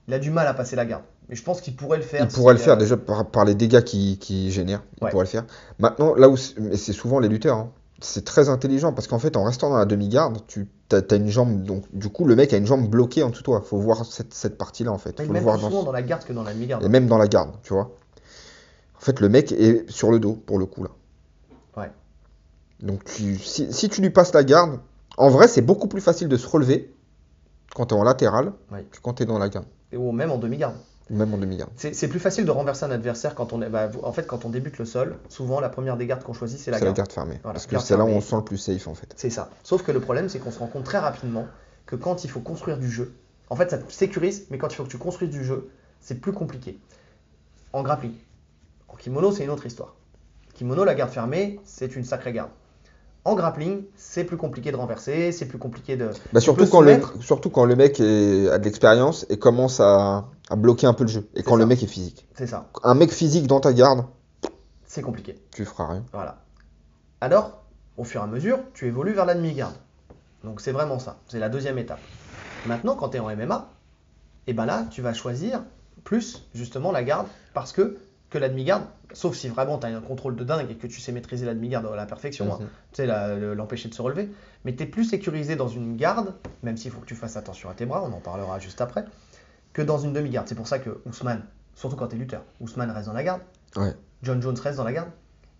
[0.07, 1.03] Il a du mal à passer la garde.
[1.29, 2.21] Mais je pense qu'il pourrait le faire.
[2.21, 4.83] Il pourrait si, le faire euh, déjà par, par les dégâts qu'il génère.
[4.99, 5.11] Il Ouais.
[5.11, 5.45] pourrait le faire.
[5.79, 6.35] Maintenant, là où.
[6.35, 7.57] c'est- Mais c'est souvent les lutteurs.
[7.57, 7.71] hein.
[8.03, 11.63] C'est très intelligent parce qu'en fait, en restant dans la demi-garde, tu as, une jambe.
[11.63, 13.61] Donc, du coup, le mec a une jambe bloquée en dessous de toi.
[13.61, 15.11] faut voir cette, cette partie-là en fait.
[15.11, 16.83] Il faut le même voir plus dans- souvent dans la garde que dans la demi-garde.
[16.83, 17.91] Et même dans la garde, tu vois.
[19.01, 20.89] En fait, le mec est sur le dos, pour le coup, là.
[21.75, 21.91] Ouais.
[22.81, 24.79] Donc, tu- si, si tu lui passes la garde,
[25.17, 26.93] en vrai, c'est beaucoup plus facile de se relever
[27.75, 28.83] quand tu es en latéral Ouais.
[28.91, 30.75] que quand tu es dans la garde, Et- Ou même en demi-garde.
[31.09, 31.71] même en demi-garde.
[31.75, 33.69] C'est plus facile de renverser un adversaire quand on est.
[33.69, 36.59] bah, en fait, quand on débute le sol, souvent la première des gardes qu'on choisit,
[36.59, 37.11] c'est la C'est la garde.
[37.11, 37.39] fermée.
[37.43, 39.11] Voilà, Parce que c'est là où on se sent le plus safe, en fait.
[39.17, 39.49] C'est ça.
[39.63, 41.47] Sauf que le problème, c'est qu'on se rend compte très rapidement
[41.87, 43.13] que quand il faut construire du jeu,
[43.49, 45.69] en fait, ça te sécurise, mais quand il faut que tu construises du jeu,
[45.99, 46.79] c'est plus compliqué.
[47.73, 48.13] En grappling.
[48.91, 49.95] En kimono, c'est une autre histoire.
[50.53, 52.49] Kimono, la garde fermée, c'est une sacrée garde.
[53.23, 56.09] En grappling, c'est plus compliqué de renverser, c'est plus compliqué de.
[56.33, 57.13] Bah, surtout, quand le, soumettre.
[57.23, 61.03] surtout quand le mec est- a de l'expérience et commence à, à bloquer un peu
[61.03, 61.29] le jeu.
[61.35, 62.27] Et quand le mec est physique.
[62.35, 62.67] C'est ça.
[62.83, 64.05] Un mec physique dans ta garde,
[64.87, 65.39] C'est compliqué.
[65.53, 66.03] tu feras rien.
[66.13, 66.39] Voilà.
[67.21, 67.61] Alors,
[67.97, 69.75] au fur et à mesure, tu évolues vers la demi-garde.
[70.43, 71.17] Donc c'est vraiment ça.
[71.27, 71.99] C'est la deuxième étape.
[72.65, 73.69] Maintenant, quand tu es en MMA,
[74.47, 75.61] et ben là, tu vas choisir
[76.03, 77.97] plus justement la garde parce que
[78.31, 80.99] que la demi-garde, sauf si vraiment tu as un contrôle de dingue et que tu
[80.99, 82.67] sais maîtriser la demi-garde à la perfection, hein, Mhm.
[82.93, 83.05] tu sais
[83.55, 84.31] l'empêcher de se relever,
[84.65, 86.33] mais tu es plus sécurisé dans une garde,
[86.63, 89.03] même s'il faut que tu fasses attention à tes bras, on en parlera juste après,
[89.73, 90.47] que dans une demi-garde.
[90.47, 91.43] C'est pour ça que Ousmane,
[91.75, 93.41] surtout quand tu es lutteur, Ousmane reste dans la garde,
[93.75, 93.93] Ouais.
[94.23, 95.09] John Jones reste dans la garde.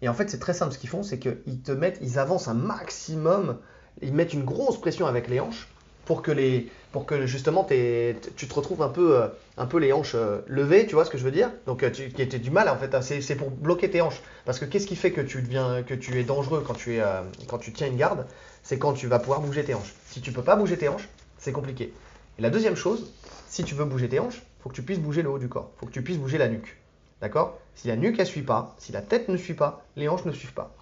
[0.01, 2.47] Et en fait, c'est très simple ce qu'ils font, c'est qu'ils te mettent, ils avancent
[2.47, 3.57] un maximum,
[4.01, 5.67] ils mettent une grosse pression avec les hanches
[6.05, 9.77] pour que les, pour que justement t'es- tu te retrouves un peu, euh, un peu
[9.77, 11.51] les hanches euh, levées, tu vois ce que je veux dire?
[11.65, 14.21] Donc euh, tu qui du mal en fait, hein, c'est pour bloquer tes hanches.
[14.45, 17.03] Parce que qu'est-ce qui fait que tu deviens, que tu es dangereux quand tu es,
[17.47, 18.25] quand tu tiens une garde?
[18.63, 19.93] C'est quand tu vas pouvoir bouger tes hanches.
[20.05, 21.07] Si tu peux pas bouger tes hanches,
[21.37, 21.93] c'est compliqué.
[22.37, 23.07] Et la deuxième chose,
[23.47, 25.71] si tu veux bouger tes hanches, faut que tu puisses bouger le haut du corps.
[25.77, 26.77] Faut que tu puisses bouger la nuque.
[27.21, 27.59] D'accord?
[27.75, 30.31] Si la nuque, elle suit pas, si la tête ne suit pas, les hanches ne
[30.31, 30.75] suivent pas.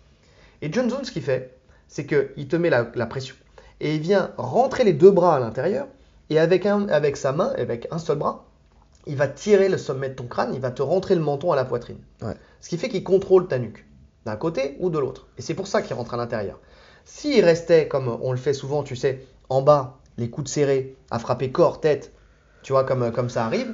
[0.62, 3.36] Et John Jones, ce qu'il fait, c'est qu'il te met la pression
[3.80, 5.88] et il vient rentrer les deux bras à l'intérieur
[6.30, 8.46] et avec, un, avec sa main, avec un seul bras,
[9.08, 11.56] il va tirer le sommet de ton crâne, il va te rentrer le menton à
[11.56, 12.00] la poitrine.
[12.22, 12.36] Ouais.
[12.62, 13.86] Ce qui fait qu'il contrôle ta nuque,
[14.26, 15.28] d'un côté ou de l'autre.
[15.38, 16.60] Et c'est pour ça qu'il rentre à l'intérieur.
[17.06, 21.18] S'il restait, comme on le fait souvent, tu sais, en bas, les coudes serrés, à
[21.18, 22.12] frapper corps, tête,
[22.62, 23.74] tu vois, comme, comme ça arrive,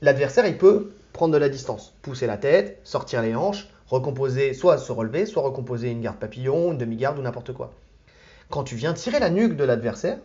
[0.00, 4.78] l'adversaire, il peut prendre de la distance, pousser la tête, sortir les hanches, recomposer, soit
[4.78, 7.72] se relever, soit recomposer une garde papillon, une demi-garde ou n'importe quoi.
[8.52, 10.18] Quand tu viens tirer la nuque de l'adversaire,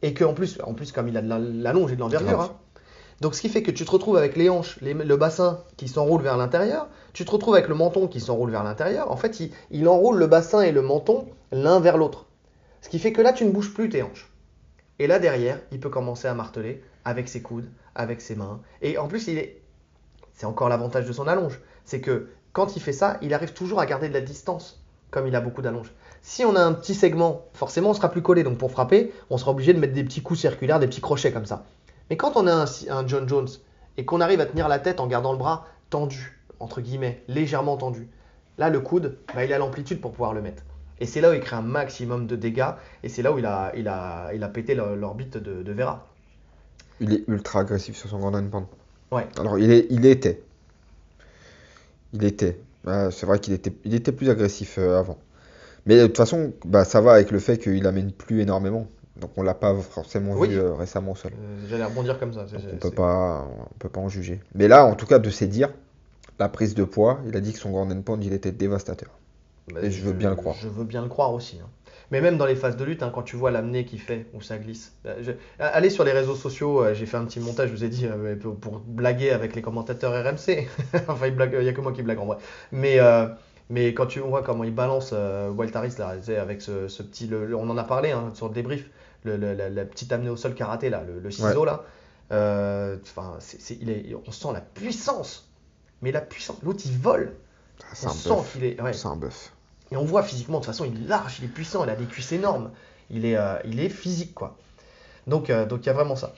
[0.00, 2.40] et que en plus, en plus comme il a de la- l'allonge et de l'envergure,
[2.40, 2.56] hein,
[3.20, 5.86] donc ce qui fait que tu te retrouves avec les hanches, les- le bassin qui
[5.86, 9.10] s'enroule vers l'intérieur, tu te retrouves avec le menton qui s'enroule vers l'intérieur.
[9.10, 12.26] En fait, il, il enroule le bassin et le menton l'un vers l'autre.
[12.80, 14.32] Ce qui fait que là, tu ne bouges plus tes hanches.
[14.98, 18.60] Et là, derrière, il peut commencer à marteler avec ses coudes, avec ses mains.
[18.80, 19.60] Et en plus, il est...
[20.32, 21.60] c'est encore l'avantage de son allonge.
[21.84, 25.26] C'est que quand il fait ça, il arrive toujours à garder de la distance, comme
[25.26, 25.92] il a beaucoup d'allonge.
[26.28, 28.42] Si on a un petit segment, forcément, on sera plus collé.
[28.42, 31.30] Donc pour frapper, on sera obligé de mettre des petits coups circulaires, des petits crochets
[31.32, 31.64] comme ça.
[32.10, 33.46] Mais quand on a un, un John Jones
[33.96, 37.76] et qu'on arrive à tenir la tête en gardant le bras tendu, entre guillemets, légèrement
[37.76, 38.08] tendu,
[38.58, 40.64] là, le coude, bah, il a l'amplitude pour pouvoir le mettre.
[40.98, 42.72] Et c'est là où il crée un maximum de dégâts.
[43.04, 45.72] Et c'est là où il a, il a, il a pété l'or- l'orbite de, de
[45.72, 46.08] Vera.
[46.98, 48.66] Il est ultra agressif sur son grand and pound.
[49.12, 49.28] Ouais.
[49.38, 50.42] Alors, il, est, il était.
[52.12, 52.58] Il était.
[52.88, 55.18] Euh, c'est vrai qu'il était, il était plus agressif euh, avant.
[55.86, 58.88] Mais de toute façon, bah, ça va avec le fait qu'il amène plus énormément.
[59.20, 60.48] Donc, on l'a pas forcément Oui.
[60.48, 61.32] vu euh, récemment sol.
[61.34, 62.44] Euh, J'allais rebondir comme ça.
[62.44, 64.40] Donc, on peut pas, on peut pas en juger.
[64.54, 65.72] Mais là, en tout cas, de ses dires,
[66.38, 69.10] la prise de poids, il a dit que son grand and pound, il était dévastateur.
[69.72, 70.56] Bah, Et je veux bien le croire.
[70.60, 71.58] Je veux bien le croire aussi.
[71.64, 71.68] hein.
[72.12, 74.40] Mais même dans les phases de lutte, hein, quand tu vois l'amener qu'il fait, où
[74.40, 74.92] ça glisse.
[75.22, 77.88] je- Allez sur les réseaux sociaux, euh, j'ai fait un petit montage, je vous ai
[77.88, 80.68] dit, euh, pour, blaguer avec les commentateurs RMC.
[81.08, 82.36] enfin, il blague- n'y a que moi qui blague en vrai.
[82.70, 83.26] Mais, euh,
[83.70, 87.26] mais quand tu vois comment il balance euh, Walt Harris, là, avec ce, ce petit.
[87.26, 88.88] le- le- on en a parlé hein, sur le débrief,
[89.24, 91.84] le, la, la petite amenée au sol karaté, là, le, ciseau, là.
[92.32, 92.96] Euh,
[93.80, 95.48] il est, on sent la puissance.
[96.02, 97.34] Mais la puissance, l'autre il vole.
[97.82, 98.80] Ah, On un sent qu'il est.
[98.80, 98.92] ouais.
[98.92, 99.52] C'est un bœuf.
[99.92, 101.96] Et on voit physiquement, de toute façon, il est large, il est puissant, il a
[101.96, 102.70] des cuisses énormes.
[103.10, 104.56] Il est, euh, il est physique, quoi.
[105.26, 106.34] Donc, euh, donc il y a vraiment ça.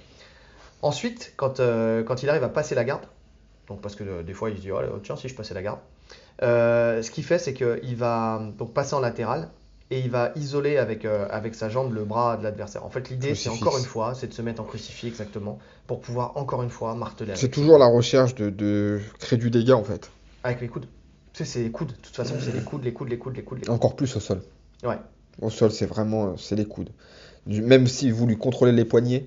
[0.83, 3.03] Ensuite, quand, euh, quand il arrive à passer la garde,
[3.67, 5.81] donc parce que des fois il se dit, oh, tiens, si je passais la garde,
[6.43, 9.49] euh, ce qu'il fait, c'est qu'il va donc passer en latéral
[9.91, 12.85] et il va isoler avec, euh, avec sa jambe le bras de l'adversaire.
[12.85, 16.01] En fait, l'idée, c'est encore une fois, c'est de se mettre en crucifix exactement pour
[16.01, 19.85] pouvoir encore une fois marteler C'est toujours la recherche de, de créer du dégât, en
[19.85, 20.11] fait.
[20.45, 20.87] avec les coudes.
[21.33, 21.89] Tu sais, c'est les coudes.
[21.89, 23.59] De toute façon, c'est les coudes, les coudes, les coudes, les coudes.
[23.61, 23.75] Les coudes.
[23.75, 24.43] Encore plus au sol.
[24.85, 24.97] Ouais.
[25.41, 26.91] Au sol, c'est vraiment, c'est les coudes.
[27.47, 29.27] Du- Même si vous lui contrôlez les poignets,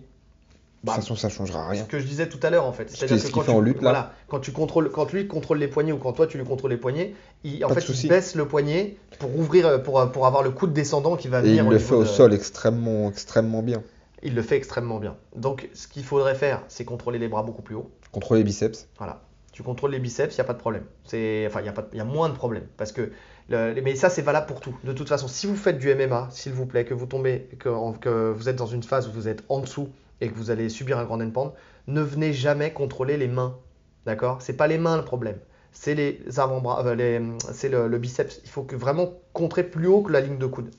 [0.83, 1.83] de Bah, toute façon, ça changera rien.
[1.83, 2.89] Ce que je disais tout à l'heure en fait.
[2.89, 3.81] Ce C'est-à-dire que quand tu, en lutte, là.
[3.91, 6.71] voilà, quand tu contrôles, quand lui contrôle les poignets ou quand toi tu lui contrôles
[6.71, 7.13] les poignets,
[7.43, 10.41] il, en Pas de fait il baisse le poignet pour ouvrir, euh, pour, pour avoir
[10.41, 13.61] le coude descendant qui va Et venir il le fait au de- sol extrêmement, extrêmement
[13.61, 13.83] bien.
[14.23, 15.15] Il le fait extrêmement bien.
[15.35, 17.89] Donc ce qu'il faudrait faire, c'est contrôler les bras beaucoup plus haut.
[18.11, 18.87] Contrôler les biceps.
[18.97, 19.21] Voilà.
[19.51, 20.83] Tu contrôles les biceps, il n'y a pas de problème.
[21.05, 23.11] C'est, enfin, il y a pas, il y a moins de problèmes parce que,
[23.49, 24.75] le- mais ça c'est valable pour tout.
[24.83, 27.69] De toute façon, si vous faites du MMA, s'il vous plaît, que vous tombez, que,
[27.99, 29.89] que vous êtes dans une phase où vous êtes en dessous
[30.21, 31.53] et que vous allez subir un grand endpoint,
[31.87, 33.57] ne venez jamais contrôler les mains.
[34.05, 34.41] D'accord?
[34.41, 35.37] C'est pas les mains le problème.
[35.73, 38.41] C'est les avant-bras, euh, c'est le, le biceps.
[38.43, 40.69] Il faut que vraiment contrer plus haut que la ligne de coude.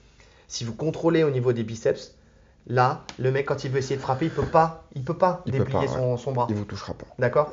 [0.49, 2.15] Si vous contrôlez au niveau des biceps,
[2.67, 5.43] là, le mec quand il veut essayer de frapper, il peut pas, il peut pas
[5.47, 6.47] Il peut déplier pas, son, son bras.
[6.51, 7.07] Il vous touchera pas.
[7.19, 7.53] D'accord?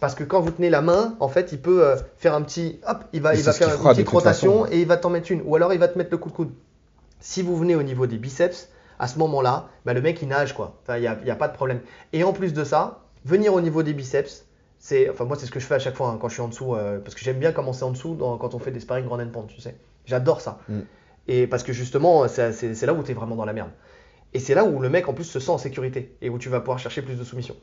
[0.00, 2.78] Parce que quand vous tenez la main, en fait, il peut euh, faire un petit.
[2.86, 4.72] Hop, il va, Et il faire une petite rotation façon.
[4.72, 5.42] et il va t'en mettre une.
[5.44, 6.52] Ou alors il va te mettre le coup de coude.
[7.20, 10.54] Si vous venez au niveau des biceps, à ce moment-là, bah, le mec il nage
[10.54, 10.76] quoi.
[10.82, 11.80] Enfin, Il n'y a, il y a pas de problème.
[12.12, 14.44] Et en plus de ça, venir au niveau des biceps,
[14.78, 15.08] c'est.
[15.10, 16.48] Enfin, moi, c'est ce que je fais à chaque fois hein, quand je suis en
[16.48, 16.74] dessous.
[16.74, 19.20] euh, parce que j'aime bien commencer en dessous dans- quand on fait des sparring grand
[19.20, 19.76] and pound, tu sais.
[20.06, 20.58] J'adore ça.
[20.68, 20.80] Mm.
[21.28, 23.70] Et parce que justement, c'est là où tu es vraiment dans la merde.
[24.34, 26.48] Et c'est là où le mec en plus se sent en sécurité et où tu
[26.48, 27.54] vas pouvoir chercher plus de soumission.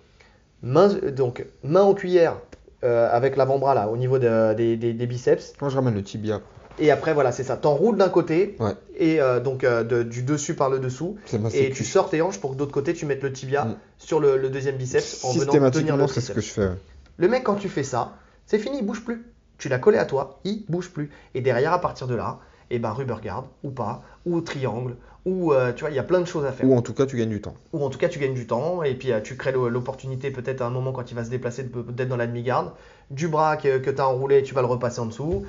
[0.61, 2.37] Main, donc, main en cuillère
[2.83, 5.53] euh, avec l'avant-bras là au niveau de- des, des- des biceps.
[5.61, 6.41] Moi, je ramène le tibia.
[6.77, 7.55] Et après, voilà, c'est ça.
[7.57, 8.73] T'enroules d'un côté Ouais.
[8.97, 11.17] et euh, donc euh, de- du dessus par le dessous.
[11.53, 13.75] Et tu sors tes hanches pour que d'autre côté tu mettes le tibia Mm.
[13.97, 16.35] sur le, le deuxième biceps en venant tenir le Systématiquement, c'est ce triceps.
[16.35, 16.67] que je fais.
[16.73, 16.79] ouais.
[17.17, 18.13] Le mec, quand tu fais ça,
[18.45, 19.25] c'est fini, il bouge plus.
[19.57, 21.09] Tu l'as collé à toi, il bouge plus.
[21.33, 22.39] Et derrière, à partir de là,
[22.71, 24.95] et ben rubber guard ou pas, ou triangle,
[25.25, 26.67] ou euh, tu vois, il y a plein de choses à faire.
[26.67, 27.53] Ou en tout cas, tu gagnes du temps.
[27.71, 30.61] Ou en tout cas, tu gagnes du temps et puis euh, tu crées l'opportunité peut-être
[30.61, 32.71] à un moment quand il va se déplacer d'être dans la demi-garde.
[33.11, 35.45] Du bras que, tu as enroulé, tu vas le repasser en dessous.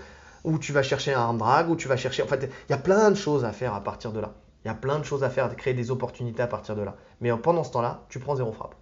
[0.46, 2.22] Ou tu vas chercher un arm drag, ou tu vas chercher.
[2.22, 4.32] En fait, il y a plein de choses à faire à partir de là.
[4.64, 6.96] Il y a plein de choses à faire, créer des opportunités à partir de là.
[7.20, 8.74] Mais euh, pendant ce temps-là, tu prends zéro frappe.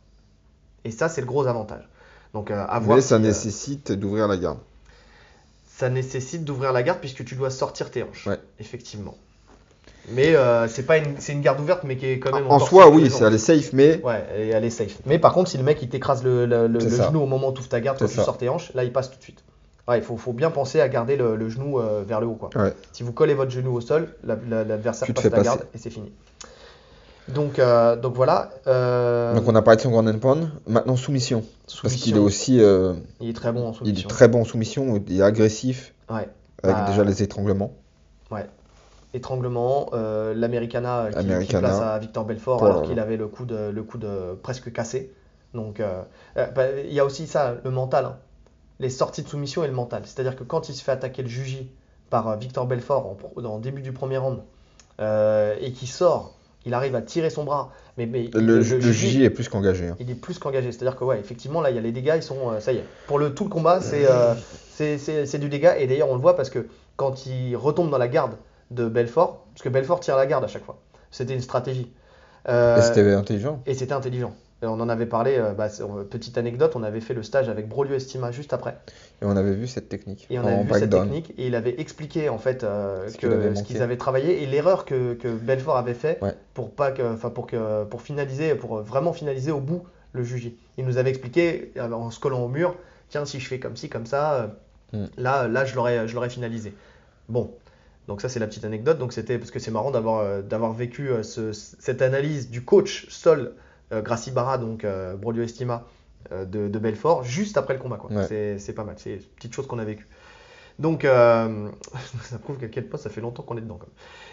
[0.84, 1.88] Et ça, c'est le gros avantage.
[2.32, 2.96] Donc, euh, à voir.
[2.96, 4.58] Mais ça nécessite d'ouvrir la garde.
[5.66, 8.28] Ça nécessite d'ouvrir la garde puisque tu dois sortir tes hanches.
[8.58, 9.16] Effectivement.
[10.10, 12.46] Mais euh, c'est pas une, c'est une garde ouverte, mais qui est quand même.
[12.50, 14.02] En soi, oui, c'est elle est safe, mais.
[14.02, 14.98] Ouais, elle est safe.
[15.06, 16.46] Mais par contre, si le mec il t'écrase le,
[16.78, 18.92] genou au moment où tu ouvres ta garde, quand tu sors tes hanches, là il
[18.92, 19.42] passe tout de suite.
[19.86, 22.34] Ouais, il faut, faut bien penser à garder le, genou euh, vers le haut.
[22.34, 22.50] Quoi.
[22.92, 26.12] Si vous collez votre genou au sol, l'adversaire passe la garde et c'est fini.
[27.28, 28.50] Donc, euh, donc voilà.
[28.66, 30.50] Donc on a parlé de son grand endpoint.
[30.66, 31.42] Maintenant soumission.
[31.66, 31.82] soumission.
[31.82, 32.56] Parce qu'il est aussi.
[33.20, 33.84] il est très bon en soumission.
[33.84, 35.02] Il est très bon en soumission.
[35.06, 35.94] Il est agressif.
[36.10, 36.28] Ouais.
[36.62, 37.74] Avec bah, déjà les étranglements.
[38.30, 38.46] Ouais
[39.14, 43.70] étranglement, euh, l'Americana qui, qui, place à Victor Belfort alors qu'il avait le coup de,
[43.70, 45.12] le presque cassé.
[45.54, 46.02] Donc euh,
[46.36, 48.04] euh, bah, il y a aussi ça, le mental.
[48.04, 48.16] Hein.
[48.80, 50.02] Les sorties de soumission et le mental.
[50.04, 51.70] C'est-à-dire que quand il se fait attaquer le juji
[52.10, 54.40] par Victor Belfort en, début du premier round
[55.00, 56.34] et qui sort,
[56.66, 57.72] il arrive à tirer son bras.
[57.96, 59.88] Mais, mais le, juji est plus qu'engagé.
[59.88, 59.96] Hein.
[60.00, 60.72] Il est plus qu'engagé.
[60.72, 62.84] C'est-à-dire que ouais, effectivement là il y a les dégâts, ils sont ça y est.
[63.06, 66.66] Pour le tout le combat, c'est du dégât et d'ailleurs on le voit parce que
[66.96, 68.36] quand il retombe dans la garde
[68.70, 70.78] de Belfort, parce que Belfort tire la garde à chaque fois.
[71.10, 71.92] C'était une stratégie.
[72.48, 73.62] Euh, et c'était intelligent.
[73.66, 74.34] Et c'était intelligent.
[74.66, 75.68] On en avait parlé, euh, bah,
[76.10, 78.76] petite anecdote, on avait fait le stage avec Brolio Estima juste après.
[79.22, 80.26] Et on avait vu cette technique.
[80.30, 83.82] Et on avait vu cette technique, et il avait expliqué en fait euh, ce qu'ils
[83.82, 86.20] avaient travaillé et l'erreur que, Belfort avait fait
[86.54, 90.52] pour, pas que, pour, que, pour finaliser, pour vraiment finaliser au bout le juge.
[90.78, 92.76] Il nous avait expliqué en se collant au mur,
[93.08, 94.50] tiens si je fais comme ci, comme ça,
[94.92, 95.06] hmm.
[95.18, 96.74] là, là je l'aurais finalisé.
[97.28, 97.50] Bon,
[98.08, 98.98] donc ça c'est la petite anecdote.
[98.98, 103.06] Donc c'était parce que c'est marrant d'avoir euh, d'avoir vécu euh, cette analyse du coach
[103.08, 103.50] Sol euh,
[103.92, 104.86] Gracie Barra donc
[105.18, 105.84] Brodio Estima
[106.30, 107.98] de, Belfort juste après le combat.
[108.28, 108.96] C'est pas mal.
[108.98, 110.06] C'est une petite chose qu'on a vécu.
[110.78, 111.68] Donc, euh,
[112.22, 113.78] ça prouve qu'à quel point ça fait longtemps qu'on est dedans.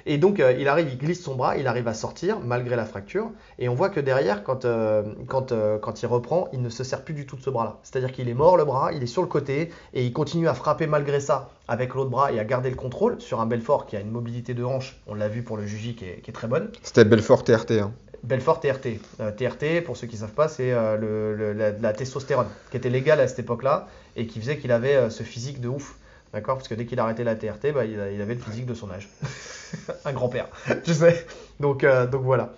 [0.06, 2.86] Et donc, euh, il arrive, il glisse son bras, il arrive à sortir malgré la
[2.86, 3.32] fracture.
[3.60, 7.03] Et on voit que derrière, quand, euh, quand, quand il reprend, il ne se sert
[7.03, 7.78] plus du tout de ce bras-là.
[7.84, 10.53] C'est-à-dire qu'il est mort le bras, il est sur le côté et il continue à
[10.53, 13.95] frapper malgré ça avec l'autre bras et à garder le contrôle sur un Belfort qui
[13.95, 14.99] a une mobilité de hanche.
[15.06, 16.72] On l'a vu pour le Juji qui est, très bonne.
[16.82, 17.72] C'était Belfort TRT.
[17.72, 17.94] Hein.
[18.23, 18.99] Belfort TRT.
[19.38, 23.27] TRT, pour ceux qui ne savent pas, c'est la, la, testostérone qui était légale à
[23.27, 25.95] cette époque-là et qui faisait qu'il avait ce physique de ouf.
[26.34, 26.57] D'accord?
[26.57, 28.89] Parce que dès qu'il a arrêté la TRT, bah, il, avait le physique de son
[28.89, 29.10] âge.
[30.06, 30.48] un grand-père,
[30.84, 31.26] tu sais.
[31.60, 32.53] Donc, euh, donc voilà.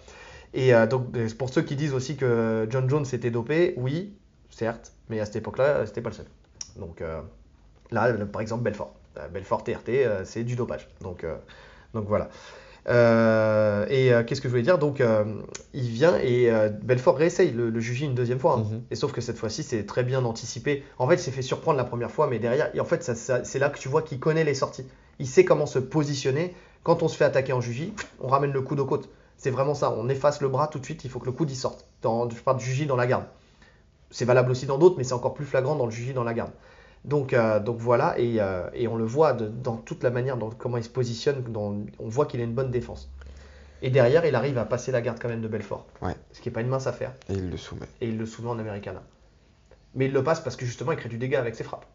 [0.54, 1.08] Et euh, donc,
[1.38, 4.14] pour ceux qui disent aussi que John Jones était dopé, oui,
[4.52, 6.28] certes, mais à cette époque-là, c'était pas le seul.
[6.76, 7.22] Donc euh,
[7.92, 8.94] là, par exemple, Belfort.
[9.32, 10.88] Belfort TRT, c'est du dopage.
[11.02, 11.24] Donc,
[11.94, 12.30] donc voilà.
[12.90, 14.78] Euh, et euh, qu'est-ce que je voulais dire?
[14.78, 15.24] Donc, euh,
[15.74, 16.52] il vient et
[16.82, 18.56] Belfort réessaye le, le juger une deuxième fois.
[18.56, 18.66] Hein.
[18.70, 18.82] Mhm.
[18.92, 20.84] Et sauf que cette fois-ci, c'est très bien anticipé.
[21.00, 23.60] En fait, il s'est fait surprendre la première fois, mais derrière, et en fait, c'est
[23.60, 24.86] là que tu vois qu'il connaît les sorties.
[25.20, 26.54] Il sait comment se positionner.
[26.84, 29.10] Quand on se fait attaquer en jugie, on ramène le coude aux côtes.
[29.38, 29.94] C'est vraiment ça.
[29.98, 31.06] On efface le bras tout de suite.
[31.06, 31.86] Il faut que le coude y sorte.
[32.02, 33.26] Dans, je parle de jugie dans la garde.
[34.12, 36.34] C'est valable aussi dans d'autres, mais c'est encore plus flagrant dans le jugie dans la
[36.34, 36.52] garde.
[37.06, 40.50] Donc, euh, donc voilà, et, euh, et, on le voit dans toute la manière, dans
[40.50, 43.10] comment il se positionne, on voit qu'il a une bonne défense.
[43.82, 45.86] Et derrière, il arrive à passer la garde quand même de Belfort.
[46.02, 46.16] Ouais.
[46.32, 47.14] Ce qui n'est pas une mince affaire.
[47.28, 47.88] Et il le soumet.
[48.00, 49.04] Et il le soumet en Americana.
[49.96, 51.86] Mais il le passe parce que justement, il crée du dégât avec ses frappes.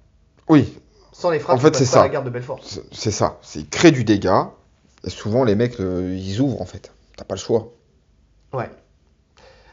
[0.50, 0.78] Oui.
[1.12, 2.02] Sans les frappes, en fait, c'est ça.
[2.02, 2.60] la garde de Belfort.
[2.92, 3.40] C'est ça.
[3.54, 4.52] Il crée du dégât.
[5.04, 6.92] Et souvent, les mecs, ils ouvrent en fait.
[7.16, 7.72] T'as pas le choix.
[8.52, 8.68] Ouais.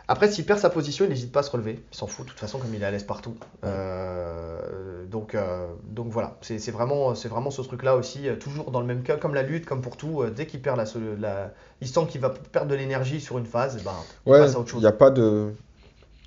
[0.07, 1.83] Après, s'il perd sa position, il n'hésite pas à se relever.
[1.91, 3.35] Il s'en fout, de toute façon, comme il est à l'aise partout.
[3.63, 8.85] Euh, donc, euh, donc voilà, c'est vraiment, vraiment ce truc-là aussi, euh, toujours dans le
[8.85, 10.23] même cas, comme la lutte, comme pour tout.
[10.35, 10.85] dès qu'il perd la,
[11.19, 13.91] la, il sent qu'il va perdre de l'énergie sur une phase, ben,
[14.27, 14.79] il passe à autre chose.
[14.79, 15.51] Il n'y a pas de.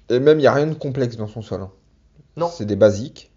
[0.09, 1.63] Et même, il n'y a rien de complexe dans son sol.
[1.63, 1.71] Hein.
[2.37, 2.49] Non.
[2.49, 3.31] C'est des basiques,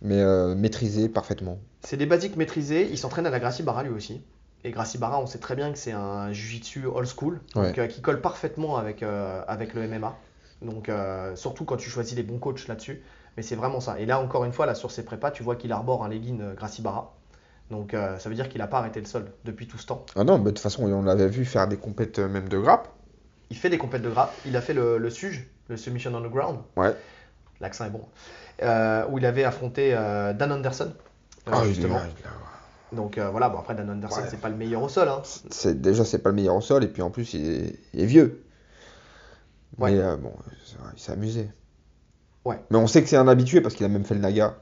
[0.00, 0.24] mais
[0.54, 1.58] maîtrisés parfaitement.
[1.82, 2.88] C'est des basiques maîtrisés.
[2.90, 4.20] Il s'entraîne à la Gracie Barra lui aussi.
[4.64, 8.02] Et Gracie Barra, on sait très bien que c'est un jiu-jitsu old school, euh, qui
[8.02, 10.16] colle parfaitement avec, euh, avec le MMA.
[10.60, 13.02] Donc, euh, surtout quand tu choisis les bons coachs là-dessus.
[13.36, 13.98] Mais c'est vraiment ça.
[13.98, 16.54] Et là, encore une fois, là, sur ses prépas, tu vois qu'il arbore un legging
[16.54, 17.14] Gracie Barra.
[17.70, 20.04] Donc, ça veut dire qu'il n'a pas arrêté le sol depuis tout ce temps.
[20.16, 22.88] Ah non, mais de toute façon, on l'avait vu faire des compètes même de grappe.
[23.48, 24.34] Il fait des compètes de grappe.
[24.44, 26.58] Il a fait le, le SUG, le Submission on the Ground.
[26.76, 26.94] Ouais.
[27.60, 28.04] L'accent est bon.
[29.10, 30.92] où il avait affronté Dan Anderson.
[31.50, 32.00] ah, justement.
[32.92, 35.08] Donc euh, voilà, bon après Dan Anderson, c'est pas le meilleur au sol.
[35.08, 35.22] Hein.
[35.24, 38.44] C'est, déjà, c'est pas le meilleur au sol, et puis en plus, il est, vieux.
[39.78, 39.92] Ouais.
[39.92, 40.32] Mais euh, bon,
[40.94, 41.48] il s'est amusé.
[42.44, 42.58] Ouais.
[42.70, 44.56] Mais on sait que c'est un habitué parce qu'il a même fait le Naga.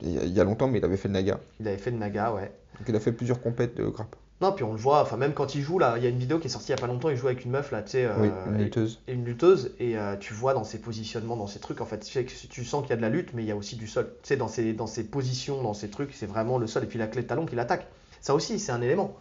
[0.00, 1.40] Il y a longtemps, mais il avait fait le Naga.
[1.60, 2.52] Il avait fait le Naga, ouais.
[2.78, 4.16] Donc il a fait plusieurs compètes de grappe.
[4.40, 6.18] Non, puis on le voit, enfin même quand il joue là, il y a une
[6.18, 7.82] vidéo qui est sortie il y a pas longtemps, il joue avec une meuf là,
[7.82, 9.00] tu sais, oui, une euh, lutteuse.
[9.08, 12.08] Et, une lutteuse, et euh, tu vois dans ses positionnements, dans ses trucs, en fait,
[12.48, 14.12] tu sens qu'il y a de la lutte, mais il y a aussi du sol.
[14.22, 16.86] Tu sais, dans ses, dans ses positions, dans ses trucs, c'est vraiment le sol, et
[16.86, 17.88] puis la clé de talon qui l'attaque.
[18.20, 19.16] Ça aussi, c'est un élément.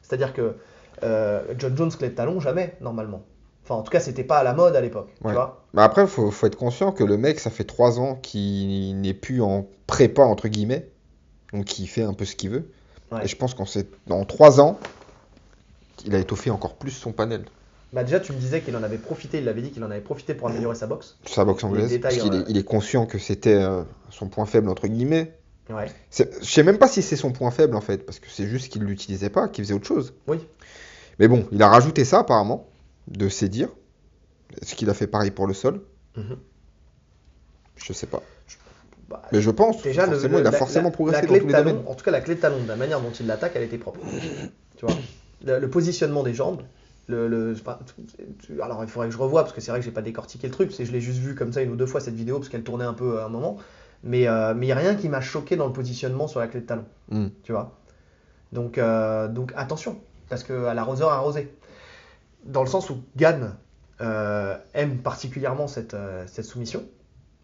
[0.00, 0.56] C'est-à-dire que
[1.02, 3.22] euh, John Jones, clé de talon, jamais, normalement.
[3.64, 5.10] Enfin, en tout cas, c'était pas à la mode à l'époque.
[5.20, 5.32] Tu Ouais.
[5.34, 8.98] vois Bah après, faut, faut être conscient que le mec, ça fait trois ans qu'il
[9.00, 10.88] n'est plus en prépa, entre guillemets.
[11.52, 12.70] Donc, il fait un peu ce qu'il veut.
[13.12, 13.24] Ouais.
[13.24, 13.64] Et je pense qu'en
[14.06, 14.78] dans trois ans,
[16.04, 17.44] il a étoffé encore plus son panel.
[17.92, 20.00] Bah, déjà, tu me disais qu'il en avait profité, il l'avait dit qu'il en avait
[20.00, 21.16] profité pour améliorer sa boxe.
[21.26, 21.90] Sa boxe anglaise.
[21.90, 25.38] détails, parce qu'il est, il est conscient que c'était euh, son point faible, entre guillemets.
[25.70, 25.86] Ouais.
[26.10, 27.98] Je sais même pas si c'est son point faible, en fait.
[28.04, 30.12] Parce que c'est juste qu'il l'utilisait pas, qu'il faisait autre chose.
[30.26, 30.38] Oui.
[31.20, 32.66] Mais bon, il a rajouté ça, apparemment,
[33.06, 33.70] de ses dires.
[34.60, 35.82] Est-ce qu'il a fait pareil pour le sol
[36.16, 36.36] Mhm.
[37.76, 38.22] Je sais pas.
[39.22, 39.82] Bah, Mais je pense.
[39.82, 41.86] Déjà, le- il a la- forcément progressé la dans clé tous les talon, domaines.
[41.88, 43.78] En tout cas, la clé de talon, de la manière dont il l'attaque, elle était
[43.78, 44.00] propre.
[44.76, 44.94] tu vois
[45.44, 46.62] le, le positionnement des jambes.
[47.06, 47.78] Le, le- pas,
[48.62, 50.52] alors, il faudrait que je revoie parce que c'est vrai que j'ai pas décortiqué le
[50.52, 50.72] truc.
[50.72, 52.62] C'est je l'ai juste vu comme ça une ou deux fois cette vidéo parce qu'elle
[52.64, 53.58] tournait un peu à un moment.
[54.02, 56.46] Mais euh, mais il y a rien qui m'a choqué dans le positionnement sur la
[56.48, 56.84] clé de talon.
[57.10, 57.28] Hmm.
[57.42, 57.76] Tu vois
[58.52, 61.52] donc, euh, donc attention parce que à l'arroseur arrosé.
[62.44, 63.54] Dans le sens où Gann
[64.00, 65.96] euh, aime particulièrement cette,
[66.26, 66.84] cette soumission.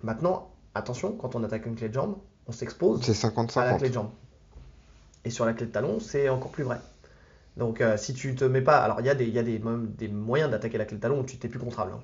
[0.03, 2.17] Maintenant, attention, quand on attaque une clé de jambe,
[2.47, 3.13] on s'expose
[3.57, 3.89] à la clé 50-50.
[3.89, 4.11] de jambe.
[5.25, 6.79] Et sur la clé de talon, c'est encore plus vrai.
[7.57, 8.79] Donc euh, si tu te mets pas...
[8.79, 10.97] Alors il y a des, il y a des, même des moyens d'attaquer la clé
[10.97, 11.93] de talon où tu t'es plus contrable.
[11.95, 12.01] hein.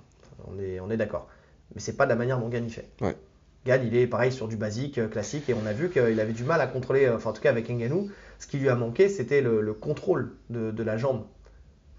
[0.48, 1.28] On est, on est d'accord.
[1.74, 2.88] Mais c'est pas de la manière dont Gann y fait.
[3.01, 3.16] Ouais.
[3.64, 6.32] Gann, il est pareil sur du basique, euh, classique, et on a vu qu'il avait
[6.32, 8.76] du mal à contrôler, euh, enfin en tout cas avec Ngannou, ce qui lui a
[8.76, 11.24] manqué, c'était le, le contrôle de, de la jambe.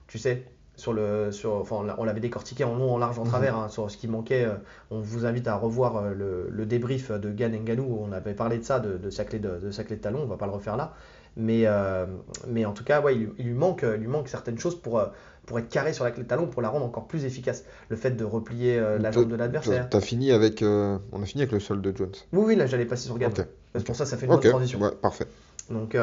[0.08, 0.44] Tu sais,
[0.78, 3.58] sur le, sur, enfin, on l'a- on l'avait décortiqué en long, en large, en travers,
[3.58, 4.46] hein, sur ce qui manquait.
[4.46, 4.54] euh,
[4.92, 8.34] on vous invite à revoir euh, le, le débrief de Gann Ngannou, où on avait
[8.34, 10.38] parlé de ça, de, de sa, clé de, de sa clé de talon, on va
[10.38, 10.94] pas le refaire là.
[11.36, 12.06] Mais, euh,
[12.48, 14.80] mais en tout cas, ouais, il, lui- il lui manque, il lui manque certaines choses
[14.82, 15.02] pour,
[15.46, 17.64] pour être carré sur la clé de talon, pour la rendre encore plus efficace.
[17.90, 19.88] Le fait de replier la jambe de l'adversaire.
[19.90, 20.64] t'as fini avec.
[20.64, 22.12] On a fini avec le sol de Jones.
[22.34, 23.32] Oui, oui, là j'allais passer sur Gann.
[23.32, 23.46] Ok.
[23.74, 24.42] Parce que pour ça, ça fait une Ok.
[24.44, 24.80] bonne transition.
[24.80, 25.28] Ouais, parfait.
[25.70, 25.96] Donc,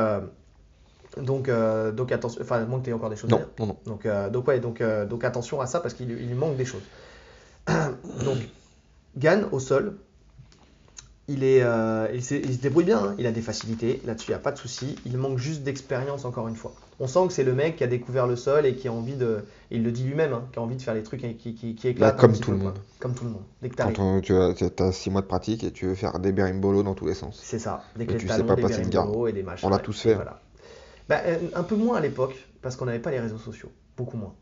[1.20, 3.38] donc, euh, donc attention, enfin, à moins que tu aies encore des choses à Non,
[3.38, 3.48] dire.
[3.60, 3.76] non, non.
[3.86, 6.64] Donc, euh, donc, ouais, donc, euh, donc attention à ça parce qu'il il manque des
[6.64, 6.82] choses.
[7.68, 8.38] donc,
[9.16, 9.94] Gann au sol,
[11.28, 13.14] il, est, euh, il, se débrouille bien, hein.
[13.18, 14.96] il a des facilités, là-dessus il n'y a pas de souci.
[15.06, 16.74] Il manque juste d'expérience encore une fois.
[17.00, 19.14] On sent que c'est le mec qui a découvert le sol et qui a envie
[19.16, 21.74] de, il le dit lui-même, hein, qui a envie de faire les trucs qui, qui,
[21.74, 22.12] qui éclatent.
[22.12, 22.78] un Bah, comme tout le monde.
[23.00, 23.42] Comme tout le monde.
[23.62, 26.32] Dès que Quand on- tu as 6 mois de pratique et tu veux faire des
[26.32, 27.40] berimbolo dans tous les sens.
[27.42, 29.14] C'est ça, des Et clés tu sais pas des passer une garde.
[29.28, 29.66] et des machins.
[29.66, 30.14] On l'a tous fait.
[30.14, 30.40] voilà.
[31.08, 34.16] Bah, euh, un peu moins à l'époque, parce qu'on n'avait pas les réseaux sociaux, beaucoup
[34.16, 34.34] moins.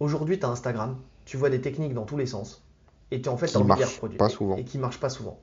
[0.00, 2.62] Aujourd'hui, tu as Instagram, tu vois des techniques dans tous les sens,
[3.10, 4.18] et tu en fait Qui envie de les reproduire.
[4.18, 4.56] pas Et- souvent.
[4.56, 5.38] Et qui marchent pas souvent.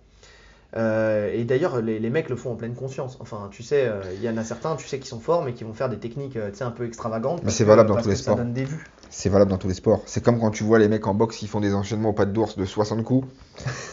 [0.77, 3.17] Euh, et d'ailleurs, les, les mecs le font en pleine conscience.
[3.21, 5.53] Enfin, tu sais, euh, il y en a certains, tu sais, qui sont forts, mais
[5.53, 7.41] qui vont faire des techniques, euh, tu sais, un peu extravagantes.
[7.41, 8.35] parce c'est valable dans tous les sports.
[8.35, 8.85] Ça donne des vues.
[9.09, 10.01] C'est valable dans tous les sports.
[10.05, 12.25] C'est comme quand tu vois les mecs en boxe qui font des enchaînements au pas
[12.25, 13.25] d'ours de 60 coups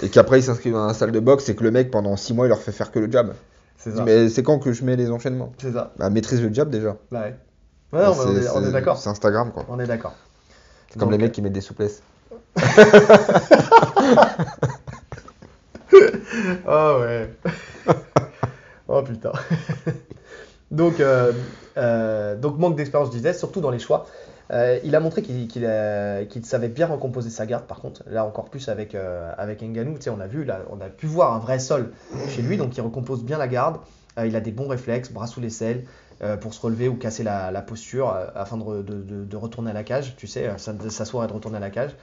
[0.02, 2.34] et qu'après ils s'inscrivent dans la salle de boxe et que le mec pendant 6
[2.34, 3.34] mois il leur fait faire que le jab.
[3.86, 5.52] Mais c'est quand que je mets les enchaînements?
[5.58, 5.92] C'est ça.
[5.98, 6.96] Bah maîtrise le jab déjà.
[7.10, 7.34] Bah ouais.
[7.92, 8.14] Ouais, non,
[8.54, 8.96] on est- d'accord.
[8.96, 9.64] C'est Instagram quoi.
[9.68, 10.14] On est d'accord.
[10.88, 12.02] C'est comme Donc, les mecs qui mettent des souplesses.
[16.66, 17.30] Oh ouais.
[18.88, 19.32] oh putain.
[20.70, 21.32] donc, euh,
[21.76, 24.06] euh, donc manque d'expérience, je disais, surtout dans les choix.
[24.52, 28.02] Euh, il a montré qu'il qu'il savait bien recomposer sa garde, par contre.
[28.06, 29.94] Là, encore plus avec, euh, avec Ngannou.
[29.96, 31.92] Tu sais, on a vu, là, on a pu voir un vrai sol
[32.28, 33.78] chez lui, donc il recompose bien la garde.
[34.18, 35.84] Euh, il a des bons réflexes, bras sous l'aisselle,
[36.22, 39.36] euh, pour se relever ou casser la, posture euh, afin de, re- de- de- de
[39.36, 40.58] retourner à la cage, tu sais, euh,
[40.90, 41.96] s'asseoir et de retourner à la cage.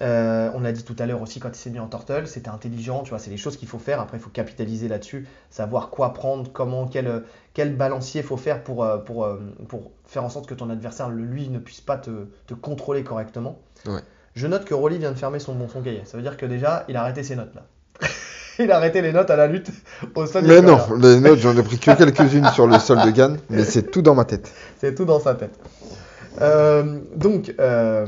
[0.00, 2.48] Euh, on l'a dit tout à l'heure aussi quand il s'est mis en turtle, c'était
[2.48, 4.00] intelligent, tu vois, c'est des choses qu'il faut faire.
[4.00, 7.22] Après, il faut capitaliser là-dessus, savoir quoi prendre, comment, quel,
[7.52, 9.38] quel balancier faut faire pour, euh, pour, euh,
[9.68, 13.60] pour faire en sorte que ton adversaire, lui, ne puisse pas te, te contrôler correctement.
[13.86, 14.00] Ouais.
[14.34, 16.02] Je note que Rolly vient de fermer son, son cahier.
[16.06, 17.62] Ça veut dire que déjà, il a arrêté ses notes là.
[18.58, 19.70] il a arrêté les notes à la lutte
[20.16, 20.44] au sol.
[20.44, 21.14] Mais non, corner.
[21.14, 24.02] les notes j'en ai pris que quelques-unes sur le sol de Gann, mais c'est tout
[24.02, 24.52] dans ma tête.
[24.80, 25.56] C'est tout dans sa tête.
[26.40, 28.06] Euh, donc, euh,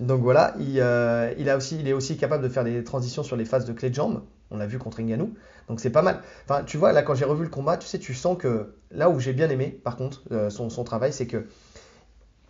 [0.00, 3.22] donc voilà, il, euh, il, a aussi, il est aussi capable de faire des transitions
[3.22, 4.22] sur les phases de clé de jambe.
[4.50, 5.34] On l'a vu contre Ngannou.
[5.68, 6.22] Donc c'est pas mal.
[6.48, 9.08] Enfin, tu vois, là, quand j'ai revu le combat, tu sais, tu sens que là
[9.10, 11.46] où j'ai bien aimé, par contre, euh, son, son travail, c'est que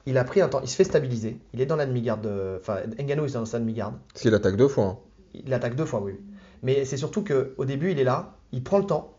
[0.06, 1.38] il a pris un temps, il se fait stabiliser.
[1.52, 2.22] Il est dans la demi-garde.
[2.22, 3.94] de- Enfin, Ngannou est dans sa demi-garde.
[4.12, 4.84] Parce qu'il attaque deux fois.
[4.86, 4.98] hein.
[5.34, 6.14] Il attaque deux fois, oui.
[6.62, 9.16] Mais c'est surtout que au début, il est là, il prend le temps.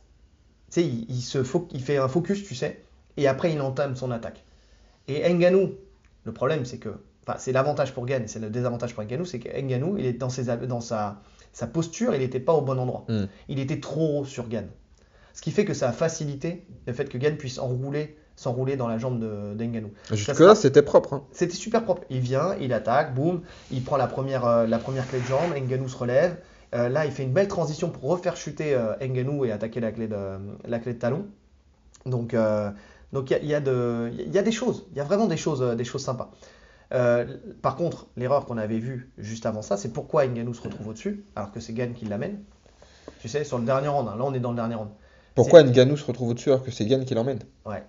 [0.72, 2.84] Tu sais, il, il se fo- il fait un focus, tu sais,
[3.18, 4.44] et après, il entame son attaque.
[5.08, 5.72] Et Ngannou,
[6.24, 6.90] le problème, c'est que,
[7.28, 10.14] enfin, c'est l'avantage pour Gann, c'est le désavantage pour Ngannou, c'est que Ngannou, il est
[10.14, 11.22] dans, ses, dans sa,
[11.54, 13.06] sa posture, il n'était pas au bon endroit.
[13.10, 13.26] Mm.
[13.50, 14.68] Il était trop haut sur Gann.
[15.34, 18.88] Ce qui fait que ça a facilité le fait que Gann puisse enrouler, s'enrouler dans
[18.88, 19.92] la jambe de d'Ngannou.
[20.12, 21.14] Jusque-là, c'était propre.
[21.14, 21.24] hein.
[21.32, 22.04] C'était super propre.
[22.10, 23.42] Il vient, il attaque, boum,
[23.72, 26.38] il prend la première, euh, la première clé de jambe, Ngannou se relève.
[26.74, 30.08] Euh, là, il fait une belle transition pour refaire chuter euh, et attaquer la clé
[30.08, 30.16] de,
[30.66, 31.26] la clé de talon.
[32.06, 32.72] Donc, euh,
[33.14, 35.28] donc il y, a- y a de- y a des choses, il y a vraiment
[35.28, 36.32] des choses, des choses sympas.
[36.94, 37.26] Euh,
[37.62, 41.24] par contre, l'erreur qu'on avait vue juste avant ça, c'est pourquoi Ngannou se retrouve au-dessus,
[41.36, 42.40] alors que c'est Gann qui l'amène.
[43.22, 44.16] Tu sais, sur le dernier round, hein.
[44.18, 44.90] là on est dans le dernier round.
[45.36, 47.40] Pourquoi Ngannou se retrouve au-dessus alors que c'est Gann qui l'emmène?
[47.66, 47.84] Ouais.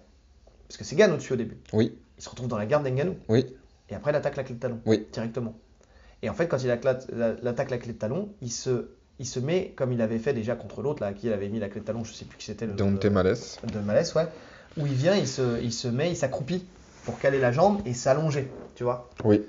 [0.68, 1.58] Parce que c'est Gann au-dessus au début.
[1.72, 3.16] Oui, Il se retrouve dans la garde d'Ngannou.
[3.28, 3.46] oui,
[3.90, 4.80] Et après, il attaque la clé de talon.
[4.86, 5.06] Oui.
[5.12, 5.54] Directement.
[6.22, 9.72] Et en fait, quand il acclate- la- clé de talon, il se, il se met
[9.76, 11.80] comme il avait fait déjà contre l'autre, là, à qui il avait mis la clé
[11.80, 13.58] de talon, je sais plus qui c'était le Dante de, Malès.
[13.72, 14.28] de Malès, ouais.
[14.78, 16.64] Où il vient, il se, il se met, il s'accroupit
[17.04, 19.08] pour caler la jambe et s'allonger, tu vois.
[19.24, 19.42] Oui.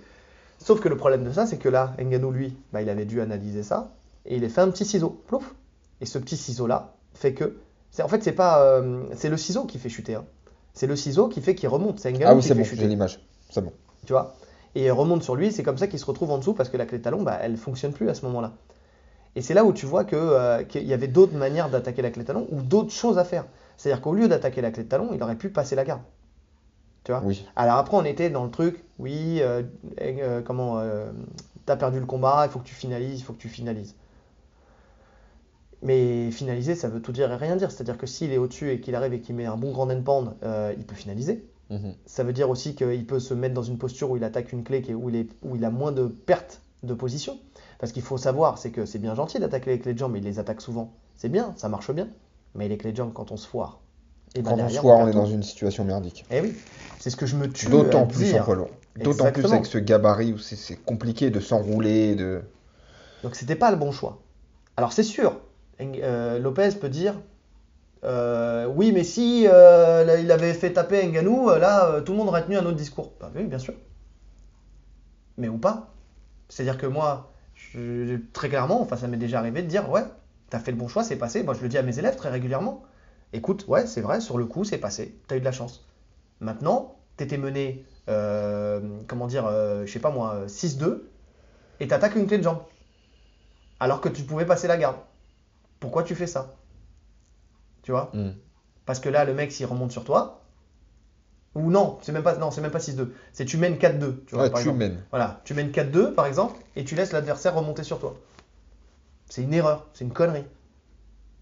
[0.59, 3.21] Sauf que le problème de ça, c'est que là, Ngannou, lui, bah, il avait dû
[3.21, 3.91] analyser ça
[4.25, 5.53] et il a fait un petit ciseau, plouf.
[6.01, 7.55] Et ce petit ciseau-là fait que,
[8.01, 10.15] en fait, c'est pas, euh, c'est le ciseau qui fait chuter.
[10.15, 10.25] hein.
[10.73, 11.99] C'est le ciseau qui fait qu'il remonte.
[11.99, 13.19] C'est Ngannou Ah oui, qui c'est fait bon, chuter l'image.
[13.49, 13.73] C'est bon.
[14.05, 14.35] tu vois.
[14.75, 16.77] Et il remonte sur lui, c'est comme ça qu'il se retrouve en dessous parce que
[16.77, 18.53] la clé de talon, bah, elle fonctionne plus à ce moment-là.
[19.35, 22.23] Et c'est là où tu vois euh, qu'il y avait d'autres manières d'attaquer la clé
[22.23, 23.45] de talon ou d'autres choses à faire.
[23.77, 26.01] C'est-à-dire qu'au lieu d'attaquer la clé de talon, il aurait pu passer la garde.
[27.03, 27.45] Tu vois Oui.
[27.55, 29.63] Alors après, on était dans le truc, oui, euh,
[30.01, 31.11] euh, comment, euh,
[31.65, 33.95] t'as perdu le combat, il faut que tu finalises, il faut que tu finalises.
[35.81, 37.69] Mais finaliser, ça veut tout dire et rien dire.
[37.71, 40.33] C'est-à-dire que s'il est au-dessus et qu'il arrive et qu'il met un bon grand endpound,
[40.43, 41.45] euh, il peut finaliser.
[41.69, 41.93] Mhm.
[42.05, 44.63] Ça veut dire aussi qu'il peut se mettre dans une posture où il attaque une
[44.63, 47.37] clé où, il est- où il a moins de pertes de position.
[47.79, 50.19] Parce qu'il faut savoir, c'est que c'est bien gentil d'attaquer les clés de jambes, mais
[50.19, 50.93] il les attaque souvent.
[51.17, 52.07] C'est bien, ça marche bien.
[52.55, 53.79] Mais les clés de jambes, quand on se foire,
[54.35, 56.25] et ben Quand on derrière, soit, on est dans une situation merdique.
[56.31, 56.53] Eh oui,
[56.99, 58.41] c'est ce que je me tue D'autant plus dire.
[58.41, 58.69] en poids lourd.
[58.97, 62.41] D'autant plus avec ce gabarit où c'est compliqué de s'enrouler, de.
[63.23, 64.19] Donc c'était pas le bon choix.
[64.77, 65.37] Alors c'est sûr,
[65.81, 67.15] euh, Lopez peut dire
[68.03, 72.11] euh, oui, mais si euh, là, il avait fait taper Ngannou, euh, là euh, tout
[72.13, 73.13] le monde aurait tenu un autre discours.
[73.21, 73.73] Bah oui, bien sûr.
[75.37, 75.93] Mais ou pas.
[76.49, 80.03] C'est-à-dire que moi, je- très clairement, enfin ça m'est déjà arrivé de dire ouais,
[80.49, 81.43] t'as fait le bon choix, c'est passé.
[81.43, 82.83] Moi je le dis à mes élèves très régulièrement.
[83.33, 85.17] Écoute, ouais, c'est vrai, sur le coup, c'est passé.
[85.27, 85.85] T'as eu de la chance.
[86.39, 91.09] Maintenant, t'étais mené, euh, comment dire, euh, je sais pas moi, euh, 6-2,
[91.79, 92.59] et t'attaques une clé de jambe
[93.79, 94.95] alors que tu pouvais passer la garde.
[95.79, 96.55] Pourquoi tu fais ça?
[97.81, 98.11] Tu vois?
[98.13, 98.31] Hmm.
[98.85, 100.41] Parce que là, le mec, s'il remonte sur toi,
[101.55, 104.23] ou non, c'est même pas, non, c'est même pas 6-2, c'est tu mènes 4-2.
[104.25, 104.77] Tu vois, Ouais, par tu exemple.
[104.79, 105.03] mènes.
[105.09, 108.15] Voilà, tu mènes 4-2 par exemple, et tu laisses l'adversaire remonter sur toi.
[109.29, 110.45] C'est une erreur, c'est une connerie.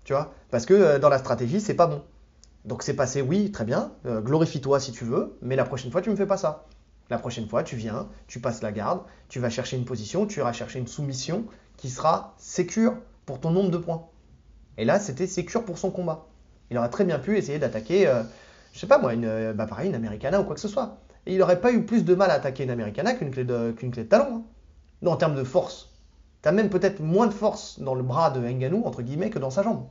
[0.03, 2.03] Tu vois Parce que euh, dans la stratégie, c'est pas bon.
[2.65, 6.01] Donc c'est passé, oui, très bien, euh, glorifie-toi si tu veux, mais la prochaine fois,
[6.01, 6.65] tu me fais pas ça.
[7.09, 10.39] La prochaine fois, tu viens, tu passes la garde, tu vas chercher une position, tu
[10.39, 11.45] iras chercher une soumission
[11.77, 12.95] qui sera sécure
[13.25, 14.07] pour ton nombre de points.
[14.77, 16.27] Et là, c'était sécure pour son combat.
[16.69, 18.23] Il aurait très bien pu essayer d'attaquer, euh,
[18.73, 20.97] je sais pas moi, une, euh, bah pareil, une Americana ou quoi que ce soit.
[21.25, 23.71] Et il n'aurait pas eu plus de mal à attaquer une Americana qu'une clé, de,
[23.71, 24.43] clé talon.
[25.03, 25.07] hein.
[25.07, 25.90] En termes de force.
[26.41, 29.39] Tu as même peut-être moins de force dans le bras de Ngannou, entre guillemets, que
[29.39, 29.85] dans sa jambe.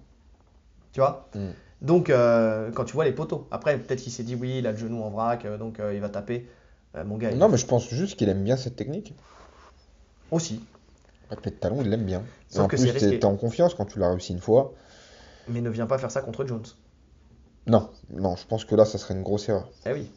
[0.93, 1.29] Tu vois?
[1.35, 1.51] Mm.
[1.83, 3.47] Donc, euh, quand tu vois les poteaux.
[3.51, 5.95] Après, peut-être qu'il s'est dit, oui, il a le genou en vrac, euh, donc euh,
[5.95, 6.47] il va taper.
[6.97, 9.15] Euh, mon gars, Non, mais je pense juste qu'il aime bien cette technique.
[10.31, 10.65] aussi.
[11.43, 12.25] Clé de talon, il l'aime bien.
[12.49, 14.75] Sauf en que plus, t'es en confiance quand tu l'as réussi une fois.
[15.47, 16.67] Mais ne viens pas faire ça contre Jones.
[17.69, 19.69] Non, non, je pense que là, ça serait une grosse erreur.
[19.87, 20.11] Eh oui.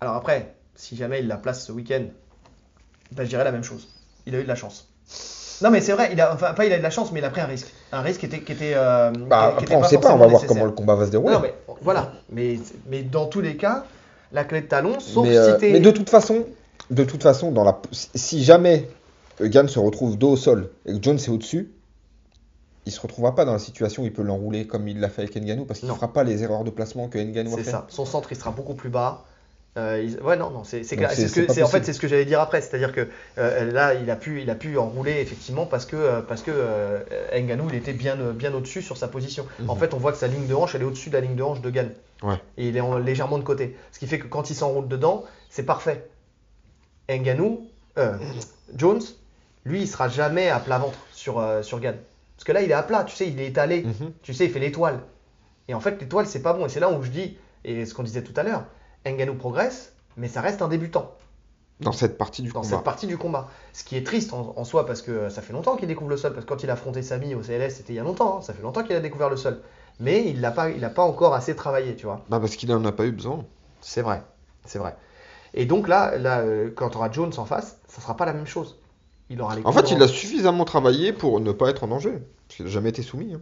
[0.00, 2.04] Alors après, si jamais il la place ce week-end,
[3.10, 3.88] ben, je dirais la même chose.
[4.26, 4.88] Il a eu de la chance.
[5.62, 7.20] Non mais c'est vrai, il a, enfin pas il a eu de la chance, mais
[7.20, 7.66] il a pris un risque.
[7.92, 10.12] Un risque qui était, qui était, euh, Bah, qui était après, on sait pas, on
[10.12, 10.48] va voir nécessaire.
[10.48, 11.34] comment le combat va se dérouler.
[11.34, 13.84] Non mais voilà, mais, mais dans tous les cas,
[14.32, 15.72] la clé de talon, sauf mais, euh, si t'es...
[15.72, 16.46] mais de toute façon,
[16.90, 18.88] de toute façon, dans la, si jamais
[19.42, 21.70] euh, Gann se retrouve dos au sol et que Jones est au-dessus,
[22.86, 25.22] il se retrouvera pas dans la situation où il peut l'enrouler comme il l'a fait
[25.22, 25.94] avec Ngannou parce qu'il Non.
[25.94, 27.70] fera pas les erreurs de placement que Ngannou a C'est fait.
[27.70, 27.86] ça.
[27.90, 29.24] Son centre, il sera beaucoup plus bas.
[29.78, 31.12] Euh, Ouais, non, non, c'est clair.
[31.12, 32.60] ce que- en fait, c'est ce que j'allais dire après.
[32.60, 33.06] C'est-à-dire que
[33.38, 36.50] euh, là, il a pu, il a pu enrouler effectivement parce que, euh, parce que
[37.38, 39.46] Ngannou, il était bien, bien au-dessus sur sa position.
[39.68, 39.80] En Mhm.
[39.80, 41.42] fait, on voit que sa ligne de hanche, elle est au-dessus de la ligne de
[41.42, 41.90] hanche de Gann.
[42.22, 42.34] Ouais.
[42.58, 43.76] Et il est en- légèrement de côté.
[43.92, 46.04] Ce qui fait que quand il s'enroule dedans, c'est parfait.
[47.08, 47.68] Ngannou,
[47.98, 48.16] euh,
[48.76, 49.02] Jones,
[49.64, 51.96] lui, il sera jamais à plat ventre sur, sur Gann.
[52.36, 53.82] Parce que là, il est à plat, tu sais, il est étalé.
[53.84, 54.12] Mhm.
[54.22, 55.00] Tu sais, il fait l'étoile.
[55.68, 56.66] Et en fait, l'étoile, c'est pas bon.
[56.66, 58.64] Et c'est là où je dis, et ce qu'on disait tout à l'heure,
[59.06, 61.12] Ngannou progresse, mais ça reste un débutant
[61.80, 62.76] Dans cette partie du dans combat.
[62.76, 63.48] cette partie du combat.
[63.72, 66.16] Ce qui est triste en, en soi, parce que ça fait longtemps qu'il découvre le
[66.16, 66.32] sol.
[66.34, 68.38] Parce que quand il a affronté Samy au CLS, c'était il y a longtemps.
[68.38, 69.60] hein, ça fait longtemps qu'il a découvert le sol.
[70.00, 72.22] Mais il l'a pas, il a pas encore assez travaillé, tu vois.
[72.28, 73.44] Bah, parce qu'il en a pas eu besoin.
[73.80, 74.22] C'est vrai,
[74.66, 74.96] c'est vrai.
[75.54, 78.32] Et donc là, là euh, quand tu auras Jones en face, ça sera pas la
[78.34, 78.76] même chose.
[79.30, 82.12] Il aura les En fait, il a suffisamment travaillé pour ne pas être en danger.
[82.46, 83.34] Parce qu'il n'a jamais été soumis.
[83.34, 83.40] hein.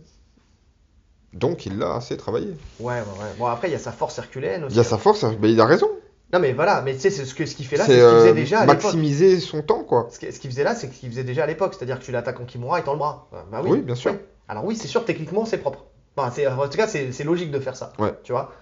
[1.35, 2.49] Donc, il l'a assez travaillé.
[2.81, 3.35] Ouais, ouais, ouais.
[3.39, 4.77] Bon, après, il y a sa force herculéenne aussi.
[4.77, 5.37] Il a sa force, hein.
[5.39, 5.89] bah, il a raison.
[6.33, 8.31] Non, mais voilà, mais tu sais, c'est ce qu'il fait là, C'est ce qu'il faisait
[8.31, 8.83] euh, déjà à l'époque.
[8.85, 10.09] maximiser son temps, quoi.
[10.11, 12.05] Ce qui- ce qu'il faisait là, c'est ce qu'il faisait déjà à l'époque, c'est-à-dire que
[12.05, 13.29] tu l'attaques en Kimura étant le bras.
[13.33, 14.15] Euh, Bah oui, Oui, bien sûr.
[14.49, 15.85] Alors oui, c'est sûr, techniquement, c'est propre.
[16.17, 17.93] Enfin, en tout cas, c'est logique de faire ça.
[17.99, 18.13] Ouais.
[18.25, 18.53] Tu vois.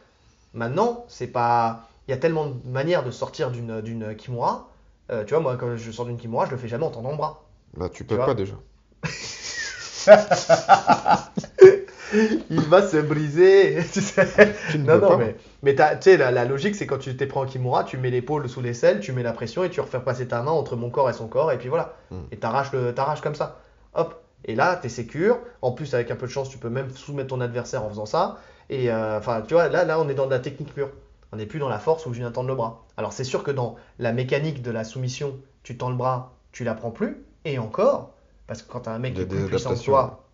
[0.54, 1.88] Maintenant, c'est pas.
[2.06, 4.68] Il y a tellement de manières de sortir d'une Kimura
[5.10, 7.10] Euh, tu vois, moi, quand je sors d'une Kimura, je le fais jamais en tendant
[7.12, 7.44] le bras.
[7.76, 8.54] Bah, tu peux pas déjà.
[12.12, 13.78] Il va se briser.
[13.92, 14.26] tu sais.
[14.70, 15.16] Tu ne Non, non, pas.
[15.16, 17.96] mais, mais tu sais, la, la logique, c'est quand tu t'es pris en Kimura, tu
[17.98, 20.76] mets l'épaule sous l'aisselle, tu mets la pression et tu refais passer ta main entre
[20.76, 21.94] mon corps et son corps, et puis voilà.
[22.10, 22.16] Mm.
[22.32, 23.58] Et t'arraches le- t'arraches comme ça.
[23.94, 24.22] Hop.
[24.44, 25.38] Et là, t'es sécure.
[25.62, 28.06] En plus, avec un peu de chance, tu peux même soumettre ton adversaire en faisant
[28.06, 28.38] ça.
[28.70, 30.90] Et euh, enfin, tu vois, là, là, on est dans de la technique pure.
[31.32, 32.84] On n'est plus dans la force où je viens tendre le bras.
[32.96, 36.62] Alors, c'est sûr que dans la mécanique de la soumission, tu tends le bras, tu
[36.62, 37.24] la prends plus.
[37.44, 38.12] Et encore,
[38.46, 40.24] parce que quand t'as un mec qui a est plus puissant que toi,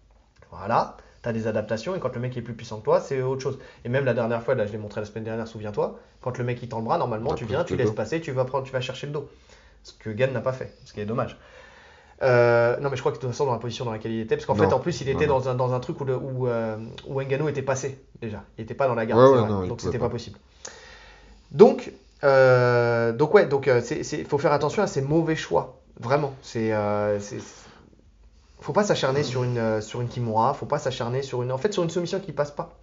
[0.50, 1.94] voilà, tu as des adaptations.
[1.94, 3.58] Et quand le mec est plus puissant que toi, c'est autre chose.
[3.84, 6.44] Et même la dernière fois, là, je l'ai montré la semaine dernière, souviens-toi, quand le
[6.44, 7.78] mec il tend le bras, normalement, tu viens, tu dos.
[7.82, 9.28] laisses passer, tu vas, prendre, tu vas chercher le dos.
[9.84, 11.36] Ce que Gann n'a pas fait, ce qui est dommage.
[12.22, 14.20] Euh, non, mais je crois que de toute façon, dans la position dans laquelle il
[14.20, 16.04] était, parce qu'en fait, en plus, il était Non, dans un, dans un truc où,
[16.04, 16.76] le, où, euh,
[17.08, 18.44] où Ngannou était passé déjà.
[18.58, 19.48] Il n'était pas dans la garde, Ouais, c'est ouais, vrai.
[19.48, 20.06] non, il donc c'était pas.
[20.06, 20.38] pas possible.
[21.50, 21.92] Donc,
[22.24, 26.32] euh, donc ouais, donc il faut faire attention à ces mauvais choix, vraiment.
[26.42, 26.72] C'est,
[27.18, 27.40] c'est-
[28.62, 31.58] faut pas s'acharner sur une euh, sur une kimura, faut pas s'acharner sur une, en
[31.58, 32.78] fait, sur une soumission qui passe pas.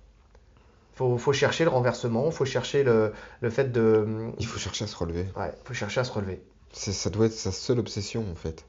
[0.95, 4.05] Faut, faut chercher le renversement, faut chercher le, le fait de,
[4.39, 5.25] Il faut chercher à se relever.
[5.37, 6.41] ouais, faut chercher à se relever.
[6.73, 8.65] Ça doit être sa seule obsession en fait.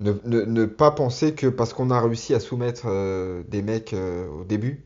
[0.00, 3.92] Ne, ne- ne pas penser que parce qu'on a réussi à soumettre euh, des mecs
[3.92, 4.84] euh, au début,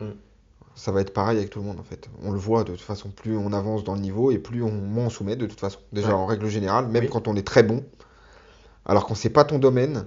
[0.00, 0.12] Mm.
[0.74, 2.08] ça va être pareil avec tout le monde en fait.
[2.22, 4.70] On le voit de toute façon, plus on avance dans le niveau et plus on,
[4.72, 5.78] moins on soumet de toute façon.
[5.92, 6.14] Déjà Ouais.
[6.14, 7.10] en règle générale, même Oui.
[7.10, 7.84] quand on est très bon,
[8.86, 10.06] alors qu'on sait pas ton domaine,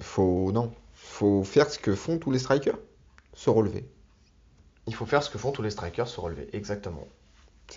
[0.00, 2.78] faut non, faut faire ce que font tous les strikers,
[3.34, 3.88] se relever.
[4.86, 7.06] Il faut faire ce que font tous les strikers, se relever, exactement.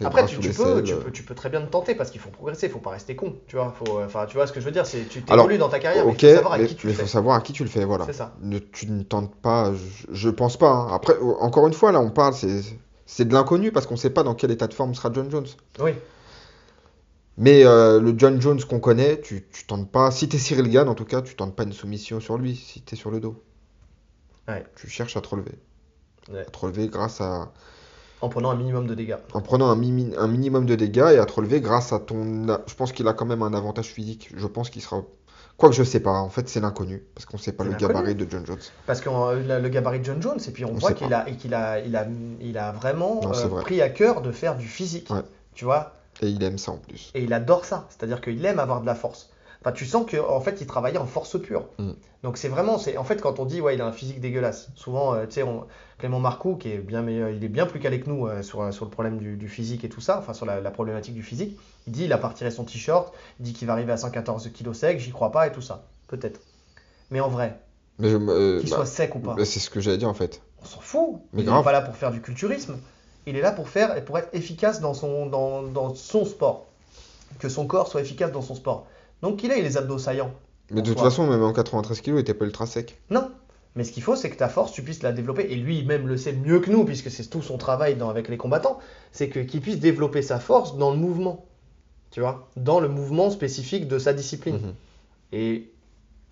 [0.06, 2.30] Après, tu, peux, selles, tu, peux, tu peux très bien te tenter parce qu'il faut
[2.30, 3.74] progresser, il faut pas rester con, tu vois.
[3.78, 5.80] Faut, euh, enfin, tu vois ce que je veux dire, c'est tu t'évolues dans ta
[5.80, 7.12] carrière, mais il faut savoir à mais qui tu mais le faut fais.
[7.12, 8.10] savoir à qui tu le fais, voilà.
[8.14, 8.34] Ça.
[8.42, 10.70] Ne, tu ne tentes pas, je, je pense pas.
[10.72, 10.94] hein.
[10.94, 12.62] Après, encore une fois, là, on parle, c'est,
[13.06, 15.48] c'est de l'inconnu parce qu'on sait pas dans quel état de forme sera John Jones.
[15.82, 15.92] Oui,
[17.38, 20.12] Mais euh, le John Jones qu'on connaît, tu, tu tentes pas.
[20.12, 22.82] Si t'es Cyril Gann, en tout cas, tu tentes pas une soumission sur lui si
[22.82, 23.42] t'es sur le dos.
[24.48, 24.66] Ouais.
[24.76, 25.58] Tu cherches à te relever.
[26.32, 26.42] Ouais.
[26.42, 27.52] À te relever grâce à.
[28.22, 29.18] en prenant un minimum de dégâts.
[29.34, 32.48] En prenant un, minimum de dégâts et à te relever grâce à ton.
[32.68, 34.30] Je pense qu'il a quand même un avantage physique.
[34.36, 35.04] Je pense qu'il sera.
[35.58, 37.04] Quoique je sais pas, en fait, c'est l'inconnu.
[37.14, 38.58] Parce qu'on sait pas le gabarit de John Jones.
[38.88, 41.30] Parce que euh, le, gabarit de John Jones, et puis on, On voit qu'il a,
[41.30, 42.08] et a, il a,
[42.40, 45.12] il a vraiment Non, euh, pris à cœur de faire du physique.
[45.12, 45.22] Ouais.
[45.54, 47.12] Tu vois, Et il aime ça en plus.
[47.16, 49.30] Et il adore ça, c'est-à-dire qu'il aime avoir de la force.
[49.62, 51.66] Enfin, tu sens qu'en fait, il travaillait en force pure.
[51.78, 51.92] Mm.
[52.24, 54.70] Donc c'est vraiment, c'est en fait quand on dit ouais, il a un physique dégueulasse.
[54.76, 55.66] Souvent, euh, tu sais, on-
[56.00, 58.74] Clément Marcoux, qui est bien meilleur, il est bien plus calé que nous euh, sur,
[58.74, 61.22] sur le problème du, du physique et tout ça, enfin sur la, la problématique du
[61.22, 61.60] physique.
[61.86, 64.50] Il dit il a pas retiré son t-shirt, il dit qu'il va arriver à 114
[64.52, 66.42] kg sec, j'y crois pas et tout ça, peut-être.
[67.12, 67.60] Mais en vrai,
[68.00, 70.10] Mais je- euh, qu'il bah, soit sec ou pas, bah, c'est ce que j'allais dire
[70.10, 70.42] en fait.
[70.62, 71.22] on s'en fout.
[71.34, 71.64] Mais il grave.
[71.64, 72.78] pas là pour faire du culturisme.
[73.28, 76.66] Il est là pour faire et pour être efficace dans son, dans, dans son sport.
[77.40, 78.88] Que son corps soit efficace dans son sport.
[79.22, 80.32] Donc qu'il ait les abdos saillants.
[80.72, 81.10] Mais de toute soi.
[81.10, 83.00] façon, même en 93 kg, il était pas ultra sec.
[83.10, 83.30] Non.
[83.76, 85.44] Mais ce qu'il faut, c'est que ta force, tu puisses la développer.
[85.50, 88.28] Et lui, même le sait mieux que nous, puisque c'est tout son travail dans- avec
[88.28, 88.80] les combattants.
[89.12, 91.46] C'est que- qu'il puisse développer sa force dans le mouvement.
[92.10, 92.50] Tu vois?
[92.58, 94.56] Dans le mouvement spécifique de sa discipline.
[94.58, 94.74] Mhm.
[95.32, 95.72] Et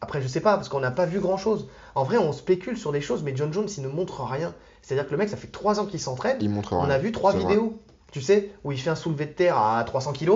[0.01, 1.67] après, je sais pas, parce qu'on n'a pas vu grand chose.
[1.95, 4.53] En vrai, on spécule sur des choses, mais John Jones, il ne montre rien.
[4.81, 6.37] C'est-à-dire que le mec, ça fait trois ans qu'il s'entraîne.
[6.41, 6.89] Il montre On rien.
[6.89, 7.47] a vu trois C'est vrai.
[7.47, 7.79] vidéos,
[8.11, 10.29] tu sais, où il fait un soulevé de terre à 300 kg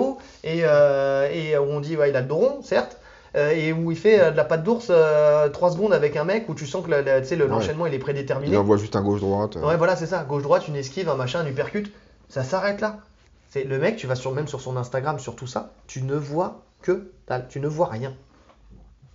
[0.44, 2.98] et, euh, et où on dit ouais, il a le dos rond, certes,
[3.36, 4.92] euh, et où il fait euh, de la patte d'ours
[5.52, 7.50] 3 secondes avec un mec où tu sens que le- le- tu sais, le- Ouais.
[7.50, 8.56] l'enchaînement il est Il prédéterminé.
[8.56, 9.56] envoie juste un gauche-droite.
[9.56, 9.66] euh.
[9.66, 10.22] Ouais, voilà, c'est ça.
[10.22, 11.92] Gauche-droite, une esquive, un machin, un uppercut.
[12.28, 12.98] Ça s'arrête là.
[13.50, 16.14] C'est le mec, tu vas sur, même sur son Instagram, sur tout ça, tu ne
[16.14, 18.12] vois que dalle, tu ne vois rien.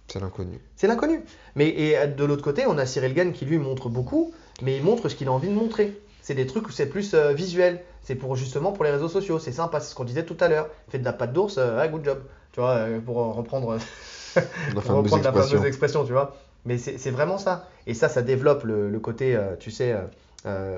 [0.08, 0.60] C'est l'inconnu.
[0.76, 1.24] C'est l'inconnu.
[1.56, 4.78] Mais et euh, de l'autre côté, on a Cyril Gann qui lui montre beaucoup, mais
[4.78, 6.00] il montre ce qu'il a envie de montrer.
[6.22, 7.82] C'est des trucs où c'est plus euh, visuel.
[8.04, 9.40] C'est pour justement pour les réseaux sociaux.
[9.40, 10.68] C'est sympa, c'est ce qu'on disait tout à l'heure.
[10.90, 12.20] Fait de la patte d'ours, euh, ah, good job.
[12.52, 13.78] Tu vois, euh, pour reprendre,
[14.36, 14.42] La
[14.74, 15.50] pour fameuse reprendre la expression.
[15.58, 16.36] fameuse expression, tu vois.
[16.66, 17.68] Mais c'est vraiment ça.
[17.88, 19.96] Et ça, ça développe le, le côté, tu sais,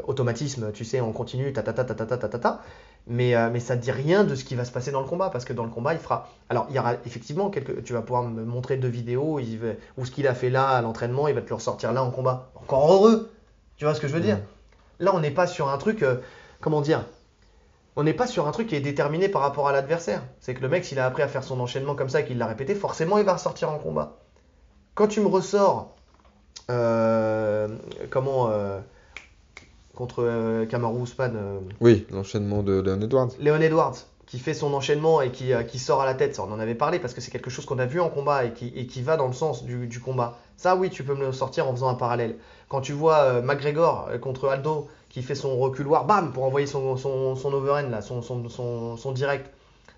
[0.07, 2.61] automatisme, tu sais, on continue, ta ta ta ta ta ta ta ta ta.
[3.07, 5.31] Mais, euh, mais ça dit rien de ce qui va se passer dans le combat,
[5.31, 6.29] parce que dans le combat, il fera.
[6.49, 7.83] Alors, il y aura effectivement quelques.
[7.83, 10.67] Tu vas pouvoir me montrer deux vidéos il va- où ce qu'il a fait là
[10.69, 12.51] à l'entraînement, il va te le ressortir là en combat.
[12.55, 13.31] Encore heureux
[13.81, 14.37] Tu vois ce que je veux dire?
[14.37, 14.41] Mm.
[15.05, 16.03] Là, on n'est pas sur un truc.
[16.03, 16.17] euh,
[16.59, 17.03] comment dire?
[17.95, 20.21] On n'est pas sur un truc qui est déterminé par rapport à l'adversaire.
[20.39, 22.37] C'est que le mec, s'il a appris à faire son enchaînement comme ça et qu'il
[22.37, 24.19] l'a répété, forcément, il va ressortir en combat.
[24.93, 25.95] Quand tu me ressors.
[26.69, 27.67] euh,
[28.11, 28.51] comment.
[28.51, 28.79] euh,
[29.95, 31.61] contre Kamaru Usman.
[31.79, 33.29] Oui, l'enchaînement de Leon Edwards.
[33.39, 33.95] Léon Edwards,
[34.27, 36.75] qui fait son enchaînement et qui, qui sort à la tête, ça on en avait
[36.75, 39.01] parlé parce que c'est quelque chose qu'on a vu en combat et qui, et qui
[39.01, 40.37] va dans le sens du, du combat.
[40.61, 42.35] Ça oui, tu peux me le sortir en faisant un parallèle.
[42.69, 46.67] Quand tu vois euh, McGregor euh, contre Aldo qui fait son reculoir, bam, pour envoyer
[46.67, 48.21] son, son, son overhand, là, son,
[49.13, 49.49] direct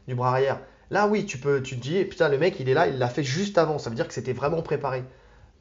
[0.08, 0.59] du bras arrière,
[0.92, 3.08] Là, oui, tu peux, tu te dis, putain, le mec, il est là, il l'a
[3.09, 3.80] fait juste avant.
[3.80, 5.03] Ça veut dire que c'était vraiment préparé.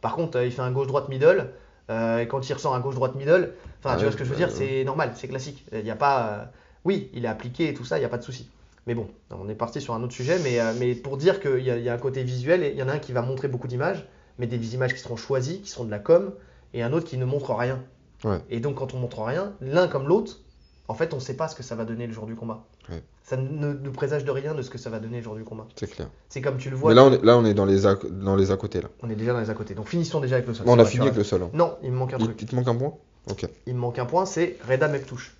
[0.00, 1.50] Par contre, euh, il fait un gauche-droite middle.
[1.90, 4.30] euh, et quand il ressort un gauche-droite middle, enfin, tu Ouais, vois ce que je
[4.30, 5.64] veux dire, bah, c'est normal, c'est classique.
[5.72, 6.50] Il n'y a pas.
[6.84, 8.50] oui, il est appliqué et tout ça, il n'y a pas de souci.
[8.86, 11.70] Mais bon, on est parti sur un autre sujet, mais, mais pour dire qu'il y,
[11.70, 13.22] a- il y a un côté visuel, et il y en a un qui va
[13.22, 14.06] montrer beaucoup d'images,
[14.38, 16.32] mais des images qui seront choisies, qui seront de la com,
[16.74, 17.82] et un autre qui ne montre rien.
[18.24, 18.38] Ouais.
[18.50, 20.40] Et donc, quand on montre rien, l'un comme l'autre,
[20.88, 22.64] en fait, on ne sait pas ce que ça va donner le jour du combat.
[22.90, 23.02] Ouais.
[23.24, 25.44] Ça ne nous présage de rien de ce que ça va donner le jour du
[25.44, 25.66] combat.
[25.76, 26.08] C'est clair.
[26.28, 27.94] C'est comme tu le vois, Mais là, on est, là, on est dans les à,
[28.10, 28.88] dans les à côté là.
[29.02, 29.74] on est déjà dans les à côté.
[29.74, 30.66] Donc, finissons déjà avec le sol.
[30.68, 31.42] On a fini avec le sol.
[31.42, 31.50] hein.
[31.52, 32.42] Non, il me manque un Il, truc.
[32.42, 32.94] il te manque un point?
[33.30, 33.46] Ok.
[33.66, 35.34] Il me manque un point, c'est Reda Meptouche.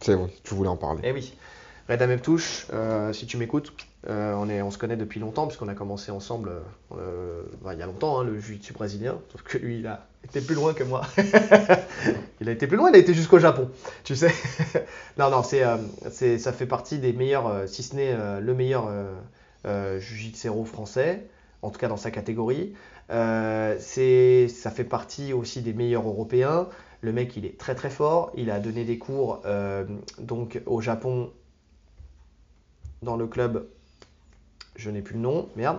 [0.00, 1.00] C'est vrai, tu voulais en parler.
[1.04, 1.34] Eh oui.
[1.88, 3.72] Reda Meptouche, euh, si tu m'écoutes,
[4.06, 6.52] euh, on, se connaît depuis longtemps, puisqu'on a commencé ensemble
[6.96, 9.18] euh, bah, il y a longtemps, hein, le jiu-jitsu brésilien.
[9.32, 11.02] Sauf que lui, il a été plus loin que moi.
[12.40, 13.70] il a été plus loin, il a été jusqu'au Japon,
[14.04, 14.32] tu sais.
[15.18, 18.86] non, non, euh, ça fait partie des meilleurs, euh, si ce n'est euh, le meilleur
[18.88, 19.12] euh,
[19.66, 21.26] euh, jiu-jitsu français,
[21.62, 22.74] en tout cas dans sa catégorie.
[23.10, 26.68] Euh, ça fait partie aussi des meilleurs européens.
[27.00, 28.32] Le mec, il est très très fort.
[28.36, 29.84] Il a donné des cours euh,
[30.18, 31.32] donc au Japon
[33.02, 33.68] dans le club.
[34.78, 35.78] Je n'ai plus le nom, merde.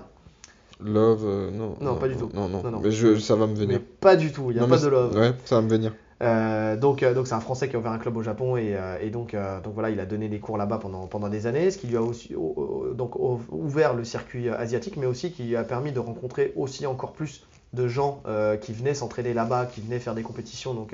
[0.82, 1.76] Love, euh, non.
[1.82, 2.30] Non, pas du tout.
[2.34, 2.62] Non, non.
[2.64, 2.80] Non.
[2.82, 3.82] Mais je, ça va me Mais venir.
[4.00, 5.16] pas du tout, il n'y a pas de love.
[5.18, 5.94] Ouais, ça va me venir.
[6.22, 8.76] Euh, donc, euh, donc c'est un Français qui a ouvert un club au Japon et,
[8.76, 11.72] euh, et donc, donc voilà, il a donné des cours là-bas pendant, pendant des années,
[11.72, 12.54] ce qui lui a aussi au-
[12.90, 13.18] au- donc
[13.52, 17.46] ouvert le circuit asiatique, mais aussi qui lui a permis de rencontrer aussi encore plus
[17.74, 18.22] de gens
[18.62, 20.94] qui venaient s'entraîner là-bas, qui venaient faire des compétitions, donc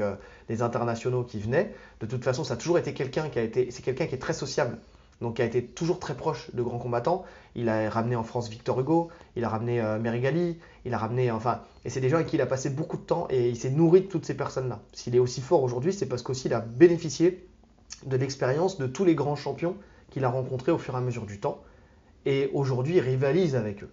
[0.50, 1.74] des internationaux qui venaient.
[2.01, 4.19] De toute façon, ça a toujours été quelqu'un qui a été, c'est quelqu'un qui est
[4.19, 4.77] très sociable,
[5.22, 7.24] donc qui a été toujours très proche de grands combattants.
[7.56, 11.32] Il a ramené en France Victor Hugo, il a ramené euh, Merigali, il a ramené,
[11.32, 13.56] enfin, et c'est des gens avec qui il a passé beaucoup de temps et il
[13.56, 14.82] s'est nourri de toutes ces personnes-là.
[14.94, 17.48] S'il est aussi fort aujourd'hui, c'est parce qu'aussi il a bénéficié
[18.06, 19.76] de l'expérience de tous les grands champions
[20.11, 21.61] qu'il a rencontrés au fur et à mesure du temps.
[22.26, 23.90] Et aujourd'hui, il rivalise avec eux.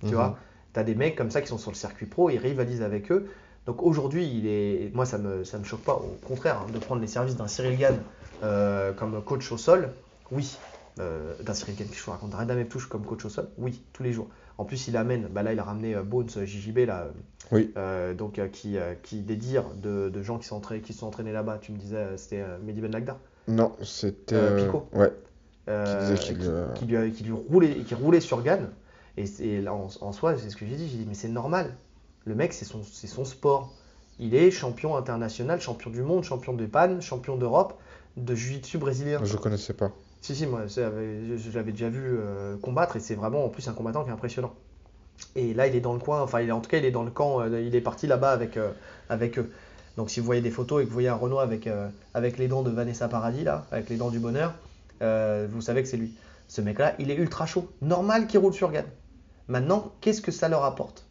[0.00, 0.14] Tu Mhm.
[0.14, 0.38] vois,
[0.72, 3.10] tu as des mecs comme ça qui sont sur le circuit pro, il rivalise avec
[3.12, 3.28] eux.
[3.66, 6.78] Donc aujourd'hui, il est, moi ça me, ça me choque pas, au contraire, hein, de
[6.78, 8.02] prendre les services d'un Cyril Gann
[8.42, 9.92] euh, comme coach au sol,
[10.30, 10.56] oui.
[11.00, 14.04] Euh, d'un Cyril Gann, je te raconte, Reda Meptouche comme coach au sol, oui, tous
[14.04, 14.28] les jours.
[14.58, 17.08] En plus, il amène, bah là, il a ramené euh, Bones euh, JJB, là,
[17.50, 17.72] Oui.
[17.76, 21.58] euh, donc euh, qui, qui de, de gens qui sont, entraînés, qui sont entraînés là-bas.
[21.60, 24.64] Tu me disais, c'était Mehdi Ben Lagda, Non, c'était.
[24.64, 24.88] Pico.
[24.92, 25.12] Ouais.
[26.74, 28.70] Qui lui, qui lui roulait, qui roulait sur Gann.
[29.16, 31.74] Et, là, en, en soi, c'est ce que j'ai dit, j'ai dit, mais c'est normal.
[32.24, 33.72] Le mec, c'est son, c'est son sport.
[34.18, 37.74] Il est champion international, champion du monde, champion de panne, champion d'Europe,
[38.16, 39.20] de jiu-jitsu brésilien.
[39.24, 39.90] Je connaissais pas.
[40.24, 43.68] Si, si, moi, je, je l'avais déjà vu euh, combattre et c'est vraiment en plus
[43.68, 44.54] un combattant qui est impressionnant.
[45.36, 46.90] Et là, il est dans le coin, enfin, il est, en tout cas, il est
[46.90, 48.70] dans le camp, euh, il est parti là-bas avec, euh,
[49.10, 49.52] avec eux.
[49.98, 51.68] Donc, si vous voyez des photos et que vous voyez un Renault avec,
[52.14, 54.54] avec les dents de Vanessa Paradis, là, avec les dents du bonheur,
[55.02, 56.14] vous savez que c'est lui.
[56.48, 57.70] Ce mec-là, il est ultra chaud.
[57.82, 58.86] Normal qu'il roule sur Gann.
[59.48, 61.06] Maintenant, qu'est-ce que ça leur apporte?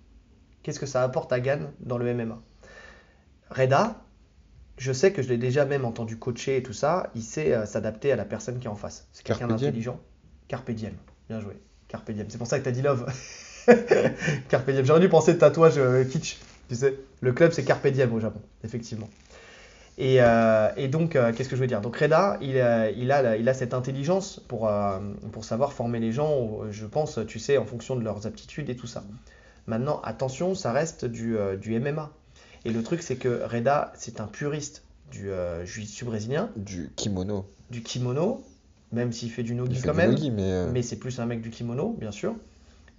[0.63, 2.39] Qu'est-ce que ça apporte à Gann dans le MMA
[3.51, 4.02] Reda,
[4.77, 7.65] je sais que je l'ai déjà même entendu coacher et tout ça, il sait euh,
[7.65, 9.07] s'adapter à la personne qui est en face.
[9.13, 9.99] C'est quelqu'un d'intelligent.
[10.47, 10.93] Carpe diem.
[11.29, 11.53] Bien joué.
[11.87, 12.25] Carpe diem.
[12.29, 13.05] C'est pour ça que tu as dit love.
[14.49, 14.85] Carpe diem.
[14.85, 16.37] J'aurais dû penser de tatouage euh, kitsch.
[16.69, 19.09] Tu sais, le club c'est Carpe diem au Japon, effectivement.
[19.99, 21.81] Et, euh, et donc, euh, qu'est-ce que je veux dire?
[21.81, 24.71] Donc, Reda, il, a- il, a, la- il a cette intelligence pour,
[25.31, 28.75] pour savoir former les gens, je pense, tu sais, en fonction de leurs aptitudes et
[28.75, 29.03] tout ça.
[29.67, 32.11] Maintenant, attention, ça reste du, du MMA.
[32.65, 37.45] Et le truc, c'est que Reda, c'est un puriste du euh, jiu-jitsu brésilien, Du kimono.
[37.69, 38.43] du kimono,
[38.91, 40.41] même s'il fait du nogi quand même nogi, mais.
[40.51, 42.35] euh, mais c'est plus un mec du kimono, bien sûr.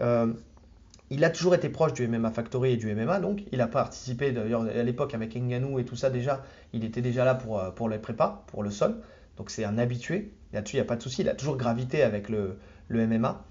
[0.01, 0.33] Euh,
[1.11, 4.33] il a toujours été proche du MMA Factory et du MMA, donc il a participé
[4.33, 7.71] d'ailleurs à l'époque avec Ngannou et tout ça déjà, il était déjà là pour, euh,
[7.71, 8.97] pour les prépas, pour le sol,
[9.37, 12.03] donc c'est un habitué, là-dessus il n'y a pas de souci, il a toujours gravité
[12.03, 12.57] avec le,
[12.89, 13.45] le MMA.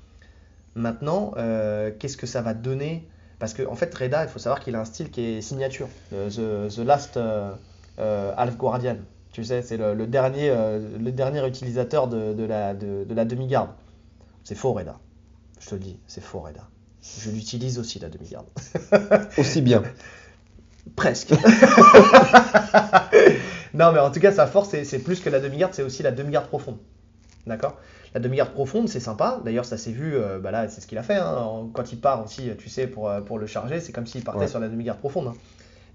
[0.75, 3.07] Maintenant, euh, qu'est-ce que ça va donner
[3.43, 5.89] Parce qu'en en fait, Reda, il faut savoir qu'il a un style qui est signature,
[6.13, 7.51] euh, the, the Last euh,
[7.99, 8.95] euh, Half Guardian.
[9.33, 13.25] Tu sais, c'est le, le dernier, le dernier utilisateur de, de la, de, de la
[13.25, 13.71] demi-garde.
[14.45, 14.97] C'est faux, Reda.
[15.59, 16.69] Je te le dis, c'est faux, Reda.
[17.01, 18.45] Je l'utilise aussi, la demi-garde.
[19.37, 19.83] Aussi bien.
[20.95, 21.31] Presque.
[23.73, 26.11] non, mais en tout cas, sa force, c'est plus que la demi-garde, c'est aussi la
[26.11, 26.77] demi-garde profonde.
[27.45, 27.77] D'accord?
[28.13, 29.41] La demi-garde profonde, c'est sympa.
[29.43, 31.15] D'ailleurs, ça s'est vu, euh, bah là, c'est ce qu'il a fait.
[31.15, 31.69] hein.
[31.73, 34.41] Quand il part aussi, tu sais, pour, euh, pour le charger, c'est comme s'il partait
[34.41, 34.47] Ouais.
[34.47, 35.27] sur la demi-garde profonde.
[35.27, 35.33] hein.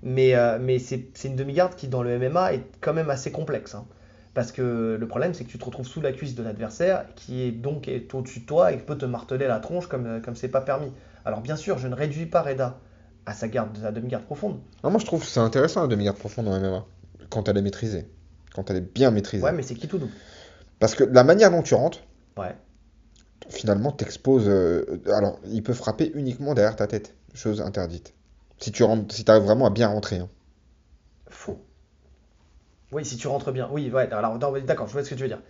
[0.02, 3.74] Mais, euh, mais c'est une demi-garde qui, dans le MMA, est quand même assez complexe.
[3.74, 3.84] hein.
[4.34, 7.42] Parce que le problème, c'est que tu te retrouves sous la cuisse de l'adversaire, qui
[7.42, 10.48] est donc est au-dessus de toi et peut te marteler la tronche comme comme c'est
[10.48, 10.92] pas permis.
[11.24, 12.78] Alors, bien sûr, je ne réduis pas Reda
[13.26, 14.60] à sa garde, sa demi-garde profonde.
[14.84, 16.84] Moi, je trouve que c'est intéressant la demi-garde profonde en MMA.
[17.30, 18.06] Quand elle est maîtrisée.
[18.54, 19.44] Quand elle est bien maîtrisée.
[19.44, 20.12] Ouais, mais c'est qui tout double?
[20.78, 22.04] Parce que la manière dont tu rentres,
[22.38, 22.56] Ouais.
[23.50, 24.48] finalement, t'exposes.
[24.48, 28.14] euh, alors, il peut frapper uniquement derrière ta tête, chose interdite.
[28.58, 30.18] Si tu rentres, si arrives vraiment à bien rentrer.
[30.18, 30.28] hein.
[31.30, 31.58] Faux.
[32.92, 33.68] Oui, si tu rentres bien.
[33.72, 35.40] Oui, ouais, alors d'accord, je vois ce que tu veux dire.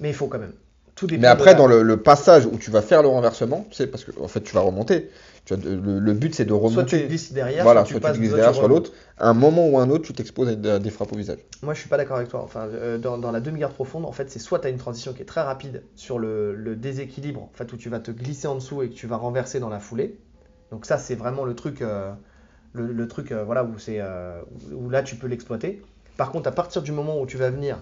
[0.00, 0.54] Mais il faut quand même.
[0.94, 3.76] Tout Mais après, la- dans le, le passage où tu vas faire le renversement, tu
[3.76, 5.10] sais, parce que en fait, tu vas remonter.
[5.44, 7.06] Tu le, le but, c'est de Soit tu remonter.
[7.08, 8.92] glisses derrière, Voilà, soit tu soit tu glisses derrière, soit l'autre.
[9.18, 11.38] À un moment ou à un autre, tu t'exposes à des, frappes au visage.
[11.62, 12.42] Moi, je suis pas d'accord avec toi.
[12.42, 15.12] Enfin, euh, dans, dans la demi-garde profonde, en fait, c'est soit tu as une transition
[15.12, 18.46] qui est très rapide sur le, le déséquilibre, en fait, où tu vas te glisser
[18.46, 20.18] en dessous et que tu vas renverser dans la foulée.
[20.70, 22.12] Donc ça, c'est vraiment le truc, euh,
[22.74, 24.00] le, truc, euh, voilà, où c'est,
[24.72, 25.82] où là, tu peux l'exploiter.
[26.16, 27.78] Par contre, à partir du moment où tu vas venir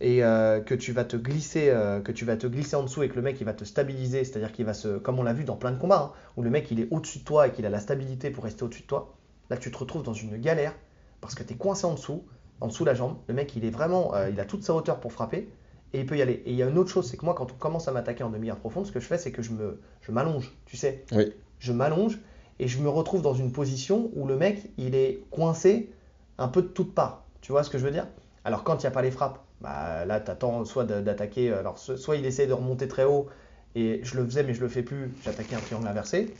[0.00, 3.02] et euh, que tu vas te glisser, euh, que tu vas te glisser en dessous
[3.02, 5.32] et que le mec il va te stabiliser, c'est-à-dire qu'il va se, comme on l'a
[5.32, 7.52] vu dans plein de combats, hein, où le mec il est au-dessus de toi et
[7.52, 9.14] qu'il a la stabilité pour rester au-dessus de toi,
[9.50, 10.74] là tu te retrouves dans une galère
[11.20, 12.24] parce que tu es coincé en dessous,
[12.60, 13.16] en dessous de la jambe.
[13.28, 15.48] Le mec il est vraiment, euh, il a toute sa hauteur pour frapper
[15.92, 16.42] et il peut y aller.
[16.44, 18.24] Et il y a une autre chose, c'est que moi quand on commence à m'attaquer
[18.24, 21.04] en demi-garde profonde, ce que je fais c'est que je me, je m'allonge, tu sais.
[21.12, 21.32] Oui.
[21.60, 22.18] Je m'allonge
[22.58, 25.90] et je me retrouve dans une position où le mec il est coincé
[26.36, 27.24] un peu de toutes parts.
[27.40, 28.08] Tu vois ce que je veux dire?
[28.44, 31.78] Alors quand il n'y a pas les frappes, bah, là tu attends soit d'attaquer, alors
[31.78, 33.28] so- soit il essaie de remonter très haut
[33.74, 36.36] et je le faisais mais je le fais plus, j'attaquais un triangle inversé.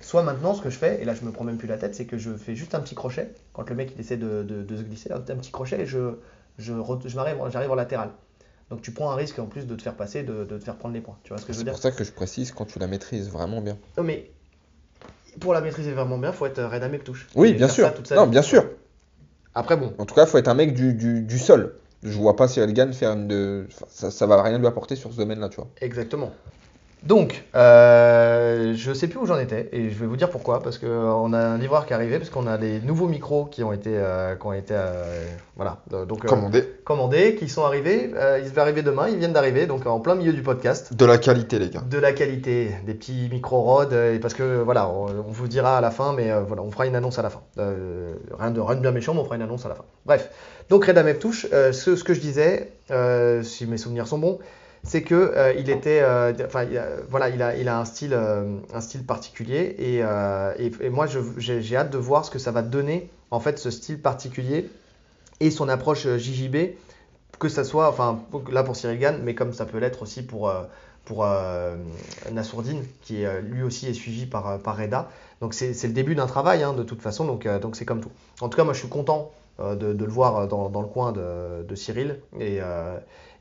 [0.00, 1.94] Soit maintenant ce que je fais, et là je me prends même plus la tête,
[1.94, 4.62] c'est que je fais juste un petit crochet quand le mec il essaie de, de-
[4.62, 6.14] de se glisser, un, petit crochet et je,
[6.58, 8.10] je, m'arrive- j'arrive en latéral.
[8.70, 10.76] Donc tu prends un risque en plus de te faire passer, de, de te faire
[10.76, 11.16] prendre les points.
[11.24, 12.86] Tu vois ce que je veux C'est pour ça que je précise quand tu la
[12.86, 13.78] maîtrises vraiment bien.
[13.96, 14.30] Non mais
[15.40, 17.28] pour la maîtriser vraiment bien, faut être Red Ame touche.
[17.36, 17.90] Oui, bien sûr.
[18.14, 18.64] Non, bien sûr.
[19.54, 21.74] Après bon, En tout cas, il faut être un mec du, du, du sol.
[22.02, 23.68] Je vois pas Cyril Gann faire une de.
[23.88, 25.70] ça, ça va rien lui apporter sur ce domaine-là, tu vois.
[25.80, 26.32] Exactement.
[27.06, 30.60] Donc, euh, je sais plus où j'en étais et je vais vous dire pourquoi.
[30.60, 33.62] Parce qu'on a un livreur qui est arrivé, parce qu'on a des nouveaux micros qui
[33.62, 35.04] ont été, euh, qui ont été euh,
[35.54, 36.64] voilà, donc, euh, Commandé.
[36.84, 38.10] commandés, qui sont arrivés.
[38.16, 40.94] Euh, ils devaient arriver demain, ils viennent d'arriver, donc en plein milieu du podcast.
[40.94, 41.80] De la qualité, les gars.
[41.88, 43.30] De la qualité, des petits
[43.92, 46.62] euh, et parce que voilà, on, on vous dira à la fin, mais euh, voilà,
[46.62, 47.42] on fera une annonce à la fin.
[47.58, 49.84] Euh, rien, de, rien de bien méchant, mais on fera une annonce à la fin.
[50.04, 50.30] Bref,
[50.68, 51.46] donc Red Amep touche.
[51.52, 54.38] euh, ce, ce que je disais, euh, si mes souvenirs sont bons,
[54.86, 60.88] c'est que euh, il était, euh, a- voilà, il a, euh, un style particulier, et,
[60.88, 61.06] moi,
[61.36, 64.70] j'ai hâte de voir ce que ça va donner, en fait, ce style particulier
[65.40, 66.76] et son approche JJB,
[67.38, 70.50] que ça soit, enfin, là pour Cyril Gann, mais comme ça peut l'être aussi pour,
[71.04, 71.26] pour
[73.02, 75.10] qui lui aussi est suivi par, Reda.
[75.42, 78.12] Donc c'est le début d'un travail, hein, de toute façon, donc c'est comme tout.
[78.40, 81.74] En tout cas, moi je suis content de, le voir dans, le coin de, de
[81.74, 82.60] Cyril et,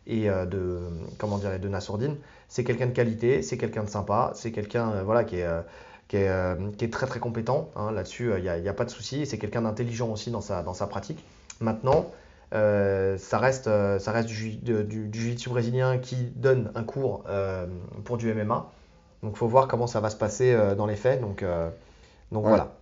[0.07, 0.79] et euh, de,
[1.17, 2.15] comment dirais, de Nassourdine.
[2.47, 5.45] C'est quelqu'un de qualité, c'est quelqu'un de sympa, c'est quelqu'un euh, voilà, qui est...
[5.45, 5.61] euh,
[6.07, 6.29] qui est,
[6.77, 9.25] qui est très très compétent hein, là-dessus, il n'y a, pas de souci.
[9.25, 11.25] C'est quelqu'un d'intelligent aussi dans sa, dans sa pratique.
[11.61, 12.11] Maintenant,
[12.53, 17.65] euh, ça reste, ça reste du, du, du jiu-jitsu brésilien qui donne un cours euh,
[18.03, 18.69] pour du MMA.
[19.23, 21.21] Donc il faut voir comment ça va se passer euh, dans les faits.
[21.21, 21.43] Donc,
[22.31, 22.49] donc Ouais.
[22.49, 22.75] voilà.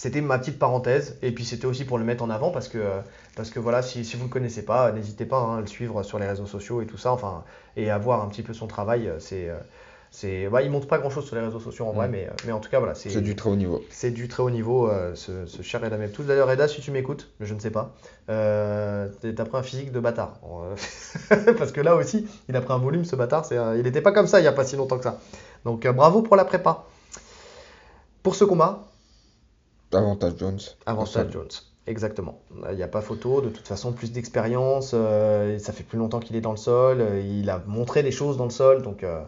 [0.00, 1.16] C'était ma petite parenthèse.
[1.22, 3.00] Et puis c'était aussi pour le mettre en avant parce que, euh,
[3.34, 5.66] parce que voilà, si, si vous ne le connaissez pas, n'hésitez pas hein, à le
[5.66, 7.10] suivre sur les réseaux sociaux et tout ça.
[7.10, 7.42] Enfin,
[7.76, 9.08] et à voir un petit peu son travail.
[9.08, 9.56] euh, C'est, euh,
[10.12, 12.12] c'est, bah, il montre pas grand chose sur les réseaux sociaux en vrai, Mm.
[12.12, 12.94] mais, mais en tout cas voilà.
[12.94, 13.82] C'est du très haut niveau.
[13.90, 16.22] C'est du très haut niveau, euh, ce, ce cher Reda Meptous.
[16.22, 17.92] D'ailleurs, Reda, si tu m'écoutes, je ne sais pas,
[18.30, 20.34] euh, t'as pris un physique de bâtard.
[21.58, 23.44] Parce que là aussi, il a pris un volume, ce bâtard.
[23.44, 25.18] C'est Il n'était pas comme ça il n'y a pas si longtemps que ça.
[25.64, 26.84] Donc bravo pour la prépa.
[28.22, 28.84] Pour ce combat,
[29.92, 30.58] Avantage Jones.
[30.86, 31.32] Avantage Au.
[31.32, 31.48] Jones.
[31.86, 32.38] Exactement.
[32.70, 33.40] Il n'y a pas photo.
[33.40, 34.90] De toute façon, plus d'expérience.
[34.94, 37.00] euh, ça fait plus longtemps qu'il est dans le sol.
[37.00, 38.82] euh, il a montré des choses dans le sol.
[38.82, 39.22] Donc, euh,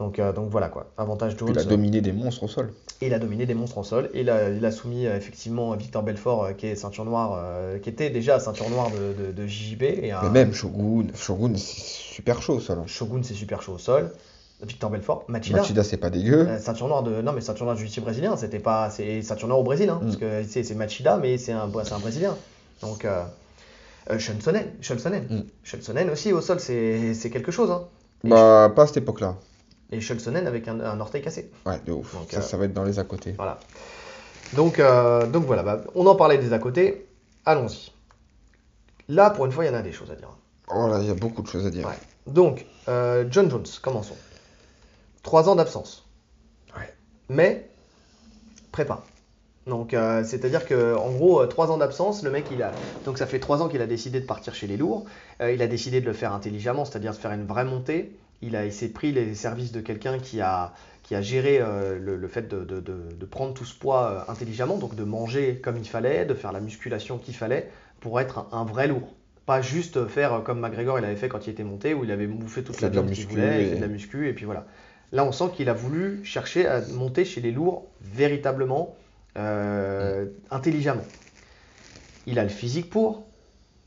[0.00, 0.90] donc, donc voilà quoi.
[0.98, 1.50] Avantage Jones.
[1.52, 2.72] Il a dominé des monstres au sol.
[3.00, 4.10] Il a dominé des monstres en sol.
[4.14, 7.40] Et il a, il a soumis effectivement Victor Belfort, qui est ceinture noire,
[7.82, 9.82] qui était déjà ceinture noire de, de, de JJB.
[9.82, 11.06] Et un- Mais même Shogun.
[11.14, 12.78] Shogun, c'est super chaud au sol.
[12.80, 12.84] hein.
[12.88, 14.10] Shogun, c'est super chaud au sol.
[14.62, 15.58] Victor Belfort, Machida.
[15.58, 16.46] Machida, c'est pas dégueu.
[16.48, 19.48] euh, ceinture noire de non mais ceinture noire du jiu-jitsu brésilien c'était pas c'est ceinture
[19.48, 20.20] noire au Brésil hein, parce Mm.
[20.20, 22.36] que c'est Machida mais c'est un un brésilien
[22.80, 23.22] donc euh,
[24.10, 26.10] euh, Schulzonen Mm.
[26.12, 27.82] Aussi au sol c'est quelque chose hein.
[28.24, 29.34] Bah, pas à cette époque-là.
[29.90, 32.14] et Schulzonen avec un, un orteil cassé Ouais, de ouf.
[32.14, 33.32] Donc, ça, euh, ça va être dans les à côté.
[33.36, 33.58] Voilà.
[34.54, 37.06] Donc, euh, donc voilà, bah, on en parlait des à côté.
[37.46, 37.90] Allons-y.
[39.08, 40.28] Là, pour une fois, il y en a des choses à dire.
[40.72, 41.86] Oh là, il y a beaucoup de choses à dire.
[41.86, 41.94] Ouais.
[42.26, 42.64] Donc,
[43.30, 44.14] John Jones, commençons.
[45.22, 46.08] Trois ans d'absence.
[46.76, 46.92] Ouais.
[47.28, 47.68] Mais,
[48.72, 49.02] prépa.
[49.66, 52.72] Donc, euh, c'est-à-dire que, en gros, euh, trois ans d'absence, le mec, il a.
[53.04, 55.04] Donc, ça fait trois ans qu'il a décidé de partir chez les lourds.
[55.40, 58.16] Euh, il a décidé de le faire intelligemment, c'est-à-dire de faire une vraie montée.
[58.40, 60.72] Il, a, il s'est pris les services de quelqu'un qui a,
[61.04, 64.24] qui a géré euh, le, le fait de, de- de- de prendre tout ce poids
[64.28, 67.70] intelligemment, donc de manger comme il fallait, de faire la musculation qu'il fallait
[68.00, 69.14] pour être un, un vrai lourd.
[69.46, 72.26] Pas juste faire comme McGregor il avait fait quand il était monté, où il avait
[72.26, 74.66] bouffé toute la de la viande qu'il voulait, et- de la muscu, et puis voilà.
[75.12, 78.96] Là, on sent qu'il a voulu chercher à monter chez les lourds véritablement,
[79.38, 81.06] euh, intelligemment.
[82.26, 83.26] Il a le physique pour.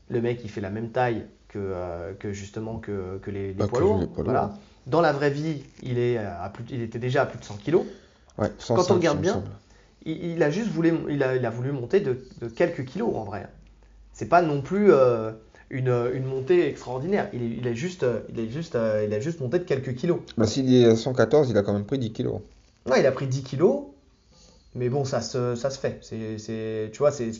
[0.08, 3.54] Le mec, il fait la même taille que, euh, que justement que, que les, les
[3.58, 4.00] Bah, poids lourds.
[4.00, 4.40] les poids Voilà.
[4.42, 4.58] lourds.
[4.86, 7.56] Dans la vraie vie, il, est à plus, il était déjà à plus de 100
[7.58, 7.86] kilos.
[8.38, 9.44] Ouais, Quand 105, on regarde bien,
[10.04, 13.14] il, il a juste voulu, il a, il a voulu monter de, de quelques kilos
[13.16, 13.48] en vrai.
[14.12, 15.32] C'est pas non plus euh,
[15.70, 17.28] une, une montée extraordinaire.
[17.32, 19.64] Il, est- il a juste, euh, il est juste, euh, il a juste monté de
[19.64, 20.18] quelques kilos.
[20.36, 22.40] Bah, s'il est à 114, il a quand même pris 10 kilos.
[22.88, 23.84] Ouais, il a pris 10 kilos,
[24.74, 25.98] mais bon, ça se, ça se fait.
[26.02, 27.32] C'est, tu vois, c'est,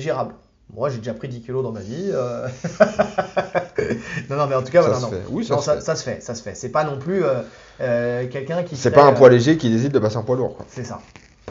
[0.00, 0.34] gérable.
[0.74, 2.10] Moi, j'ai déjà pris 10 kilos dans ma vie.
[2.12, 2.46] euh.
[4.30, 5.10] non, non, mais en tout cas, Ça voilà, se non.
[5.10, 5.22] fait.
[5.30, 5.80] Oui, ça Non, se ça, fait.
[5.80, 6.54] ça se fait, ça se fait.
[6.54, 7.40] C'est pas non plus euh,
[7.80, 8.76] euh, quelqu'un qui.
[8.76, 10.56] C'est pas un euh, poids léger qui décide de passer un poids lourd.
[10.56, 10.66] quoi.
[10.68, 11.00] C'est ça.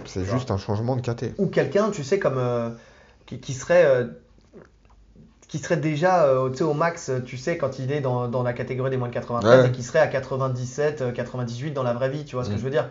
[0.05, 1.33] C'est juste un changement de KT.
[1.39, 2.69] ou quelqu'un, tu sais, comme euh,
[3.25, 4.05] qui, qui serait euh,
[5.47, 8.53] qui serait déjà euh, au max, euh, tu sais, quand il est dans, dans la
[8.53, 9.69] catégorie des moins de 93 Ouais.
[9.69, 12.55] et qui serait à 97, euh, 98 dans la vraie vie, tu vois ce que
[12.55, 12.57] Mm.
[12.57, 12.89] je veux dire?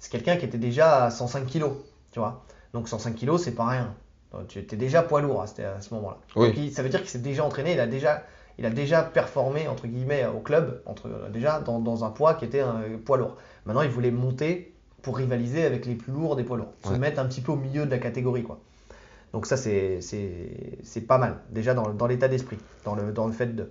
[0.00, 1.72] C'est quelqu'un qui était déjà à 105 kilos,
[2.12, 2.44] tu vois?
[2.72, 3.94] Donc 105 kilos, c'est pas rien.
[4.32, 6.18] Donc, Tu étais déjà poids lourd à ce, à ce moment-là.
[6.36, 6.48] Oui.
[6.48, 8.22] Donc, il- ça veut dire qu'il s'est déjà entraîné, il a déjà,
[8.58, 12.44] il a déjà performé entre guillemets au club, entre, déjà dans, dans un poids qui
[12.44, 13.36] était un poids lourd.
[13.66, 17.20] Maintenant, il voulait monter pour rivaliser avec les plus lourds des poids lourds, se mettre
[17.20, 18.58] un petit peu au milieu de la catégorie, quoi.
[19.32, 23.26] Donc ça, c'est c'est- c'est pas mal, déjà dans, dans l'état d'esprit, dans le, dans
[23.26, 23.70] le fait de...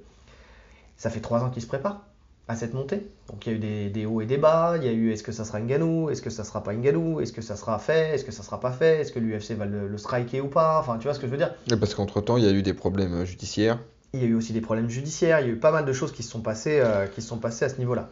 [0.97, 2.05] Ça fait trois ans qu'il se prépare
[2.47, 3.07] à cette montée.
[3.27, 5.11] Donc il y a eu des, des hauts et des bas, il y a eu
[5.11, 7.77] est-ce que ça sera Ngannou, est-ce que ça sera pas Ngannou, est-ce que ça sera
[7.77, 10.47] fait, est-ce que ça sera pas fait, est-ce que l'UFC va le, le striker ou
[10.47, 11.53] pas, enfin tu vois ce que je veux dire?
[11.71, 13.79] Et Parce qu'entre-temps, il y a eu des problèmes euh, judiciaires.
[14.13, 15.93] il y a eu aussi des problèmes judiciaires, il y a eu pas mal de
[15.93, 18.09] choses qui se sont passées, euh, qui se sont passées à ce niveau-là.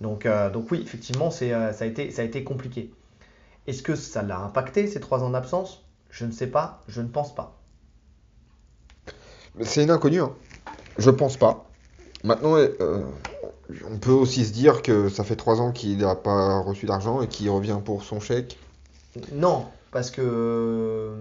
[0.00, 2.90] Donc, euh, donc oui, effectivement, c'est, euh, ça, a été, ça a été compliqué.
[3.68, 5.84] Est-ce que ça l'a impacté, ces trois ans d'absence?
[6.10, 7.58] Je ne sais pas, je ne pense pas.
[9.62, 10.20] C'est une inconnue.
[10.22, 10.32] hein.
[10.98, 11.68] Je pense pas.
[12.24, 13.02] Maintenant, euh,
[13.90, 17.22] on peut aussi se dire que ça fait trois ans qu'il n'a pas reçu d'argent
[17.22, 18.58] et qu'il revient pour son chèque.
[19.32, 21.14] Non, parce que euh,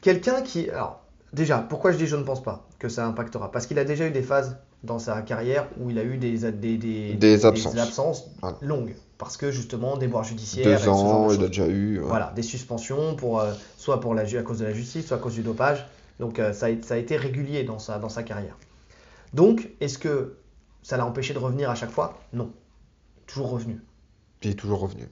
[0.00, 0.70] quelqu'un qui...
[0.70, 1.00] Alors,
[1.32, 3.50] déjà, pourquoi je dis je ne pense pas que ça impactera?
[3.50, 6.38] Parce qu'il a déjà eu des phases dans sa carrière où il a eu des,
[6.52, 8.26] des, des, Des absences.
[8.40, 8.56] Voilà.
[8.60, 8.94] longues.
[9.18, 11.98] Parce que justement, des boires judiciaires, Deux de il a déjà eu.
[11.98, 12.06] ouais.
[12.06, 15.20] Voilà, des suspensions, pour, euh, soit pour la, à cause de la justice, soit à
[15.20, 15.84] cause du dopage.
[16.20, 18.56] Donc euh, ça, a, ça a été régulier dans sa, dans sa carrière.
[19.34, 20.36] Donc, est-ce que
[20.82, 22.20] ça l'a empêché de revenir à chaque fois?
[22.32, 22.52] Non.
[23.26, 23.80] Toujours revenu.
[24.42, 25.08] Il est toujours revenu.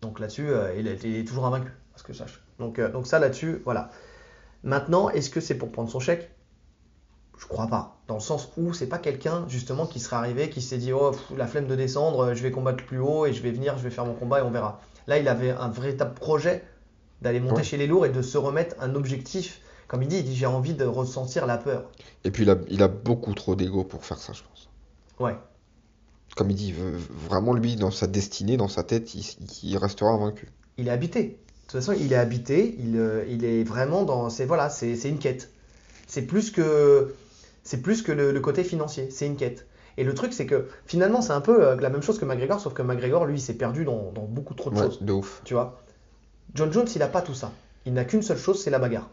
[0.00, 2.40] Donc là-dessus, euh, il, est, il est toujours invaincu, à ce que je sache.
[2.60, 3.90] Donc, donc ça là-dessus, voilà.
[4.62, 6.30] Maintenant, est-ce que c'est pour prendre son chèque?
[7.38, 7.96] Je crois pas.
[8.08, 11.12] Dans le sens où c'est pas quelqu'un justement qui serait arrivé, qui s'est dit oh
[11.12, 13.78] pff, la flemme de descendre, euh, je vais combattre plus haut et je vais venir,
[13.78, 14.80] je vais faire mon combat et on verra.
[15.06, 16.64] Là, il avait un véritable projet
[17.22, 17.62] d'aller monter Ouais.
[17.64, 19.60] chez les lourds et de se remettre un objectif.
[19.86, 21.90] Comme il dit, il dit j'ai envie de ressentir la peur.
[22.24, 24.68] Et puis il a, il a beaucoup trop d'ego pour faire ça, je pense.
[25.18, 25.36] Ouais.
[26.36, 26.74] Comme il dit,
[27.10, 29.24] vraiment lui, dans sa destinée, dans sa tête, il,
[29.62, 30.48] il restera invaincu.
[30.76, 31.22] il est habité.
[31.22, 34.30] De toute façon, il est habité, il, euh, il est vraiment dans.
[34.30, 35.50] C'est voilà, c'est une quête.
[36.06, 37.14] C'est plus que
[37.68, 39.66] c'est plus que le, le côté financier, c'est une quête.
[39.98, 42.60] Et le truc, c'est que finalement, c'est un peu euh, la même chose que McGregor,
[42.60, 45.02] sauf que McGregor, lui, s'est perdu dans, dans beaucoup trop de Ouais, choses.
[45.02, 45.42] de ouf.
[45.44, 45.78] Tu vois?
[46.54, 47.52] John Jones, il n'a pas tout ça.
[47.84, 49.10] Il n'a qu'une seule chose, c'est la bagarre.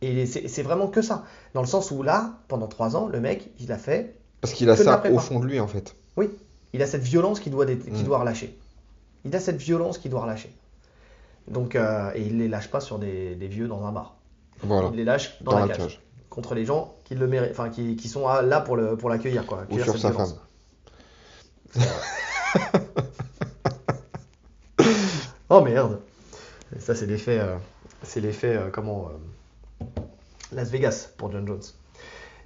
[0.00, 1.24] Et c'est vraiment que ça.
[1.54, 4.68] Dans le sens où là, pendant trois ans, le mec, il a fait Parce qu'il
[4.70, 5.94] a ça au fond de lui, en fait.
[6.72, 8.02] il a cette violence qu'il doit, Mm.
[8.04, 8.58] doit relâcher.
[9.24, 10.54] Il a cette violence qu'il doit relâcher.
[11.48, 14.16] Donc, euh, et il les lâche pas sur des, des vieux dans un bar.
[14.62, 16.00] Voilà, Il les lâche dans, dans la cage.
[16.30, 19.46] contre les gens qui le méritent, enfin qui, qui sont là pour le pour l'accueillir
[19.46, 19.64] quoi.
[19.70, 20.36] Ou sur sa violence.
[21.74, 21.84] femme.
[25.50, 26.00] Oh merde.
[26.78, 27.54] Ça c'est l'effet, euh,
[28.02, 29.08] c'est l'effet euh, comment
[29.80, 29.84] euh,
[30.52, 31.60] Las Vegas pour John Jones.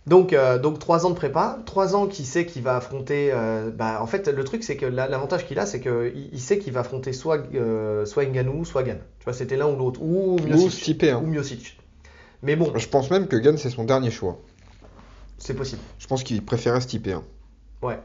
[0.07, 3.31] Donc, donc 3 ans de prépa, 3 ans qu'il sait qu'il va affronter.
[3.77, 6.59] bah, en fait, le truc, c'est que la- l'avantage qu'il a, c'est qu'il il sait
[6.59, 7.43] qu'il va affronter soit,
[8.07, 9.01] soit Ngannou, soit Gann.
[9.19, 10.01] Tu vois, c'était l'un ou l'autre.
[10.01, 10.73] Ou Ou Miocic.
[10.73, 11.03] Stipe.
[11.03, 11.21] hein.
[11.23, 11.79] Ou Miocic.
[12.43, 14.39] Mais bon, Je pense même que Gann, c'est son dernier choix.
[15.39, 15.83] C'est possible.
[15.99, 17.09] Je pense qu'il préférait Stipe.
[17.09, 17.25] hein.
[17.83, 17.99] Ouais.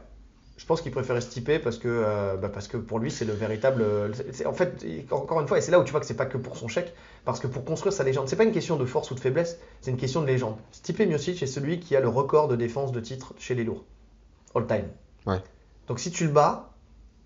[0.56, 3.32] Je pense qu'il préférait Stipe parce que, euh, bah, parce que pour lui, c'est le
[3.32, 3.82] véritable.
[3.82, 4.12] euh,
[4.46, 6.38] en fait, encore une fois, et c'est là où tu vois que c'est pas que
[6.38, 9.10] pour son chèque, parce que pour construire sa légende, c'est pas une question de force
[9.10, 10.56] ou de faiblesse, c'est une question de légende.
[10.70, 13.84] Stipe Miocic est celui qui a le record de défense de titre chez les lourds,
[14.54, 14.86] all time.
[15.26, 15.42] Ouais.
[15.88, 16.70] Donc si tu le bats,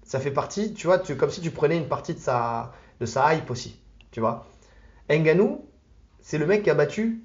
[0.05, 3.05] ça fait partie, tu vois, tu, comme si tu prenais une partie de sa, de
[3.05, 3.79] sa hype aussi,
[4.11, 4.47] tu vois.
[5.11, 5.67] Ngannou,
[6.23, 7.23] c'est le mec qui a battu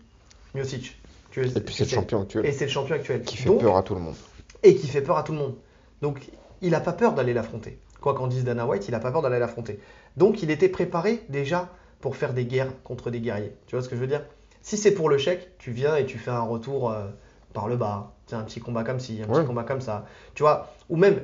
[0.54, 1.00] Miocic.
[1.34, 2.46] Tu Et puis c'est le champion actuel.
[2.46, 3.24] Et c'est le champion actuel.
[3.24, 4.16] Qui fait Donc, peur à tout le monde.
[4.62, 5.56] et qui fait peur à tout le monde.
[6.02, 6.30] Donc,
[6.62, 7.80] il n'a pas peur d'aller l'affronter.
[8.02, 9.80] Quoi qu'en dise Dana White, il n'a pas peur d'aller l'affronter.
[10.16, 11.70] Donc, il était préparé déjà
[12.02, 13.52] pour faire des guerres contre des guerriers.
[13.66, 14.24] Tu vois ce que je veux dire?
[14.62, 17.08] Si c'est pour le chèque, tu viens et tu fais un retour euh,
[17.54, 18.14] par le bas.
[18.28, 19.40] C'est un petit combat comme ci, un Ouais.
[19.42, 20.06] petit combat comme ça.
[20.36, 21.22] Tu vois, ou même,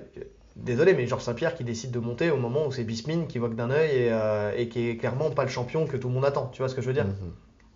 [0.56, 3.56] désolé, mais Georges Saint-Pierre qui décide de monter au moment où c'est Bismine qui vogue
[3.56, 6.26] d'un œil et, euh, et qui est clairement pas le champion que tout le monde
[6.26, 6.48] attend.
[6.52, 7.06] Tu vois ce que je veux dire?
[7.06, 7.14] Mhm.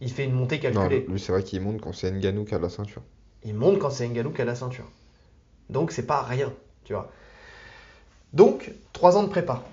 [0.04, 1.06] Il fait une montée Non, calculée.
[1.08, 3.02] lui, c'est vrai qu'il monte quand c'est Nganou qui a la ceinture.
[3.46, 4.90] Il monte quand c'est Ngannou qui a la ceinture.
[5.70, 6.52] Donc c'est pas rien,
[6.84, 7.10] tu vois.
[8.34, 9.64] Donc, trois ans de prépa.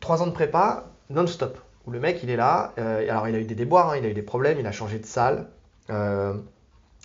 [0.00, 1.58] Trois ans de prépa non-stop.
[1.86, 2.72] Où le mec, il est là.
[2.78, 4.72] euh, alors, il a eu des déboires, hein, il a eu des problèmes, il a
[4.72, 5.48] changé de salle.
[5.90, 6.34] euh,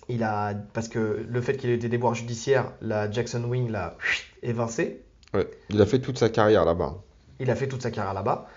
[0.07, 3.71] il a, parce que le fait qu'il ait eu des déboires judiciaires, la Jackson Wing
[3.71, 3.97] l'a
[4.43, 5.01] évincé.
[5.33, 5.49] Ouais.
[5.69, 6.95] Il a fait toute sa carrière là-bas.
[7.39, 8.47] Il a fait toute sa carrière là-bas.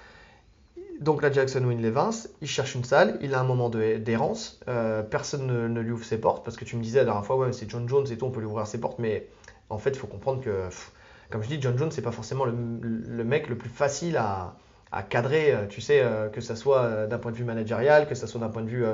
[1.00, 4.58] Donc la Jackson Wing l'évince, il cherche une salle, il a un moment de- d'errance,
[4.68, 7.24] euh, personne ne, ne lui ouvre ses portes, parce que tu me disais la dernière
[7.24, 9.28] fois, ouais, c'est John Jones et tout, on peut lui ouvrir ses portes, mais
[9.70, 10.90] en fait, il faut comprendre que, pff,
[11.30, 12.52] comme je dis, John Jones, c'est pas forcément le,
[12.82, 14.56] le mec le plus facile à,
[14.90, 18.14] à cadrer, euh, tu sais, euh, que ça soit d'un point de vue managérial, que
[18.16, 18.84] ça soit d'un point de vue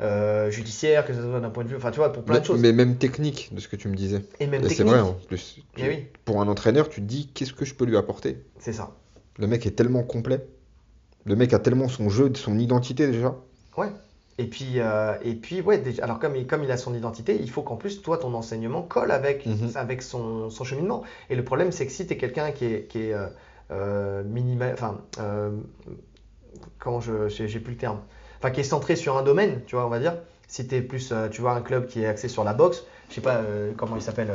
[0.00, 2.40] euh, judiciaire, que ça soit d'un point de vue, enfin, tu vois, pour plein Mais,
[2.40, 2.60] de choses.
[2.60, 4.22] mais même technique, de ce que tu me disais.
[4.40, 4.88] et même Et c'est technique.
[4.94, 5.56] vrai, en plus.
[5.76, 8.38] Tu- Mais oui, Pour un entraîneur, tu te dis qu'est-ce que je peux lui apporter?
[8.58, 8.94] C'est ça.
[9.38, 10.44] Le mec est tellement complet.
[11.26, 13.34] Le mec a tellement son jeu, son identité déjà.
[13.76, 13.88] Ouais.
[14.36, 17.38] Et puis, euh, et puis ouais, déjà- alors comme il, comme il a son identité,
[17.40, 19.70] il faut qu'en plus, toi, ton enseignement colle avec, Mhm.
[19.76, 21.02] avec son, son cheminement.
[21.30, 23.26] Et le problème, c'est que si tu es quelqu'un qui est, qui est euh,
[23.70, 25.50] euh, minima- enfin, euh,
[26.78, 28.00] comment je, j'ai plus le terme,
[28.38, 30.16] enfin, qui est centré sur un domaine, tu vois, on va dire.
[30.48, 33.14] Si tu es plus, tu vois, un club qui est axé sur la boxe, je
[33.14, 33.40] sais pas
[33.76, 34.30] comment il s'appelle,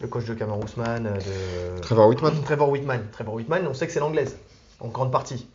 [0.00, 1.80] le coach de Cameron Ousmane, de...
[1.82, 2.32] Trevor Whitman.
[2.44, 3.00] Trevor Whitman.
[3.12, 4.36] Trevor Whitman, on sait que c'est l'anglaise,
[4.80, 5.48] en grande partie.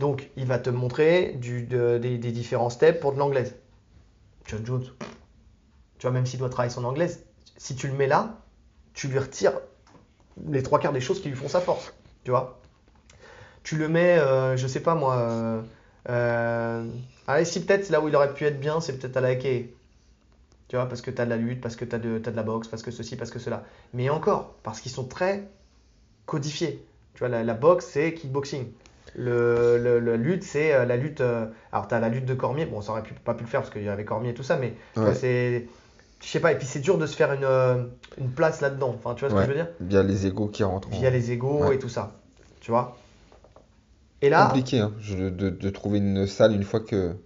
[0.00, 3.54] Donc, il va te montrer des, différents steps pour de l'anglaise.
[4.46, 4.86] John Jones,
[5.98, 7.24] tu vois, même s'il doit travailler son anglaise,
[7.56, 8.38] si tu le mets là,
[8.94, 9.60] tu lui retires
[10.48, 11.92] les trois quarts des choses qui lui font sa force.
[12.24, 12.60] Tu vois
[13.62, 15.16] Tu le mets, euh, je sais pas moi.
[15.16, 15.62] Euh,
[16.08, 16.88] euh,
[17.26, 19.74] allez, si peut-être là où il aurait pu être bien, c'est peut-être à la Ake.
[20.68, 22.42] Tu vois, parce que tu as de la lutte, parce que tu as, de la
[22.42, 23.64] boxe, parce que ceci, parce que cela.
[23.92, 25.48] Mais encore, parce qu'ils sont très
[26.26, 26.86] codifiés.
[27.14, 28.66] Tu vois, la, la boxe, c'est kickboxing.
[29.16, 31.20] Le, le- la lutte, c'est euh, la lutte.
[31.20, 32.64] euh, alors, tu as la lutte de Cormier.
[32.66, 34.42] Bon, ça aurait pu, pas pu le faire parce qu'il y avait Cormier et tout
[34.44, 35.14] ça, mais Ouais.
[35.14, 35.66] c'est.
[36.22, 37.82] Je sais pas, et puis c'est dur de se faire une, euh,
[38.18, 38.94] une place là-dedans.
[38.98, 39.68] Enfin, tu vois ce que je veux dire?
[39.80, 40.88] Il y a les égaux qui rentrent.
[40.88, 41.76] en- Via les égaux Ouais.
[41.76, 42.12] et tout ça.
[42.60, 42.96] Tu vois?
[44.22, 47.16] Et là, compliqué hein, je- de, de trouver une salle une fois que, une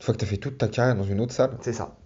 [0.00, 1.56] fois que tu as fait toute ta carrière dans une autre salle.
[1.62, 1.96] c'est ça.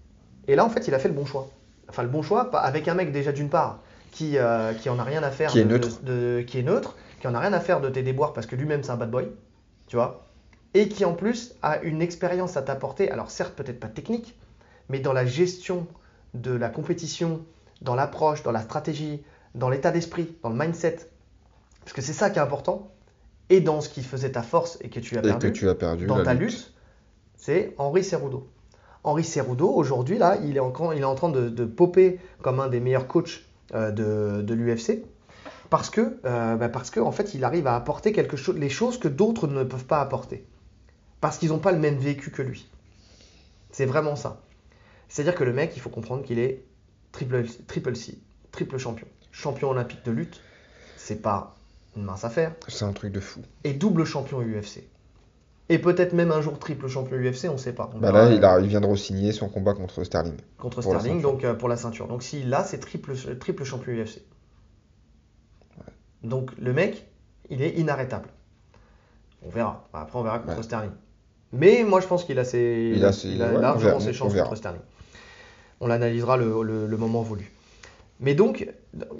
[0.48, 1.48] Et là, en fait, il a fait le bon choix.
[1.88, 3.80] Enfin, le bon choix, avec un mec déjà d'une part
[4.12, 6.00] qui, euh, qui en a rien à faire Qui est de- neutre.
[6.02, 8.54] de- qui est neutre, qui en a rien à faire de tes déboires parce que
[8.54, 9.28] lui-même c'est un bad boy,
[9.88, 10.24] tu vois,
[10.74, 13.10] et qui en plus a une expérience à t'apporter.
[13.10, 14.38] Alors certes, peut-être pas technique,
[14.88, 15.86] mais dans la gestion
[16.34, 17.40] de la compétition,
[17.80, 19.22] dans l'approche, dans la stratégie,
[19.54, 20.98] dans l'état d'esprit, dans le mindset,
[21.80, 22.90] parce que c'est ça qui est important,
[23.50, 25.68] et dans ce qui faisait ta force et que tu as Et que perdu tu
[25.68, 26.52] as perdu dans ta lutte.
[26.52, 26.72] lutte,
[27.36, 28.48] c'est Henri Cerudo.
[29.04, 32.60] Henri Cerudo, aujourd'hui, là, il est, en, il est en train de, de popper comme
[32.60, 33.42] un des meilleurs coachs
[33.72, 35.02] de, de l'UFC.
[35.70, 38.68] Parce que, euh, bah, parce que, en fait, il arrive à apporter quelque chose, les
[38.68, 40.44] choses que d'autres ne peuvent pas apporter.
[41.20, 42.68] Parce qu'ils n'ont pas le même vécu que lui.
[43.70, 44.42] C'est vraiment ça.
[45.08, 46.62] C'est-à-dire que le mec, il faut comprendre qu'il est
[47.12, 48.18] triple, triple C,
[48.50, 49.06] triple champion.
[49.30, 50.40] Champion olympique de lutte,
[50.96, 51.56] c'est pas
[51.96, 53.40] une mince affaire C'est un truc de fou.
[53.64, 54.80] et double champion UFC.
[55.72, 57.88] Et peut-être même un jour triple champion UFC, on sait pas.
[57.94, 60.34] On Bah là, il, a, il vient de re-signer son combat contre Sterling.
[60.58, 62.08] contre Sterling, donc euh, pour la ceinture.
[62.08, 64.20] Donc s'il l'a, c'est triple, triple champion UFC.
[66.22, 67.06] Donc le mec,
[67.50, 68.28] il est inarrêtable.
[69.44, 69.88] On verra.
[69.92, 70.62] Après, on verra contre Ouais.
[70.62, 70.90] Sterling.
[71.52, 74.12] Mais moi, je pense qu'il a, ses, Il a ses- ouais, on largement verra, ses
[74.12, 74.80] chances contre Sterling.
[75.80, 77.50] On l'analysera le, le- le moment voulu.
[78.20, 78.68] Mais donc,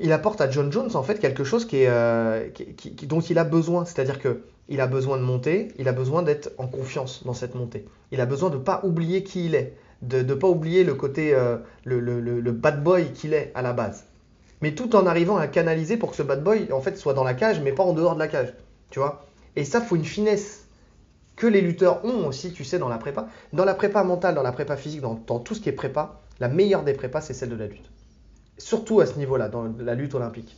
[0.00, 3.06] il apporte à John Jones en fait quelque chose qui est, euh, qui- qui- qui-
[3.06, 3.84] dont il a besoin.
[3.84, 7.54] C'est-à-dire que il a besoin de monter, il a besoin d'être en confiance dans cette
[7.54, 7.86] montée.
[8.10, 10.94] Il a besoin de ne pas oublier qui il est, de ne pas oublier le
[10.94, 14.04] côté, euh, le, bad boy qu'il est à la base.
[14.60, 17.24] Mais tout en arrivant à canaliser pour que ce bad boy en fait soit dans
[17.24, 18.54] la cage, mais pas en dehors de la cage.
[18.90, 19.26] Tu vois
[19.56, 20.66] Et ça, faut une finesse
[21.34, 23.28] que les lutteurs ont aussi, tu sais, dans la prépa.
[23.52, 26.20] Dans la prépa mentale, dans la prépa physique, dans, dans tout ce qui est prépa,
[26.40, 27.90] la meilleure des prépas, c'est celle de la lutte.
[28.58, 30.56] Surtout à ce niveau-là, dans la lutte olympique.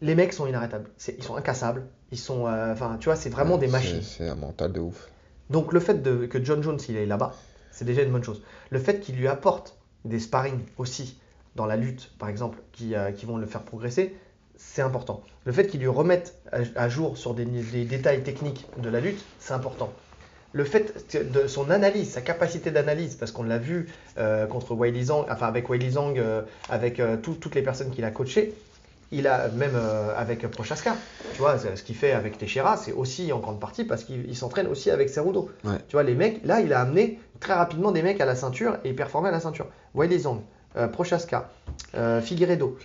[0.00, 0.88] Les mecs sont inarrêtables.
[1.16, 1.84] Ils sont incassables.
[2.12, 4.02] Ils sont, euh, enfin, tu vois, c'est vraiment Ouais, des machines.
[4.02, 5.08] C'est un mental de ouf.
[5.50, 7.34] Donc le fait de- que John Jones il est là-bas,
[7.70, 8.42] c'est déjà une bonne chose.
[8.70, 11.18] Le fait qu'il lui apporte des sparring aussi
[11.56, 14.14] dans la lutte, par exemple, qui, euh, qui vont le faire progresser,
[14.56, 15.22] c'est important.
[15.44, 19.00] Le fait qu'il lui remette à, à jour sur des, des détails techniques de la
[19.00, 19.92] lutte, c'est important.
[20.52, 23.86] Le fait de son analyse, sa capacité d'analyse, parce qu'on l'a vu
[24.18, 26.18] euh, contre Zhang, enfin avec Weili Zhang,
[26.70, 28.54] avec tout- toutes les personnes qu'il a coachées,
[29.10, 30.94] il a même euh, avec Prochaska,
[31.32, 34.36] tu vois, ce qu'il fait avec Teixeira, c'est aussi en grande partie parce qu'il il
[34.36, 35.48] s'entraîne aussi avec Cerudo.
[35.64, 35.76] Ouais.
[35.88, 38.76] Tu vois, les mecs, là, il a amené très rapidement des mecs à la ceinture
[38.84, 39.66] et il performait à la ceinture.
[39.94, 40.42] Wiley Zhang,
[40.76, 41.50] euh, Prochaska,
[41.94, 42.20] euh.
[42.20, 42.76] Figueiredo.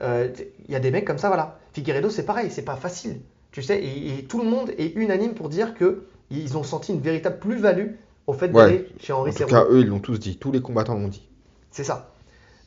[0.00, 0.28] Euh,
[0.68, 1.58] Il y a des mecs comme ça, voilà.
[1.72, 3.20] Figueiredo, c'est pareil, c'est pas facile.
[3.50, 6.92] Tu sais, et, et tout le monde est unanime pour dire que ils ont senti
[6.92, 7.88] une véritable plus-value
[8.26, 8.52] au fait Ouais.
[8.52, 9.54] d'aller chez En Henri tout Cerudo.
[9.56, 10.36] cas, eux, ils l'ont tous dit.
[10.38, 11.28] Tous les combattants l'ont dit.
[11.70, 12.12] C'est ça.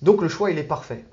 [0.02, 1.06] Donc le choix, il est parfait.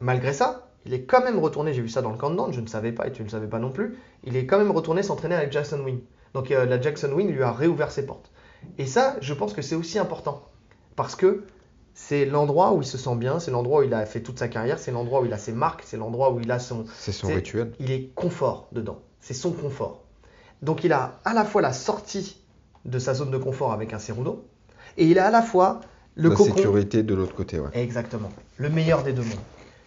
[0.00, 2.66] Malgré ça, il est quand même retourné, j'ai vu ça dans le countdown, je ne
[2.66, 5.02] savais pas et tu ne le savais pas non plus, il est quand même retourné
[5.02, 6.00] s'entraîner avec Jackson Wing.
[6.34, 8.30] Donc euh, la Jackson Wing lui a réouvert ses portes.
[8.78, 10.42] Et ça, je pense que c'est aussi important.
[10.96, 11.44] Parce que
[11.94, 14.48] c'est l'endroit où il se sent bien, c'est l'endroit où il a fait toute sa
[14.48, 17.12] carrière, c'est l'endroit où il a ses marques, c'est l'endroit où il a son, C'est
[17.12, 17.72] son rituel.
[17.80, 19.00] il est confort dedans.
[19.20, 20.04] C'est son confort.
[20.62, 22.36] Donc il a à la fois la sortie
[22.84, 24.44] de sa zone de confort avec un Cerudo,
[24.96, 25.80] et il a à la fois
[26.14, 26.54] le La cocon.
[26.54, 27.68] sécurité de l'autre côté, ouais.
[27.74, 28.30] Exactement.
[28.56, 29.38] Le meilleur des deux mondes.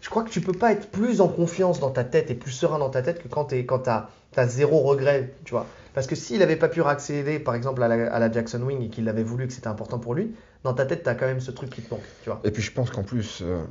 [0.04, 2.52] Je crois que tu peux pas être plus en confiance dans ta tête et plus
[2.52, 4.10] serein dans ta tête que quand tu quand as,
[4.48, 5.66] zéro regret, tu vois.
[5.94, 8.82] Parce que s'il avait pas pu accéder, par exemple, à la, à la Jackson Wing
[8.82, 11.26] et qu'il avait voulu que c'était important pour lui, dans ta tête, tu as quand
[11.26, 12.42] même ce truc qui te manque, tu vois.
[12.44, 13.64] Et puis je pense qu'en plus, euh,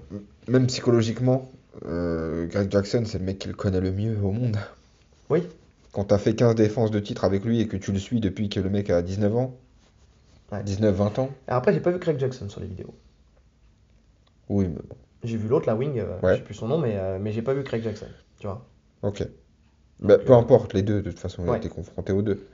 [0.49, 1.51] même psychologiquement,
[1.85, 4.57] euh, Greg Jackson, c'est le mec qui le connaît le mieux au monde.
[5.29, 5.47] Oui.
[5.93, 8.49] Quand t'as fait 15 défenses de titre avec lui et que tu le suis depuis
[8.49, 9.55] que le mec a 19 ans,
[10.51, 10.63] Ouais.
[10.63, 12.95] 19-20 ans, Alors après, j'ai pas vu Craig Jackson sur les vidéos.
[14.49, 16.31] oui, mais bon, J'ai vu l'autre, la Wing, euh, Ouais.
[16.31, 18.71] je sais plus son nom, mais, euh, mais j'ai pas vu Craig Jackson, tu vois.
[19.03, 19.23] ok.
[20.01, 21.59] Bah, peu euh, importe, les deux, de toute façon, il a ouais.
[21.59, 22.49] été confronté aux deux.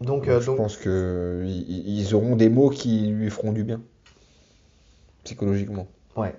[0.00, 3.52] Donc, Donc, euh, je donc pense que ils ils auront des mots qui lui feront
[3.52, 3.80] du bien,
[5.24, 5.88] psychologiquement.
[6.16, 6.34] ouais.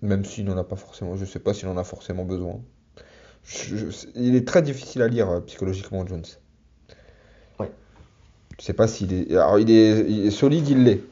[0.00, 2.64] Même s'il n'en a pas forcément, je sais pas s'il en a forcément besoin.
[3.44, 6.24] Je- je- il est très difficile à lire euh, psychologiquement, Jones.
[7.58, 7.70] Ouais.
[8.58, 11.02] Je sais pas s'il est, alors il est, il est solide, il l'est.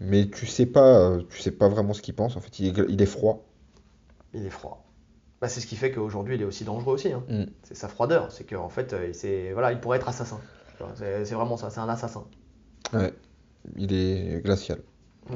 [0.00, 2.36] Mais tu sais pas, euh, tu sais pas vraiment ce qu'il pense.
[2.36, 3.44] En fait, il est, il est froid.
[4.32, 4.84] Il est froid.
[5.40, 7.12] Bah, c'est ce qui fait qu'aujourd'hui, il est aussi dangereux aussi.
[7.12, 7.22] hein.
[7.28, 7.44] Mm.
[7.62, 8.32] C'est sa froideur.
[8.32, 10.40] C'est qu'en fait, euh, c'est voilà, il pourrait être assassin.
[10.96, 12.24] C'est vraiment ça, c'est un assassin.
[12.92, 13.12] Ouais.
[13.76, 14.80] Il est glacial.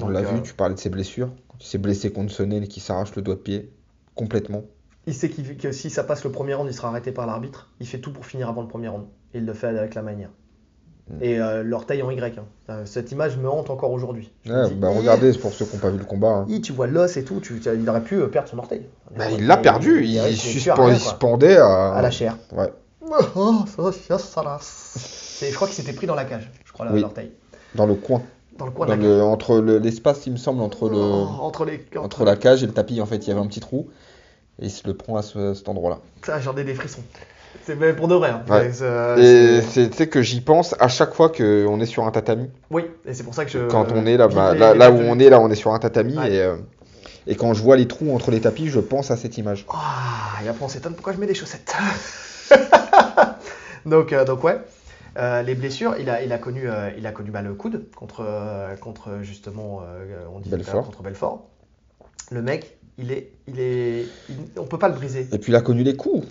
[0.01, 1.35] On l'a euh, vu, tu parlais de ses blessures.
[1.49, 3.73] Quand il s'est blessé contre et qu'il s'arrache le doigt de pied
[4.15, 4.65] complètement.
[5.07, 7.71] Il sait que si ça passe le premier round, il sera arrêté par l'arbitre.
[7.81, 9.07] Il fait tout pour finir avant le premier round.
[9.33, 10.31] Et il le fait avec la manière.
[11.11, 11.23] Mm.
[11.23, 12.39] Et euh, l'orteil en Y.
[12.69, 12.83] hein.
[12.85, 14.31] Cette image me hante encore aujourd'hui.
[14.47, 16.45] Ouais, bah Ih, regardez, c'est pour ceux qui n'ont pas vu le combat.
[16.49, 16.61] hein.
[16.63, 17.41] tu vois l'os et tout.
[17.41, 18.83] Tu, il aurait pu euh, perdre son orteil.
[19.17, 21.93] Bah, il l'a perdu, il, il- il- suspend- il- il suspendait à...
[21.95, 22.37] À la chair.
[22.53, 22.71] Ouais.
[24.61, 26.51] C'est- Je crois qu'il s'était pris dans la cage.
[26.65, 27.01] Je crois Oui.
[27.01, 27.33] l'orteil.
[27.75, 28.23] Dans le coin.
[28.59, 29.17] Dans le coin Dans de la cage.
[29.19, 31.85] le, entre le- l'espace, il me semble, entre, le, Oh, entre les.
[31.97, 33.89] entre la cage et le tapis, en fait, il y avait un petit trou.
[34.61, 36.01] Et il se le prend à ce- cet endroit-là.
[36.27, 37.03] Ça, j'en ai des frissons.
[37.65, 38.31] C'est pour de vrai.
[38.31, 38.43] hein.
[38.49, 38.71] Ouais.
[38.83, 42.05] Euh, Et c'est- c'est, tu sais que j'y pense à chaque fois qu'on est sur
[42.07, 42.51] un tatami.
[42.71, 43.59] Oui, et c'est pour ça que je.
[43.69, 45.55] Quand on est là, bah, les- là, les là où on est, là, on est
[45.55, 46.17] sur un tatami.
[46.17, 46.33] Ouais.
[46.33, 46.57] Et, euh,
[47.27, 49.67] et quand je vois les trous entre les tapis, je pense à cette image.
[49.71, 51.75] Ah, et après on s'étonne pourquoi je mets des chaussettes?
[53.87, 54.59] donc, euh, donc ouais.
[55.19, 57.87] Euh, les blessures, il a, il a connu, euh, il a connu bah, le coude
[57.97, 59.83] contre, euh, contre justement,
[60.33, 60.85] on dit Belfort.
[60.85, 61.47] contre Belfort.
[62.31, 65.27] Le mec, il est, il est, il- on peut pas le briser.
[65.33, 66.27] Et puis il a connu les coups.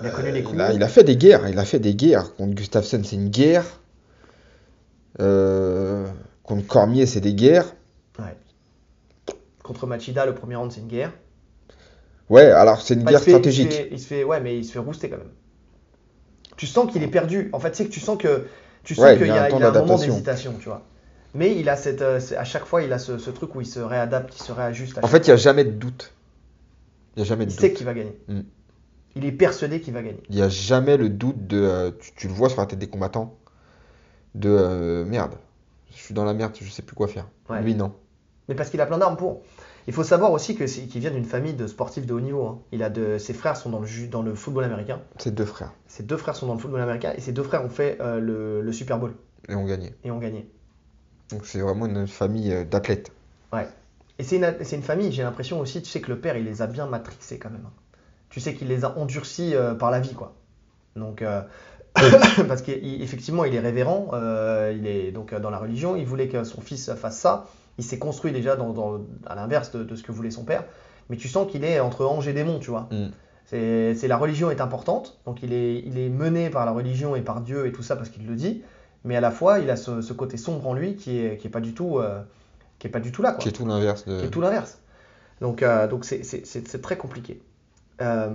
[0.00, 0.54] Il a connu les coups.
[0.56, 1.48] Il a, il a fait des guerres.
[1.48, 2.34] Il a fait des guerres.
[2.36, 3.64] Contre Gustafsson, c'est une guerre.
[5.20, 6.06] Euh,
[6.42, 7.74] contre Cormier, c'est des guerres.
[8.18, 8.36] Ouais.
[9.62, 11.12] Contre Machida, le premier round, c'est une guerre.
[12.30, 13.68] Ouais, alors c'est une guerre il se fait- stratégique.
[13.70, 15.30] Il se, fait, il se fait- ouais, mais il se fait rouster quand même.
[16.56, 17.48] Tu sens qu'il est perdu.
[17.52, 18.46] En fait, c'est que tu sens que
[18.84, 20.82] tu sens Ouais, qu'il il y y a il a un moment d'hésitation, tu vois.
[21.34, 23.66] Mais il a cette, euh, à chaque fois, il a ce, ce truc où il
[23.66, 24.98] se réadapte, il se réajuste.
[24.98, 26.12] à En fait, il n'y a jamais de doute.
[27.16, 28.18] Il n'y a jamais de Il sait qu'il va gagner.
[28.28, 28.40] Mm.
[29.16, 30.22] Il est persuadé qu'il va gagner.
[30.28, 31.58] Il n'y a jamais le doute de.
[31.60, 33.36] euh, tu, tu le vois sur la tête des combattants.
[34.34, 35.34] De euh, merde.
[35.90, 37.26] Je suis dans la merde, je sais plus quoi faire.
[37.48, 37.62] Ouais.
[37.62, 37.92] Lui, non.
[38.48, 39.42] Mais parce qu'il a plein d'armes pour.
[39.86, 42.46] Il faut savoir aussi que qu'il vient d'une famille de sportifs de haut niveau.
[42.46, 42.60] hein.
[42.72, 45.00] Il a de, ses frères sont dans le, dans le football américain.
[45.18, 45.72] C'est deux frères.
[45.86, 48.20] Ses deux frères sont dans le football américain et ses deux frères ont fait euh,
[48.20, 49.14] le, le Super Bowl
[49.48, 49.94] Et ont gagné.
[50.04, 50.48] et ont gagné.
[51.30, 53.12] Donc c'est vraiment une famille d'athlètes.
[54.20, 56.44] Et c'est une, c'est une famille, j'ai l'impression aussi, tu sais que le père, il
[56.44, 57.68] les a bien matrixés quand même.
[58.30, 60.34] Tu sais qu'il les a endurcis euh, par la vie, quoi.
[60.96, 61.40] Donc, euh,
[62.48, 66.44] parce qu'effectivement, il est révérend, euh, il est donc dans la religion, il voulait que
[66.44, 67.46] son fils fasse ça.
[67.78, 70.64] Il s'est construit déjà dans, dans- à l'inverse de, de ce que voulait son père.
[71.10, 72.88] Mais tu sens qu'il est entre ange et démon, tu vois.
[72.90, 73.08] Mm.
[73.46, 77.22] C'est la religion est importante, donc il est, il est mené par la religion et
[77.22, 78.62] par Dieu et tout ça parce qu'il le dit.
[79.04, 81.46] Mais à la fois, il a ce, ce côté sombre en lui qui est, qui
[81.46, 82.20] est pas du tout, euh,
[82.78, 84.18] qui est pas du tout là, quoi Qui est tout l'inverse de.
[84.18, 84.78] qui est tout l'inverse.
[85.40, 87.40] Donc, euh, donc c'est très compliqué.
[88.00, 88.34] Euh,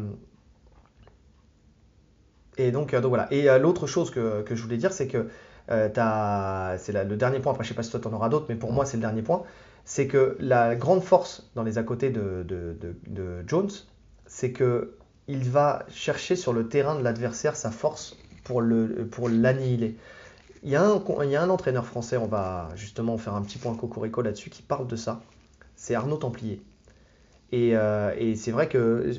[2.58, 3.28] et donc, euh, donc voilà.
[3.32, 5.28] Et euh, l'autre chose que, je voulais dire, c'est que
[5.68, 7.52] c'est le dernier point.
[7.54, 9.22] Après, je sais pas si toi t'en auras d'autres, mais pour moi, c'est le dernier
[9.22, 9.44] point.
[9.86, 12.46] c'est que la grande force dans les à côté de,
[13.48, 13.72] Jones,
[14.26, 19.30] c'est que il va chercher sur le terrain de l'adversaire sa force pour le pour
[19.30, 19.96] l'annihiler.
[20.64, 24.22] Il il y a un entraîneur français, on va justement faire un petit point cocorico
[24.22, 25.22] là-dessus, qui parle de ça.
[25.76, 26.62] C'est Arnaud Templier.
[27.56, 29.12] Et, euh, et c'est vrai que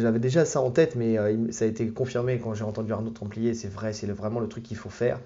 [0.00, 3.10] j'avais déjà ça en tête, mais euh, ça a été confirmé quand j'ai entendu Arnaud
[3.10, 3.52] Templier.
[3.52, 5.20] C'est vrai, c'est vraiment le truc qu'il faut faire.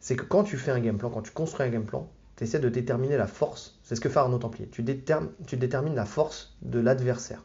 [0.00, 2.44] C'est que quand tu fais un game plan, quand tu construis un game plan, tu
[2.44, 3.78] essaies de déterminer la force.
[3.84, 4.68] C'est ce que fait Arnaud Templier.
[4.70, 7.42] Tu, déterm- tu détermines la force de l'adversaire.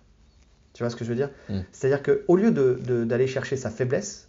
[0.74, 1.30] Tu vois ce que je veux dire?
[1.48, 1.61] Mm.
[1.72, 2.51] C'est-à-dire qu'au lieu
[3.06, 4.27] d'aller chercher sa faiblesse,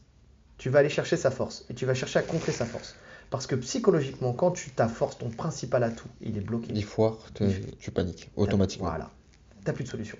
[0.58, 1.64] tu vas aller chercher sa force.
[1.70, 2.94] Et tu vas chercher à contrer sa force.
[3.30, 6.68] Parce que psychologiquement, quand tu ta force, ton principal atout, il est bloqué.
[6.72, 7.18] Il foire,
[7.80, 8.90] tu paniques automatiquement.
[8.90, 9.10] Voilà.
[9.66, 10.16] T'as plus de solution.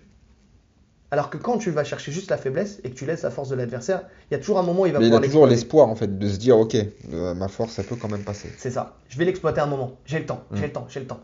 [1.13, 3.49] Alors que quand tu vas chercher juste la faiblesse et que tu laisses la force
[3.49, 5.23] de l'adversaire, il y a toujours un moment où il va Mais il a pouvoir
[5.23, 6.75] toujours l'espoir en fait de se dire ok,
[7.13, 8.49] euh, ma force ça peut quand même passer.
[8.59, 8.97] C'est ça.
[9.09, 9.99] Je vais l'exploiter un moment.
[10.05, 10.65] J'ai le temps, j'ai Mm.
[10.65, 11.21] le temps, j'ai le temps.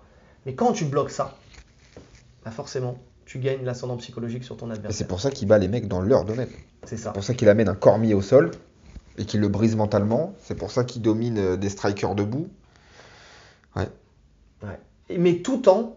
[0.46, 1.36] Mais quand tu bloques ça,
[2.44, 5.06] bah forcément, tu gagnes l'ascendant psychologique sur ton Et c'est adversaire.
[5.08, 6.50] pour ça qu'il bat les mecs dans leur domaine.
[6.84, 7.08] C'est ça.
[7.10, 8.52] C'est pour ça qu'il amène un cormier au sol
[9.18, 10.34] et qu'il le brise mentalement.
[10.38, 12.48] C'est pour ça qu'il domine euh, des strikers debout.
[15.08, 15.96] Et- Mais tout en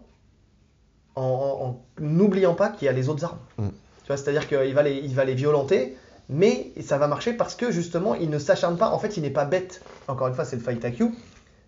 [1.22, 3.38] en- n'oubliant pas qu'il y a les autres armes.
[3.58, 3.68] Mm.
[3.68, 5.96] Tu vois, c'est-à-dire qu'il va les, il va les violenter,
[6.28, 8.90] mais ça va marcher parce que justement, il ne s'acharne pas.
[8.90, 9.80] En fait, il n'est pas bête.
[10.08, 11.06] Encore une fois, c'est le fight IQ.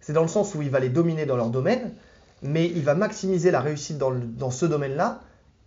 [0.01, 1.93] C'est dans le sens où il va les dominer dans leur domaine,
[2.43, 5.21] mais il va maximiser la réussite dans, le- dans ce domaine-là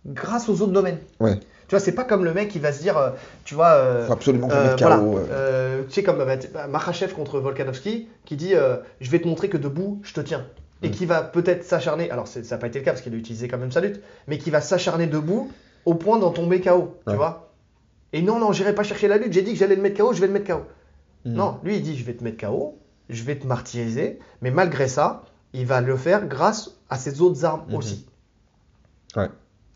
[0.06, 0.98] grâce aux autres domaines.
[1.20, 1.38] Ouais.
[1.38, 3.10] Tu vois, c'est pas comme le mec qui va se dire, euh,
[3.44, 5.00] tu vois, euh, Faut absolument euh, voilà.
[5.30, 5.82] euh.
[5.88, 6.68] Tu sais, comme bah,
[7.14, 10.44] contre Volkanovski, qui dit euh, Je vais te montrer que debout, je te tiens.
[10.82, 10.90] Et Mm.
[10.92, 13.46] qui va peut-être s'acharner, alors ça n'a pas été le cas parce qu'il a utilisé
[13.48, 15.50] quand même sa lutte, mais qui va s'acharner debout
[15.84, 16.98] au point d'en tomber KO.
[17.04, 17.16] Tu Ouais.
[17.16, 17.52] vois
[18.12, 20.12] Et non, non, j'irai pas chercher la lutte, j'ai dit que j'allais le mettre KO,
[20.12, 20.62] je vais le mettre KO.
[21.24, 21.32] Hmm.
[21.34, 22.78] Non, lui il dit Je vais te mettre KO,
[23.08, 27.44] je vais te martyriser, mais malgré ça, il va le faire grâce à ses autres
[27.44, 27.74] armes Mhm.
[27.76, 28.06] aussi.
[29.16, 29.28] Ouais.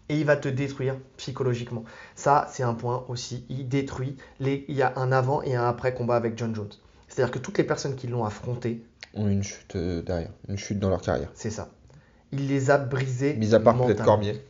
[0.08, 1.84] Et il va te détruire psychologiquement.
[2.14, 3.44] Ça, c'est un point aussi.
[3.48, 4.16] Il détruit.
[4.38, 4.64] Les...
[4.68, 6.68] Il y a un avant et un après combat avec John Jones.
[7.08, 8.82] C'est-à-dire que toutes les personnes qui l'ont affronté,
[9.16, 11.30] Ont une chute euh, derrière, une chute dans leur carrière.
[11.34, 11.68] c'est ça.
[12.32, 13.34] Il les a brisés.
[13.34, 14.04] Mis à part peut-être.
[14.04, 14.40] Cormier.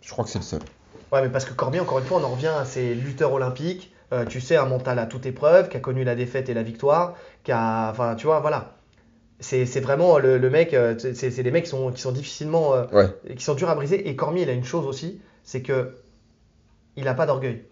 [0.00, 0.60] Je crois que c'est le seul.
[1.12, 3.92] Ouais, mais parce que Cormier, encore une fois, on en revient à ces lutteurs olympiques.
[4.12, 6.62] euh, tu sais, un mental à toute épreuve, qui a connu la défaite et la
[6.62, 7.90] victoire, qui a.
[7.90, 8.72] Enfin, tu vois, voilà.
[9.38, 10.72] C'est vraiment le, le mec.
[10.74, 12.74] euh, c'est c'est des mecs qui sont, qui sont difficilement.
[12.74, 13.34] euh, Ouais.
[13.36, 14.08] qui sont durs à briser.
[14.08, 15.94] Et Cormier, il a une chose aussi, c'est que
[16.96, 17.62] il n'a pas d'orgueil.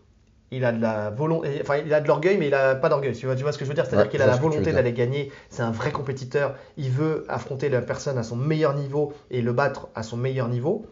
[0.55, 3.15] Il a de la volonté, enfin il a de l'orgueil, mais il a pas d'orgueil.
[3.15, 3.85] Tu vois, tu vois ce que je veux dire?
[3.87, 5.33] C'est-à-dire Ouais, qu'il a la volonté d'aller gagner.
[5.51, 6.55] C'est un vrai compétiteur.
[6.77, 10.49] Il veut affronter la personne à son meilleur niveau et le battre à son meilleur
[10.49, 10.87] niveau.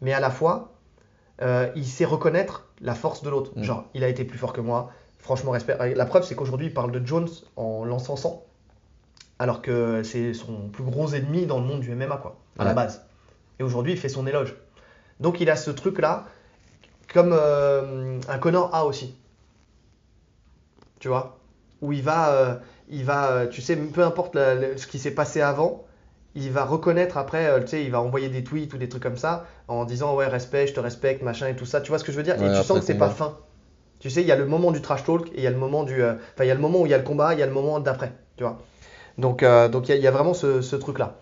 [0.00, 0.72] Mais à la fois,
[1.42, 3.52] euh, il sait reconnaître la force de l'autre.
[3.56, 3.62] Mm.
[3.62, 4.90] Genre, il a été plus fort que moi.
[5.18, 5.76] Franchement, respect.
[5.80, 8.44] Euh, La preuve, c'est qu'aujourd'hui, il parle de Jones en l'encensant,
[9.38, 12.74] alors que c'est son plus gros ennemi dans le monde du MMA, quoi, à la
[12.74, 13.04] base.
[13.58, 14.54] Et aujourd'hui, il fait son éloge.
[15.20, 16.26] Donc, il a ce truc-là,
[17.14, 19.16] comme euh, un Connor a aussi.
[21.00, 21.38] Tu vois?
[21.82, 22.54] Où il va, euh,
[22.88, 25.84] il va euh, tu sais, peu importe la- ce qui s'est passé avant,
[26.34, 29.02] il va reconnaître après, euh, tu sais, il va envoyer des tweets ou des trucs
[29.02, 31.80] comme ça en disant ouais, respect, je te respecte, machin et tout ça.
[31.80, 32.40] Tu vois ce que je veux dire?
[32.40, 33.38] Ouais, Et tu sens que c'est pas fin.
[34.00, 35.58] Tu sais, il y a le moment du trash talk et il y a le
[35.58, 37.40] moment du, enfin, il y a le moment où il y a le combat, il
[37.40, 38.60] y a le moment d'après, tu vois?
[39.18, 41.18] Donc, donc il y, a- il y a vraiment ce, ce truc-là.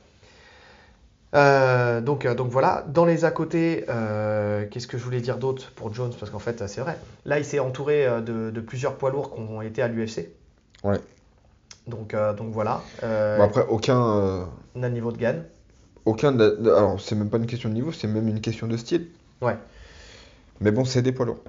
[1.35, 5.39] Euh, donc, euh, donc voilà, dans les à côté, euh, qu'est-ce que je voulais dire
[5.39, 6.13] d'autre pour Jones?
[6.19, 6.99] Parce qu'en fait, c'est vrai.
[7.25, 10.29] Là, il s'est entouré de, de plusieurs poids lourds qui ont été à l'UFC.
[10.85, 11.01] Ouais.
[11.87, 12.83] Donc, euh, donc voilà.
[13.01, 13.99] Bon, après, aucun.
[14.75, 15.45] on a le niveau de Gann.
[16.05, 18.77] aucun de- alors, c'est même pas une question de niveau, c'est même une question de
[18.77, 19.09] style.
[19.41, 19.57] Ouais.
[20.61, 21.41] Mais bon, c'est des poids lourds.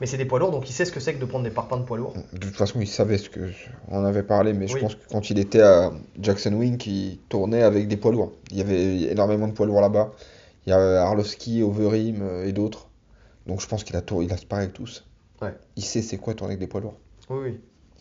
[0.00, 1.50] Mais c'est des poids lourds, donc il sait ce que c'est que de prendre des
[1.50, 2.14] parpaings de poids lourds.
[2.32, 3.40] De toute façon, il savait ce que.
[3.88, 7.62] On avait parlé, mais je pense que quand il était à Jackson Wink, il tournait
[7.62, 8.32] avec des poids lourds.
[8.50, 10.10] Il y avait énormément de poids lourds là-bas.
[10.66, 12.88] Il y a Arlovski, Overeem euh, et d'autres.
[13.46, 14.22] Donc je pense qu'il a, tour...
[14.22, 15.04] il a sparé avec tous.
[15.40, 15.54] Ouais.
[15.76, 16.96] Il sait c'est quoi tourner avec des poids lourds.
[17.30, 17.60] Oui, oui.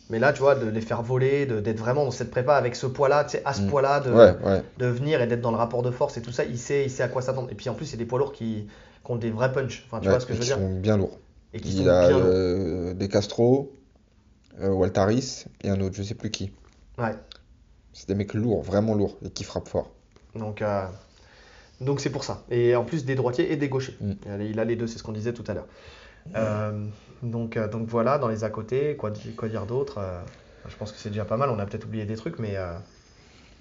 [0.09, 2.85] Mais là, tu vois, de les faire voler, d'être vraiment dans cette prépa avec ce
[2.87, 3.67] poids-là, tu sais, à ce Mm.
[3.67, 4.61] poids-là, de, Ouais, ouais.
[4.77, 6.91] de venir et d'être dans le rapport de force et tout ça, il sait, il
[6.91, 7.49] sait à quoi s'attendre.
[7.51, 8.67] Et puis en plus, c'est des poids lourds qui,
[9.05, 9.83] qui ont des vrais punch.
[9.87, 11.17] Enfin, tu Ouais, vois ce que je veux dire sont bien lourds.
[11.55, 13.73] Et qui Il a euh, des Castro,
[14.59, 16.51] euh, Waltaris et un autre, je sais plus qui.
[16.97, 17.15] Ouais.
[17.93, 19.89] C'est des mecs lourds, vraiment lourds, et qui frappent fort.
[20.35, 20.85] Donc, euh,
[21.79, 22.43] donc c'est pour ça.
[22.51, 23.95] Et en plus des droitiers et des gauchers.
[24.01, 24.13] Mm.
[24.41, 25.67] Il a- les deux, c'est ce qu'on disait tout à l'heure.
[26.35, 26.85] Euh,
[27.23, 29.99] donc, euh, donc voilà, dans les à côté, quoi, quoi dire d'autre
[30.67, 31.49] Je pense que c'est déjà pas mal.
[31.49, 32.57] On a peut-être oublié des trucs, mais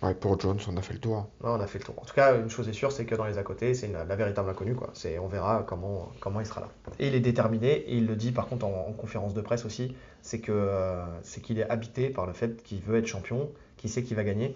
[0.03, 1.29] Ouais, pour Jones, on a fait le tour.
[1.43, 1.95] ouais, on a fait le tour.
[1.99, 4.17] En tout cas, une chose est sûre, c'est que dans les à côté, c'est la
[4.17, 4.75] véritable inconnue.
[4.75, 4.91] Quoi.
[4.93, 6.69] C'est, on verra comment, comment il sera là.
[6.99, 9.65] Et il est déterminé, et il le dit par contre en, en conférence de presse
[9.65, 13.51] aussi, c'est, que, euh, c'est qu'il est habité par le fait qu'il veut être champion,
[13.77, 14.55] qu'il sait qu'il va gagner,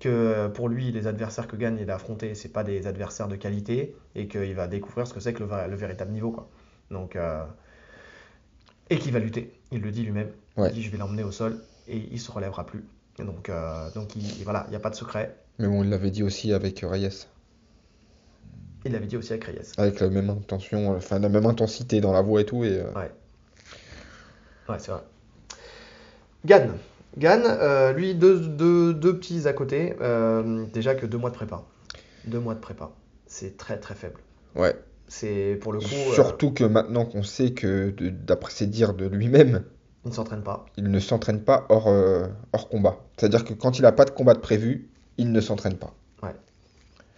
[0.00, 3.36] que pour lui, les adversaires que Gann il a affrontés, c'est pas des adversaires de
[3.36, 6.30] qualité et qu'il va découvrir ce que c'est que le, véritable niveau.
[6.30, 6.48] Quoi.
[6.90, 7.44] Donc, euh,
[8.90, 9.52] et qu'il va lutter.
[9.72, 10.30] Il le dit lui-même.
[10.56, 10.68] Ouais.
[10.70, 12.84] Il dit je vais l'emmener au sol et il se relèvera plus.
[13.20, 15.36] Et donc, euh, donc il, voilà, il n'y a pas de secret.
[15.58, 17.26] Mais bon, il l'avait dit aussi avec Reyes.
[18.84, 19.72] Il l'avait dit aussi avec Reyes.
[19.76, 22.64] Avec la même intention, enfin la même intensité dans la voix et tout.
[22.64, 22.90] Et, euh,
[24.68, 25.00] Ouais, c'est vrai.
[26.44, 26.72] Gann.
[27.16, 29.96] Gann, euh, lui, deux, deux- deux petits à côté.
[30.00, 31.64] Euh, déjà que deux mois de prépa.
[32.26, 32.90] Deux mois de prépa.
[33.26, 34.20] C'est très très faible.
[34.54, 34.74] ouais.
[35.10, 35.86] C'est pour le coup.
[36.10, 39.64] euh, Surtout que maintenant qu'on sait que, d'après ses dires de lui-même,
[40.04, 40.64] il ne s'entraîne pas.
[40.76, 42.96] il ne s'entraîne pas hors, euh, hors combat.
[43.16, 45.92] C'est-à-dire que quand il n'a pas de combat de prévu, il ne s'entraîne pas.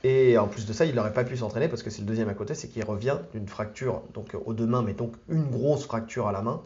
[0.02, 2.30] Et en plus de ça, il n'aurait pas pu s'entraîner parce que c'est le deuxième
[2.30, 5.44] à côté, c'est qu'il revient d'une fracture donc euh, aux deux mains, mais donc une
[5.50, 6.62] grosse fracture à la main.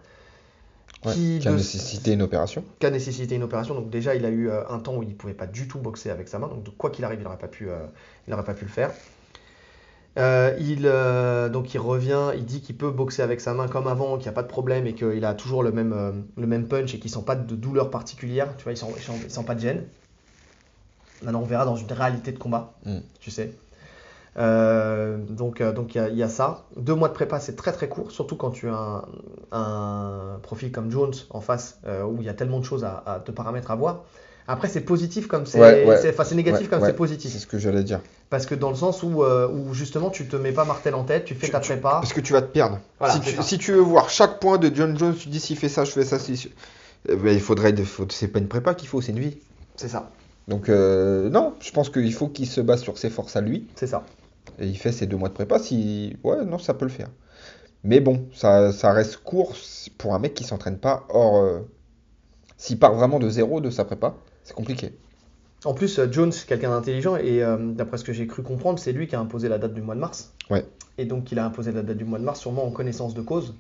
[1.05, 2.63] Ouais, Qui qui a de- nécessité une opération.
[2.79, 3.75] qui a nécessité une opération.
[3.75, 5.81] Donc déjà, il a eu euh, un temps où il ne pouvait pas du tout
[5.81, 6.47] boxer avec sa main.
[6.47, 7.79] Donc de quoi qu'il arrive, il n'aurait pas, pu, euh,
[8.29, 8.93] il n'aurait pas pu le faire.
[10.17, 13.89] Euh, il, euh, donc il revient, il dit qu'il peut boxer avec sa main comme
[13.89, 16.47] avant, qu'il n'y a pas de problème et qu'il a toujours le même, euh, le
[16.47, 18.55] même punch et qu'il ne sent pas de douleur particulière.
[18.57, 19.85] Tu vois, il ne sent, il sent- il sent pas de gêne.
[21.23, 22.99] Maintenant, on verra dans une réalité de combat, Mm.
[23.21, 23.53] tu sais.
[24.37, 26.65] Donc donc il y, a- il y a ça.
[26.77, 29.05] Deux mois de prépa, c'est très très court, surtout quand tu as un,
[29.53, 33.19] un profil comme Jones en face, où il y a tellement de choses à, à
[33.21, 34.03] de paramètres à voir.
[34.47, 35.97] Après, c'est positif comme c'est Ouais, ouais.
[36.03, 37.33] c'est- enfin, c'est négatif Ouais, comme c'est positif.
[37.33, 38.01] C'est ce que j'allais dire.
[38.29, 41.05] Parce que dans le sens où, euh, où justement tu te mets pas martel en
[41.05, 41.91] tête, tu fais Tu- ta prépa.
[42.01, 42.79] Parce que tu vas te perdre.
[42.99, 43.43] Voilà, si, tu, ça.
[43.43, 45.93] si tu veux voir chaque point de John Jones, tu dis s'il fait ça, je
[45.93, 46.19] fais ça.
[46.19, 46.51] Si...
[47.09, 47.75] Eh ben, il faudrait.
[47.85, 49.39] faut- C'est pas une prépa qu'il faut, c'est une vie.
[49.77, 50.11] C'est ça,
[50.47, 53.67] Donc, euh, non, je pense qu'il faut qu'il se base sur ses forces à lui.
[53.77, 54.05] c'est ça.
[54.59, 55.59] Et il fait ses deux mois de prépa.
[55.59, 56.17] Si...
[56.23, 57.09] Ouais, non, ça peut le faire.
[57.83, 59.55] Mais bon, ça, ça reste court
[59.99, 61.05] pour un mec qui s'entraîne pas.
[61.09, 61.61] Or, euh,
[62.57, 64.15] s'il part vraiment de zéro de sa prépa,
[64.45, 64.93] c'est compliqué.
[65.65, 68.79] En plus, euh, Jones, c'est quelqu'un d'intelligent et euh, d'après ce que j'ai cru comprendre,
[68.79, 70.33] c'est lui qui a imposé la date du mois de mars.
[70.51, 70.65] Ouais.
[70.99, 73.23] Et donc il a imposé la date du mois de mars sûrement en connaissance de
[73.23, 73.55] cause.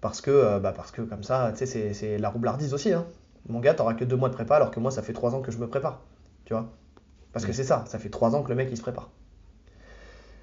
[0.00, 2.92] Parce que, euh, bah, parce que comme ça, tu sais, c'est- la roublardise aussi.
[2.92, 3.04] Hein.
[3.48, 5.42] Mon gars, t'auras que deux mois de prépa alors que moi, ça fait trois ans
[5.42, 6.00] que je me prépare.
[6.46, 6.70] Tu vois
[7.32, 7.54] Parce que Mm.
[7.54, 9.10] c'est ça, ça fait trois ans que le mec il se prépare.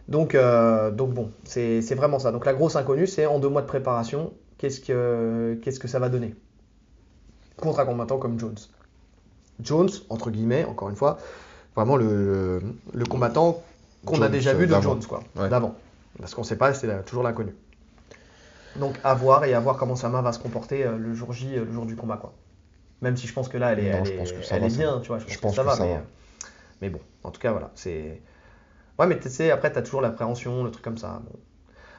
[0.07, 2.31] Donc, euh, donc bon, c'est c'est vraiment ça.
[2.31, 5.99] Donc la grosse inconnue, c'est en deux mois de préparation, qu'est-ce que, qu'est-ce que ça
[5.99, 6.33] va donner?
[7.57, 8.55] Contre un combattant comme Jones.
[9.61, 11.17] Jones, entre guillemets, encore une fois,
[11.75, 12.61] vraiment le,
[12.93, 13.63] le combattant
[14.05, 14.79] qu'on a déjà vu de.
[14.81, 15.49] Jones, quoi, Ouais.
[15.49, 15.75] d'avant.
[16.19, 17.53] Parce qu'on ne sait pas, c'est toujours l'inconnu.
[18.75, 21.33] Donc à voir et à voir comment sa main va se comporter euh, le jour
[21.33, 22.33] J, euh, le jour du combat, quoi.
[23.01, 24.99] Même si je pense que là, elle est, Non, elle est, elle va, est bien,
[25.01, 25.19] tu vois.
[25.19, 25.97] Je pense, Je pense que ça que va, ça mais, va.
[25.97, 26.01] euh,
[26.81, 28.21] mais bon, en tout cas, voilà, c'est.
[28.99, 31.21] Ouais, mais tu sais, après, tu as toujours l'appréhension, le truc comme ça.
[31.25, 31.39] Bon.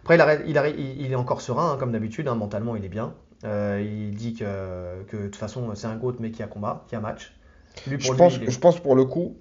[0.03, 3.15] Après, il, il, il- est encore serein, hein, comme d'habitude, hein, mentalement, il est bien.
[3.45, 6.85] Euh, il dit que, que de toute façon, c'est un GOAT, mais qui a combat,
[6.89, 7.38] qui a match.
[7.87, 9.37] Lui, Je lui, pense, il est- je pense pour le coup,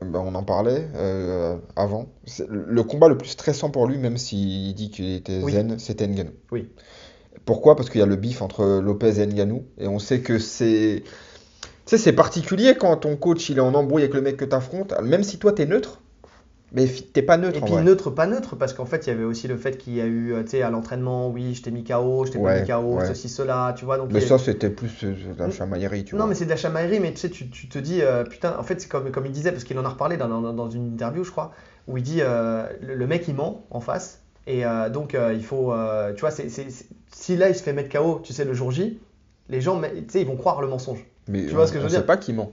[0.00, 4.16] ben, on en parlait euh, avant, c'est le combat le plus stressant pour lui, même
[4.18, 5.52] s'il dit qu'il était Oui.
[5.52, 6.32] zen, c'était Ngannou.
[6.50, 6.68] Oui.
[7.44, 7.76] Pourquoi?
[7.76, 11.02] Parce qu'il y a le bif entre Lopez et Ngannou, et on sait que c'est...
[11.04, 14.44] Tu sais, c'est particulier quand ton coach il est en embrouille avec le mec que
[14.44, 16.00] t'affrontes, même si toi t'es neutre,
[16.74, 17.84] mais t'es pas neutre Et en puis vrai.
[17.84, 20.06] neutre, pas neutre, parce qu'en fait, il y avait aussi le fait qu'il y a
[20.06, 22.64] eu, euh, tu sais, à l'entraînement, oui, je t'ai mis KO, je t'ai pas mis
[22.64, 23.06] KO, ouais.
[23.06, 23.98] ceci, cela, tu vois.
[23.98, 26.28] Donc, Mais a- ça c'était plus euh, de la chamaillerie, tu Non, vois.
[26.28, 28.62] mais c'est de la chamaillerie, mais tu sais, tu, tu te dis, euh, putain, en
[28.62, 30.92] fait, c'est comme, comme il disait, parce qu'il en a reparlé dans, dans- dans une
[30.94, 31.52] interview, je crois,
[31.88, 35.44] où il dit, euh, le, le mec, il ment en face, et euh, donc, il
[35.44, 35.72] faut,
[36.14, 36.48] tu vois, c'est,
[37.12, 38.98] si là, il se fait mettre KO, tu sais, le jour J,
[39.48, 41.04] les gens, tu sais, ils vont croire le mensonge.
[41.28, 42.52] Mais tu vois on- ce que je veux dire pas qui ment.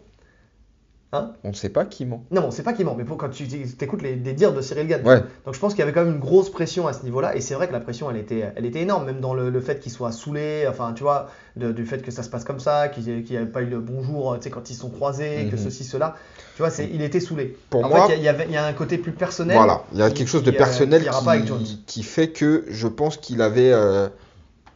[1.11, 2.23] Hein On ne sait pas qui ment.
[2.29, 3.43] Non, bon, c'est pas qu'il ment, mais pour, quand tu
[3.81, 6.03] écoutes les, les dires de Cyril Gann, Ouais, Donc je pense qu'il y avait quand
[6.05, 8.51] même une grosse pression à ce niveau-là, et c'est vrai que la pression, elle était,
[8.55, 11.71] elle était énorme, même dans le, le fait qu'il soit saoulé, enfin tu vois, de-
[11.71, 14.35] du fait que ça se passe comme ça, qu'il n'y ait pas eu le bonjour,
[14.37, 15.63] tu sais, quand ils se sont croisés, que Mhm.
[15.63, 16.15] ceci, cela,
[16.55, 17.57] tu vois, il était saoulé.
[17.71, 19.11] Pour en moi- il y, a- il y avait, il y a un côté plus
[19.11, 19.57] personnel.
[19.57, 22.27] Voilà, il y a qui- quelque chose de qui, euh, personnel qui qui, qui fait
[22.29, 23.71] que je pense qu'il avait.
[23.73, 24.09] euh,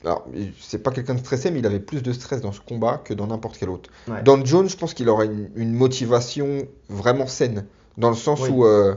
[0.03, 0.25] alors,
[0.59, 3.13] c'est pas quelqu'un de stressé, mais il avait plus de stress dans ce combat que
[3.13, 3.89] dans n'importe quel autre.
[4.07, 4.21] Ouais.
[4.23, 7.65] Dans Jones, je pense qu'il aurait une, une motivation vraiment saine.
[7.97, 8.49] Dans le sens Oui.
[8.49, 8.95] où, euh,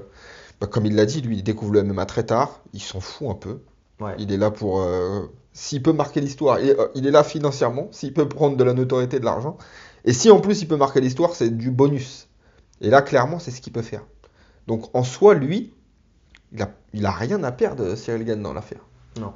[0.61, 3.29] bah, comme il l'a dit, lui, il découvre le MMA très tard, il s'en fout
[3.31, 3.61] un peu.
[4.01, 4.15] Ouais.
[4.19, 4.81] Il est là pour.
[4.83, 8.65] euh, S'il peut marquer l'histoire, et, euh, il est là financièrement, s'il peut prendre de
[8.65, 9.57] la notoriété, de l'argent.
[10.05, 12.29] Et si en plus il peut marquer l'histoire, c'est du bonus.
[12.81, 14.03] Et là, clairement, c'est ce qu'il peut faire.
[14.67, 15.73] Donc en soi, lui,
[16.53, 18.81] il a, il a rien à perdre, Cyril Gann, dans l'affaire.
[19.21, 19.33] Non.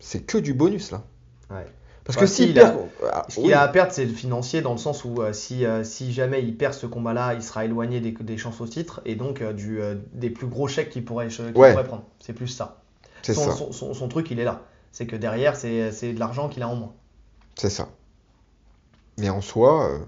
[0.00, 1.02] C'est que du bonus là.
[1.50, 1.66] Ouais.
[2.04, 2.78] Parce que si, s'il il a- perd.
[3.10, 3.52] Ah, Ce qu'il oui.
[3.54, 6.42] a à perdre, c'est le financier, dans le sens où euh, si, euh, si jamais
[6.42, 9.54] il perd ce combat-là, il sera éloigné des, des chances au titre, et donc euh,
[9.54, 9.80] du,
[10.12, 11.70] des plus gros chèques qu'il pourrait, qu'il Ouais.
[11.72, 12.04] pourrait prendre.
[12.18, 12.82] C'est plus ça.
[13.22, 13.52] Son, ça.
[13.52, 14.62] son- son- son truc, il est là.
[14.92, 16.92] C'est que derrière, c'est de l'argent qu'il a en moins.
[17.56, 17.88] C'est ça.
[19.18, 19.98] Mais en soi,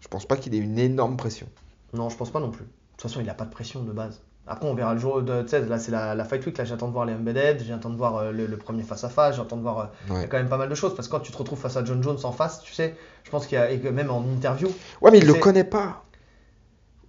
[0.00, 1.48] Je pense pas qu'il ait une énorme pression.
[1.92, 2.64] Non, je pense pas non plus.
[2.64, 4.20] De toute façon, il a pas de pression de base.
[4.48, 5.42] Après, on verra le jour de.
[5.42, 6.56] Tu sais, là, c'est la, la Fight Week.
[6.56, 9.56] Là, j'attends de voir les Embedded, j'attends de voir euh, le, le premier face-à-face, j'attends
[9.56, 9.78] de voir.
[9.78, 10.94] euh, Il y a quand même pas mal de choses.
[10.94, 13.30] Parce que quand tu te retrouves face à John Jones en face, tu sais, je
[13.30, 13.70] pense qu'il y a.
[13.72, 14.68] Et que même en interview,
[15.02, 16.04] Ouais, mais il le connaît pas.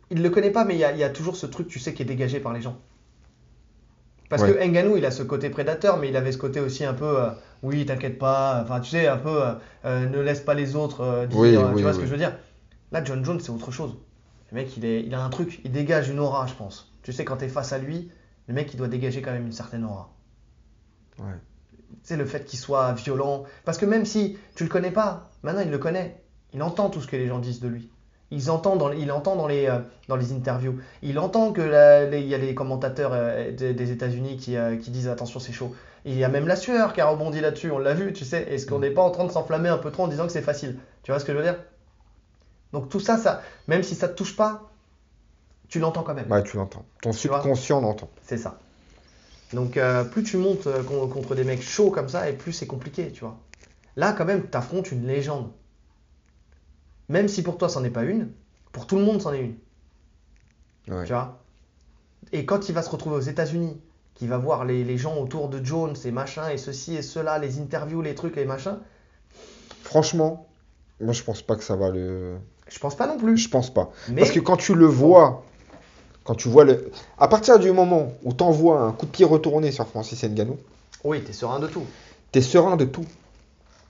[0.10, 1.80] il le connaît pas, mais il y a, il y a toujours ce truc, tu
[1.80, 2.78] sais, qui est dégagé par les gens.
[4.30, 4.54] Parce Ouais.
[4.54, 7.06] que Ngannou, il a ce côté prédateur, mais il avait ce côté aussi un peu.
[7.22, 7.30] euh,
[7.64, 8.62] oui, t'inquiète pas.
[8.64, 9.42] Enfin, tu sais, un peu.
[9.86, 11.40] euh, ne laisse pas les autres euh, dire.
[11.40, 12.34] Oui, oui, tu vois ce que je veux dire
[12.92, 13.96] Là, John Jones, c'est autre chose.
[14.52, 16.92] Le mec, il, est, il a un truc, il dégage une aura, je pense.
[17.08, 18.12] Tu sais, quand t'es face à lui,
[18.50, 20.10] le mec, il doit dégager quand même une certaine aura.
[21.20, 21.38] Ouais.
[22.04, 23.46] C'est le fait qu'il soit violent.
[23.64, 26.22] Parce que même si tu le connais pas, maintenant il le connaît.
[26.52, 27.90] Il entend tout ce que les gens disent de lui.
[28.30, 29.80] Il entend dans, il entend dans, les, euh,
[30.10, 30.82] dans les interviews.
[31.02, 34.58] Il entend que la- les- il y a les commentateurs euh, des, des États-Unis qui,
[34.58, 35.74] euh, qui disent attention, c'est chaud.
[36.04, 37.72] Il y a même la sueur qui a rebondi là-dessus.
[37.72, 38.54] On l'a vu, tu sais.
[38.54, 40.42] Est-ce qu'on n'est pas en train de s'enflammer un peu trop en disant que c'est
[40.42, 40.78] facile?
[41.04, 41.56] Tu vois ce que je veux dire?
[42.74, 44.67] Donc tout ça, ça, même si ça te touche pas,
[45.70, 46.32] tu l'entends quand même.
[46.32, 46.86] Ouais, tu l'entends.
[47.02, 48.10] Ton Tu subconscient l'entend.
[48.24, 48.60] C'est ça.
[49.54, 52.52] Donc euh, plus tu montes euh, con- contre des mecs chauds comme ça, et plus
[52.54, 53.38] c'est compliqué, tu vois.
[53.96, 55.50] Là, quand même, t'affrontes une légende.
[57.10, 58.30] Même si pour toi, c'en est pas une,
[58.72, 59.56] pour tout le monde, c'en est une.
[60.94, 61.06] Ouais.
[61.06, 61.40] Tu vois
[62.34, 63.80] Et quand il va se retrouver aux États-Unis,
[64.16, 67.40] qu'il va voir les, les gens autour de Jones et machin, et ceci et cela,
[67.40, 68.78] les interviews, les trucs, les machins,
[69.84, 70.48] Franchement,
[71.00, 72.38] moi je pense pas que ça va le.
[72.70, 73.38] je pense pas non plus.
[73.38, 73.92] Je pense pas.
[74.10, 75.46] Mais Parce que quand tu le vois,
[76.28, 76.92] quand tu vois le.
[77.18, 80.58] À partir du moment où t'envoies un coup de pied retourné sur Francis Ngannou,
[81.06, 81.84] oui, t'es serein de tout.
[82.32, 83.06] t'es serein de tout.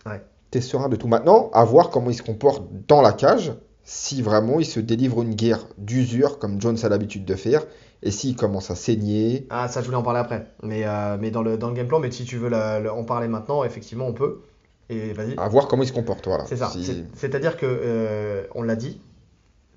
[0.06, 0.22] Ouais.
[0.52, 1.08] T'es serein de tout.
[1.08, 5.22] Maintenant, à voir comment il se comporte dans la cage, si vraiment il se délivre
[5.24, 7.66] une guerre d'usure comme Jones a l'habitude de faire,
[8.04, 9.48] et s'il commence à saigner.
[9.50, 10.46] Ah, ça, je voulais en parler après.
[10.62, 13.04] Mais, euh, mais dans, le, dans le game plan, mais si tu veux la- en
[13.04, 14.42] parler maintenant, effectivement, on peut.
[14.90, 15.36] Et vas-y.
[15.38, 16.46] À voir comment il se comporte, voilà.
[16.46, 16.70] C'est ça.
[16.70, 19.02] Si- C'est- C'est-à-dire que, euh, on l'a dit,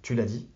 [0.03, 0.47] tu l'as dit,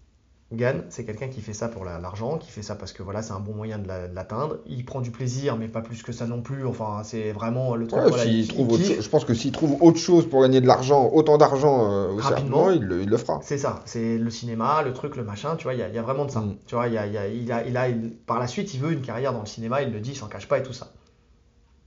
[0.52, 3.22] Gann, c'est quelqu'un qui fait ça pour la- l'argent, qui fait ça parce que voilà,
[3.22, 4.58] c'est un bon moyen de la- de l'atteindre.
[4.66, 6.66] Il prend du plaisir, mais pas plus que ça non plus.
[6.66, 8.00] Enfin, c'est vraiment le truc.
[8.02, 11.10] Ouais, voilà, il- trouve je pense que s'il trouve autre chose pour gagner de l'argent,
[11.12, 12.70] autant d'argent euh, Rapidement.
[12.70, 13.40] il, le- il le fera.
[13.42, 15.94] C'est ça, c'est le cinéma, le truc, le machin, tu vois, il y, a- il
[15.94, 16.40] y a vraiment de ça.
[16.40, 16.56] Mm.
[16.66, 18.46] Tu vois, il, y a, il, y a- il a, il a- il- par la
[18.46, 20.58] suite, il veut une carrière dans le cinéma, il le dit, il s'en cache pas
[20.58, 20.92] et tout ça.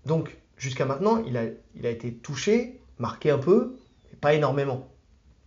[0.06, 1.44] Donc, jusqu'à maintenant, il a,
[1.76, 3.76] il a été touché, marqué un peu,
[4.10, 4.88] mais pas énormément.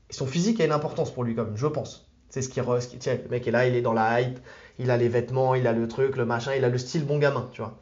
[0.09, 2.07] Et son physique a une importance pour lui, quand même, je pense.
[2.31, 4.21] C'est ce qui, re- ce qui- tiens, le mec est là, il est dans la
[4.21, 4.39] hype,
[4.79, 7.19] il a les vêtements, il a le truc, le machin, il a le style bon
[7.19, 7.77] gamin, tu vois.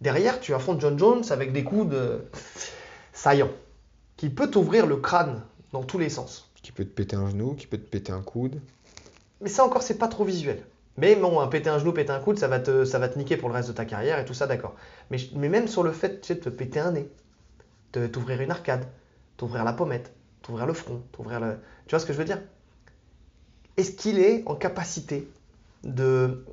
[0.00, 2.24] Derrière, tu affrontes John Jones avec des coups de
[3.12, 3.50] saillants,
[4.16, 6.50] qui peut t'ouvrir le crâne dans tous les sens.
[6.62, 8.60] Qui peut te péter un genou, qui peut te péter un coude.
[9.40, 10.62] Mais ça encore, c'est pas trop visuel.
[10.96, 13.18] Mais bon, un péter un genou, péter un coude, ça va te, ça va te
[13.18, 14.74] niquer pour le reste de ta carrière et tout ça, d'accord.
[15.10, 17.08] Mais même sur le fait tu sais, de te péter un nez,
[17.92, 18.86] de t'ouvrir une arcade,
[19.36, 21.58] t'ouvrir la pommette, t'ouvrir le front, t'ouvrir le.
[21.86, 22.40] Tu vois ce que je veux dire?
[23.78, 25.26] Est-ce qu'il est en capacité
[25.84, 26.44] de.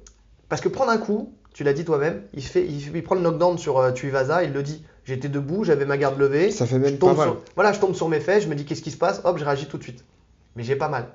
[0.50, 3.22] Parce que prendre un coup, tu l'as dit toi-même, il, fait, il, il prend le
[3.22, 4.86] knockdown sur euh, Tuivasa, il le dit.
[5.06, 6.50] J'étais debout, j'avais ma garde levée.
[6.52, 7.28] Ça fait je même pas tombe mal.
[7.30, 9.38] sur- Voilà, je tombe sur mes fesses, je me dis qu'est-ce qui se passe, hop,
[9.38, 10.04] je réagis tout de suite.
[10.56, 11.10] Mais j'ai pas mal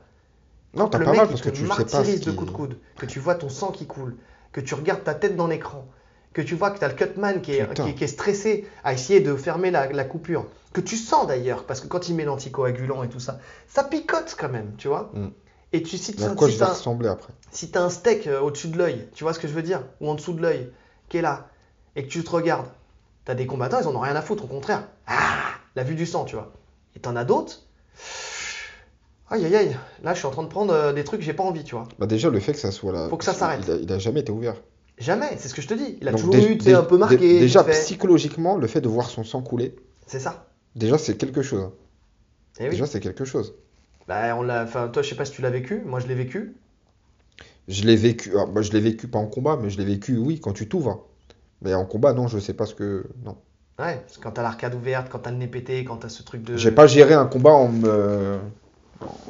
[0.74, 2.76] Non, t'as pas mec mal parce que tu sais pas ce de coups de coude,
[2.98, 4.16] que tu vois ton sang qui coule,
[4.52, 5.86] que tu regardes ta tête dans l'écran,
[6.32, 7.84] que tu vois que tu as le cutman qui est, Putain.
[7.84, 11.26] qui, est- qui est stressé à essayer de fermer la, la coupure, que tu sens
[11.26, 14.86] d'ailleurs, parce que quand il met l'anticoagulant et tout ça, ça picote quand même, tu
[14.86, 15.10] vois.
[15.14, 15.28] Mm.
[15.72, 18.40] Et tu, tu À quoi si je vais ressembler après si t'as un steak euh,
[18.40, 20.70] au-dessus de l'œil, tu vois ce que je veux dire, ou en dessous de l'œil,
[21.08, 21.48] qui est là,
[21.96, 22.66] et que tu te regardes,
[23.24, 24.86] t'as des combattants, ils en ont rien à foutre, au contraire.
[25.06, 26.52] Ah, la vue du sang, tu vois.
[26.96, 27.62] Et t'en as d'autres.
[29.30, 31.32] Aïe aïe aïe, là je suis en train de prendre euh, des trucs que j'ai
[31.34, 31.86] pas envie, tu vois.
[32.00, 33.08] Bah déjà, le fait que ça soit là...
[33.08, 33.60] Faut que ça s'arrête.
[33.64, 34.56] Il a, il a jamais été ouvert.
[34.98, 35.98] Jamais, c'est ce que je te dis.
[36.00, 37.16] Il a Donc, toujours eu, tu sais, dé- un peu marqué.
[37.16, 37.70] dé- Déjà, fait.
[37.72, 39.76] psychologiquement, le fait de voir son sang couler,
[40.06, 40.46] C'est ça.
[40.74, 41.70] déjà, c'est quelque chose.
[42.58, 42.70] Eh oui.
[42.70, 43.54] Déjà, c'est quelque chose.
[44.10, 44.64] Bah, on l'a.
[44.64, 45.82] Enfin, toi, je sais pas si tu l'as vécu.
[45.86, 46.56] Moi, je l'ai vécu.
[47.68, 50.16] Je l'ai vécu, ah, bah, je l'ai vécu pas en combat, mais je l'ai vécu,
[50.18, 51.06] oui, quand tu t'ouvres.
[51.62, 53.04] Mais en combat, non, je sais pas ce que...
[53.24, 53.36] Non.
[53.78, 53.96] Ouais.
[54.04, 56.42] Parce que quand t'as l'arcade ouverte, quand t'as le nez pété, quand t'as ce truc
[56.42, 56.56] de.
[56.56, 58.38] J'ai pas géré un combat en me...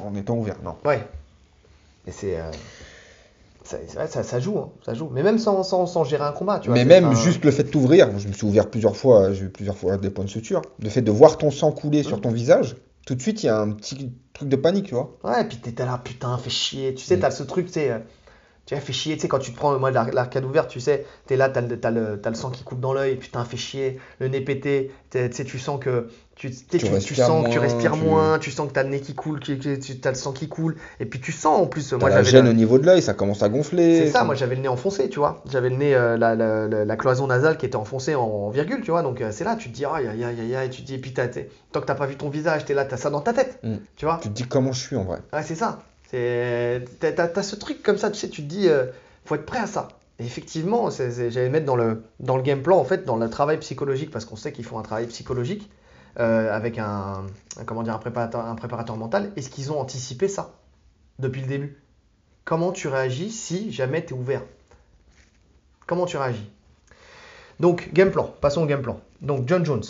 [0.03, 0.75] en étant ouvert, non.
[0.83, 1.07] Ouais.
[2.07, 2.39] Et c'est.
[2.39, 2.51] euh,
[3.63, 3.77] Ça,
[4.07, 5.09] ça, ça joue, hein, ça joue.
[5.13, 6.75] Mais même sans, sans, sans gérer un combat, tu vois.
[6.75, 9.49] Mais même juste le fait de t'ouvrir, je me suis ouvert plusieurs fois, j'ai eu
[9.49, 10.61] plusieurs fois des points de suture.
[10.81, 12.21] Le fait de voir ton sang couler sur Mm.
[12.21, 15.17] ton visage, tout de suite il y a un petit truc de panique, tu vois.
[15.23, 16.93] Ouais, et puis t'étais là, putain, fais chier.
[16.95, 17.19] Tu sais, Mm.
[17.19, 17.91] t'as ce truc, tu sais.
[17.91, 17.99] euh,
[18.67, 20.79] Tu vois, fait chier, tu sais, quand tu te prends, moi, l'ar- l'arcade ouverte, tu
[20.81, 23.99] sais, t'es là, t'as le, le, le sang qui coule dans l'œil, putain, fait chier,
[24.19, 26.09] le nez pété, tu sais, tu sens que
[26.49, 28.89] tu, tu, tu- tu sens que tu respires tu- moins, tu sens que t'as le
[28.89, 31.59] nez qui coule, que, que tu as le sang qui coule, et puis tu sens
[31.61, 34.05] en plus, moi, la gêne au niveau de l'œil, ça commence à gonfler.
[34.05, 35.43] c'est ça, moi j'avais le nez enfoncé, tu vois.
[35.51, 38.49] J'avais le nez, euh, la, la- la- la cloison nasale qui était enfoncée en, en
[38.49, 39.03] virgule, tu vois.
[39.03, 40.97] Donc euh, c'est là, tu te dis, aïe aïe aïe aïe tu te dis, et
[40.97, 41.27] puis t'as-
[41.71, 43.75] tant que t'as pas vu ton visage, t'es là, t'as ça dans ta tête, Mm.
[43.95, 44.19] tu vois.
[44.23, 45.19] Tu te dis comment je suis en vrai.
[45.33, 45.79] Ouais, c'est ça.
[46.09, 48.85] C'est, t'as, t'as ce truc comme ça, tu sais, tu te dis, euh,
[49.25, 49.87] faut être prêt à ça.
[50.19, 53.57] Et effectivement, j'allais mettre dans le, dans le game plan, en fait, dans le travail
[53.59, 55.69] psychologique, parce qu'on sait qu'ils font un travail psychologique
[56.19, 57.23] euh, avec un,
[57.59, 59.31] un- comment dire, un préparateur, un préparateur mental.
[59.35, 60.51] Est-ce qu'ils ont anticipé ça
[61.19, 61.77] depuis le début?
[62.45, 64.43] Comment tu réagis si jamais tu es ouvert?
[65.87, 66.49] Comment tu réagis?
[67.59, 68.99] Donc, game plan, passons au game plan.
[69.21, 69.83] Donc, John Jones,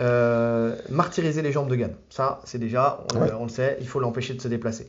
[0.00, 1.92] euh, martyriser les jambes de Gann.
[2.10, 3.32] Ça, c'est déjà, on, Ouais.
[3.38, 4.88] on le sait, il faut l'empêcher de se déplacer.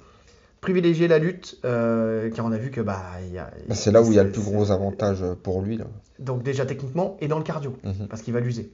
[0.62, 3.02] Privilégier la lutte, euh, car on a vu que bah,
[3.68, 5.78] Bah, c'est là où il y a le plus gros avantage pour lui.
[5.78, 5.86] Là.
[6.20, 8.08] Donc déjà techniquement et dans le cardio, Mhm.
[8.10, 8.70] parce qu'il va l'user.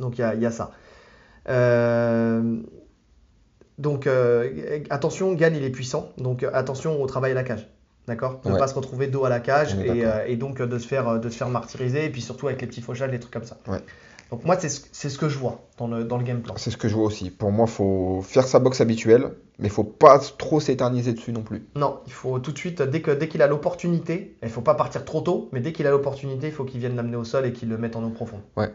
[0.00, 0.72] Donc il y a, il y a ça.
[1.48, 2.62] Euh,
[3.78, 7.68] donc euh, attention, Gann il est puissant, donc euh, attention au travail à la cage.
[8.06, 8.58] D'accord Ne Ouais.
[8.58, 9.76] pas se retrouver dos à la cage
[10.26, 12.80] et, donc de se, faire, de se faire martyriser, et puis surtout avec les petits
[12.80, 13.58] fauchades, les trucs comme ça.
[13.66, 13.80] Ouais.
[14.30, 16.54] Donc moi, c'est ce, que je vois dans le, dans le game plan.
[16.56, 17.30] C'est ce que je vois aussi.
[17.30, 21.64] Pour moi, faut faire sa boxe habituelle, mais faut pas trop s'éterniser dessus non plus.
[21.76, 24.74] Non, il faut tout de suite, dès que dès qu'il a l'opportunité, il faut pas
[24.74, 27.46] partir trop tôt, mais dès qu'il a l'opportunité, il faut qu'il vienne l'amener au sol
[27.46, 28.40] et qu'il le mette en eau profonde.
[28.56, 28.72] Ouais.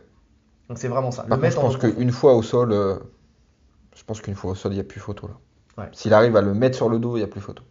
[0.72, 1.24] Donc c'est vraiment ça.
[1.24, 2.96] Par le contre, je en pense qu'une fois au sol, euh,
[3.94, 5.34] je pense qu'une fois au sol, il n'y a plus photo là.
[5.84, 5.90] Ouais.
[5.92, 7.62] S'il arrive à le mettre sur le dos, il n'y a plus photo.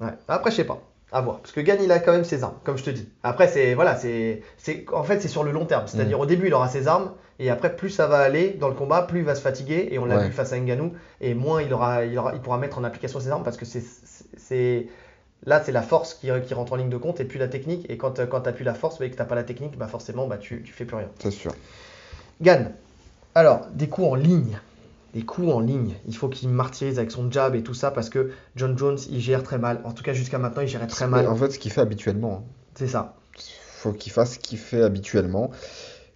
[0.00, 0.10] Ouais.
[0.26, 0.80] Après, je sais pas.
[1.12, 1.38] À voir.
[1.38, 3.08] Parce que Gann, il a quand même ses armes, comme je te dis.
[3.22, 4.42] Après, c'est voilà, c'est,
[4.92, 5.84] en fait, c'est sur le long terme.
[5.84, 5.86] Mm.
[5.86, 8.74] C'est-à-dire, au début, il aura ses armes, et après, plus ça va aller dans le
[8.74, 9.86] combat, plus il va se fatiguer.
[9.92, 10.26] Et on l'a Ouais.
[10.26, 13.20] vu face à Ngannou, et moins il aura, il aura, il pourra mettre en application
[13.20, 14.88] ses armes parce que c'est-
[15.46, 17.86] là, c'est la force qui, qui rentre en ligne de compte et puis la technique.
[17.90, 20.26] Et quand, quand tu plus la force, et que t'as pas la technique, bah forcément,
[20.26, 21.08] bah tu, tu fais plus rien.
[21.18, 21.52] C'est sûr.
[22.40, 22.72] Gann.
[23.34, 24.58] Alors, des coups en ligne.
[25.14, 25.94] Des coups en ligne.
[26.06, 29.20] Il faut qu'il martyrise avec son jab et tout ça parce que John Jones, il
[29.20, 29.80] gère très mal.
[29.84, 31.26] En tout cas, jusqu'à maintenant, il gérait très mal.
[31.26, 32.44] En fait, ce qu'il fait habituellement.
[32.44, 32.52] hein.
[32.74, 33.16] C'est ça.
[33.78, 35.50] faut qu'il fasse ce qu'il fait habituellement.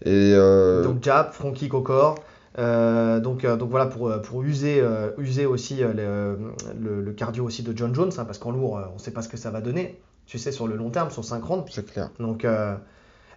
[0.04, 2.16] Et euh, Donc jab, front kick au corps.
[2.58, 6.36] Euh, donc, euh, donc voilà pour, euh, pour user, euh, user aussi le,
[6.78, 9.22] le- le cardio aussi de John Jones hein, parce qu'en lourd on ne sait pas
[9.22, 9.98] ce que ça va donner.
[10.26, 11.64] Tu sais sur le long terme sur 5 rounds.
[11.72, 12.10] c'est clair.
[12.20, 12.44] Donc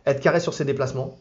[0.05, 1.17] être carré sur ses déplacements.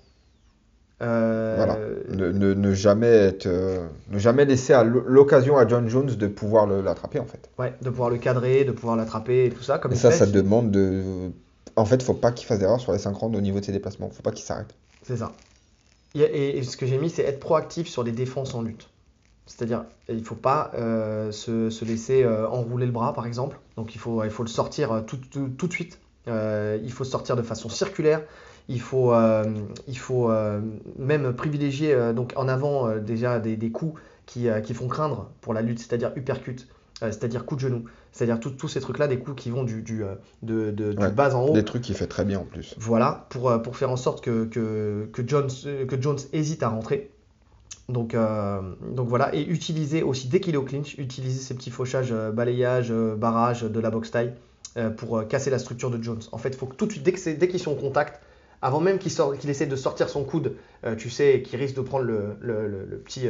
[1.01, 1.79] Voilà.
[2.09, 6.67] Ne, ne- ne jamais être, ne jamais laisser à l'occasion à John Jones de pouvoir
[6.67, 7.51] l'attraper en fait.
[7.59, 10.11] ouais, de pouvoir le cadrer, de pouvoir l'attraper et tout ça comme Et il ça,
[10.11, 10.19] fait.
[10.19, 11.31] ça demande de.
[11.77, 13.73] En fait, faut pas qu'il fasse d'erreur sur les 5 rounds au niveau de ses
[13.73, 14.09] déplacements.
[14.11, 14.75] Faut pas qu'il s'arrête.
[15.03, 15.33] C'est ça.
[16.15, 18.89] Et, ce que j'ai mis, c'est être proactif sur les défenses en lutte.
[19.47, 23.59] C'est-à-dire, il ne faut pas euh, se, se laisser euh, enrouler le bras, par exemple.
[23.77, 25.99] Donc, il faut, le sortir euh, tout, de suite.
[26.27, 28.23] Il faut sortir de façon circulaire.
[28.69, 29.13] Il faut,
[30.99, 35.81] même privilégier donc en avant déjà des, coups qui, qui font craindre pour la lutte,
[35.81, 36.67] c'est-à-dire uppercut,
[37.01, 37.85] c'est-à-dire coup de genou,
[38.15, 41.47] c'est-à-dire tous ces trucs-là, des coups qui vont du, du, euh, de, du bas en
[41.49, 42.75] haut Des trucs qu'il fait très bien en plus.
[42.79, 46.63] voilà, pour, euh, pour faire en sorte que, que, que Jones, euh, que Jones hésite
[46.63, 47.11] à rentrer.
[47.89, 48.61] Donc, euh,
[48.93, 52.31] donc voilà, et utiliser aussi, dès qu'il est au clinch, utiliser ces petits fauchages, euh,
[52.31, 54.33] balayages, euh, barrages de la boxe taille
[54.97, 56.23] pour casser la structure de Jones.
[56.33, 58.21] En fait, il faut que tout de suite, dès qu'ils sont en contact,
[58.61, 60.55] avant même qu'il qu'il essaie de sortir son coude,
[60.99, 63.29] tu sais, qu'il risque de prendre le, le- le- le petit,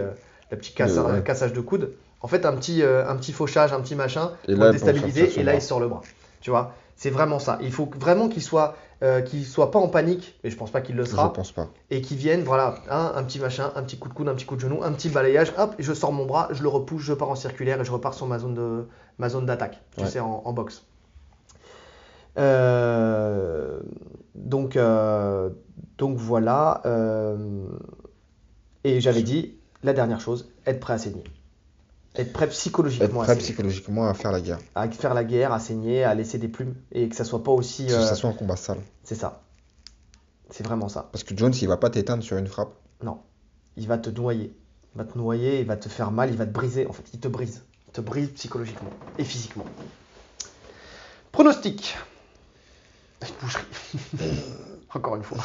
[0.50, 1.22] le petit cassa- Le- ouais.
[1.22, 1.90] cassage de coude,
[2.24, 4.78] en fait, un petit, euh, un petit fauchage, un petit machin, Et pour là, le
[4.78, 6.00] pour déstabiliser, et là, il sort le bras.
[6.40, 7.58] Tu vois, c'est vraiment ça.
[7.60, 10.80] Il faut vraiment qu'il soit, euh, qu'il soit pas en panique, et je pense pas
[10.80, 11.68] qu'il le Je sera, pense pas.
[11.90, 14.46] et qu'il vienne, voilà, un, un petit machin, un petit coup de coude, un petit
[14.46, 17.12] coup de genou, un petit balayage, hop, je sors mon bras, je le repousse, je
[17.12, 18.86] pars en circulaire et je repars sur ma zone de
[19.18, 20.08] ma zone d'attaque, tu Ouais.
[20.08, 20.82] sais, en, en boxe.
[22.38, 23.80] Euh,
[24.34, 25.50] donc, euh,
[25.98, 26.80] donc voilà.
[26.86, 27.66] euh,
[28.82, 31.24] et j'avais dit, la dernière chose, être prêt à saigner.
[32.16, 33.44] Être prêt psychologiquement à prêt saigner.
[33.44, 34.58] psychologiquement à faire la guerre.
[34.74, 37.50] À faire la guerre, à saigner, à laisser des plumes et que ça soit pas
[37.50, 37.86] aussi.
[37.86, 38.78] Que euh, ça soit un combat sale.
[39.02, 39.42] c'est ça.
[40.50, 41.08] C'est vraiment ça.
[41.10, 42.72] Parce que Jones, il va pas t'éteindre sur une frappe.
[43.02, 43.18] Non.
[43.76, 44.54] Il va te noyer.
[44.94, 46.86] Il va te noyer, il va te faire mal, il va te briser.
[46.86, 47.62] En fait, il te brise.
[47.88, 49.64] Il te brise psychologiquement et physiquement.
[51.32, 51.96] Pronostic.
[53.40, 53.64] Boucherie.
[54.94, 55.38] Encore une fois.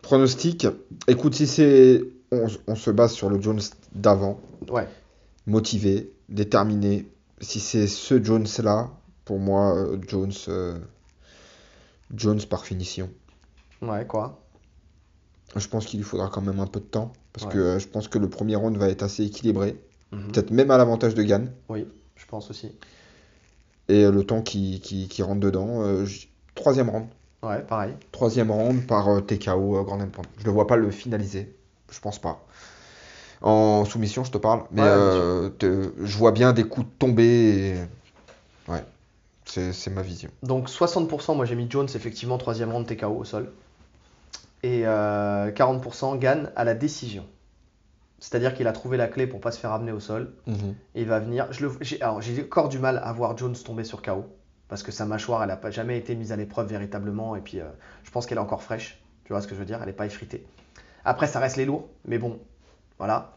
[0.00, 0.66] Pronostic.
[1.08, 2.02] Écoute, si c'est.
[2.32, 3.60] On, on se base sur le Jones
[3.92, 4.40] d'avant.
[4.70, 4.88] Ouais.
[5.46, 7.06] Motivé, déterminé.
[7.40, 8.90] Si c'est ce Jones-là,
[9.24, 10.78] pour moi, euh, Jones, euh,
[12.14, 13.08] Jones par finition.
[13.82, 14.42] Ouais, quoi
[15.56, 17.52] Je pense qu'il lui faudra quand même un peu de temps, parce Ouais.
[17.52, 19.76] que euh, je pense que le premier round va être assez équilibré,
[20.12, 20.32] Mhm.
[20.32, 21.50] peut-être même à l'avantage de Gann.
[21.68, 21.86] Oui,
[22.16, 22.72] je pense aussi.
[23.88, 26.06] Et le temps qui, qui, qui rentre dedans, euh,
[26.54, 27.06] troisième round.
[27.42, 27.94] Ouais, pareil.
[28.12, 30.26] Troisième round par TKO Grand Pound.
[30.36, 31.56] Je ne le vois pas le finaliser.
[31.90, 32.46] Je pense pas.
[33.42, 34.64] En soumission, je te parle.
[34.70, 37.24] Mais Ouais, euh, te- je vois bien des coups tomber.
[37.26, 38.84] et- Ouais.
[39.46, 40.30] C'est ma vision.
[40.44, 43.50] Donc 60%, moi j'ai mis Jones effectivement troisième round TKO au sol.
[44.62, 47.26] Et euh, 40% Gann à la décision.
[48.20, 50.34] C'est-à-dire qu'il a trouvé la clé pour pas se faire amener au sol.
[50.94, 51.48] Et il va venir.
[51.80, 51.98] J'ai
[52.44, 54.24] encore du mal à voir Jones tomber sur KO.
[54.68, 57.34] Parce que sa mâchoire, elle n'a pas jamais été mise à l'épreuve véritablement.
[57.34, 57.64] Et puis euh,
[58.04, 59.00] je pense qu'elle est encore fraîche.
[59.24, 59.78] Tu vois ce que je veux dire?
[59.80, 60.44] Elle n'est pas effritée.
[61.04, 61.88] Après, ça reste les lourds.
[62.04, 62.38] Mais bon,
[63.00, 63.32] voilà.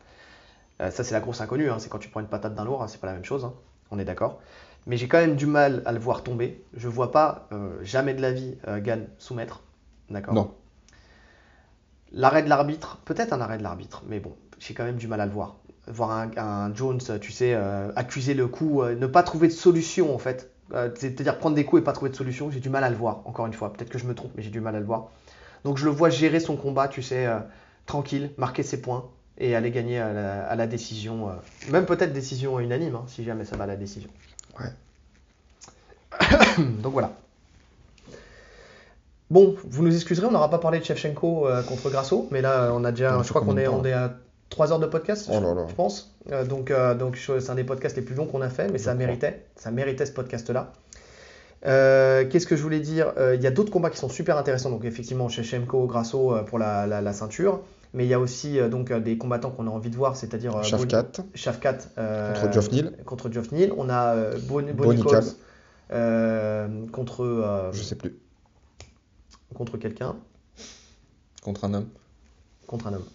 [0.82, 1.70] Euh, ça, c'est la grosse inconnue.
[1.72, 1.78] hein.
[1.80, 3.46] C'est quand tu prends une patate d'un lourd, hein, c'est pas la même chose.
[3.46, 3.54] hein.
[3.92, 4.42] On est d'accord.
[4.88, 6.62] Mais j'ai quand même du mal à le voir tomber.
[6.76, 9.62] Je vois pas euh, jamais de la vie euh, Gann soumettre.
[10.10, 10.54] D'accord Non.
[12.12, 15.22] L'arrêt de l'arbitre, peut-être un arrêt de l'arbitre, mais bon, j'ai quand même du mal
[15.22, 15.56] à le voir.
[15.88, 20.14] Voir un, un Jones, tu sais, euh, accuser le coup, ne pas trouver de solution
[20.14, 20.52] en fait.
[20.96, 23.22] C'est-à-dire prendre des coups et pas trouver de solution, j'ai du mal à le voir,
[23.26, 23.72] encore une fois.
[23.72, 25.10] Peut-être que je me trompe, mais j'ai du mal à le voir.
[25.64, 27.28] Donc je le vois gérer son combat, tu sais,
[27.86, 31.30] tranquille, marquer ses points et aller gagner à la, à la décision.
[31.30, 31.34] euh,
[31.72, 34.10] même peut-être décision unanime, hein, si jamais ça va à la décision.
[34.60, 34.70] Ouais.
[36.82, 37.12] Donc voilà.
[39.30, 42.72] Bon, vous nous excuserez, on n'aura pas parlé de Shevchenko euh, contre Grasso, mais là,
[42.74, 44.14] on a déjà, je crois qu'on est, on est à
[44.50, 45.66] 3 heures de podcast, Oh là là.
[45.68, 46.14] je pense.
[46.32, 48.78] Euh, donc, euh, donc c'est un des podcasts les plus longs qu'on a fait, mais
[48.78, 50.72] ça méritait, ça méritait ce podcast-là.
[51.66, 53.14] Euh, Qu'est-ce que je voulais dire?
[53.18, 56.44] Euh, Il y a d'autres combats qui sont super intéressants, donc effectivement Shevchenko, Grasso euh,
[56.44, 57.62] pour la, la- la ceinture,
[57.94, 60.16] mais il y a aussi euh, donc euh, des combattants qu'on a envie de voir,
[60.16, 61.12] c'est-à-dire euh, Shafkat.
[61.36, 62.98] Shafkat Contre Geoff Neal.
[63.06, 63.74] Contre Geoff Neal.
[63.78, 65.04] On a Bon- Bonnie
[66.92, 68.16] contre Je sais plus.
[69.54, 70.16] contre quelqu'un,
[71.42, 71.88] Contre un homme.
[72.68, 73.06] contre un homme.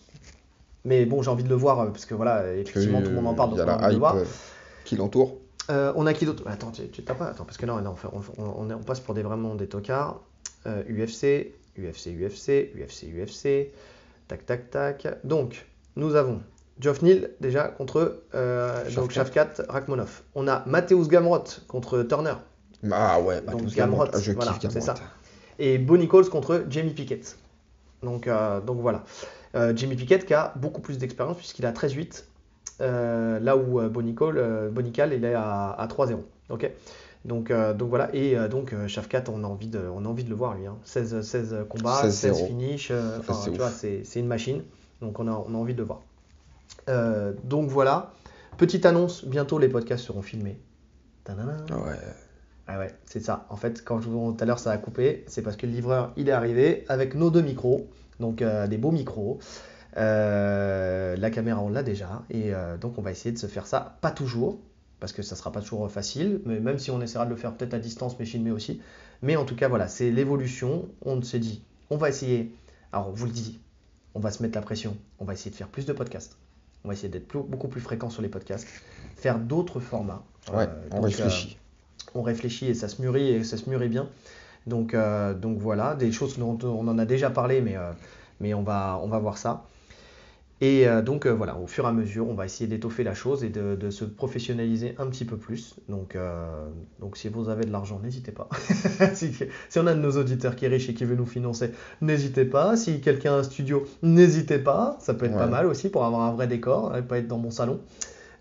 [0.84, 3.34] Mais bon, j'ai envie de le voir parce que voilà, effectivement, tout le monde en
[3.34, 4.16] parle, Il donc y a on a envie de le voir.
[4.84, 5.36] qui l'entoure.
[5.70, 6.44] Euh, on a qui d'autre?
[6.46, 8.08] Attends, tu, tu t'as pas Attends, parce que non, non, on, fait-
[8.38, 10.20] on- on- on passe pour des vraiment des tocards.
[10.66, 13.70] Euh, UFC, UFC, UFC, UFC, UFC.
[14.28, 15.06] Tac, tac, tac.
[15.24, 15.66] Donc,
[15.96, 16.40] nous avons
[16.80, 19.48] Geoff Neal déjà contre euh, donc Shafkat.
[19.68, 20.22] Rachmonov.
[20.34, 22.34] On a Mateusz Gamrot contre Turner.
[22.92, 24.80] Ah ouais, Donc, tous Gamrot, Ah, je voilà, Gamrot.
[24.80, 24.94] ça.
[25.58, 27.36] Et Bonnie Coles contre Jamie Pickett.
[28.02, 29.02] Donc, euh, donc voilà.
[29.56, 32.24] Euh, Jamie Pickett qui a beaucoup plus d'expérience puisqu'il a 13-8.
[32.80, 36.18] euh, là où Bonnie Cole, Bonnie Cal, il est à, à 3-0.
[36.50, 36.70] Ok
[37.28, 38.12] donc, euh, donc voilà.
[38.14, 40.54] Et euh, donc euh, Shafkat, on a envie de, on a envie de le voir
[40.54, 40.66] lui.
[40.66, 40.76] hein.
[40.84, 42.10] 16, 16 combats, 16-0.
[42.10, 42.88] 16 finishes.
[42.90, 43.56] euh, enfin, tu ouf.
[43.56, 44.62] vois, c'est une machine.
[45.00, 46.00] Donc on a, on a envie de le voir.
[47.44, 48.12] Donc voilà.
[48.56, 50.58] Petite annonce, bientôt les podcasts seront filmés.
[51.22, 51.64] Tadadam.
[51.70, 51.94] Ouais.
[52.66, 53.46] Ah ouais, c'est ça.
[53.50, 55.72] En fait, quand je vous tout à l'heure ça a coupé, c'est parce que le
[55.72, 57.88] livreur il est arrivé avec nos deux micros,
[58.20, 59.38] donc des beaux micros.
[59.96, 64.10] La caméra on l'a déjà et donc on va essayer de se faire ça, pas
[64.10, 64.58] toujours,
[65.00, 67.54] parce que ça sera pas toujours facile, mais même si on essaiera de le faire
[67.54, 68.80] peut-être à distance mais filmé aussi.
[69.22, 70.88] Mais en tout cas voilà, c'est l'évolution.
[71.04, 72.52] On s'est dit, on va essayer.
[72.92, 73.58] Alors on vous le dit,
[74.14, 74.96] on va se mettre la pression.
[75.18, 76.36] On va essayer de faire plus de podcasts.
[76.84, 78.66] On va essayer d'être beaucoup plus fréquent sur les podcasts,
[79.16, 80.22] faire d'autres formats.
[80.52, 81.58] Ouais, Euh, on donc, réfléchit.
[82.14, 84.08] on réfléchit et ça se mûrit et ça se mûrit bien.
[84.66, 87.90] Donc, euh, donc voilà, des choses dont on en a déjà parlé, mais, euh,
[88.40, 89.64] mais on, va, on va voir ça.
[90.60, 93.14] Et euh, donc euh, voilà, au fur et à mesure, on va essayer d'étoffer la
[93.14, 95.76] chose et de, de se professionnaliser un petit peu plus.
[95.88, 96.66] Donc, euh,
[96.98, 98.48] donc si vous avez de l'argent, n'hésitez pas.
[99.14, 101.70] si, si on a de nos auditeurs qui est riche et qui veut nous financer,
[102.00, 102.76] n'hésitez pas.
[102.76, 104.96] Si quelqu'un a un studio, n'hésitez pas.
[105.00, 107.38] Ça peut être pas mal aussi pour avoir un vrai décor, et pas être dans
[107.38, 107.80] mon salon.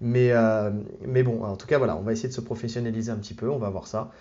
[0.01, 0.71] Mais, euh,
[1.05, 3.49] mais bon, en tout cas, voilà, on va essayer de se professionnaliser un petit peu,
[3.49, 4.11] on va voir ça.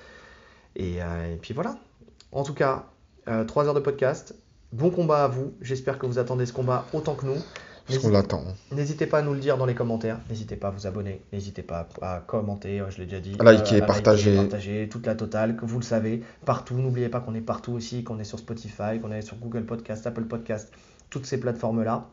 [0.75, 1.79] Et, euh, et puis voilà.
[2.33, 2.87] En tout cas,
[3.47, 4.35] 3 heures de podcast.
[4.73, 5.55] Bon combat à vous.
[5.63, 7.37] J'espère que vous attendez ce combat autant que nous.
[7.87, 8.43] Parce qu'on l'attend.
[8.73, 10.19] N'hésitez pas à nous le dire dans les commentaires.
[10.29, 11.21] N'hésitez pas à vous abonner.
[11.33, 12.81] N'hésitez pas à commenter.
[12.81, 13.37] euh, Je l'ai déjà dit.
[13.39, 14.35] À liker, à partager.
[14.37, 15.57] partager, toute la totale.
[15.57, 16.23] Que vous le savez.
[16.45, 16.75] Partout.
[16.75, 18.03] N'oubliez pas qu'on est partout aussi.
[18.05, 18.99] Qu'on est sur Spotify.
[19.01, 20.73] Qu'on est sur Google Podcast, Apple Podcast.
[21.11, 22.07] Toutes ces plateformes-là.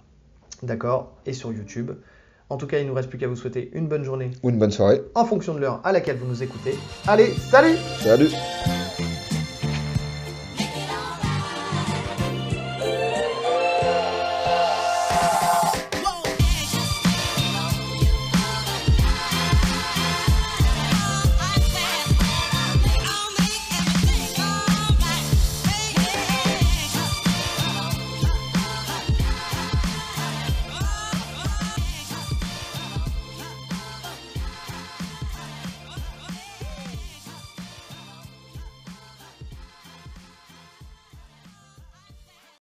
[0.61, 1.15] D'accord?
[1.25, 1.91] Et sur YouTube.
[2.49, 4.49] En tout cas, il ne nous reste plus qu'à vous souhaiter une bonne journée Ou
[4.51, 5.01] une bonne soirée.
[5.15, 6.75] en fonction de l'heure à laquelle vous nous écoutez.
[7.07, 8.29] Allez, salut Salut